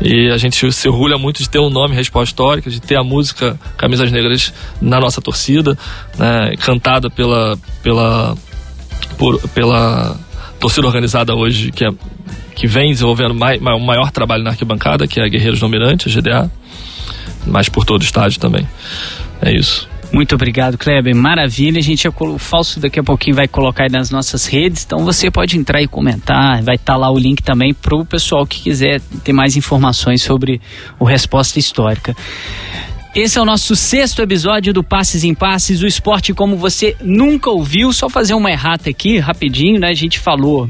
E 0.02 0.30
a 0.30 0.38
gente 0.38 0.72
se 0.74 0.90
orgulha 0.90 1.18
muito 1.18 1.42
de 1.42 1.50
ter 1.50 1.60
o 1.60 1.68
um 1.68 1.70
nome 1.70 1.96
Resposta 1.96 2.32
Histórica, 2.32 2.70
de 2.70 2.82
ter 2.82 2.96
a 2.96 3.04
música 3.04 3.58
Camisas 3.78 4.12
Negras 4.12 4.52
na 4.82 5.00
nossa 5.00 5.22
torcida, 5.22 5.78
né, 6.18 6.56
cantada 6.60 7.10
pela, 7.10 7.58
pela, 7.84 8.36
por, 9.18 9.40
pela 9.50 10.20
torcida 10.60 10.88
organizada 10.88 11.36
hoje, 11.36 11.72
que, 11.72 11.86
é, 11.86 11.92
que 12.56 12.68
vem 12.68 12.92
desenvolvendo 12.92 13.36
mais, 13.36 13.62
o 13.62 13.80
maior 13.80 14.12
trabalho 14.12 14.44
na 14.44 14.50
arquibancada, 14.50 15.08
que 15.08 15.20
é 15.20 15.24
a 15.24 15.28
Guerreiros 15.28 15.60
do 15.60 15.66
Almirante, 15.66 16.10
a 16.10 16.12
GDA, 16.12 16.52
mas 17.46 17.70
por 17.70 17.86
todo 17.86 18.02
o 18.02 18.04
estádio 18.04 18.40
também. 18.40 18.68
É 19.42 19.52
isso. 19.52 19.88
Muito 20.12 20.36
obrigado, 20.36 20.78
Kleber. 20.78 21.16
Maravilha. 21.16 21.80
A 21.80 21.82
gente, 21.82 22.06
o 22.08 22.38
Falso 22.38 22.80
daqui 22.80 23.00
a 23.00 23.04
pouquinho 23.04 23.36
vai 23.36 23.48
colocar 23.48 23.84
aí 23.84 23.90
nas 23.90 24.12
nossas 24.12 24.46
redes, 24.46 24.84
então 24.84 25.06
você 25.06 25.32
pode 25.32 25.58
entrar 25.58 25.82
e 25.82 25.88
comentar. 25.88 26.62
Vai 26.62 26.76
estar 26.76 26.94
tá 26.94 26.98
lá 26.98 27.10
o 27.10 27.18
link 27.18 27.42
também 27.42 27.74
para 27.74 27.96
o 27.96 28.06
pessoal 28.06 28.46
que 28.46 28.62
quiser 28.62 29.00
ter 29.24 29.32
mais 29.32 29.56
informações 29.56 30.22
sobre 30.22 30.60
o 31.00 31.06
Resposta 31.06 31.60
Histórica. 31.60 32.16
Esse 33.16 33.38
é 33.38 33.42
o 33.42 33.46
nosso 33.46 33.76
sexto 33.76 34.22
episódio 34.22 34.74
do 34.74 34.84
Passes 34.84 35.26
em 35.26 35.34
Passes, 35.34 35.82
o 35.82 35.88
esporte 35.88 36.34
como 36.34 36.56
você 36.56 36.96
nunca 37.02 37.50
ouviu. 37.50 37.92
Só 37.92 38.10
fazer 38.10 38.34
uma 38.34 38.52
errata 38.52 38.90
aqui, 38.90 39.18
rapidinho, 39.18 39.80
né? 39.80 39.90
A 39.90 39.94
gente 39.94 40.18
falou 40.20 40.68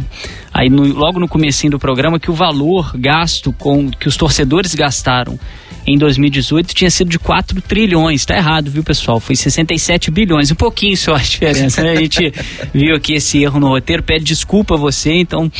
aí 0.54 0.70
no, 0.70 0.84
logo 0.94 1.20
no 1.20 1.28
comecinho 1.28 1.72
do 1.72 1.80
programa 1.80 2.20
que 2.20 2.32
o 2.32 2.34
valor 2.34 2.94
gasto 2.96 3.54
com 3.54 3.90
que 3.92 4.08
os 4.08 4.18
torcedores 4.18 4.74
gastaram 4.74 5.40
em 5.86 5.98
2018 5.98 6.74
tinha 6.74 6.90
sido 6.90 7.10
de 7.10 7.18
4 7.18 7.60
trilhões. 7.62 8.26
Tá 8.26 8.36
errado, 8.36 8.70
viu, 8.70 8.84
pessoal? 8.84 9.20
Foi 9.20 9.36
67 9.36 10.12
bilhões. 10.12 10.52
Um 10.52 10.56
pouquinho 10.56 10.96
só 10.96 11.16
a 11.16 11.20
diferença, 11.20 11.82
né? 11.82 11.92
A 11.92 11.96
gente 11.96 12.32
viu 12.74 12.96
aqui 12.96 13.14
esse 13.14 13.42
erro 13.42 13.60
no 13.60 13.68
roteiro. 13.68 14.04
Pede 14.04 14.24
desculpa 14.24 14.76
a 14.76 14.78
você, 14.78 15.14
então 15.14 15.52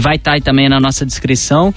vai 0.00 0.16
estar 0.16 0.30
tá 0.30 0.36
aí 0.36 0.40
também 0.40 0.68
na 0.68 0.80
nossa 0.80 1.04
descrição. 1.04 1.74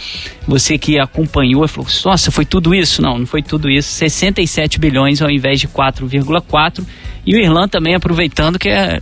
Você 0.47 0.77
que 0.77 0.99
acompanhou 0.99 1.65
e 1.65 1.67
falou: 1.67 1.89
nossa, 2.05 2.31
foi 2.31 2.45
tudo 2.45 2.73
isso? 2.73 3.01
Não, 3.01 3.19
não 3.19 3.25
foi 3.25 3.43
tudo 3.43 3.69
isso. 3.69 3.89
67 3.89 4.79
bilhões 4.79 5.21
ao 5.21 5.29
invés 5.29 5.59
de 5.59 5.67
4,4. 5.67 6.85
E 7.25 7.35
o 7.35 7.39
Irlan 7.39 7.67
também 7.67 7.93
aproveitando 7.93 8.57
que 8.57 8.69
é 8.69 8.99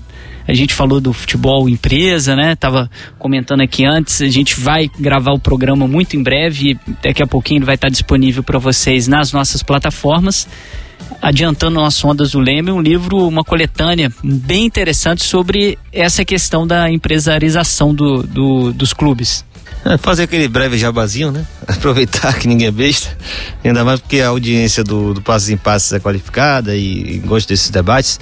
a 0.50 0.54
gente 0.56 0.74
falou 0.74 1.00
do 1.00 1.14
futebol 1.14 1.70
empresa, 1.70 2.36
né? 2.36 2.56
Tava 2.56 2.90
comentando 3.20 3.62
aqui 3.62 3.86
antes. 3.86 4.20
A 4.20 4.28
gente 4.28 4.60
vai 4.60 4.90
gravar 5.00 5.32
o 5.32 5.40
programa 5.40 5.88
muito 5.88 6.18
em 6.18 6.24
breve. 6.24 6.76
Daqui 7.04 7.22
a 7.22 7.28
pouquinho 7.28 7.60
ele 7.60 7.66
vai 7.66 7.76
estar 7.76 7.88
disponível 7.88 8.42
para 8.42 8.58
vocês 8.58 9.08
nas 9.08 9.32
nossas 9.32 9.62
plataformas. 9.62 10.48
Adiantando 11.22 11.76
nosso 11.76 12.08
Ondas 12.08 12.32
do 12.32 12.40
Leme, 12.40 12.72
um 12.72 12.82
livro, 12.82 13.28
uma 13.28 13.44
coletânea 13.44 14.12
bem 14.24 14.66
interessante 14.66 15.24
sobre 15.24 15.78
essa 15.94 16.26
questão 16.26 16.66
da 16.66 16.90
empresarização 16.90 17.94
do, 17.94 18.24
do 18.24 18.74
dos 18.74 18.92
clubes. 18.92 19.46
É, 19.86 20.00
fazer 20.00 20.24
aquele 20.24 20.48
breve 20.48 20.80
jabazinho, 20.80 21.32
né? 21.32 21.46
Aproveitar 21.68 22.34
que 22.40 22.48
ninguém 22.48 22.68
é 22.68 22.72
besta. 22.72 23.16
Ainda 23.64 23.86
mais 23.86 24.00
porque 24.00 24.20
a 24.20 24.30
audiência 24.30 24.84
do, 24.84 25.14
do 25.14 25.22
Passos 25.22 25.50
em 25.50 25.58
Passos 25.58 25.94
é 25.94 26.00
qualificada 26.00 26.76
e, 26.76 27.18
e 27.18 27.18
gosta 27.20 27.54
desses 27.54 27.70
debates. 27.70 28.20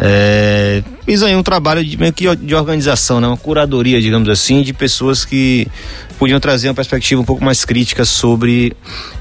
É, 0.00 0.80
fiz 1.04 1.24
aí 1.24 1.34
um 1.34 1.42
trabalho 1.42 1.84
de, 1.84 1.96
meio 1.96 2.12
que 2.12 2.24
de 2.36 2.54
organização, 2.54 3.20
né? 3.20 3.26
uma 3.26 3.36
curadoria, 3.36 4.00
digamos 4.00 4.28
assim, 4.28 4.62
de 4.62 4.72
pessoas 4.72 5.24
que 5.24 5.66
podiam 6.18 6.38
trazer 6.38 6.68
uma 6.68 6.74
perspectiva 6.74 7.20
um 7.20 7.24
pouco 7.24 7.44
mais 7.44 7.64
crítica 7.64 8.04
sobre 8.04 8.72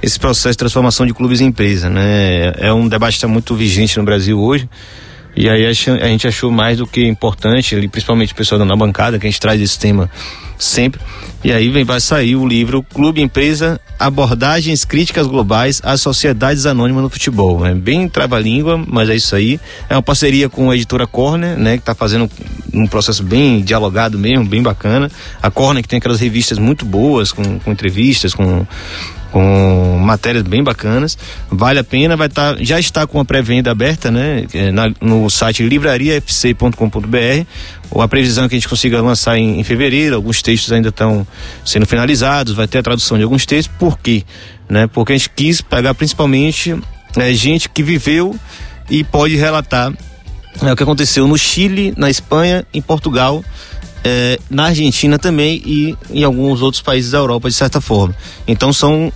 esse 0.04 0.20
processo 0.20 0.52
de 0.52 0.58
transformação 0.58 1.06
de 1.06 1.14
clubes 1.14 1.41
em 1.41 1.45
empresa. 1.45 1.90
Né? 1.90 2.54
É 2.58 2.72
um 2.72 2.88
debate 2.88 3.14
que 3.14 3.18
está 3.18 3.28
muito 3.28 3.56
vigente 3.56 3.98
no 3.98 4.04
Brasil 4.04 4.40
hoje. 4.40 4.70
E 5.38 5.48
aí 5.48 5.68
a 5.68 5.72
gente 5.72 6.28
achou 6.28 6.52
mais 6.52 6.80
do 6.80 6.88
que 6.88 7.06
importante, 7.06 7.76
principalmente 7.90 8.34
o 8.34 8.36
pessoal 8.36 8.66
da 8.66 8.76
bancada, 8.76 9.20
que 9.20 9.28
a 9.28 9.30
gente 9.30 9.40
traz 9.40 9.62
esse 9.62 9.78
tema 9.78 10.10
sempre. 10.58 11.00
E 11.44 11.52
aí 11.52 11.70
vem, 11.70 11.84
vai 11.84 12.02
sair 12.02 12.36
o 12.36 12.48
livro 12.48 12.82
Clube 12.82 13.22
Empresa 13.22 13.80
Abordagens 14.00 14.84
Críticas 14.84 15.28
Globais 15.28 15.80
às 15.84 16.02
Sociedades 16.02 16.66
Anônimas 16.66 17.04
no 17.04 17.10
Futebol. 17.10 17.64
É 17.64 17.76
bem 17.76 18.10
trava-língua, 18.10 18.84
mas 18.88 19.10
é 19.10 19.16
isso 19.16 19.36
aí. 19.36 19.60
É 19.88 19.96
uma 19.96 20.02
parceria 20.02 20.50
com 20.50 20.72
a 20.72 20.76
editora 20.76 21.06
Corner, 21.06 21.56
né, 21.56 21.74
que 21.74 21.82
está 21.84 21.94
fazendo 21.94 22.28
um 22.74 22.88
processo 22.88 23.24
bem 23.24 23.62
dialogado 23.62 24.18
mesmo, 24.18 24.46
bem 24.46 24.64
bacana. 24.64 25.12
A 25.40 25.52
Corner 25.52 25.84
que 25.84 25.90
tem 25.90 25.98
aquelas 25.98 26.20
revistas 26.20 26.58
muito 26.58 26.84
boas, 26.84 27.32
com, 27.32 27.60
com 27.60 27.72
entrevistas, 27.72 28.34
com 28.34 28.66
com 29.32 29.98
matérias 29.99 30.44
bem 30.44 30.64
bacanas. 30.64 31.18
Vale 31.49 31.80
a 31.80 31.84
pena, 31.84 32.16
vai 32.16 32.28
estar, 32.28 32.56
tá, 32.56 32.64
já 32.64 32.80
está 32.80 33.06
com 33.06 33.20
a 33.20 33.26
pré-venda 33.26 33.72
aberta, 33.72 34.10
né? 34.12 34.45
É, 34.54 34.72
na, 34.72 34.91
no 35.02 35.30
site 35.30 35.64
livrariafc.com.br. 35.64 37.45
Ou 37.90 38.02
a 38.02 38.08
previsão 38.08 38.45
é 38.45 38.49
que 38.49 38.56
a 38.56 38.58
gente 38.58 38.68
consiga 38.68 39.02
lançar 39.02 39.38
em, 39.38 39.60
em, 39.60 39.64
fevereiro. 39.64 40.16
Alguns 40.16 40.41
textos 40.41 40.72
ainda 40.72 40.90
estão 40.90 41.26
sendo 41.66 41.86
finalizados, 41.86 42.54
vai 42.54 42.68
ter 42.68 42.80
a 42.80 42.84
tradução 42.84 43.18
de 43.18 43.24
alguns 43.24 43.45
textos. 43.45 43.74
Por 43.80 43.98
quê? 43.98 44.24
Né? 44.70 44.88
Porque 44.88 45.14
a 45.14 45.18
gente 45.18 45.30
quis 45.30 45.62
pegar 45.62 45.94
principalmente 45.94 46.76
é, 47.16 47.34
gente 47.34 47.70
que 47.70 47.82
viveu 47.82 48.36
e 48.90 49.04
pode 49.04 49.36
relatar 49.36 49.94
é, 50.62 50.72
o 50.72 50.76
que 50.76 50.84
aconteceu 50.84 51.28
no 51.28 51.38
Chile, 51.38 51.94
na 51.98 52.10
Espanha, 52.10 52.66
em 52.74 52.82
Portugal 52.82 53.44
é, 54.03 54.40
na 54.49 54.65
Argentina 54.65 55.18
também 55.18 55.61
e 55.65 55.98
em 56.10 56.24
alguns 56.24 56.61
outros 56.61 56.82
países 56.82 57.11
da 57.11 57.18
Europa, 57.18 57.49
de 57.49 57.56
certa 57.56 57.82
forma. 57.82 58.15
Então 58.48 58.72
são 58.72 59.11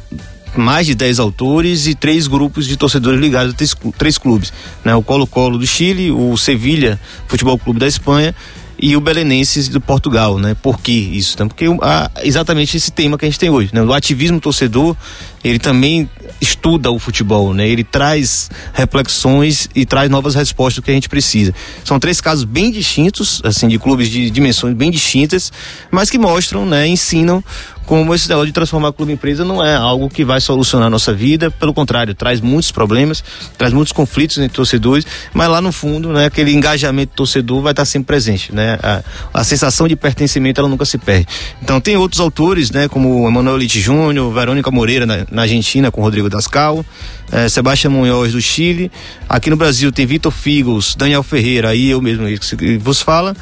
mais 0.55 0.85
de 0.85 0.95
10 0.95 1.19
autores 1.19 1.87
e 1.87 1.95
três 1.95 2.27
grupos 2.27 2.67
de 2.67 2.75
torcedores 2.75 3.19
ligados 3.19 3.53
a 3.53 3.55
três, 3.55 3.75
três 3.97 4.17
clubes. 4.17 4.51
Né? 4.83 4.93
O 4.95 5.01
Colo-Colo 5.01 5.57
do 5.57 5.65
Chile, 5.65 6.11
o 6.11 6.35
Sevilha 6.37 6.99
Futebol 7.27 7.57
Clube 7.57 7.79
da 7.79 7.87
Espanha 7.87 8.35
e 8.81 8.97
o 8.97 9.01
Belenenses 9.01 9.67
do 9.67 9.79
Portugal, 9.79 10.39
né? 10.39 10.55
Por 10.55 10.79
que 10.79 10.91
isso? 10.91 11.37
Né? 11.39 11.47
Porque 11.47 11.65
ah, 11.83 12.09
exatamente 12.23 12.75
esse 12.75 12.91
tema 12.91 13.15
que 13.15 13.23
a 13.23 13.27
gente 13.29 13.37
tem 13.37 13.49
hoje, 13.49 13.69
né? 13.71 13.81
O 13.83 13.93
ativismo 13.93 14.41
torcedor, 14.41 14.97
ele 15.43 15.59
também 15.59 16.09
estuda 16.41 16.91
o 16.91 16.97
futebol, 16.97 17.53
né? 17.53 17.69
Ele 17.69 17.83
traz 17.83 18.49
reflexões 18.73 19.69
e 19.75 19.85
traz 19.85 20.09
novas 20.09 20.33
respostas 20.33 20.83
que 20.83 20.89
a 20.89 20.93
gente 20.93 21.07
precisa. 21.07 21.53
São 21.85 21.99
três 21.99 22.19
casos 22.19 22.43
bem 22.43 22.71
distintos, 22.71 23.41
assim, 23.45 23.67
de 23.67 23.77
clubes 23.77 24.09
de 24.09 24.29
dimensões 24.31 24.75
bem 24.75 24.89
distintas, 24.89 25.53
mas 25.91 26.09
que 26.09 26.17
mostram, 26.17 26.65
né, 26.65 26.87
ensinam 26.87 27.43
como 27.91 28.15
esse 28.15 28.29
negócio 28.29 28.47
de 28.47 28.53
transformar 28.53 28.93
clube 28.93 29.11
em 29.11 29.15
empresa 29.15 29.43
não 29.43 29.61
é 29.61 29.75
algo 29.75 30.09
que 30.09 30.23
vai 30.23 30.39
solucionar 30.39 30.87
a 30.87 30.89
nossa 30.89 31.13
vida, 31.13 31.51
pelo 31.51 31.73
contrário, 31.73 32.15
traz 32.15 32.39
muitos 32.39 32.71
problemas, 32.71 33.21
traz 33.57 33.73
muitos 33.73 33.91
conflitos 33.91 34.37
entre 34.37 34.55
torcedores, 34.55 35.05
mas 35.33 35.49
lá 35.49 35.59
no 35.59 35.73
fundo, 35.73 36.07
né, 36.09 36.27
aquele 36.27 36.53
engajamento 36.53 37.11
do 37.11 37.15
torcedor 37.17 37.61
vai 37.61 37.73
estar 37.73 37.83
sempre 37.83 38.07
presente, 38.07 38.55
né? 38.55 38.79
A, 38.81 39.03
a 39.33 39.43
sensação 39.43 39.89
de 39.89 39.97
pertencimento 39.97 40.61
ela 40.61 40.69
nunca 40.69 40.85
se 40.85 40.97
perde. 40.97 41.27
Então 41.61 41.81
tem 41.81 41.97
outros 41.97 42.21
autores, 42.21 42.71
né, 42.71 42.87
como 42.87 43.27
Emanuel 43.27 43.57
Litte 43.57 43.81
Júnior, 43.81 44.31
Verônica 44.33 44.71
Moreira 44.71 45.05
na, 45.05 45.25
na, 45.29 45.41
Argentina 45.41 45.91
com 45.91 46.01
Rodrigo 46.01 46.29
Dascal, 46.31 46.85
eh, 47.31 47.47
Sebastião 47.47 47.91
Munhoz 47.91 48.31
do 48.31 48.41
Chile, 48.41 48.91
aqui 49.29 49.49
no 49.49 49.55
Brasil 49.55 49.91
tem 49.91 50.05
Vitor 50.05 50.31
Figos, 50.31 50.95
Daniel 50.95 51.23
Ferreira, 51.23 51.69
aí 51.69 51.89
eu 51.89 52.01
mesmo 52.01 52.25
que 52.57 52.77
vos 52.77 53.01
fala, 53.01 53.35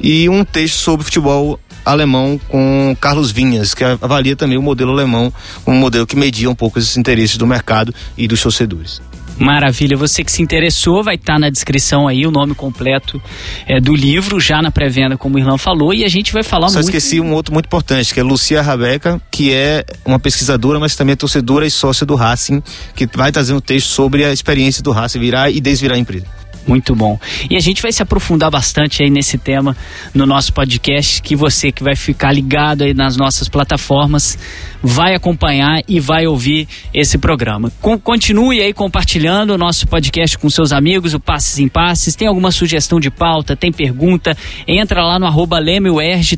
e 0.00 0.28
um 0.28 0.44
texto 0.44 0.76
sobre 0.76 1.04
futebol 1.04 1.58
alemão 1.84 2.40
com 2.48 2.96
Carlos 3.00 3.30
Vinhas, 3.30 3.74
que 3.74 3.84
avalia 3.84 4.34
também 4.34 4.56
o 4.56 4.62
modelo 4.62 4.92
alemão, 4.92 5.32
um 5.66 5.74
modelo 5.74 6.06
que 6.06 6.16
media 6.16 6.48
um 6.48 6.54
pouco 6.54 6.78
esses 6.78 6.96
interesses 6.96 7.36
do 7.36 7.46
mercado 7.46 7.94
e 8.16 8.26
dos 8.26 8.40
torcedores. 8.40 9.02
Maravilha, 9.38 9.96
você 9.96 10.22
que 10.22 10.30
se 10.30 10.42
interessou, 10.42 11.02
vai 11.02 11.16
estar 11.16 11.34
tá 11.34 11.38
na 11.38 11.50
descrição 11.50 12.06
aí 12.06 12.26
o 12.26 12.30
nome 12.30 12.54
completo 12.54 13.20
é, 13.66 13.80
do 13.80 13.94
livro, 13.94 14.38
já 14.38 14.62
na 14.62 14.70
pré-venda, 14.70 15.16
como 15.16 15.36
o 15.36 15.38
Irlão 15.38 15.58
falou, 15.58 15.92
e 15.92 16.04
a 16.04 16.08
gente 16.08 16.32
vai 16.32 16.42
falar 16.42 16.68
Só 16.68 16.74
muito... 16.74 16.86
esqueci 16.86 17.20
um 17.20 17.32
outro 17.32 17.52
muito 17.52 17.66
importante, 17.66 18.14
que 18.14 18.20
é 18.20 18.22
Lucia 18.22 18.62
Rabeca, 18.62 19.20
que 19.30 19.52
é 19.52 19.84
uma 20.04 20.18
pesquisadora, 20.18 20.78
mas 20.78 20.94
também 20.94 21.14
é 21.14 21.16
torcedora 21.16 21.66
e 21.66 21.70
sócia 21.70 22.06
do 22.06 22.14
Racing, 22.14 22.62
que 22.94 23.06
vai 23.06 23.32
trazer 23.32 23.54
um 23.54 23.60
texto 23.60 23.88
sobre 23.88 24.24
a 24.24 24.32
experiência 24.32 24.82
do 24.82 24.92
Racing 24.92 25.18
virar 25.18 25.50
e 25.50 25.60
desvirar 25.60 25.96
a 25.96 26.00
empresa. 26.00 26.26
Muito 26.66 26.94
bom. 26.94 27.18
E 27.50 27.56
a 27.56 27.60
gente 27.60 27.82
vai 27.82 27.92
se 27.92 28.02
aprofundar 28.02 28.50
bastante 28.50 29.02
aí 29.02 29.10
nesse 29.10 29.36
tema 29.36 29.76
no 30.14 30.24
nosso 30.24 30.52
podcast, 30.52 31.20
que 31.20 31.36
você 31.36 31.70
que 31.70 31.82
vai 31.82 31.94
ficar 31.94 32.32
ligado 32.32 32.82
aí 32.82 32.94
nas 32.94 33.16
nossas 33.16 33.48
plataformas 33.48 34.38
vai 34.82 35.14
acompanhar 35.14 35.82
e 35.88 35.98
vai 35.98 36.26
ouvir 36.26 36.68
esse 36.92 37.16
programa. 37.16 37.72
Com, 37.80 37.98
continue 37.98 38.60
aí 38.60 38.74
compartilhando 38.74 39.54
o 39.54 39.58
nosso 39.58 39.86
podcast 39.86 40.36
com 40.36 40.50
seus 40.50 40.72
amigos, 40.72 41.14
o 41.14 41.20
Passes 41.20 41.58
em 41.58 41.68
Passes. 41.68 42.14
Tem 42.14 42.28
alguma 42.28 42.50
sugestão 42.50 43.00
de 43.00 43.10
pauta, 43.10 43.56
tem 43.56 43.72
pergunta, 43.72 44.36
entra 44.68 45.02
lá 45.02 45.18
no 45.18 45.26
arroba 45.26 45.58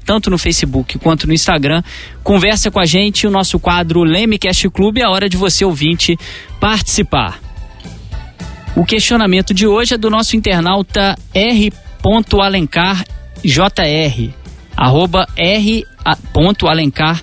tanto 0.05 0.31
no 0.31 0.39
Facebook 0.39 0.99
quanto 0.99 1.27
no 1.27 1.33
Instagram. 1.33 1.83
Conversa 2.23 2.71
com 2.71 2.79
a 2.79 2.87
gente, 2.87 3.27
o 3.27 3.31
nosso 3.31 3.59
quadro 3.59 4.05
Lemecast 4.05 4.69
Clube, 4.71 5.01
é 5.01 5.05
a 5.05 5.11
hora 5.11 5.29
de 5.29 5.37
você 5.37 5.65
ouvinte 5.65 6.17
participar. 6.61 7.46
O 8.77 8.85
questionamento 8.85 9.55
de 9.55 9.67
hoje 9.67 9.95
é 9.95 9.99
do 9.99 10.11
nosso 10.11 10.37
internauta 10.37 11.17
R.alencarjr, 11.33 13.05
arroba 14.77 15.27
R.alencar 15.35 17.23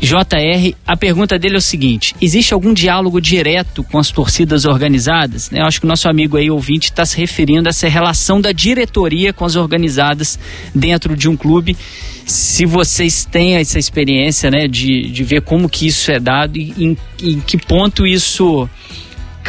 JR, 0.00 0.74
a 0.86 0.96
pergunta 0.96 1.38
dele 1.38 1.56
é 1.56 1.58
o 1.58 1.60
seguinte: 1.60 2.14
existe 2.20 2.54
algum 2.54 2.72
diálogo 2.72 3.20
direto 3.20 3.82
com 3.84 3.98
as 3.98 4.10
torcidas 4.10 4.64
organizadas? 4.64 5.50
Eu 5.52 5.66
acho 5.66 5.80
que 5.80 5.86
o 5.86 5.88
nosso 5.88 6.08
amigo 6.08 6.36
aí, 6.36 6.50
ouvinte, 6.50 6.84
está 6.84 7.04
se 7.04 7.18
referindo 7.18 7.68
a 7.68 7.70
essa 7.70 7.88
relação 7.88 8.40
da 8.40 8.52
diretoria 8.52 9.32
com 9.32 9.44
as 9.44 9.56
organizadas 9.56 10.38
dentro 10.74 11.16
de 11.16 11.28
um 11.28 11.36
clube. 11.36 11.76
Se 12.24 12.64
vocês 12.64 13.24
têm 13.24 13.56
essa 13.56 13.78
experiência, 13.78 14.50
né, 14.50 14.68
de, 14.68 15.10
de 15.10 15.24
ver 15.24 15.42
como 15.42 15.68
que 15.68 15.88
isso 15.88 16.10
é 16.12 16.20
dado 16.20 16.56
e 16.56 16.72
em, 16.78 16.96
em 17.22 17.40
que 17.40 17.58
ponto 17.58 18.06
isso 18.06 18.68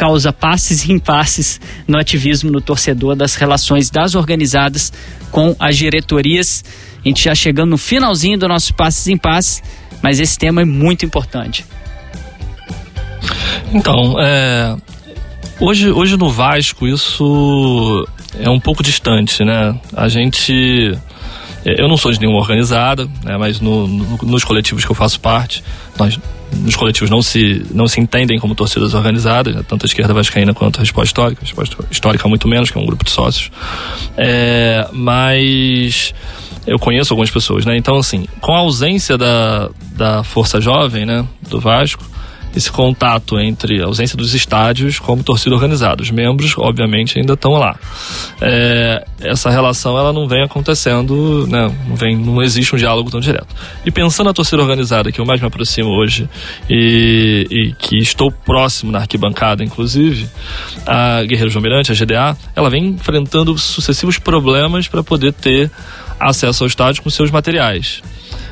causa 0.00 0.32
passes 0.32 0.86
e 0.86 0.92
impasses 0.92 1.60
no 1.86 1.98
ativismo 1.98 2.50
no 2.50 2.58
torcedor 2.58 3.14
das 3.14 3.34
relações 3.34 3.90
das 3.90 4.14
organizadas 4.14 4.90
com 5.30 5.54
as 5.60 5.76
diretorias. 5.76 6.64
A 7.04 7.06
gente 7.08 7.24
já 7.24 7.34
chegando 7.34 7.68
no 7.68 7.76
finalzinho 7.76 8.38
do 8.38 8.48
nosso 8.48 8.72
passes 8.72 9.06
e 9.08 9.12
impasses, 9.12 9.62
mas 10.02 10.18
esse 10.18 10.38
tema 10.38 10.62
é 10.62 10.64
muito 10.64 11.04
importante. 11.04 11.66
Então, 13.74 14.16
é, 14.18 14.74
hoje, 15.60 15.90
hoje 15.90 16.16
no 16.16 16.30
Vasco 16.30 16.88
isso 16.88 18.08
é 18.38 18.48
um 18.48 18.58
pouco 18.58 18.82
distante, 18.82 19.44
né? 19.44 19.78
A 19.94 20.08
gente 20.08 20.96
eu 21.62 21.88
não 21.88 21.98
sou 21.98 22.10
de 22.10 22.18
nenhuma 22.18 22.38
organizada, 22.38 23.06
né, 23.22 23.36
mas 23.36 23.60
no, 23.60 23.86
no, 23.86 24.16
nos 24.22 24.44
coletivos 24.44 24.82
que 24.82 24.90
eu 24.90 24.96
faço 24.96 25.20
parte, 25.20 25.62
nós 25.98 26.18
nos 26.56 26.76
coletivos 26.76 27.10
não 27.10 27.22
se, 27.22 27.64
não 27.72 27.86
se 27.86 28.00
entendem 28.00 28.38
como 28.38 28.54
torcidas 28.54 28.94
organizadas, 28.94 29.54
né, 29.54 29.62
tanto 29.66 29.84
a 29.84 29.86
esquerda 29.86 30.12
vascaína 30.12 30.52
quanto 30.54 30.78
a 30.78 30.80
resposta 30.80 31.06
histórica, 31.06 31.42
a 31.42 31.44
resposta 31.44 31.76
histórica 31.90 32.28
muito 32.28 32.48
menos, 32.48 32.70
que 32.70 32.78
é 32.78 32.80
um 32.80 32.86
grupo 32.86 33.04
de 33.04 33.10
sócios. 33.10 33.50
É, 34.16 34.88
mas 34.92 36.14
eu 36.66 36.78
conheço 36.78 37.12
algumas 37.12 37.30
pessoas, 37.30 37.64
né? 37.64 37.76
Então, 37.76 37.96
assim, 37.96 38.26
com 38.40 38.54
a 38.54 38.58
ausência 38.58 39.16
da, 39.16 39.70
da 39.92 40.22
Força 40.22 40.60
Jovem, 40.60 41.06
né, 41.06 41.26
do 41.48 41.60
Vasco, 41.60 42.04
esse 42.54 42.70
contato 42.70 43.38
entre 43.38 43.80
a 43.80 43.86
ausência 43.86 44.16
dos 44.16 44.34
estádios 44.34 44.98
como 44.98 45.22
torcida 45.22 45.54
organizada. 45.54 46.02
Os 46.02 46.10
membros, 46.10 46.54
obviamente, 46.58 47.18
ainda 47.18 47.34
estão 47.34 47.52
lá. 47.52 47.78
É, 48.40 49.04
essa 49.20 49.50
relação 49.50 49.96
ela 49.98 50.12
não 50.12 50.26
vem 50.26 50.42
acontecendo, 50.42 51.46
né, 51.46 51.72
não, 51.88 51.96
vem, 51.96 52.16
não 52.16 52.42
existe 52.42 52.74
um 52.74 52.78
diálogo 52.78 53.10
tão 53.10 53.20
direto. 53.20 53.54
E 53.84 53.90
pensando 53.90 54.26
na 54.26 54.32
torcida 54.32 54.60
organizada, 54.60 55.12
que 55.12 55.20
eu 55.20 55.26
mais 55.26 55.40
me 55.40 55.46
aproximo 55.46 55.90
hoje 55.90 56.28
e, 56.68 57.46
e 57.50 57.72
que 57.72 57.98
estou 57.98 58.30
próximo 58.30 58.90
na 58.90 59.00
arquibancada, 59.00 59.62
inclusive, 59.62 60.28
a 60.86 61.22
Guerreiro 61.22 61.50
João 61.50 61.62
Mirante, 61.62 61.92
a 61.92 61.94
GDA, 61.94 62.36
ela 62.56 62.68
vem 62.68 62.86
enfrentando 62.88 63.56
sucessivos 63.56 64.18
problemas 64.18 64.88
para 64.88 65.02
poder 65.02 65.32
ter 65.32 65.70
acesso 66.18 66.64
ao 66.64 66.68
estádio 66.68 67.02
com 67.02 67.10
seus 67.10 67.30
materiais. 67.30 68.02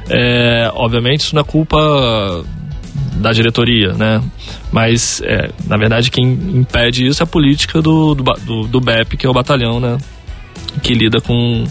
É, 0.09 0.71
obviamente, 0.75 1.21
isso 1.21 1.35
não 1.35 1.43
é 1.43 1.45
culpa 1.45 1.77
da 3.19 3.33
diretoria, 3.33 3.93
né? 3.93 4.23
Mas, 4.73 5.21
é, 5.25 5.51
na 5.67 5.77
verdade, 5.77 6.11
quem 6.11 6.33
impede 6.33 7.07
isso 7.07 7.23
é 7.23 7.25
a 7.25 7.27
política 7.27 7.83
do, 7.83 8.15
do, 8.15 8.67
do, 8.67 8.81
BEP, 8.81 9.17
que 9.17 9.27
é 9.27 9.29
o 9.29 9.33
batalhão, 9.33 9.81
né? 9.81 9.99
Que 10.83 10.95
lida 10.95 11.21
com, 11.21 11.67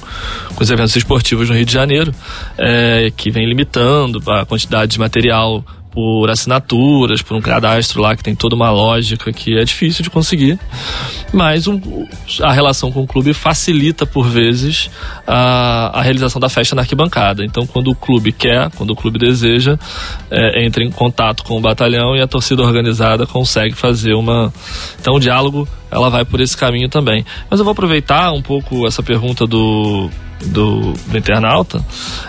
com 0.53 0.63
os 0.63 0.69
eventos 0.69 0.95
esportivos 0.95 1.49
no 1.49 1.55
Rio 1.55 1.65
de 1.65 1.71
Janeiro, 1.71 2.13
é, 2.57 3.11
que 3.15 3.31
vem 3.31 3.45
limitando 3.45 4.21
a 4.29 4.45
quantidade 4.45 4.91
de 4.93 4.99
material 4.99 5.63
por 5.97 6.29
assinaturas, 6.29 7.23
por 7.23 7.35
um 7.35 7.41
cadastro 7.41 8.03
lá 8.03 8.15
que 8.15 8.21
tem 8.21 8.35
toda 8.35 8.55
uma 8.55 8.69
lógica 8.69 9.33
que 9.33 9.57
é 9.57 9.63
difícil 9.63 10.03
de 10.03 10.11
conseguir. 10.11 10.59
Mas 11.33 11.67
um, 11.67 11.81
a 12.43 12.53
relação 12.53 12.91
com 12.91 13.01
o 13.01 13.07
clube 13.07 13.33
facilita, 13.33 14.05
por 14.05 14.29
vezes, 14.29 14.91
a, 15.25 15.97
a, 15.97 16.01
realização 16.03 16.39
da 16.39 16.49
festa 16.49 16.75
na 16.75 16.83
arquibancada. 16.83 17.43
Então, 17.43 17.65
quando 17.65 17.89
o 17.89 17.95
clube 17.95 18.31
quer, 18.31 18.69
quando 18.75 18.91
o 18.91 18.95
clube 18.95 19.17
deseja, 19.17 19.75
é, 20.29 20.63
entra 20.63 20.83
em 20.83 20.91
contato 20.91 21.43
com 21.43 21.57
o 21.57 21.59
batalhão 21.59 22.15
e 22.15 22.21
a 22.21 22.27
torcida 22.27 22.61
organizada 22.61 23.25
consegue 23.25 23.73
fazer 23.73 24.13
uma. 24.13 24.53
Então, 25.01 25.15
o 25.15 25.19
diálogo 25.19 25.67
ela 25.89 26.11
vai 26.11 26.23
por 26.23 26.39
esse 26.39 26.55
caminho 26.55 26.89
também. 26.89 27.25
Mas 27.49 27.59
eu 27.59 27.65
vou 27.65 27.71
aproveitar 27.71 28.31
um 28.33 28.41
pouco 28.43 28.85
essa 28.85 29.01
pergunta 29.01 29.47
do, 29.47 30.11
do, 30.45 30.93
do 30.93 31.17
internauta. 31.17 31.83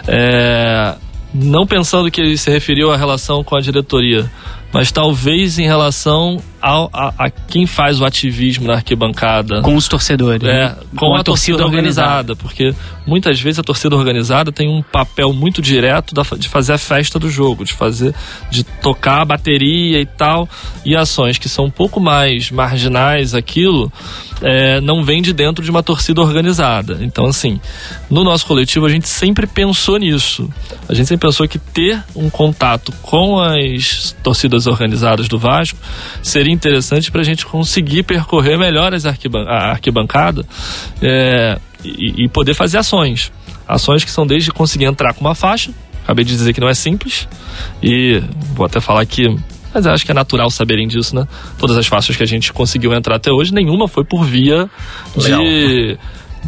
É, 0.06 0.94
não 1.32 1.66
pensando 1.66 2.10
que 2.10 2.20
ele 2.20 2.36
se 2.36 2.50
referiu 2.50 2.90
à 2.90 2.96
relação 2.96 3.44
com 3.44 3.56
a 3.56 3.60
diretoria, 3.60 4.30
mas 4.72 4.92
talvez 4.92 5.58
em 5.58 5.64
relação 5.64 6.42
ao, 6.60 6.90
a, 6.92 7.14
a, 7.18 7.30
quem 7.30 7.66
faz 7.66 8.00
o 8.00 8.04
ativismo 8.04 8.66
na 8.66 8.74
arquibancada. 8.74 9.62
Com 9.62 9.76
os 9.76 9.88
torcedores. 9.88 10.46
É, 10.46 10.52
né? 10.52 10.76
com, 10.90 10.96
com, 10.96 11.14
a, 11.14 11.20
a 11.20 11.24
torcida, 11.24 11.58
torcida 11.58 11.64
organizada, 11.64 12.32
organizada, 12.32 12.36
porque 12.36 12.74
muitas 13.06 13.40
vezes 13.40 13.58
a 13.58 13.62
torcida 13.62 13.96
organizada 13.96 14.52
tem 14.52 14.68
um 14.68 14.82
papel 14.82 15.32
muito 15.32 15.62
direto 15.62 16.14
da, 16.14 16.22
de 16.36 16.48
fazer 16.48 16.74
a 16.74 16.78
festa 16.78 17.18
do 17.18 17.30
jogo, 17.30 17.64
de 17.64 17.72
fazer, 17.72 18.14
de 18.50 18.64
tocar 18.64 19.22
a 19.22 19.24
bateria 19.24 20.00
e 20.00 20.06
tal, 20.06 20.48
e 20.84 20.94
ações 20.96 21.38
que 21.38 21.48
são 21.48 21.66
um 21.66 21.70
pouco 21.70 22.00
mais 22.00 22.50
marginais 22.50 23.34
aquilo, 23.34 23.90
é, 24.42 24.80
não 24.80 25.04
vem 25.04 25.22
de 25.22 25.32
dentro 25.32 25.64
de 25.64 25.70
uma 25.70 25.82
torcida 25.82 26.20
organizada. 26.20 26.98
Então, 27.00 27.26
assim, 27.26 27.60
no 28.10 28.22
nosso 28.22 28.46
coletivo 28.46 28.86
a 28.86 28.88
gente 28.88 29.08
sempre 29.08 29.46
pensou 29.46 29.96
nisso. 29.96 30.48
A 30.88 30.94
gente 30.94 31.06
sempre 31.06 31.26
pensou 31.26 31.46
que 31.48 31.58
ter 31.58 32.02
um 32.14 32.28
contato 32.30 32.92
com 33.02 33.40
as 33.40 34.16
torcidas 34.22 34.57
organizadas 34.66 35.28
do 35.28 35.38
Vasco 35.38 35.78
seria 36.22 36.52
interessante 36.52 37.10
para 37.10 37.20
a 37.20 37.24
gente 37.24 37.46
conseguir 37.46 38.02
percorrer 38.02 38.58
melhor 38.58 38.92
as 38.94 39.06
arquiban 39.06 39.44
a 39.46 39.70
arquibancada 39.70 40.44
é, 41.00 41.58
e, 41.84 42.24
e 42.24 42.28
poder 42.28 42.54
fazer 42.54 42.78
ações. 42.78 43.32
Ações 43.66 44.04
que 44.04 44.10
são 44.10 44.26
desde 44.26 44.50
conseguir 44.50 44.86
entrar 44.86 45.14
com 45.14 45.20
uma 45.20 45.34
faixa, 45.34 45.70
acabei 46.02 46.24
de 46.24 46.32
dizer 46.32 46.52
que 46.52 46.60
não 46.60 46.68
é 46.68 46.74
simples, 46.74 47.28
e 47.82 48.22
vou 48.54 48.64
até 48.64 48.80
falar 48.80 49.02
aqui 49.02 49.36
mas 49.72 49.86
acho 49.86 50.04
que 50.04 50.10
é 50.10 50.14
natural 50.14 50.50
saberem 50.50 50.88
disso, 50.88 51.14
né? 51.14 51.28
Todas 51.58 51.76
as 51.76 51.86
faixas 51.86 52.16
que 52.16 52.22
a 52.22 52.26
gente 52.26 52.52
conseguiu 52.52 52.92
entrar 52.94 53.16
até 53.16 53.30
hoje, 53.30 53.52
nenhuma 53.52 53.86
foi 53.86 54.04
por 54.04 54.24
via 54.24 54.68
de, 55.16 55.98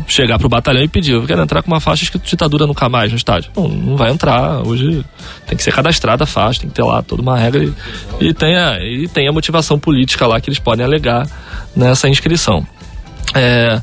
chegar 0.07 0.39
pro 0.39 0.49
batalhão 0.49 0.83
e 0.83 0.89
pedir, 0.89 1.13
eu 1.13 1.27
quero 1.27 1.43
entrar 1.43 1.63
com 1.63 1.71
uma 1.71 1.81
faixa 1.81 2.05
escrito 2.05 2.29
ditadura 2.29 2.67
nunca 2.67 2.89
mais 2.89 3.11
no 3.11 3.17
estádio. 3.17 3.51
Não, 3.57 3.69
não 3.69 3.97
vai 3.97 4.11
entrar. 4.11 4.67
Hoje 4.67 5.05
tem 5.47 5.57
que 5.57 5.63
ser 5.63 5.73
cadastrada 5.73 6.25
a 6.25 6.27
faixa, 6.27 6.61
tem 6.61 6.69
que 6.69 6.75
ter 6.75 6.83
lá 6.83 7.03
toda 7.03 7.23
uma 7.23 7.37
regra 7.39 7.65
e, 7.65 7.73
e, 8.21 8.35
tem, 8.35 8.57
a, 8.57 8.79
e 8.81 9.09
tem 9.09 9.29
a 9.29 9.33
motivação 9.33 9.79
política 9.79 10.27
lá 10.27 10.41
que 10.41 10.49
eles 10.49 10.59
podem 10.59 10.85
alegar 10.85 11.27
nessa 11.75 12.09
inscrição. 12.09 12.67
É, 13.35 13.81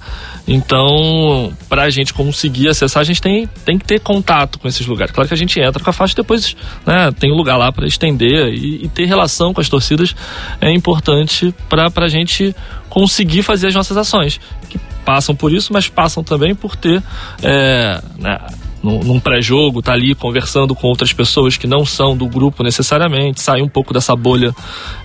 então, 0.48 1.54
para 1.68 1.84
a 1.84 1.90
gente 1.90 2.14
conseguir 2.14 2.70
acessar, 2.70 3.02
a 3.02 3.04
gente 3.04 3.22
tem, 3.22 3.48
tem 3.66 3.78
que 3.78 3.86
ter 3.86 4.00
contato 4.00 4.58
com 4.58 4.68
esses 4.68 4.86
lugares. 4.86 5.14
Claro 5.14 5.28
que 5.28 5.34
a 5.34 5.38
gente 5.38 5.60
entra 5.60 5.84
com 5.84 5.90
a 5.90 5.94
faixa 5.94 6.16
depois 6.16 6.56
né, 6.86 7.12
tem 7.20 7.32
um 7.34 7.36
lugar 7.36 7.58
lá 7.58 7.70
para 7.70 7.86
estender 7.86 8.48
e, 8.54 8.86
e, 8.86 8.90
ter 8.90 9.06
relação 9.06 9.54
com 9.54 9.60
as 9.60 9.68
torcidas 9.68 10.16
é 10.62 10.72
importante 10.72 11.54
para 11.68 11.92
a 11.98 12.08
gente 12.08 12.56
conseguir 12.90 13.44
fazer 13.44 13.68
as 13.68 13.76
nossas 13.76 13.98
ações, 13.98 14.40
que 14.70 14.80
passam 15.08 15.34
por 15.34 15.54
isso, 15.54 15.72
mas 15.72 15.88
passam 15.88 16.22
também 16.22 16.54
por 16.54 16.76
ter 16.76 17.02
é, 17.42 18.02
né, 18.20 18.38
num, 18.84 19.22
pré-jogo, 19.22 19.82
tá 19.82 19.94
ali 19.94 20.14
conversando 20.14 20.76
com 20.76 20.86
outras 20.86 21.14
pessoas 21.14 21.56
que 21.56 21.66
não 21.66 21.86
são 21.86 22.16
do 22.16 22.28
grupo 22.28 22.62
necessariamente, 22.62 23.42
sair 23.42 23.62
um 23.62 23.70
pouco 23.70 23.94
dessa 23.94 24.14
bolha 24.18 24.54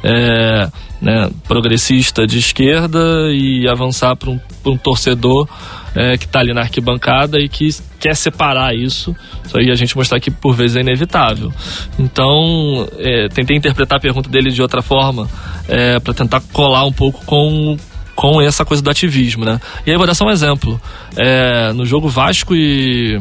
é, 0.02 0.68
né, 1.00 1.30
progressista 1.46 2.26
de 2.26 2.40
esquerda 2.40 2.98
e 3.32 3.68
avançar 3.68 4.16
para 4.16 4.28
um, 4.28 4.40
um 4.66 4.76
torcedor 4.76 5.48
é, 5.94 6.16
que 6.18 6.24
está 6.24 6.40
ali 6.40 6.52
na 6.52 6.62
arquibancada 6.62 7.38
e 7.38 7.48
que 7.48 7.68
quer 8.00 8.16
separar 8.16 8.74
isso. 8.74 9.14
Isso 9.44 9.56
aí 9.56 9.70
a 9.70 9.76
gente 9.76 9.96
mostrar 9.96 10.18
que 10.18 10.32
por 10.32 10.52
vezes 10.52 10.76
é 10.76 10.80
inevitável. 10.80 11.52
Então, 11.96 12.88
é, 12.98 13.28
tentei 13.28 13.56
interpretar 13.56 13.98
a 13.98 14.00
pergunta 14.00 14.28
dele 14.28 14.50
de 14.50 14.60
outra 14.60 14.82
forma 14.82 15.28
é, 15.68 16.00
para 16.00 16.12
tentar 16.12 16.42
colar 16.52 16.84
um 16.86 16.92
pouco 16.92 17.24
com 17.24 17.76
com 18.14 18.40
essa 18.40 18.64
coisa 18.64 18.82
do 18.82 18.90
ativismo, 18.90 19.44
né? 19.44 19.60
E 19.86 19.90
aí 19.90 19.96
vou 19.96 20.06
dar 20.06 20.14
só 20.14 20.24
um 20.24 20.30
exemplo. 20.30 20.80
É, 21.16 21.72
no 21.72 21.84
jogo 21.84 22.08
Vasco 22.08 22.54
e 22.54 23.20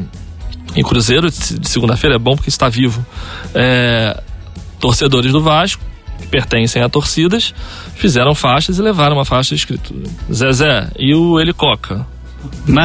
em 0.76 0.84
Cruzeiro 0.84 1.30
de 1.30 1.68
segunda-feira 1.68 2.16
é 2.16 2.20
bom 2.20 2.36
porque 2.36 2.50
está 2.50 2.70
vivo. 2.70 3.06
É, 3.54 4.22
torcedores 4.80 5.32
do 5.32 5.42
Vasco, 5.42 5.84
que 6.20 6.28
pertencem 6.28 6.82
a 6.82 6.90
torcidas, 6.90 7.54
fizeram 7.96 8.34
faixas 8.34 8.78
e 8.78 8.82
levaram 8.82 9.16
uma 9.16 9.26
faixa 9.26 9.54
escrito 9.54 9.94
Zezé 10.32 10.90
e 10.98 11.14
o 11.14 11.40
Helicoca. 11.40 12.06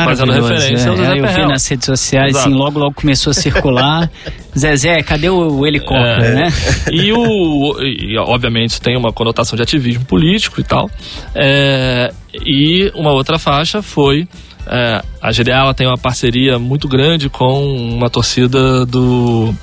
Fazendo 0.04 0.32
referência 0.32 0.86
é, 0.86 0.90
ao 0.90 0.96
Zezé 0.96 1.18
Eu 1.18 1.26
vi 1.28 1.46
nas 1.46 1.66
redes 1.66 1.86
sociais, 1.86 2.36
assim, 2.36 2.50
logo 2.50 2.78
logo 2.78 2.94
começou 2.94 3.30
a 3.30 3.34
circular. 3.34 4.10
Zezé, 4.56 5.02
cadê 5.02 5.28
o, 5.28 5.58
o 5.58 5.66
helicóptero, 5.66 6.24
é, 6.24 6.34
né? 6.34 6.52
E 6.90 7.12
o. 7.12 7.76
E, 7.80 8.16
obviamente 8.18 8.80
tem 8.80 8.96
uma 8.96 9.12
conotação 9.12 9.56
de 9.56 9.62
ativismo 9.62 10.04
político 10.04 10.60
e 10.60 10.64
tal. 10.64 10.90
É, 11.34 12.12
e 12.34 12.90
uma 12.94 13.12
outra 13.12 13.38
faixa 13.38 13.82
foi 13.82 14.26
é, 14.66 15.02
a 15.22 15.30
GDA 15.30 15.52
ela 15.52 15.74
tem 15.74 15.86
uma 15.86 15.96
parceria 15.96 16.58
muito 16.58 16.88
grande 16.88 17.28
com 17.28 17.76
uma 17.76 18.10
torcida 18.10 18.84
do, 18.84 19.54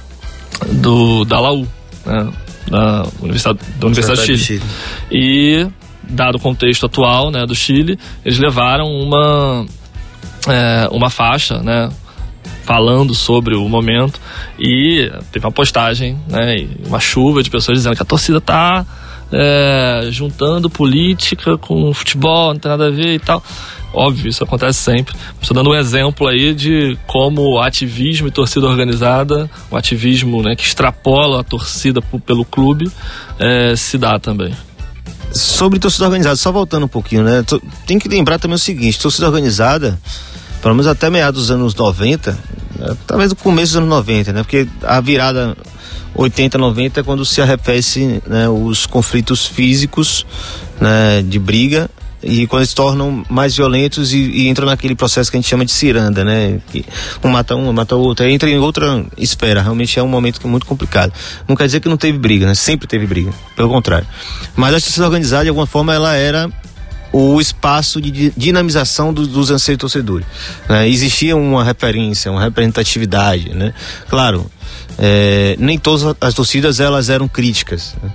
do 0.72 1.26
da 1.26 1.40
Laú, 1.42 1.68
né, 2.06 2.32
da 2.70 3.06
Universidade, 3.20 3.60
da 3.78 3.88
Universidade 3.88 4.22
do 4.22 4.26
Chile. 4.26 4.38
Chile. 4.38 4.64
E, 5.12 5.68
dado 6.04 6.36
o 6.36 6.40
contexto 6.40 6.86
atual 6.86 7.32
né, 7.32 7.46
do 7.46 7.54
Chile, 7.54 8.00
eles 8.24 8.40
levaram 8.40 8.86
uma, 8.86 9.66
é, 10.48 10.88
uma 10.92 11.10
faixa, 11.10 11.60
né, 11.60 11.90
falando 12.64 13.14
sobre 13.14 13.56
o 13.56 13.68
momento 13.68 14.20
e 14.58 15.12
teve 15.32 15.46
uma 15.46 15.52
postagem, 15.52 16.18
né, 16.28 16.68
uma 16.86 17.00
chuva 17.00 17.44
de 17.44 17.50
pessoas 17.50 17.78
dizendo 17.78 17.96
que 17.96 18.02
a 18.02 18.06
torcida 18.06 18.38
está 18.38 18.86
é, 19.32 20.08
juntando 20.12 20.70
política 20.70 21.58
com 21.58 21.94
futebol, 21.94 22.54
não 22.54 22.60
tem 22.60 22.70
nada 22.70 22.88
a 22.88 22.92
ver 22.92 23.16
e 23.16 23.20
tal. 23.20 23.44
Óbvio, 23.94 24.28
isso 24.28 24.44
acontece 24.44 24.80
sempre. 24.80 25.16
Estou 25.40 25.54
dando 25.54 25.70
um 25.70 25.76
exemplo 25.76 26.28
aí 26.28 26.54
de 26.54 26.98
como 27.06 27.60
ativismo 27.60 28.28
e 28.28 28.32
torcida 28.32 28.66
organizada, 28.66 29.50
o 29.70 29.78
ativismo 29.78 30.42
né, 30.42 30.56
que 30.56 30.64
extrapola 30.64 31.42
a 31.42 31.44
torcida 31.44 32.02
pelo 32.26 32.44
clube, 32.44 32.90
é, 33.38 33.76
se 33.76 33.98
dá 33.98 34.18
também. 34.18 34.52
Sobre 35.32 35.80
torcida 35.80 36.06
organizada, 36.06 36.36
só 36.36 36.52
voltando 36.52 36.86
um 36.86 36.88
pouquinho, 36.90 37.24
né? 37.24 37.44
Tem 37.88 37.98
que 37.98 38.08
lembrar 38.08 38.38
também 38.38 38.56
o 38.56 38.60
seguinte: 38.60 39.00
torcida 39.00 39.26
organizada, 39.26 40.00
pelo 40.64 40.74
menos 40.74 40.88
até 40.88 41.10
meados 41.10 41.42
dos 41.42 41.52
anos 41.52 41.76
90, 41.76 42.32
né, 42.80 42.98
talvez 43.06 43.30
no 43.30 43.36
começo 43.36 43.74
dos 43.74 43.78
anos 43.78 43.90
90, 43.90 44.32
né? 44.32 44.44
Porque 44.44 44.66
a 44.82 45.02
virada 45.02 45.58
80, 46.16 46.58
90 46.58 47.02
é 47.02 47.04
quando 47.04 47.26
se 47.26 47.42
arrefece 47.42 48.24
né, 48.26 48.48
os 48.48 48.86
conflitos 48.86 49.46
físicos 49.46 50.26
né, 50.80 51.22
de 51.22 51.38
briga 51.38 51.90
e 52.24 52.48
quando 52.48 52.66
se 52.66 52.74
tornam 52.74 53.26
mais 53.30 53.58
violentos 53.58 54.14
e, 54.14 54.18
e, 54.18 54.48
entram 54.48 54.66
naquele 54.66 54.96
processo 54.96 55.30
que 55.30 55.36
a 55.36 55.42
gente 55.42 55.50
chama 55.50 55.66
de 55.66 55.74
ciranda, 55.74 56.24
né? 56.24 56.62
Que 56.72 56.86
um 57.22 57.28
mata 57.28 57.54
um, 57.54 57.74
mata 57.74 57.98
o 57.98 58.00
outro, 58.00 58.26
entra 58.26 58.50
em 58.50 58.58
outra 58.58 59.06
esfera. 59.18 59.62
Realmente 59.62 60.00
é 60.00 60.04
um 60.04 60.08
momento 60.08 60.40
que 60.40 60.48
é 60.48 60.50
muito 60.50 60.66
complicado. 60.66 61.12
Não 61.46 61.56
quer 61.56 61.66
dizer 61.66 61.82
que 61.82 61.90
não 61.90 61.98
teve 61.98 62.18
briga, 62.18 62.46
né? 62.46 62.56
Sempre 62.56 62.88
teve 62.88 63.06
briga, 63.06 63.34
pelo 63.58 63.68
contrário. 63.68 64.08
Mas 64.56 64.70
a 64.70 64.78
justiça 64.78 65.04
organizada, 65.04 65.44
de 65.44 65.50
alguma 65.50 65.68
forma, 65.68 65.94
ela 65.94 66.16
era 66.16 66.50
o 67.14 67.40
espaço 67.40 68.02
de 68.02 68.34
dinamização 68.36 69.14
do, 69.14 69.28
dos 69.28 69.52
anseios 69.52 69.80
torcedores. 69.80 70.26
Né? 70.68 70.90
Existia 70.90 71.38
uma 71.38 71.64
referência, 71.64 72.32
uma 72.32 72.42
representatividade, 72.42 73.54
né? 73.54 73.72
Claro, 74.10 74.50
é, 74.98 75.56
nem 75.60 75.78
todas 75.78 76.16
as 76.20 76.34
torcidas 76.34 76.80
elas 76.80 77.10
eram 77.10 77.28
críticas. 77.28 77.96
Né? 78.02 78.12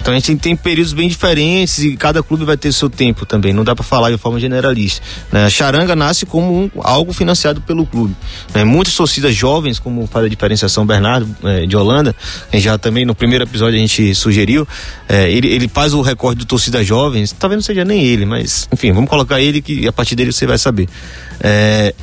Então 0.00 0.14
a 0.14 0.18
gente 0.18 0.36
tem 0.36 0.56
períodos 0.56 0.92
bem 0.92 1.08
diferentes 1.08 1.78
e 1.78 1.96
cada 1.96 2.22
clube 2.22 2.44
vai 2.44 2.56
ter 2.56 2.72
seu 2.72 2.88
tempo 2.88 3.26
também. 3.26 3.52
Não 3.52 3.64
dá 3.64 3.74
para 3.74 3.84
falar 3.84 4.10
de 4.10 4.18
forma 4.18 4.38
generalista. 4.40 5.04
Né? 5.30 5.44
A 5.44 5.50
charanga 5.50 5.94
nasce 5.94 6.24
como 6.24 6.64
um, 6.64 6.70
algo 6.82 7.12
financiado 7.12 7.60
pelo 7.60 7.84
clube. 7.84 8.14
Né? 8.54 8.64
Muitas 8.64 8.94
torcidas 8.94 9.34
jovens, 9.34 9.78
como 9.78 10.06
faz 10.06 10.26
a 10.26 10.28
diferenciação 10.28 10.86
Bernardo 10.86 11.28
é, 11.44 11.66
de 11.66 11.76
Holanda, 11.76 12.14
já 12.54 12.78
também 12.78 13.04
no 13.04 13.14
primeiro 13.14 13.44
episódio 13.44 13.76
a 13.76 13.80
gente 13.80 14.14
sugeriu, 14.14 14.66
é, 15.08 15.30
ele, 15.30 15.48
ele 15.48 15.68
faz 15.68 15.92
o 15.94 16.00
recorde 16.00 16.40
de 16.40 16.46
torcidas 16.46 16.86
jovens. 16.86 17.32
Talvez 17.32 17.58
não 17.58 17.62
seja 17.62 17.84
nem 17.84 18.02
ele, 18.02 18.24
mas 18.24 18.68
enfim, 18.72 18.92
vamos 18.92 19.10
colocar 19.10 19.40
ele 19.40 19.60
que 19.60 19.86
a 19.86 19.92
partir 19.92 20.14
dele 20.14 20.32
você 20.32 20.46
vai 20.46 20.58
saber. 20.58 20.88
É, 21.40 21.94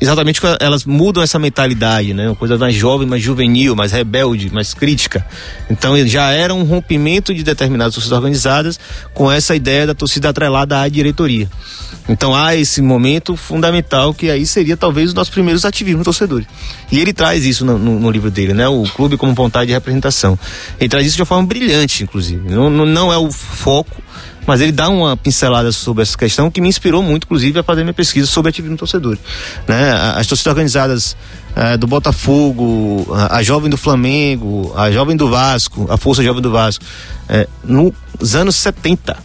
exatamente 0.00 0.40
elas 0.60 0.84
mudam 0.84 1.22
essa 1.22 1.38
mentalidade, 1.38 2.14
né? 2.14 2.28
Uma 2.28 2.36
coisa 2.36 2.56
mais 2.56 2.74
jovem, 2.74 3.06
mais 3.06 3.22
juvenil, 3.22 3.74
mais 3.74 3.92
rebelde, 3.92 4.52
mais 4.52 4.74
crítica. 4.74 5.26
Então 5.70 5.96
já 6.06 6.30
era 6.30 6.54
um 6.54 6.62
rompimento 6.62 7.34
de 7.34 7.42
determinadas 7.42 7.94
torcidas 7.94 8.16
organizadas 8.16 8.80
com 9.12 9.30
essa 9.30 9.54
ideia 9.54 9.86
da 9.86 9.94
torcida 9.94 10.28
atrelada 10.28 10.80
à 10.80 10.88
diretoria. 10.88 11.48
Então 12.08 12.34
há 12.34 12.56
esse 12.56 12.80
momento 12.80 13.36
fundamental 13.36 14.14
que 14.14 14.30
aí 14.30 14.46
seria 14.46 14.76
talvez 14.76 15.08
os 15.08 15.14
nossos 15.14 15.32
primeiros 15.32 15.64
ativismos 15.64 16.04
torcedores. 16.04 16.46
E 16.90 16.98
ele 16.98 17.12
traz 17.12 17.44
isso 17.44 17.64
no, 17.64 17.78
no, 17.78 18.00
no, 18.00 18.10
livro 18.10 18.30
dele, 18.30 18.54
né? 18.54 18.66
O 18.66 18.84
clube 18.84 19.16
como 19.16 19.34
vontade 19.34 19.66
de 19.66 19.72
representação. 19.72 20.38
Ele 20.80 20.88
traz 20.88 21.06
isso 21.06 21.16
de 21.16 21.22
uma 21.22 21.26
forma 21.26 21.46
brilhante, 21.46 22.02
inclusive. 22.02 22.48
Não, 22.48 22.70
não, 22.70 22.86
não 22.86 23.12
é 23.12 23.18
o 23.18 23.30
foco 23.30 24.02
mas 24.48 24.62
ele 24.62 24.72
dá 24.72 24.88
uma 24.88 25.14
pincelada 25.14 25.70
sobre 25.70 26.02
essa 26.02 26.16
questão 26.16 26.50
que 26.50 26.58
me 26.58 26.70
inspirou 26.70 27.02
muito, 27.02 27.24
inclusive, 27.24 27.58
a 27.58 27.62
fazer 27.62 27.82
minha 27.82 27.92
pesquisa 27.92 28.26
sobre 28.26 28.48
ativismo 28.48 28.78
torcedor. 28.78 29.18
Né? 29.68 29.92
As 30.16 30.26
torcidas 30.26 30.50
organizadas 30.50 31.16
é, 31.54 31.76
do 31.76 31.86
Botafogo, 31.86 33.06
a, 33.14 33.36
a, 33.36 33.42
Jovem 33.42 33.68
do 33.68 33.76
Flamengo, 33.76 34.72
a 34.74 34.90
Jovem 34.90 35.18
do 35.18 35.28
Vasco, 35.28 35.86
a 35.90 35.98
Força 35.98 36.22
Jovem 36.22 36.40
do 36.40 36.50
Vasco, 36.50 36.82
é, 37.28 37.46
nos 37.62 38.34
anos 38.34 38.56
70, 38.56 39.18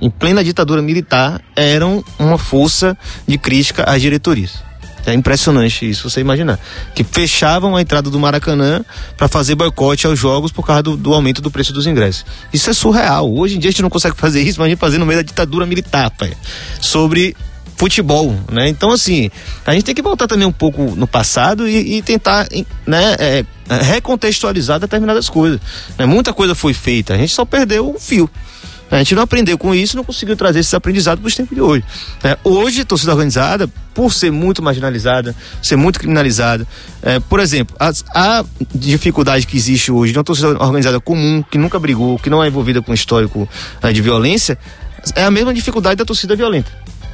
em 0.00 0.08
plena 0.08 0.42
ditadura 0.42 0.80
militar, 0.80 1.42
eram 1.54 2.02
uma 2.18 2.38
força 2.38 2.96
de 3.28 3.36
crítica 3.36 3.84
às 3.84 4.00
diretorias. 4.00 4.71
É 5.04 5.12
impressionante 5.12 5.88
isso, 5.88 6.08
você 6.08 6.20
imaginar. 6.20 6.58
Que 6.94 7.02
fechavam 7.02 7.76
a 7.76 7.82
entrada 7.82 8.08
do 8.08 8.18
Maracanã 8.18 8.84
para 9.16 9.28
fazer 9.28 9.54
boicote 9.54 10.06
aos 10.06 10.18
jogos 10.18 10.52
por 10.52 10.64
causa 10.64 10.82
do, 10.82 10.96
do, 10.96 11.12
aumento 11.12 11.42
do 11.42 11.50
preço 11.50 11.72
dos 11.72 11.86
ingressos. 11.86 12.24
Isso 12.52 12.70
é 12.70 12.72
surreal. 12.72 13.32
Hoje 13.32 13.56
em 13.56 13.58
dia 13.58 13.68
a 13.68 13.72
gente 13.72 13.82
não 13.82 13.90
consegue 13.90 14.16
fazer 14.16 14.42
isso, 14.42 14.60
mas 14.60 14.66
a 14.66 14.70
gente 14.70 14.78
fazer 14.78 14.98
no 14.98 15.06
meio 15.06 15.18
da 15.18 15.24
ditadura 15.24 15.66
militar, 15.66 16.10
pai. 16.10 16.32
Sobre 16.80 17.36
futebol, 17.76 18.36
né? 18.50 18.68
Então, 18.68 18.92
assim, 18.92 19.28
a 19.66 19.72
gente 19.74 19.84
tem 19.84 19.94
que 19.94 20.02
voltar 20.02 20.28
também 20.28 20.46
um 20.46 20.52
pouco 20.52 20.94
no 20.94 21.06
passado 21.06 21.68
e, 21.68 21.96
e 21.96 22.02
tentar, 22.02 22.46
né, 22.86 23.16
é, 23.18 23.44
recontextualizar 23.68 24.78
determinadas 24.78 25.28
coisas. 25.28 25.60
Né? 25.98 26.06
Muita 26.06 26.32
coisa 26.32 26.54
foi 26.54 26.74
feita, 26.74 27.14
a 27.14 27.16
gente 27.16 27.32
só 27.32 27.44
perdeu 27.44 27.92
o 27.92 27.98
fio. 27.98 28.30
A 28.92 28.98
gente 28.98 29.14
não 29.14 29.22
aprendeu 29.22 29.56
com 29.56 29.74
isso, 29.74 29.96
não 29.96 30.04
conseguiu 30.04 30.36
trazer 30.36 30.60
esse 30.60 30.76
aprendizado 30.76 31.18
para 31.18 31.28
os 31.28 31.34
tempos 31.34 31.54
de 31.54 31.62
hoje. 31.62 31.84
É, 32.22 32.36
hoje, 32.44 32.84
torcida 32.84 33.12
organizada, 33.12 33.66
por 33.94 34.12
ser 34.12 34.30
muito 34.30 34.62
marginalizada, 34.62 35.34
ser 35.62 35.76
muito 35.76 35.98
criminalizada, 35.98 36.66
é, 37.02 37.18
por 37.18 37.40
exemplo, 37.40 37.74
a 37.78 38.44
dificuldade 38.74 39.46
que 39.46 39.56
existe 39.56 39.90
hoje 39.90 40.12
de 40.12 40.18
uma 40.18 40.24
torcida 40.24 40.48
organizada 40.48 41.00
comum, 41.00 41.42
que 41.42 41.56
nunca 41.56 41.78
brigou, 41.78 42.18
que 42.18 42.28
não 42.28 42.44
é 42.44 42.48
envolvida 42.48 42.82
com 42.82 42.92
histórico 42.92 43.48
é, 43.82 43.92
de 43.92 44.02
violência, 44.02 44.58
é 45.14 45.24
a 45.24 45.30
mesma 45.30 45.54
dificuldade 45.54 45.96
da 45.96 46.04
torcida 46.04 46.36
violenta. 46.36 46.70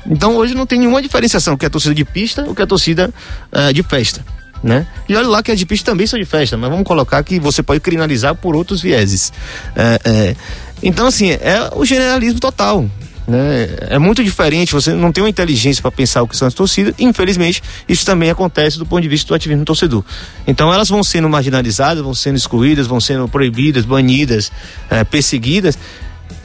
Então 0.06 0.36
hoje 0.36 0.54
não 0.54 0.66
tem 0.66 0.78
nenhuma 0.78 1.02
diferenciação, 1.02 1.54
o 1.54 1.58
que 1.58 1.64
é 1.64 1.68
a 1.68 1.70
torcida 1.70 1.94
de 1.94 2.04
pista, 2.04 2.42
o 2.48 2.54
que 2.54 2.60
é 2.60 2.64
a 2.64 2.66
torcida 2.66 3.12
é, 3.52 3.72
de 3.72 3.82
festa. 3.82 4.24
Né? 4.62 4.86
E 5.08 5.14
olha 5.14 5.28
lá 5.28 5.42
que 5.42 5.52
as 5.52 5.58
de 5.58 5.64
pista 5.64 5.92
também 5.92 6.06
são 6.06 6.18
de 6.18 6.24
festa, 6.24 6.56
mas 6.56 6.68
vamos 6.68 6.84
colocar 6.84 7.22
que 7.22 7.38
você 7.38 7.62
pode 7.62 7.78
criminalizar 7.78 8.34
por 8.34 8.56
outros 8.56 8.82
vieses. 8.82 9.32
É, 9.76 10.00
é, 10.04 10.36
então, 10.82 11.06
assim, 11.06 11.30
é 11.30 11.70
o 11.74 11.84
generalismo 11.84 12.40
total. 12.40 12.88
Né? 13.26 13.68
É 13.90 13.98
muito 13.98 14.24
diferente, 14.24 14.72
você 14.72 14.92
não 14.94 15.12
tem 15.12 15.22
uma 15.22 15.28
inteligência 15.28 15.82
para 15.82 15.90
pensar 15.90 16.22
o 16.22 16.28
que 16.28 16.36
são 16.36 16.48
as 16.48 16.54
torcidas. 16.54 16.94
Infelizmente, 16.98 17.62
isso 17.86 18.04
também 18.06 18.30
acontece 18.30 18.78
do 18.78 18.86
ponto 18.86 19.02
de 19.02 19.08
vista 19.08 19.28
do 19.28 19.34
ativismo 19.34 19.64
torcedor. 19.64 20.02
Então, 20.46 20.72
elas 20.72 20.88
vão 20.88 21.04
sendo 21.04 21.28
marginalizadas, 21.28 22.02
vão 22.02 22.14
sendo 22.14 22.36
excluídas, 22.36 22.86
vão 22.86 23.00
sendo 23.00 23.28
proibidas, 23.28 23.84
banidas, 23.84 24.50
é, 24.88 25.04
perseguidas. 25.04 25.78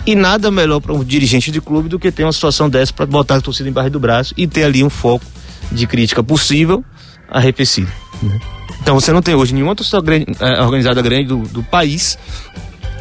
E 0.05 0.15
nada 0.15 0.51
melhor 0.51 0.81
para 0.81 0.93
um 0.93 1.03
dirigente 1.03 1.49
de 1.49 1.61
clube 1.61 1.87
do 1.87 1.97
que 1.97 2.11
ter 2.11 2.23
uma 2.23 2.33
situação 2.33 2.69
dessa 2.69 2.91
para 2.91 3.05
botar 3.05 3.35
a 3.35 3.41
torcida 3.41 3.69
embaixo 3.69 3.89
do 3.89 3.99
braço 3.99 4.33
e 4.35 4.45
ter 4.45 4.65
ali 4.65 4.83
um 4.83 4.89
foco 4.89 5.25
de 5.71 5.87
crítica 5.87 6.21
possível 6.21 6.83
arrefecido. 7.29 7.89
Né? 8.21 8.39
Então 8.81 8.99
você 8.99 9.13
não 9.13 9.21
tem 9.21 9.33
hoje 9.33 9.53
nenhuma 9.53 9.75
torcida 9.75 10.01
grande, 10.01 10.25
é, 10.41 10.61
organizada 10.61 11.01
grande 11.01 11.27
do, 11.27 11.37
do 11.37 11.63
país 11.63 12.17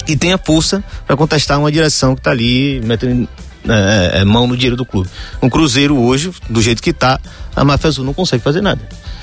que 0.03 0.17
tenha 0.17 0.39
força 0.39 0.83
para 1.07 1.17
contestar 1.17 1.59
uma 1.59 1.71
direção 1.71 2.15
que 2.15 2.21
está 2.21 2.31
ali 2.31 2.81
metendo 2.85 3.29
é, 3.69 4.21
é, 4.21 4.25
mão 4.25 4.47
no 4.47 4.57
dinheiro 4.57 4.77
do 4.77 4.85
clube. 4.85 5.09
Um 5.41 5.49
Cruzeiro 5.49 5.99
hoje, 5.99 6.31
do 6.49 6.61
jeito 6.61 6.83
que 6.83 6.91
está, 6.91 7.21
a 7.55 7.65
Máfia 7.65 7.89
Azul 7.89 8.05
não 8.05 8.15
consegue 8.15 8.43
fazer 8.43 8.61
nada. 8.61 8.81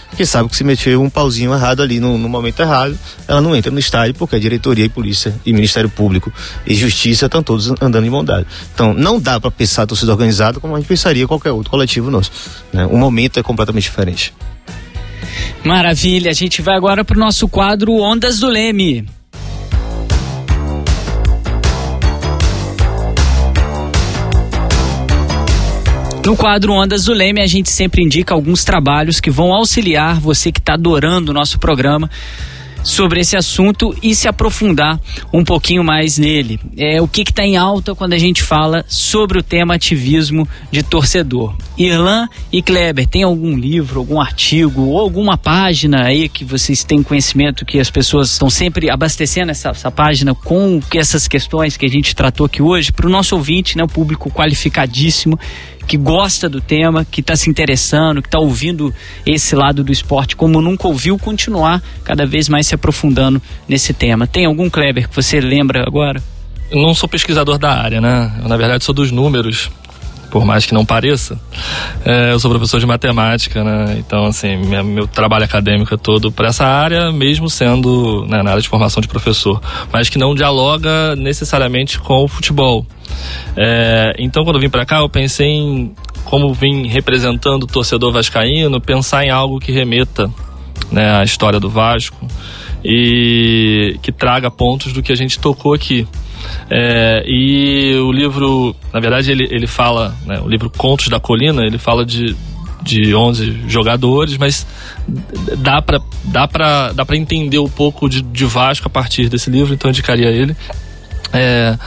Porque 0.10 0.26
sabe 0.26 0.50
que 0.50 0.56
se 0.56 0.64
mexer 0.64 0.98
um 0.98 1.10
pauzinho 1.10 1.54
errado 1.54 1.84
ali 1.84 2.00
no, 2.00 2.18
no, 2.18 2.28
momento 2.28 2.60
errado, 2.62 2.98
ela 3.28 3.42
não 3.42 3.56
entra 3.56 3.72
no 3.72 3.78
estádio 3.78 4.16
porque 4.16 4.36
a 4.36 4.40
diretoria 4.40 4.86
e 4.86 4.90
polícia 4.90 5.36
e 5.46 5.54
Ministério 5.54 5.90
Público 5.90 6.34
e 6.66 6.74
Justiça 6.74 7.28
estão 7.28 7.44
todos 7.44 7.72
andando 7.80 8.06
em 8.06 8.10
bondade. 8.10 8.48
Então 8.74 8.94
não 8.94 9.20
dá 9.20 9.40
para 9.40 9.52
pensar 9.52 9.84
a 9.84 9.88
torcida 9.88 10.12
organizada 10.12 10.60
como 10.60 10.76
a 10.76 10.80
gente 10.80 10.88
pensaria 10.88 11.28
qualquer 11.28 11.52
outro 11.52 11.70
coletivo 11.70 12.10
nosso. 12.10 12.32
Né? 12.74 12.88
O 12.88 12.98
momento 12.98 13.40
é 13.40 13.44
completamente 13.44 13.84
diferente. 13.84 14.34
Maravilha, 15.64 16.32
a 16.32 16.34
gente 16.34 16.62
vai 16.62 16.76
agora 16.76 17.06
para 17.06 17.16
o 17.16 17.20
nosso 17.20 17.48
quadro 17.48 17.94
Ondas 17.94 18.40
do 18.40 18.48
Leme. 18.48 19.19
No 26.26 26.36
quadro 26.36 26.74
Ondas 26.74 27.06
do 27.06 27.14
Leme, 27.14 27.42
a 27.42 27.48
gente 27.48 27.70
sempre 27.70 28.04
indica 28.04 28.34
alguns 28.34 28.64
trabalhos 28.64 29.20
que 29.20 29.32
vão 29.32 29.54
auxiliar 29.54 30.20
você 30.20 30.52
que 30.52 30.60
está 30.60 30.74
adorando 30.74 31.32
o 31.32 31.34
nosso 31.34 31.58
programa 31.58 32.10
sobre 32.84 33.20
esse 33.20 33.36
assunto 33.36 33.96
e 34.02 34.16
se 34.16 34.28
aprofundar 34.28 35.00
um 35.34 35.44
pouquinho 35.44 35.84
mais 35.84 36.18
nele. 36.18 36.60
É 36.78 37.02
o 37.02 37.08
que 37.08 37.22
está 37.22 37.44
em 37.44 37.58
alta 37.58 37.94
quando 37.94 38.14
a 38.14 38.18
gente 38.18 38.42
fala 38.42 38.86
sobre 38.88 39.40
o 39.40 39.44
tema 39.44 39.76
ativismo 39.76 40.48
de 40.72 40.84
torcedor. 40.84 41.56
Irlan 41.78 42.28
e 42.52 42.62
Kleber, 42.62 43.08
tem 43.08 43.24
algum 43.24 43.58
livro, 43.58 44.00
algum 44.00 44.20
artigo 44.20 44.84
ou 44.84 45.00
alguma 45.00 45.38
página 45.38 46.06
aí 46.06 46.30
que 46.30 46.44
vocês 46.44 46.84
têm 46.84 47.04
conhecimento 47.04 47.66
que 47.66 47.80
as 47.80 47.90
pessoas 47.90 48.32
estão 48.32 48.50
sempre 48.50 48.90
abastecendo 48.90 49.52
essa, 49.52 49.70
essa 49.70 49.92
página 49.92 50.34
com 50.36 50.80
essas 50.94 51.28
questões 51.28 51.78
que 51.78 51.86
a 51.86 51.90
gente 51.90 52.16
tratou 52.16 52.46
aqui 52.46 52.62
hoje 52.62 52.92
para 52.92 53.08
o 53.08 53.10
nosso 53.10 53.36
ouvinte, 53.36 53.78
né, 53.78 53.84
o 53.84 53.88
público 53.88 54.30
qualificadíssimo 54.32 55.40
que 55.90 55.98
gosta 55.98 56.48
do 56.48 56.62
tema, 56.62 57.04
que 57.04 57.20
está 57.20 57.36
se 57.36 57.50
interessando, 57.50 58.22
que 58.22 58.28
está 58.28 58.38
ouvindo 58.38 58.94
esse 59.26 59.56
lado 59.56 59.84
do 59.84 59.92
esporte 59.92 60.36
como 60.36 60.62
nunca 60.62 60.88
ouviu, 60.88 61.18
continuar 61.18 61.82
cada 62.04 62.28
vez 62.28 62.48
mais 62.48 62.68
se 62.68 62.76
aprofundando 62.76 63.42
nesse 63.68 63.92
tema. 63.92 64.28
Tem 64.28 64.46
algum 64.46 64.70
Kleber 64.70 65.10
que 65.10 65.16
você 65.16 65.42
lembra 65.42 65.84
agora? 65.84 66.22
Eu 66.70 66.80
não 66.84 66.94
sou 66.94 67.10
pesquisador 67.10 67.58
da 67.58 67.74
área, 67.74 68.00
né? 68.00 68.32
Eu, 68.40 68.48
na 68.48 68.56
verdade, 68.56 68.84
sou 68.84 68.94
dos 68.94 69.10
números 69.10 69.72
por 70.30 70.46
mais 70.46 70.66
que 70.66 70.74
não 70.74 70.86
pareça. 70.86 71.40
É, 72.06 72.32
eu 72.32 72.40
sou 72.40 72.50
professor 72.52 72.80
de 72.80 72.86
matemática, 72.86 73.64
né? 73.64 73.98
Então, 74.00 74.26
assim, 74.26 74.58
minha, 74.58 74.84
meu 74.84 75.08
trabalho 75.08 75.44
acadêmico 75.44 75.94
é 75.94 75.98
todo 75.98 76.32
para 76.32 76.50
essa 76.50 76.66
área, 76.66 77.12
mesmo 77.12 77.50
sendo 77.50 78.26
né, 78.28 78.42
na 78.42 78.52
área 78.52 78.62
de 78.62 78.70
formação 78.70 79.02
de 79.02 79.08
professor, 79.08 79.62
mas 79.92 80.10
que 80.10 80.18
não 80.18 80.36
dialoga 80.36 81.16
necessariamente 81.16 82.00
com 82.00 82.24
o 82.24 82.28
futebol. 82.28 82.86
É, 83.56 84.16
então, 84.20 84.44
quando 84.44 84.58
eu 84.58 84.62
vim 84.62 84.70
para 84.70 84.86
cá, 84.86 85.00
eu 85.00 85.10
pensei 85.10 85.48
em 85.48 85.94
como 86.24 86.54
vim 86.54 86.88
representando 86.88 87.64
o 87.64 87.68
torcedor 87.68 88.12
vascaíno, 88.12 88.80
pensar 88.80 89.26
em 89.26 89.30
algo 89.30 89.60
que 89.60 89.72
remeta 89.72 90.30
né, 90.92 91.20
à 91.20 91.24
história 91.24 91.60
do 91.60 91.70
Vasco 91.70 92.28
e 92.84 93.98
que 94.02 94.12
traga 94.12 94.52
pontos 94.52 94.94
do 94.94 95.02
que 95.02 95.12
a 95.12 95.16
gente 95.16 95.40
tocou 95.40 95.74
aqui. 95.74 96.08
É, 96.70 97.24
e 97.26 97.96
o 98.00 98.12
livro, 98.12 98.76
na 98.94 99.00
verdade, 99.00 99.32
ele, 99.32 99.48
ele 99.50 99.68
fala, 99.68 100.16
né, 100.26 100.40
o 100.44 100.48
livro 100.48 100.70
Contos 100.70 101.08
da 101.08 101.20
Colina, 101.20 101.64
ele 101.64 101.78
fala 101.78 102.06
de, 102.06 102.36
de 102.82 103.14
11 103.14 103.64
jogadores, 103.68 104.38
mas 104.38 104.66
dá 105.58 105.82
para 105.82 106.00
dá 106.26 106.48
pra, 106.48 106.92
dá 106.92 107.06
pra 107.06 107.18
entender 107.18 107.60
um 107.60 107.70
pouco 107.70 108.10
de, 108.10 108.22
de 108.22 108.46
Vasco 108.46 108.88
a 108.88 108.90
partir 108.90 109.30
desse 109.30 109.50
livro, 109.50 109.74
então 109.74 109.90
eu 109.90 109.92
indicaria 109.92 110.30
ele. 110.30 110.56
É, 111.32 111.78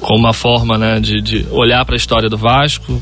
como 0.00 0.18
uma 0.18 0.34
forma 0.34 0.76
né, 0.76 1.00
de, 1.00 1.20
de 1.22 1.46
olhar 1.50 1.84
para 1.84 1.94
a 1.94 1.96
história 1.96 2.28
do 2.28 2.36
Vasco 2.36 3.00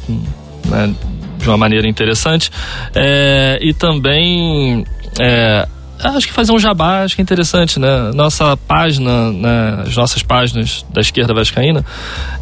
né, 0.66 0.94
de 1.38 1.48
uma 1.48 1.56
maneira 1.56 1.88
interessante. 1.88 2.50
É, 2.94 3.58
e 3.60 3.74
também 3.74 4.84
é, 5.20 5.68
acho 6.10 6.26
que 6.26 6.32
fazer 6.32 6.52
um 6.52 6.58
jabá 6.58 7.02
acho 7.02 7.14
que 7.14 7.20
é 7.20 7.24
interessante, 7.24 7.78
né? 7.78 8.10
Nossa 8.14 8.56
página, 8.56 9.30
né, 9.32 9.84
as 9.86 9.96
nossas 9.96 10.22
páginas 10.22 10.84
da 10.92 11.00
esquerda 11.00 11.32
vascaína, 11.34 11.84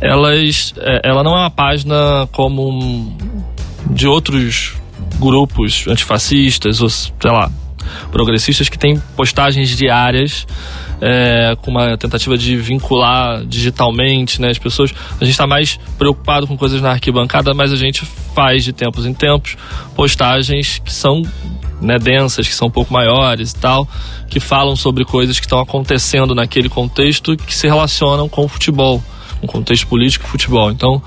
elas, 0.01 0.75
é, 0.79 1.09
ela 1.09 1.23
não 1.23 1.33
é 1.37 1.41
uma 1.41 1.51
página 1.51 2.29
como 2.33 2.69
um, 2.69 3.17
de 3.91 4.07
outros 4.07 4.75
grupos 5.19 5.87
antifascistas 5.87 6.81
ou 6.81 6.89
sei 6.89 7.11
lá 7.25 7.51
progressistas 8.11 8.69
que 8.69 8.79
têm 8.79 9.01
postagens 9.17 9.77
diárias 9.77 10.47
é, 11.01 11.57
com 11.61 11.71
uma 11.71 11.97
tentativa 11.97 12.37
de 12.37 12.57
vincular 12.57 13.45
digitalmente 13.45 14.41
né, 14.41 14.51
as 14.51 14.59
pessoas. 14.59 14.93
A 15.21 15.25
gente 15.25 15.33
está 15.33 15.47
mais 15.47 15.79
preocupado 15.99 16.47
com 16.47 16.57
coisas 16.57 16.81
na 16.81 16.91
arquibancada, 16.91 17.55
mas 17.55 17.73
a 17.73 17.77
gente 17.77 18.05
faz 18.35 18.65
de 18.65 18.73
tempos 18.73 19.07
em 19.07 19.15
tempos 19.15 19.57
postagens 19.95 20.79
que 20.79 20.93
são 20.93 21.23
né, 21.81 21.99
densas, 21.99 22.47
que 22.47 22.55
são 22.55 22.69
um 22.69 22.71
pouco 22.71 22.93
maiores 22.93 23.53
e 23.53 23.57
tal, 23.57 23.89
que 24.29 24.39
falam 24.41 24.77
sobre 24.77 25.05
coisas 25.05 25.39
que 25.39 25.47
estão 25.47 25.59
acontecendo 25.61 26.35
naquele 26.35 26.69
contexto 26.69 27.37
que 27.37 27.55
se 27.55 27.67
relacionam 27.67 28.29
com 28.29 28.45
o 28.45 28.49
futebol, 28.49 29.03
um 29.43 29.47
contexto 29.47 29.87
político 29.87 30.27
e 30.27 30.29
futebol. 30.29 30.71
Então, 30.71 31.03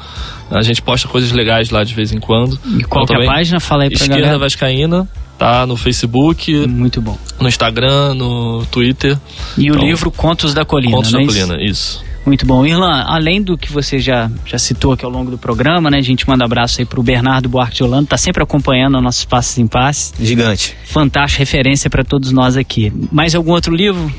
a 0.49 0.61
gente 0.61 0.81
posta 0.81 1.07
coisas 1.07 1.31
legais 1.31 1.69
lá 1.69 1.83
de 1.83 1.93
vez 1.93 2.11
em 2.11 2.19
quando. 2.19 2.59
E 2.77 2.83
qual 2.83 3.03
então, 3.03 3.21
é 3.21 3.25
a 3.25 3.31
página? 3.31 3.59
Fala 3.59 3.83
aí 3.83 3.89
pra 3.89 3.95
Esquerda 3.97 4.21
galera. 4.21 4.39
Vascaína, 4.39 5.07
tá 5.37 5.65
no 5.65 5.75
Facebook, 5.75 6.67
Muito 6.67 7.01
bom. 7.01 7.17
no 7.39 7.47
Instagram, 7.47 8.13
no 8.15 8.65
Twitter. 8.67 9.17
E 9.57 9.69
o 9.69 9.75
Então, 9.75 9.85
livro 9.85 10.11
Contos 10.11 10.53
da 10.53 10.65
Colina, 10.65 10.95
Contos 10.97 11.11
da 11.11 11.19
é 11.19 11.23
isso? 11.23 11.33
Colina, 11.47 11.63
isso. 11.63 12.03
Muito 12.25 12.45
bom. 12.45 12.65
Irlan, 12.65 13.03
além 13.05 13.41
do 13.41 13.57
que 13.57 13.71
você 13.71 13.99
já, 13.99 14.31
já 14.45 14.57
citou 14.57 14.93
aqui 14.93 15.03
ao 15.03 15.11
longo 15.11 15.29
do 15.29 15.37
programa, 15.37 15.89
né? 15.89 15.97
A 15.97 16.01
gente 16.01 16.27
manda 16.27 16.45
abraço 16.45 16.79
aí 16.79 16.85
pro 16.85 17.03
Bernardo 17.03 17.49
Buarque 17.49 17.75
de 17.75 17.83
Holanda, 17.83 18.07
tá 18.07 18.17
sempre 18.17 18.41
acompanhando 18.41 18.99
nossos 19.01 19.25
passos 19.25 19.57
em 19.57 19.67
passes. 19.67 20.13
Gigante. 20.19 20.75
Fantástica 20.85 21.39
referência 21.39 21.89
para 21.89 22.03
todos 22.03 22.31
nós 22.31 22.55
aqui. 22.55 22.93
Mais 23.11 23.35
algum 23.35 23.51
outro 23.51 23.75
livro? 23.75 24.11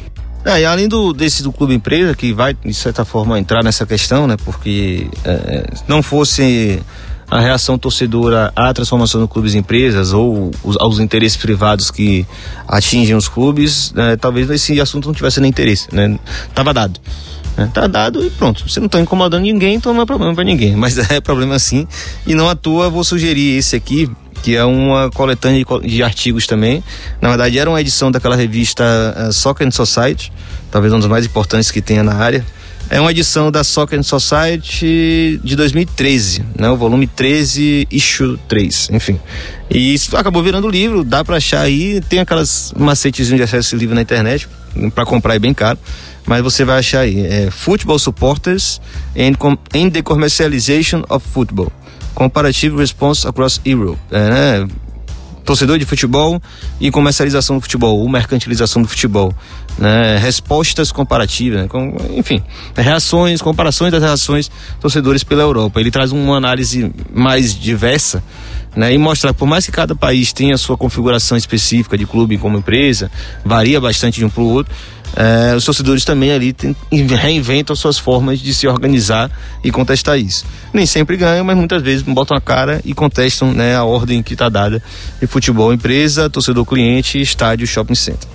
É, 0.45 0.61
e 0.61 0.65
além 0.67 0.87
do, 0.87 1.15
desse 1.15 1.43
do 1.43 1.51
Clube 1.51 1.75
Empresa, 1.75 2.15
que 2.15 2.33
vai, 2.33 2.53
de 2.53 2.75
certa 2.75 3.05
forma, 3.05 3.39
entrar 3.39 3.65
nessa 3.65 3.87
questão, 3.87 4.27
né? 4.27 4.37
Porque 4.45 5.09
é, 5.25 5.67
se 5.75 5.85
não 5.89 6.03
fosse 6.03 6.83
a 7.31 7.41
reação 7.41 7.79
torcedora 7.79 8.53
à 8.55 8.73
transformação 8.75 9.21
do 9.21 9.27
clubes 9.27 9.55
em 9.55 9.59
empresas 9.59 10.13
ou 10.13 10.51
os, 10.63 10.77
aos 10.79 10.99
interesses 10.99 11.39
privados 11.39 11.91
que 11.91 12.27
atingem 12.69 13.17
os 13.17 13.29
clubes, 13.29 13.93
né, 13.93 14.17
talvez 14.17 14.49
esse 14.51 14.79
assunto 14.79 15.07
não 15.07 15.15
tivesse 15.15 15.41
nem 15.41 15.49
interesse, 15.49 15.89
né? 15.93 16.19
Tava 16.55 16.75
dado. 16.75 17.01
Né? 17.57 17.71
Tá 17.73 17.87
dado 17.87 18.25
e 18.25 18.31
pronto. 18.31 18.69
Você 18.69 18.81
não 18.81 18.89
tá 18.89 19.01
incomodando 19.01 19.43
ninguém, 19.43 19.75
então 19.75 19.95
não 19.95 20.03
é 20.03 20.07
problema 20.07 20.35
para 20.35 20.45
ninguém. 20.45 20.77
Mas 20.77 20.99
é 21.11 21.21
problema 21.21 21.59
sim. 21.59 21.87
E 22.27 22.35
não 22.35 22.49
à 22.49 22.55
toa 22.55 22.91
vou 22.91 23.05
sugerir 23.05 23.59
esse 23.59 23.77
aqui, 23.77 24.11
que 24.43 24.57
é 24.57 24.65
uma 24.65 25.11
coletânea 25.11 25.65
de, 25.65 25.89
de 25.89 26.03
artigos 26.03 26.47
também. 26.47 26.83
Na 27.21 27.29
verdade, 27.29 27.59
era 27.59 27.71
uma 27.71 27.81
edição 27.81 28.11
daquela 28.11 28.37
revista 28.37 28.85
uh, 29.17 29.33
Soccer 29.33 29.67
and 29.67 29.71
Society, 29.71 30.33
talvez 30.71 30.93
um 30.93 30.99
dos 30.99 31.09
mais 31.09 31.25
importantes 31.25 31.71
que 31.71 31.81
tenha 31.81 32.03
na 32.03 32.15
área. 32.15 32.45
É 32.91 33.01
uma 33.01 33.11
edição 33.11 33.51
da 33.51 33.65
Soccer 33.65 33.99
and 33.99 34.03
Society 34.03 35.41
de 35.43 35.57
2013, 35.57 36.45
né? 36.59 36.69
O 36.69 36.77
volume 36.77 37.07
13, 37.07 37.89
issue 37.91 38.39
3, 38.47 38.91
enfim. 38.93 39.19
E 39.71 39.95
isso 39.95 40.15
acabou 40.17 40.43
virando 40.43 40.69
livro, 40.69 41.03
dá 41.03 41.25
para 41.25 41.39
achar 41.39 41.63
aí, 41.63 42.03
tem 42.03 42.19
aquelas 42.19 42.75
macetezinhos 42.77 43.39
de 43.39 43.43
acesso 43.43 43.57
a 43.57 43.61
esse 43.61 43.77
livro 43.77 43.95
na 43.95 44.03
internet, 44.03 44.47
para 44.95 45.07
comprar 45.07 45.35
é 45.35 45.39
bem 45.39 45.55
caro, 45.55 45.79
mas 46.27 46.43
você 46.43 46.65
vai 46.65 46.79
achar 46.79 47.01
aí, 47.01 47.27
é 47.27 47.51
Football 47.51 47.99
Supporters 47.99 48.81
and, 49.17 49.35
and 49.75 49.91
the 49.91 50.03
Commercialization 50.03 51.03
of 51.09 51.27
Football. 51.33 51.73
Comparative 52.15 52.77
Response 52.77 53.27
Across 53.27 53.61
Europe. 53.65 53.99
É, 54.11 54.61
né? 54.61 54.69
torcedor 55.45 55.79
de 55.79 55.85
futebol 55.85 56.41
e 56.81 56.91
comercialização 56.91 57.57
do 57.57 57.61
futebol, 57.61 57.99
ou 57.99 58.09
mercantilização 58.09 58.83
do 58.83 58.89
futebol, 58.89 59.33
né? 59.79 60.17
Respostas 60.19 60.91
comparativas, 60.91 61.61
né? 61.61 61.69
Com- 61.69 61.95
enfim, 62.17 62.43
reações, 62.75 63.43
comparações 63.43 63.93
das 63.93 64.03
reações 64.03 64.51
torcedores 64.81 65.23
pela 65.23 65.43
Europa. 65.43 65.81
Ele 65.81 65.91
traz 65.91 66.13
uma 66.13 66.37
análise 66.37 66.91
mais 67.13 67.55
diversa, 67.55 68.25
né? 68.75 68.95
E 68.95 68.99
mostra 68.99 69.33
que 69.33 69.39
por 69.39 69.47
mais 69.47 69.67
que 69.67 69.73
cada 69.73 69.95
país 69.95 70.33
tenha 70.33 70.55
a 70.55 70.59
sua 70.59 70.77
configuração 70.77 71.37
específica 71.37 71.99
de 71.99 72.07
clube 72.07 72.39
como 72.39 72.57
empresa, 72.57 73.11
varia 73.45 73.81
bastante 73.81 74.19
de 74.21 74.25
um 74.25 74.31
para 74.31 74.43
o 74.43 74.49
outro, 74.49 74.75
é, 75.17 75.55
os 75.55 75.65
torcedores 75.65 76.05
também 76.05 76.33
ali 76.33 76.53
tem, 76.53 76.75
reinventam 76.91 77.75
suas 77.77 77.99
formas 77.99 78.41
de 78.41 78.55
se 78.55 78.67
organizar 78.67 79.31
e 79.63 79.71
contestar 79.71 80.19
isso. 80.19 80.45
Nem 80.73 80.87
sempre 80.87 81.17
ganham, 81.17 81.45
mas 81.45 81.57
muitas 81.57 81.83
vezes 81.83 82.03
botam 82.03 82.37
a 82.37 82.41
cara 82.41 82.81
e 82.85 82.95
contestam 82.95 83.53
né, 83.53 83.77
a 83.77 83.85
ordem 83.85 84.23
que 84.23 84.33
está 84.33 84.49
dada 84.49 84.83
de 85.21 85.27
futebol, 85.27 85.73
empresa, 85.73 86.29
torcedor 86.29 86.65
cliente, 86.65 87.21
estádio, 87.21 87.67
shopping 87.67 87.95
center. 87.95 88.29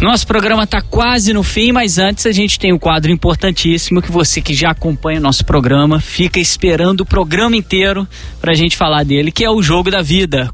Nosso 0.00 0.26
programa 0.26 0.64
está 0.64 0.82
quase 0.82 1.32
no 1.32 1.42
fim, 1.42 1.72
mas 1.72 1.98
antes 1.98 2.26
a 2.26 2.32
gente 2.32 2.58
tem 2.58 2.72
um 2.72 2.78
quadro 2.78 3.12
importantíssimo 3.12 4.02
que 4.02 4.10
você 4.10 4.40
que 4.40 4.52
já 4.52 4.70
acompanha 4.70 5.20
o 5.20 5.22
nosso 5.22 5.44
programa 5.44 6.00
fica 6.00 6.40
esperando 6.40 7.02
o 7.02 7.06
programa 7.06 7.56
inteiro 7.56 8.06
para 8.40 8.52
a 8.52 8.54
gente 8.54 8.76
falar 8.76 9.04
dele, 9.04 9.30
que 9.30 9.44
é 9.44 9.50
o 9.50 9.62
jogo 9.62 9.90
da 9.90 10.02
vida. 10.02 10.50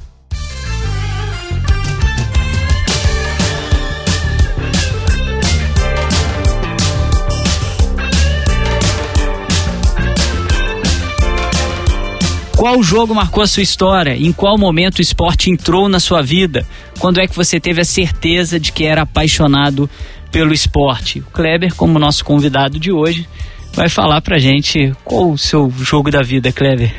Qual 12.60 12.82
jogo 12.82 13.14
marcou 13.14 13.42
a 13.42 13.46
sua 13.46 13.62
história? 13.62 14.14
Em 14.14 14.34
qual 14.34 14.58
momento 14.58 14.98
o 14.98 15.00
esporte 15.00 15.48
entrou 15.48 15.88
na 15.88 15.98
sua 15.98 16.20
vida? 16.20 16.66
Quando 16.98 17.18
é 17.18 17.26
que 17.26 17.34
você 17.34 17.58
teve 17.58 17.80
a 17.80 17.86
certeza 17.86 18.60
de 18.60 18.70
que 18.70 18.84
era 18.84 19.00
apaixonado 19.00 19.88
pelo 20.30 20.52
esporte? 20.52 21.20
O 21.20 21.30
Kleber, 21.32 21.74
como 21.74 21.98
nosso 21.98 22.22
convidado 22.22 22.78
de 22.78 22.92
hoje, 22.92 23.26
vai 23.72 23.88
falar 23.88 24.20
pra 24.20 24.38
gente 24.38 24.92
qual 25.02 25.30
o 25.30 25.38
seu 25.38 25.72
jogo 25.80 26.10
da 26.10 26.20
vida, 26.20 26.52
Kleber. 26.52 26.94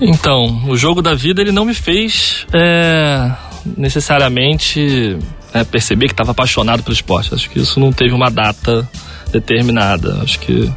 Então, 0.00 0.70
o 0.70 0.74
jogo 0.74 1.02
da 1.02 1.14
vida 1.14 1.42
ele 1.42 1.52
não 1.52 1.66
me 1.66 1.74
fez 1.74 2.46
é, 2.50 3.30
necessariamente 3.76 5.18
é, 5.54 5.64
perceber 5.64 6.08
que 6.08 6.12
estava 6.12 6.32
apaixonado 6.32 6.82
pelo 6.82 6.92
esporte. 6.92 7.32
Acho 7.32 7.48
que 7.48 7.60
isso 7.60 7.78
não 7.78 7.92
teve 7.92 8.12
uma 8.12 8.28
data 8.30 8.86
determinada. 9.32 10.18
Acho 10.22 10.38
que 10.40 10.70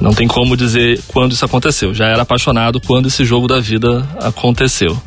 não 0.00 0.12
tem 0.12 0.26
como 0.26 0.56
dizer 0.56 1.00
quando 1.08 1.32
isso 1.32 1.44
aconteceu. 1.44 1.94
Já 1.94 2.06
era 2.06 2.22
apaixonado 2.22 2.80
quando 2.80 3.06
esse 3.06 3.24
jogo 3.24 3.46
da 3.46 3.60
vida 3.60 4.06
aconteceu. 4.20 5.00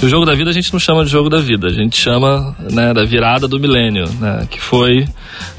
E 0.00 0.04
o 0.04 0.08
jogo 0.08 0.26
da 0.26 0.34
vida 0.34 0.50
a 0.50 0.52
gente 0.52 0.72
não 0.72 0.80
chama 0.80 1.04
de 1.04 1.10
jogo 1.10 1.30
da 1.30 1.40
vida, 1.40 1.66
a 1.66 1.72
gente 1.72 1.96
chama 1.96 2.54
né, 2.70 2.92
da 2.92 3.02
virada 3.04 3.48
do 3.48 3.58
milênio, 3.58 4.06
né, 4.20 4.46
que 4.50 4.60
foi 4.60 5.08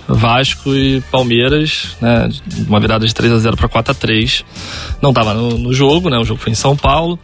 Vasco 0.07 0.75
e 0.75 1.01
Palmeiras, 1.11 1.95
né, 1.99 2.29
uma 2.67 2.79
virada 2.79 3.07
de 3.07 3.15
3 3.15 3.33
a 3.33 3.39
0 3.39 3.57
para 3.57 3.67
4 3.67 3.91
a 3.91 3.95
3 3.95 4.45
Não 5.01 5.09
estava 5.09 5.33
no, 5.33 5.57
no, 5.57 5.73
jogo, 5.73 6.09
né, 6.09 6.19
o 6.19 6.23
jogo 6.23 6.39
foi 6.39 6.51
em 6.51 6.55
São 6.55 6.77
Paulo, 6.77 7.17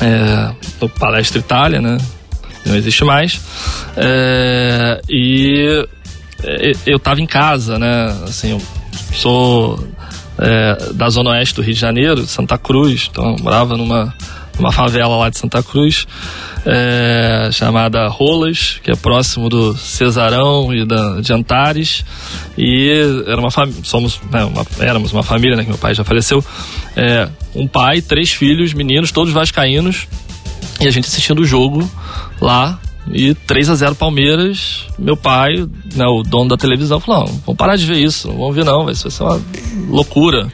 é, 0.00 0.54
no 0.80 0.88
Palestra 0.88 1.40
Itália, 1.40 1.80
né, 1.80 1.98
não 2.66 2.76
existe 2.76 3.04
mais. 3.04 3.40
É, 3.96 5.00
e 5.08 5.86
eu 6.84 6.96
estava 6.96 7.20
em 7.20 7.26
casa, 7.26 7.78
né? 7.78 8.06
Assim, 8.24 8.50
eu 8.50 8.62
sou 9.14 9.78
é, 10.38 10.92
da 10.92 11.08
zona 11.08 11.30
oeste 11.30 11.54
do 11.54 11.62
Rio 11.62 11.74
de 11.74 11.80
Janeiro, 11.80 12.26
Santa 12.26 12.58
Cruz, 12.58 13.08
então 13.10 13.36
morava 13.40 13.76
numa, 13.76 14.14
numa 14.58 14.70
favela 14.70 15.16
lá 15.16 15.30
de 15.30 15.38
Santa 15.38 15.62
Cruz, 15.62 16.06
é, 16.64 17.48
chamada 17.52 18.06
Rolas, 18.08 18.80
que 18.82 18.90
é 18.90 18.96
próximo 18.96 19.48
do 19.48 19.76
Cesarão 19.76 20.74
e 20.74 20.84
da, 20.84 21.20
de 21.20 21.32
Antares, 21.32 22.04
e 22.56 22.90
era 23.26 23.40
uma 23.40 23.50
somos 23.82 24.20
né, 24.30 24.44
uma, 24.44 24.66
éramos 24.80 25.12
uma 25.12 25.22
família, 25.22 25.56
né, 25.56 25.62
que 25.62 25.70
meu 25.70 25.78
pai 25.78 25.94
já 25.94 26.04
faleceu, 26.04 26.44
é, 26.94 27.28
um 27.54 27.66
pai, 27.66 28.02
três 28.02 28.32
filhos, 28.32 28.74
meninos, 28.74 29.10
todos 29.10 29.32
vascaínos, 29.32 30.06
e 30.80 30.86
a 30.86 30.90
gente 30.90 31.06
assistindo 31.06 31.40
o 31.40 31.44
jogo 31.44 31.88
lá 32.40 32.78
e 33.12 33.34
3 33.34 33.70
a 33.70 33.74
0 33.74 33.94
Palmeiras, 33.94 34.86
meu 34.98 35.16
pai, 35.16 35.54
né, 35.94 36.04
o 36.06 36.22
dono 36.22 36.50
da 36.50 36.56
televisão, 36.56 37.00
falou: 37.00 37.26
vamos 37.26 37.56
parar 37.56 37.76
de 37.76 37.86
ver 37.86 37.98
isso, 37.98 38.28
não 38.28 38.36
vamos 38.38 38.54
ver 38.54 38.64
não, 38.64 38.84
vai 38.84 38.94
ser 38.94 39.08
uma 39.22 39.40
loucura. 39.88 40.48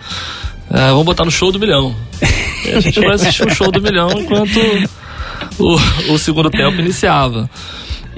É, 0.70 0.88
vamos 0.88 1.04
botar 1.04 1.24
no 1.24 1.30
show 1.30 1.52
do 1.52 1.58
milhão. 1.58 1.94
E 2.64 2.70
a 2.70 2.80
gente 2.80 3.00
vai 3.00 3.14
assistir 3.14 3.46
o 3.46 3.54
show 3.54 3.70
do 3.70 3.82
milhão 3.82 4.08
enquanto 4.12 4.58
o, 5.58 6.12
o 6.12 6.18
segundo 6.18 6.48
tempo 6.48 6.80
iniciava. 6.80 7.50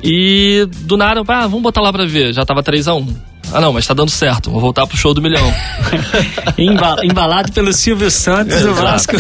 E 0.03 0.69
do 0.83 0.97
nada, 0.97 1.23
ah, 1.27 1.47
vamos 1.47 1.63
botar 1.63 1.81
lá 1.81 1.93
pra 1.93 2.05
ver. 2.05 2.33
Já 2.33 2.45
tava 2.45 2.63
3 2.63 2.89
a 2.89 2.95
1 2.95 3.34
ah, 3.55 3.61
não, 3.61 3.73
mas 3.73 3.87
tá 3.87 3.95
dando 3.95 4.11
certo. 4.11 4.51
Vou 4.51 4.61
voltar 4.61 4.85
pro 4.85 4.97
show 4.97 5.15
do 5.15 5.23
milhão. 5.23 5.55
Embalado 7.05 7.53
pelo 7.53 7.73
Silvio 7.73 8.11
Santos, 8.11 8.65
o 8.65 8.75
Vasco. 8.75 9.15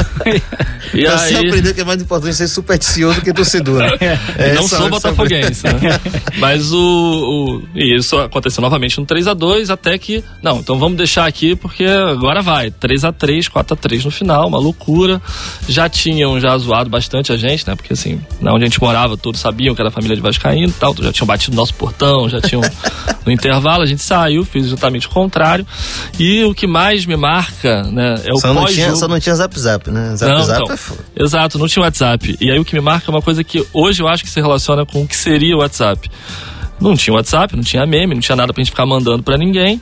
e 0.92 1.06
Você 1.06 1.36
aí... 1.36 1.46
aprendeu 1.46 1.72
que 1.72 1.80
é 1.80 1.84
mais 1.84 2.02
importante 2.02 2.34
ser 2.34 2.48
supersticioso 2.48 3.20
do 3.20 3.24
que 3.24 3.32
torcedor. 3.32 3.74
Né? 3.84 4.18
É, 4.38 4.54
não 4.54 4.66
sou 4.66 4.88
botafoguense, 4.88 5.64
né? 5.64 6.00
Mas 6.38 6.72
o, 6.72 6.78
o, 6.78 7.62
E 7.74 7.96
isso 7.96 8.16
aconteceu 8.18 8.62
novamente 8.62 8.98
no 8.98 9.04
3 9.04 9.28
a 9.28 9.34
2 9.34 9.68
até 9.68 9.98
que. 9.98 10.24
Não, 10.42 10.58
então 10.58 10.78
vamos 10.78 10.96
deixar 10.96 11.26
aqui 11.26 11.54
porque 11.54 11.84
agora 11.84 12.40
vai. 12.40 12.70
3 12.70 13.04
a 13.04 13.12
3 13.12 13.48
4 13.48 13.74
a 13.74 13.76
3 13.76 14.04
no 14.04 14.10
final, 14.10 14.48
uma 14.48 14.58
loucura. 14.58 15.20
Já 15.68 15.88
tinham 15.88 16.40
já 16.40 16.56
zoado 16.56 16.88
bastante 16.88 17.32
a 17.32 17.36
gente, 17.36 17.66
né? 17.66 17.74
Porque 17.74 17.92
assim, 17.92 18.20
onde 18.40 18.64
a 18.64 18.66
gente 18.66 18.80
morava, 18.80 19.16
todos 19.16 19.40
sabiam 19.40 19.74
que 19.74 19.80
era 19.80 19.90
família 19.90 20.16
de 20.16 20.22
Vascaíno 20.22 20.68
e 20.68 20.72
tal. 20.72 20.94
Já 20.98 21.12
tinham 21.12 21.26
batido 21.26 21.54
no 21.54 21.60
nosso 21.60 21.74
portão, 21.74 22.28
já 22.28 22.40
tinham. 22.40 22.62
no 23.24 23.32
intervalo, 23.32 23.82
a 23.82 23.86
gente 23.86 24.02
saiu, 24.24 24.44
fiz 24.44 24.66
exatamente 24.66 25.06
o 25.06 25.10
contrário. 25.10 25.66
E 26.18 26.44
o 26.44 26.54
que 26.54 26.66
mais 26.66 27.04
me 27.06 27.16
marca, 27.16 27.82
né, 27.84 28.20
é 28.24 28.32
o 28.32 28.38
só 28.38 28.52
não 28.52 28.66
tinha 28.66 28.94
Só 28.94 29.08
não 29.08 29.20
tinha 29.20 29.34
Zap 29.34 29.58
Zap, 29.58 29.90
né? 29.90 30.16
Zap 30.16 30.32
não, 30.32 30.44
Zap 30.44 30.62
então, 30.62 30.74
é 30.74 30.76
foda. 30.76 31.00
Exato, 31.16 31.58
não 31.58 31.68
tinha 31.68 31.82
WhatsApp. 31.82 32.36
E 32.40 32.50
aí 32.50 32.58
o 32.58 32.64
que 32.64 32.74
me 32.74 32.80
marca 32.80 33.10
é 33.10 33.10
uma 33.10 33.22
coisa 33.22 33.44
que 33.44 33.64
hoje 33.72 34.02
eu 34.02 34.08
acho 34.08 34.24
que 34.24 34.30
se 34.30 34.40
relaciona 34.40 34.86
com 34.86 35.02
o 35.02 35.08
que 35.08 35.16
seria 35.16 35.54
o 35.56 35.60
WhatsApp. 35.60 36.10
Não 36.80 36.96
tinha 36.96 37.14
WhatsApp, 37.14 37.54
não 37.54 37.62
tinha 37.62 37.86
meme, 37.86 38.14
não 38.14 38.20
tinha 38.20 38.36
nada 38.36 38.52
pra 38.52 38.60
gente 38.60 38.70
ficar 38.70 38.86
mandando 38.86 39.22
para 39.22 39.36
ninguém. 39.36 39.80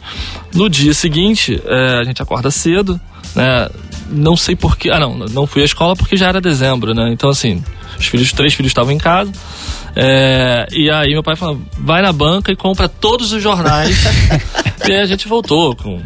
No 0.55 0.69
dia 0.69 0.93
seguinte, 0.93 1.61
é, 1.65 2.01
a 2.01 2.05
gente 2.05 2.21
acorda 2.21 2.51
cedo, 2.51 3.01
né? 3.35 3.69
Não 4.13 4.37
sei 4.37 4.55
porquê. 4.55 4.91
Ah, 4.91 5.01
não, 5.01 5.17
não 5.19 5.47
fui 5.47 5.63
à 5.63 5.65
escola 5.65 5.97
porque 5.97 6.17
já 6.17 6.29
era 6.29 6.41
dezembro, 6.41 6.95
né? 6.95 7.11
Então, 7.13 7.31
assim, 7.31 7.63
os 7.99 8.07
filhos, 8.07 8.33
três 8.33 8.53
filhos 8.53 8.71
estavam 8.71 8.93
em 8.93 8.99
casa. 8.99 9.33
É, 9.97 10.67
e 10.71 10.91
aí 10.91 11.13
meu 11.13 11.23
pai 11.23 11.35
falou: 11.37 11.61
vai 11.79 12.03
na 12.03 12.13
banca 12.13 12.53
e 12.53 12.57
compra 12.57 12.89
todos 12.89 13.33
os 13.33 13.43
jornais. 13.43 14.05
e 14.87 14.93
aí 14.93 15.01
a 15.01 15.07
gente 15.07 15.27
voltou 15.27 15.75
com 15.75 16.01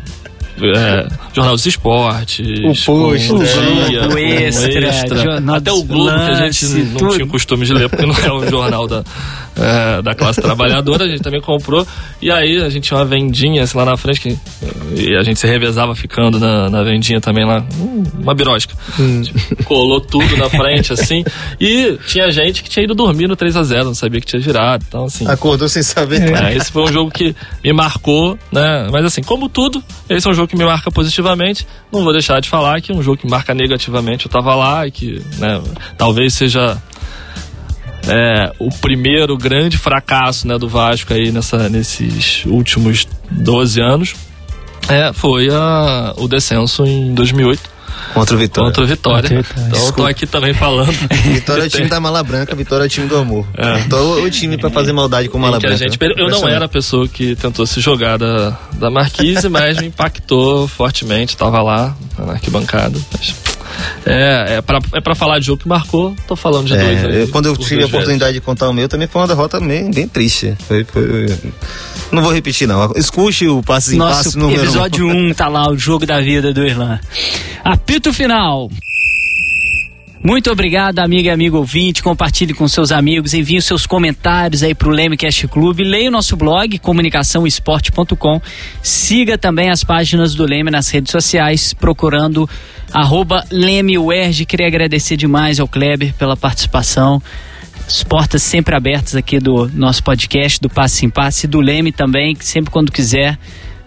é, 0.62 1.08
Jornal 1.34 1.54
dos 1.54 1.66
Esportes, 1.66 2.46
o 2.64 2.84
Post, 2.86 3.32
o, 3.32 3.38
dia, 3.38 4.08
o 4.08 4.18
Extra, 4.18 4.88
extra 4.88 5.56
até 5.56 5.70
o 5.70 5.82
Globo, 5.82 6.10
que 6.10 6.30
a 6.30 6.50
gente 6.50 6.66
não 6.66 6.96
tudo. 6.96 7.14
tinha 7.14 7.26
costume 7.26 7.66
de 7.66 7.74
ler, 7.74 7.88
porque 7.88 8.06
não 8.06 8.14
é 8.14 8.32
um 8.32 8.48
jornal 8.48 8.88
da, 8.88 9.04
é, 9.56 10.02
da 10.02 10.14
classe 10.14 10.40
trabalhadora, 10.40 11.04
a 11.04 11.08
gente 11.08 11.22
também 11.22 11.40
comprou. 11.40 11.86
E 12.20 12.30
aí 12.30 12.62
a 12.62 12.68
gente 12.68 12.84
tinha 12.84 12.98
uma 12.98 13.04
vendinha 13.04 13.62
assim, 13.62 13.76
lá 13.76 13.84
na 13.84 13.96
frente, 13.96 14.20
que, 14.20 14.38
e 14.94 15.16
a 15.16 15.22
gente 15.22 15.40
se 15.40 15.46
revezava 15.46 15.94
ficando 15.94 16.38
na, 16.38 16.68
na 16.68 16.82
vendinha 16.82 17.20
também 17.20 17.44
lá, 17.44 17.64
hum, 17.78 18.04
uma 18.18 18.34
birosca. 18.34 18.74
Hum. 19.00 19.22
Colou 19.64 20.00
tudo 20.00 20.36
na 20.36 20.48
frente, 20.50 20.92
assim. 20.92 21.24
E 21.60 21.98
tinha 22.06 22.30
gente 22.30 22.62
que 22.62 22.68
tinha 22.68 22.84
ido 22.84 22.94
dormir 22.94 23.26
no 23.26 23.36
3 23.36 23.56
a 23.56 23.62
0 23.62 23.84
não 23.86 23.94
sabia 23.94 24.20
que 24.20 24.26
tinha 24.26 24.40
girado. 24.40 24.84
Então, 24.86 25.04
assim. 25.04 25.26
Acordou 25.26 25.68
sem 25.68 25.82
saber. 25.82 26.34
É, 26.36 26.56
esse 26.56 26.70
foi 26.70 26.82
um 26.82 26.92
jogo 26.92 27.10
que 27.10 27.34
me 27.64 27.72
marcou, 27.72 28.38
né? 28.52 28.88
Mas 28.90 29.04
assim, 29.04 29.22
como 29.22 29.48
tudo, 29.48 29.82
esse 30.08 30.26
é 30.26 30.30
um 30.30 30.34
jogo 30.34 30.48
que 30.48 30.56
me 30.56 30.64
marca 30.64 30.90
positivamente. 30.90 31.66
Não 31.92 32.04
vou 32.04 32.12
deixar 32.12 32.40
de 32.40 32.48
falar 32.48 32.80
que 32.80 32.92
é 32.92 32.94
um 32.94 33.02
jogo 33.02 33.16
que 33.16 33.28
marca 33.28 33.54
negativamente. 33.54 34.26
Eu 34.26 34.30
tava 34.30 34.54
lá 34.54 34.86
e 34.86 34.90
que, 34.90 35.22
né, 35.38 35.62
talvez 35.96 36.34
seja 36.34 36.80
é, 38.08 38.52
o 38.58 38.70
primeiro 38.70 39.36
grande 39.36 39.76
fracasso 39.76 40.46
né, 40.46 40.58
do 40.58 40.68
Vasco 40.68 41.12
aí 41.12 41.30
nessa, 41.30 41.68
nesses 41.68 42.44
últimos 42.46 43.06
12 43.30 43.80
anos 43.80 44.14
é, 44.88 45.12
foi 45.12 45.48
a, 45.50 46.14
o 46.16 46.28
descenso 46.28 46.84
em 46.84 47.14
2008. 47.14 47.76
Contra 48.14 48.36
o 48.36 48.38
Vitória. 48.38 48.68
Contra 48.68 48.84
o 48.84 48.86
Vitória. 48.86 49.26
Então 49.26 49.68
Desculpa. 49.68 49.88
eu 49.88 49.92
tô 49.92 50.06
aqui 50.06 50.26
também 50.26 50.54
falando. 50.54 50.92
Vitória 51.24 51.62
é 51.62 51.66
o 51.66 51.70
time 51.70 51.88
da 51.88 52.00
Mala 52.00 52.22
Branca, 52.22 52.54
Vitória 52.54 52.84
é 52.84 52.86
o 52.86 52.88
time 52.88 53.06
do 53.06 53.16
amor. 53.16 53.46
É. 53.56 53.80
Então 53.80 54.22
o 54.22 54.30
time 54.30 54.56
para 54.56 54.70
fazer 54.70 54.92
maldade 54.92 55.28
com 55.28 55.38
Mala 55.38 55.58
Branca. 55.58 55.76
Gente, 55.76 55.98
eu 56.16 56.28
não 56.28 56.48
era 56.48 56.66
a 56.66 56.68
pessoa 56.68 57.08
que 57.08 57.34
tentou 57.36 57.66
se 57.66 57.80
jogar 57.80 58.16
da, 58.16 58.56
da 58.74 58.90
Marquise, 58.90 59.48
mas 59.48 59.78
me 59.78 59.88
impactou 59.88 60.68
fortemente. 60.68 61.36
Tava 61.36 61.62
lá 61.62 61.96
na 62.18 62.32
arquibancada. 62.32 62.98
Mas 63.12 63.34
é, 64.04 64.56
é 64.56 64.60
pra, 64.62 64.78
é 64.94 65.00
pra 65.00 65.14
falar 65.14 65.38
de 65.38 65.46
jogo 65.46 65.62
que 65.62 65.68
marcou, 65.68 66.14
tô 66.26 66.36
falando 66.36 66.66
de 66.66 66.74
é, 66.74 66.78
dois 66.78 67.04
aí. 67.04 67.20
Eu, 67.22 67.28
quando 67.28 67.46
eu 67.46 67.56
tive 67.56 67.82
a 67.82 67.86
oportunidade 67.86 68.34
de 68.34 68.40
contar 68.40 68.68
o 68.68 68.72
meu, 68.72 68.88
também 68.88 69.08
foi 69.08 69.20
uma 69.20 69.28
derrota 69.28 69.60
bem, 69.60 69.90
bem 69.90 70.08
triste. 70.08 70.54
Foi, 70.66 70.84
foi, 70.84 71.26
não 72.12 72.22
vou 72.22 72.32
repetir, 72.32 72.66
não. 72.66 72.92
Escute 72.96 73.46
o 73.46 73.62
passe 73.62 73.96
em 73.96 73.98
passe 73.98 74.36
no 74.36 74.50
episódio 74.50 75.06
1 75.06 75.10
um, 75.10 75.34
tá 75.34 75.48
lá, 75.48 75.68
o 75.70 75.78
jogo 75.78 76.06
da 76.06 76.20
vida 76.20 76.52
do 76.52 76.64
Irlan. 76.64 76.98
Apito 77.64 78.12
final. 78.12 78.70
Muito 80.26 80.50
obrigado, 80.50 80.98
amiga 80.98 81.28
e 81.28 81.30
amigo 81.30 81.56
ouvinte. 81.56 82.02
Compartilhe 82.02 82.52
com 82.52 82.66
seus 82.66 82.90
amigos, 82.90 83.32
envie 83.32 83.62
seus 83.62 83.86
comentários 83.86 84.60
aí 84.64 84.74
pro 84.74 84.90
Lemecast 84.90 85.46
Clube. 85.46 85.84
Leia 85.84 86.08
o 86.08 86.10
nosso 86.10 86.36
blog, 86.36 86.80
comunicaçãoesporte.com. 86.80 88.40
Siga 88.82 89.38
também 89.38 89.70
as 89.70 89.84
páginas 89.84 90.34
do 90.34 90.44
Leme 90.44 90.68
nas 90.68 90.88
redes 90.90 91.12
sociais, 91.12 91.72
procurando 91.72 92.50
arroba 92.92 93.44
LemeUerg. 93.52 94.44
Queria 94.46 94.66
agradecer 94.66 95.16
demais 95.16 95.60
ao 95.60 95.68
Kleber 95.68 96.12
pela 96.14 96.36
participação. 96.36 97.22
As 97.86 98.02
portas 98.02 98.42
sempre 98.42 98.74
abertas 98.74 99.14
aqui 99.14 99.38
do 99.38 99.70
nosso 99.72 100.02
podcast, 100.02 100.60
do 100.60 100.68
Passe 100.68 101.06
em 101.06 101.08
Passe, 101.08 101.46
do 101.46 101.60
Leme 101.60 101.92
também, 101.92 102.34
que 102.34 102.44
sempre 102.44 102.72
quando 102.72 102.90
quiser 102.90 103.38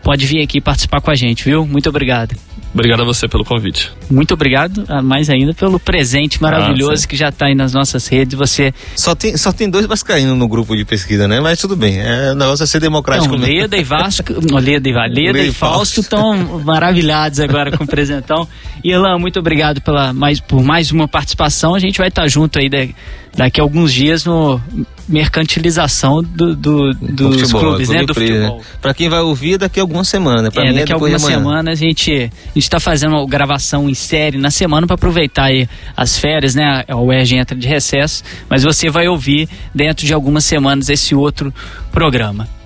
pode 0.01 0.25
vir 0.25 0.41
aqui 0.41 0.61
participar 0.61 1.01
com 1.01 1.11
a 1.11 1.15
gente, 1.15 1.43
viu? 1.43 1.67
Muito 1.67 1.89
obrigado. 1.89 2.33
Obrigado 2.73 3.01
a 3.01 3.05
você 3.05 3.27
pelo 3.27 3.43
convite. 3.43 3.91
Muito 4.09 4.33
obrigado, 4.33 4.85
ah, 4.87 5.01
mais 5.01 5.29
ainda, 5.29 5.53
pelo 5.53 5.79
presente 5.79 6.41
maravilhoso 6.41 7.03
ah, 7.05 7.07
que 7.07 7.15
já 7.15 7.29
está 7.29 7.47
aí 7.47 7.55
nas 7.55 7.73
nossas 7.73 8.07
redes. 8.07 8.37
Você 8.37 8.73
só 8.95 9.15
tem, 9.15 9.35
só 9.37 9.51
tem 9.51 9.69
dois 9.69 9.85
vascaínos 9.85 10.37
no 10.37 10.47
grupo 10.47 10.75
de 10.75 10.85
pesquisa, 10.85 11.27
né? 11.27 11.39
Mas 11.39 11.59
tudo 11.59 11.75
bem, 11.75 11.99
é, 11.99 12.31
o 12.31 12.35
negócio 12.35 12.63
é 12.63 12.67
ser 12.67 12.79
democrático. 12.79 13.35
Não, 13.35 13.45
Leda 13.45 13.75
e 13.75 13.83
Vasco, 13.83 14.33
Leda 14.59 14.87
e, 14.87 14.93
Leda 14.93 15.39
e 15.39 15.51
Fausto 15.51 16.01
estão 16.01 16.59
maravilhados 16.63 17.39
agora 17.39 17.75
com 17.75 17.83
o 17.83 17.87
presentão. 17.87 18.47
Irlan, 18.83 19.17
muito 19.17 19.39
obrigado 19.39 19.81
pela 19.81 20.13
mais, 20.13 20.39
por 20.39 20.63
mais 20.63 20.91
uma 20.91 21.07
participação. 21.07 21.73
A 21.73 21.79
gente 21.79 21.97
vai 21.97 22.09
estar 22.09 22.27
junto 22.27 22.59
aí 22.59 22.69
de, 22.69 22.95
daqui 23.35 23.59
a 23.59 23.63
alguns 23.63 23.91
dias 23.91 24.25
no 24.25 24.61
mercantilização 25.09 26.21
do, 26.23 26.55
do, 26.55 26.93
dos 26.93 27.41
futebol, 27.41 27.61
clubes, 27.61 27.89
né? 27.89 28.03
Do 28.03 28.13
futebol. 28.13 28.61
Para 28.81 28.93
quem 28.93 29.09
vai 29.09 29.19
ouvir 29.19 29.57
daqui 29.57 29.79
a 29.79 29.83
algumas 29.83 30.07
semanas. 30.07 30.53
Pra 30.53 30.63
é, 30.63 30.69
mim 30.69 30.75
daqui 30.77 30.91
é 30.91 30.93
a 30.93 30.95
algumas 30.95 31.21
semanas 31.21 31.81
a 31.81 31.83
gente 31.83 32.31
está 32.55 32.79
fazendo 32.79 33.15
uma 33.15 33.25
gravação 33.25 33.89
em 33.89 33.93
série 33.93 34.37
na 34.37 34.51
semana 34.51 34.85
para 34.85 34.95
aproveitar 34.95 35.45
aí 35.45 35.67
as 35.97 36.17
férias, 36.17 36.53
né? 36.55 36.83
O 36.89 37.07
UERJ 37.07 37.37
entra 37.37 37.57
de 37.57 37.67
recesso, 37.67 38.23
mas 38.47 38.63
você 38.63 38.89
vai 38.89 39.07
ouvir 39.07 39.49
dentro 39.73 40.05
de 40.05 40.13
algumas 40.13 40.45
semanas 40.45 40.89
esse 40.89 41.15
outro 41.15 41.53
programa. 41.91 42.58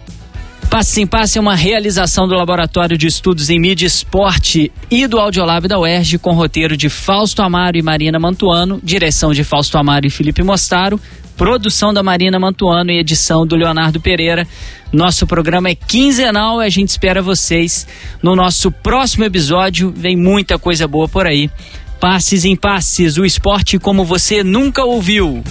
Passe 0.74 1.02
em 1.02 1.06
Passe 1.06 1.38
é 1.38 1.41
uma 1.41 1.54
realização 1.54 2.28
do 2.28 2.34
Laboratório 2.34 2.98
de 2.98 3.06
Estudos 3.06 3.52
em 3.52 3.60
Mídia 3.60 3.86
Esporte 3.86 4.72
e 4.90 5.06
do 5.06 5.20
Audiolab 5.20 5.68
da 5.68 5.78
UERJ, 5.78 6.18
com 6.18 6.34
roteiro 6.34 6.76
de 6.76 6.90
Fausto 6.90 7.44
Amaro 7.44 7.78
e 7.78 7.84
Marina 7.84 8.18
Mantuano, 8.18 8.80
direção 8.84 9.34
de 9.34 9.44
Fausto 9.44 9.78
Amaro 9.78 10.08
e 10.08 10.10
Felipe 10.10 10.41
Mostaro, 10.41 11.00
produção 11.38 11.94
da 11.94 12.02
Marina 12.02 12.40
Mantuano 12.40 12.90
e 12.90 12.98
edição 12.98 13.45
do 13.45 13.56
Leonardo 13.56 14.02
Pereira. 14.02 14.48
Nosso 14.91 15.28
programa 15.28 15.70
é 15.70 15.76
quinzenal 15.76 16.60
e 16.60 16.66
a 16.66 16.70
gente 16.70 16.90
espera 16.90 17.22
vocês 17.22 17.86
no 18.24 18.36
nosso 18.36 18.72
próximo 18.72 19.26
episódio. 19.26 19.94
Vem 19.95 20.18
muita 20.18 20.58
coisa 20.58 20.88
boa 20.88 21.08
por 21.08 21.28
aí. 21.28 21.52
Passes 22.00 22.45
em 22.45 22.56
passes, 22.56 23.20
o 23.20 23.24
esporte 23.24 23.78
como 23.78 24.04
você 24.04 24.44
nunca 24.44 24.84
ouviu. 24.84 25.44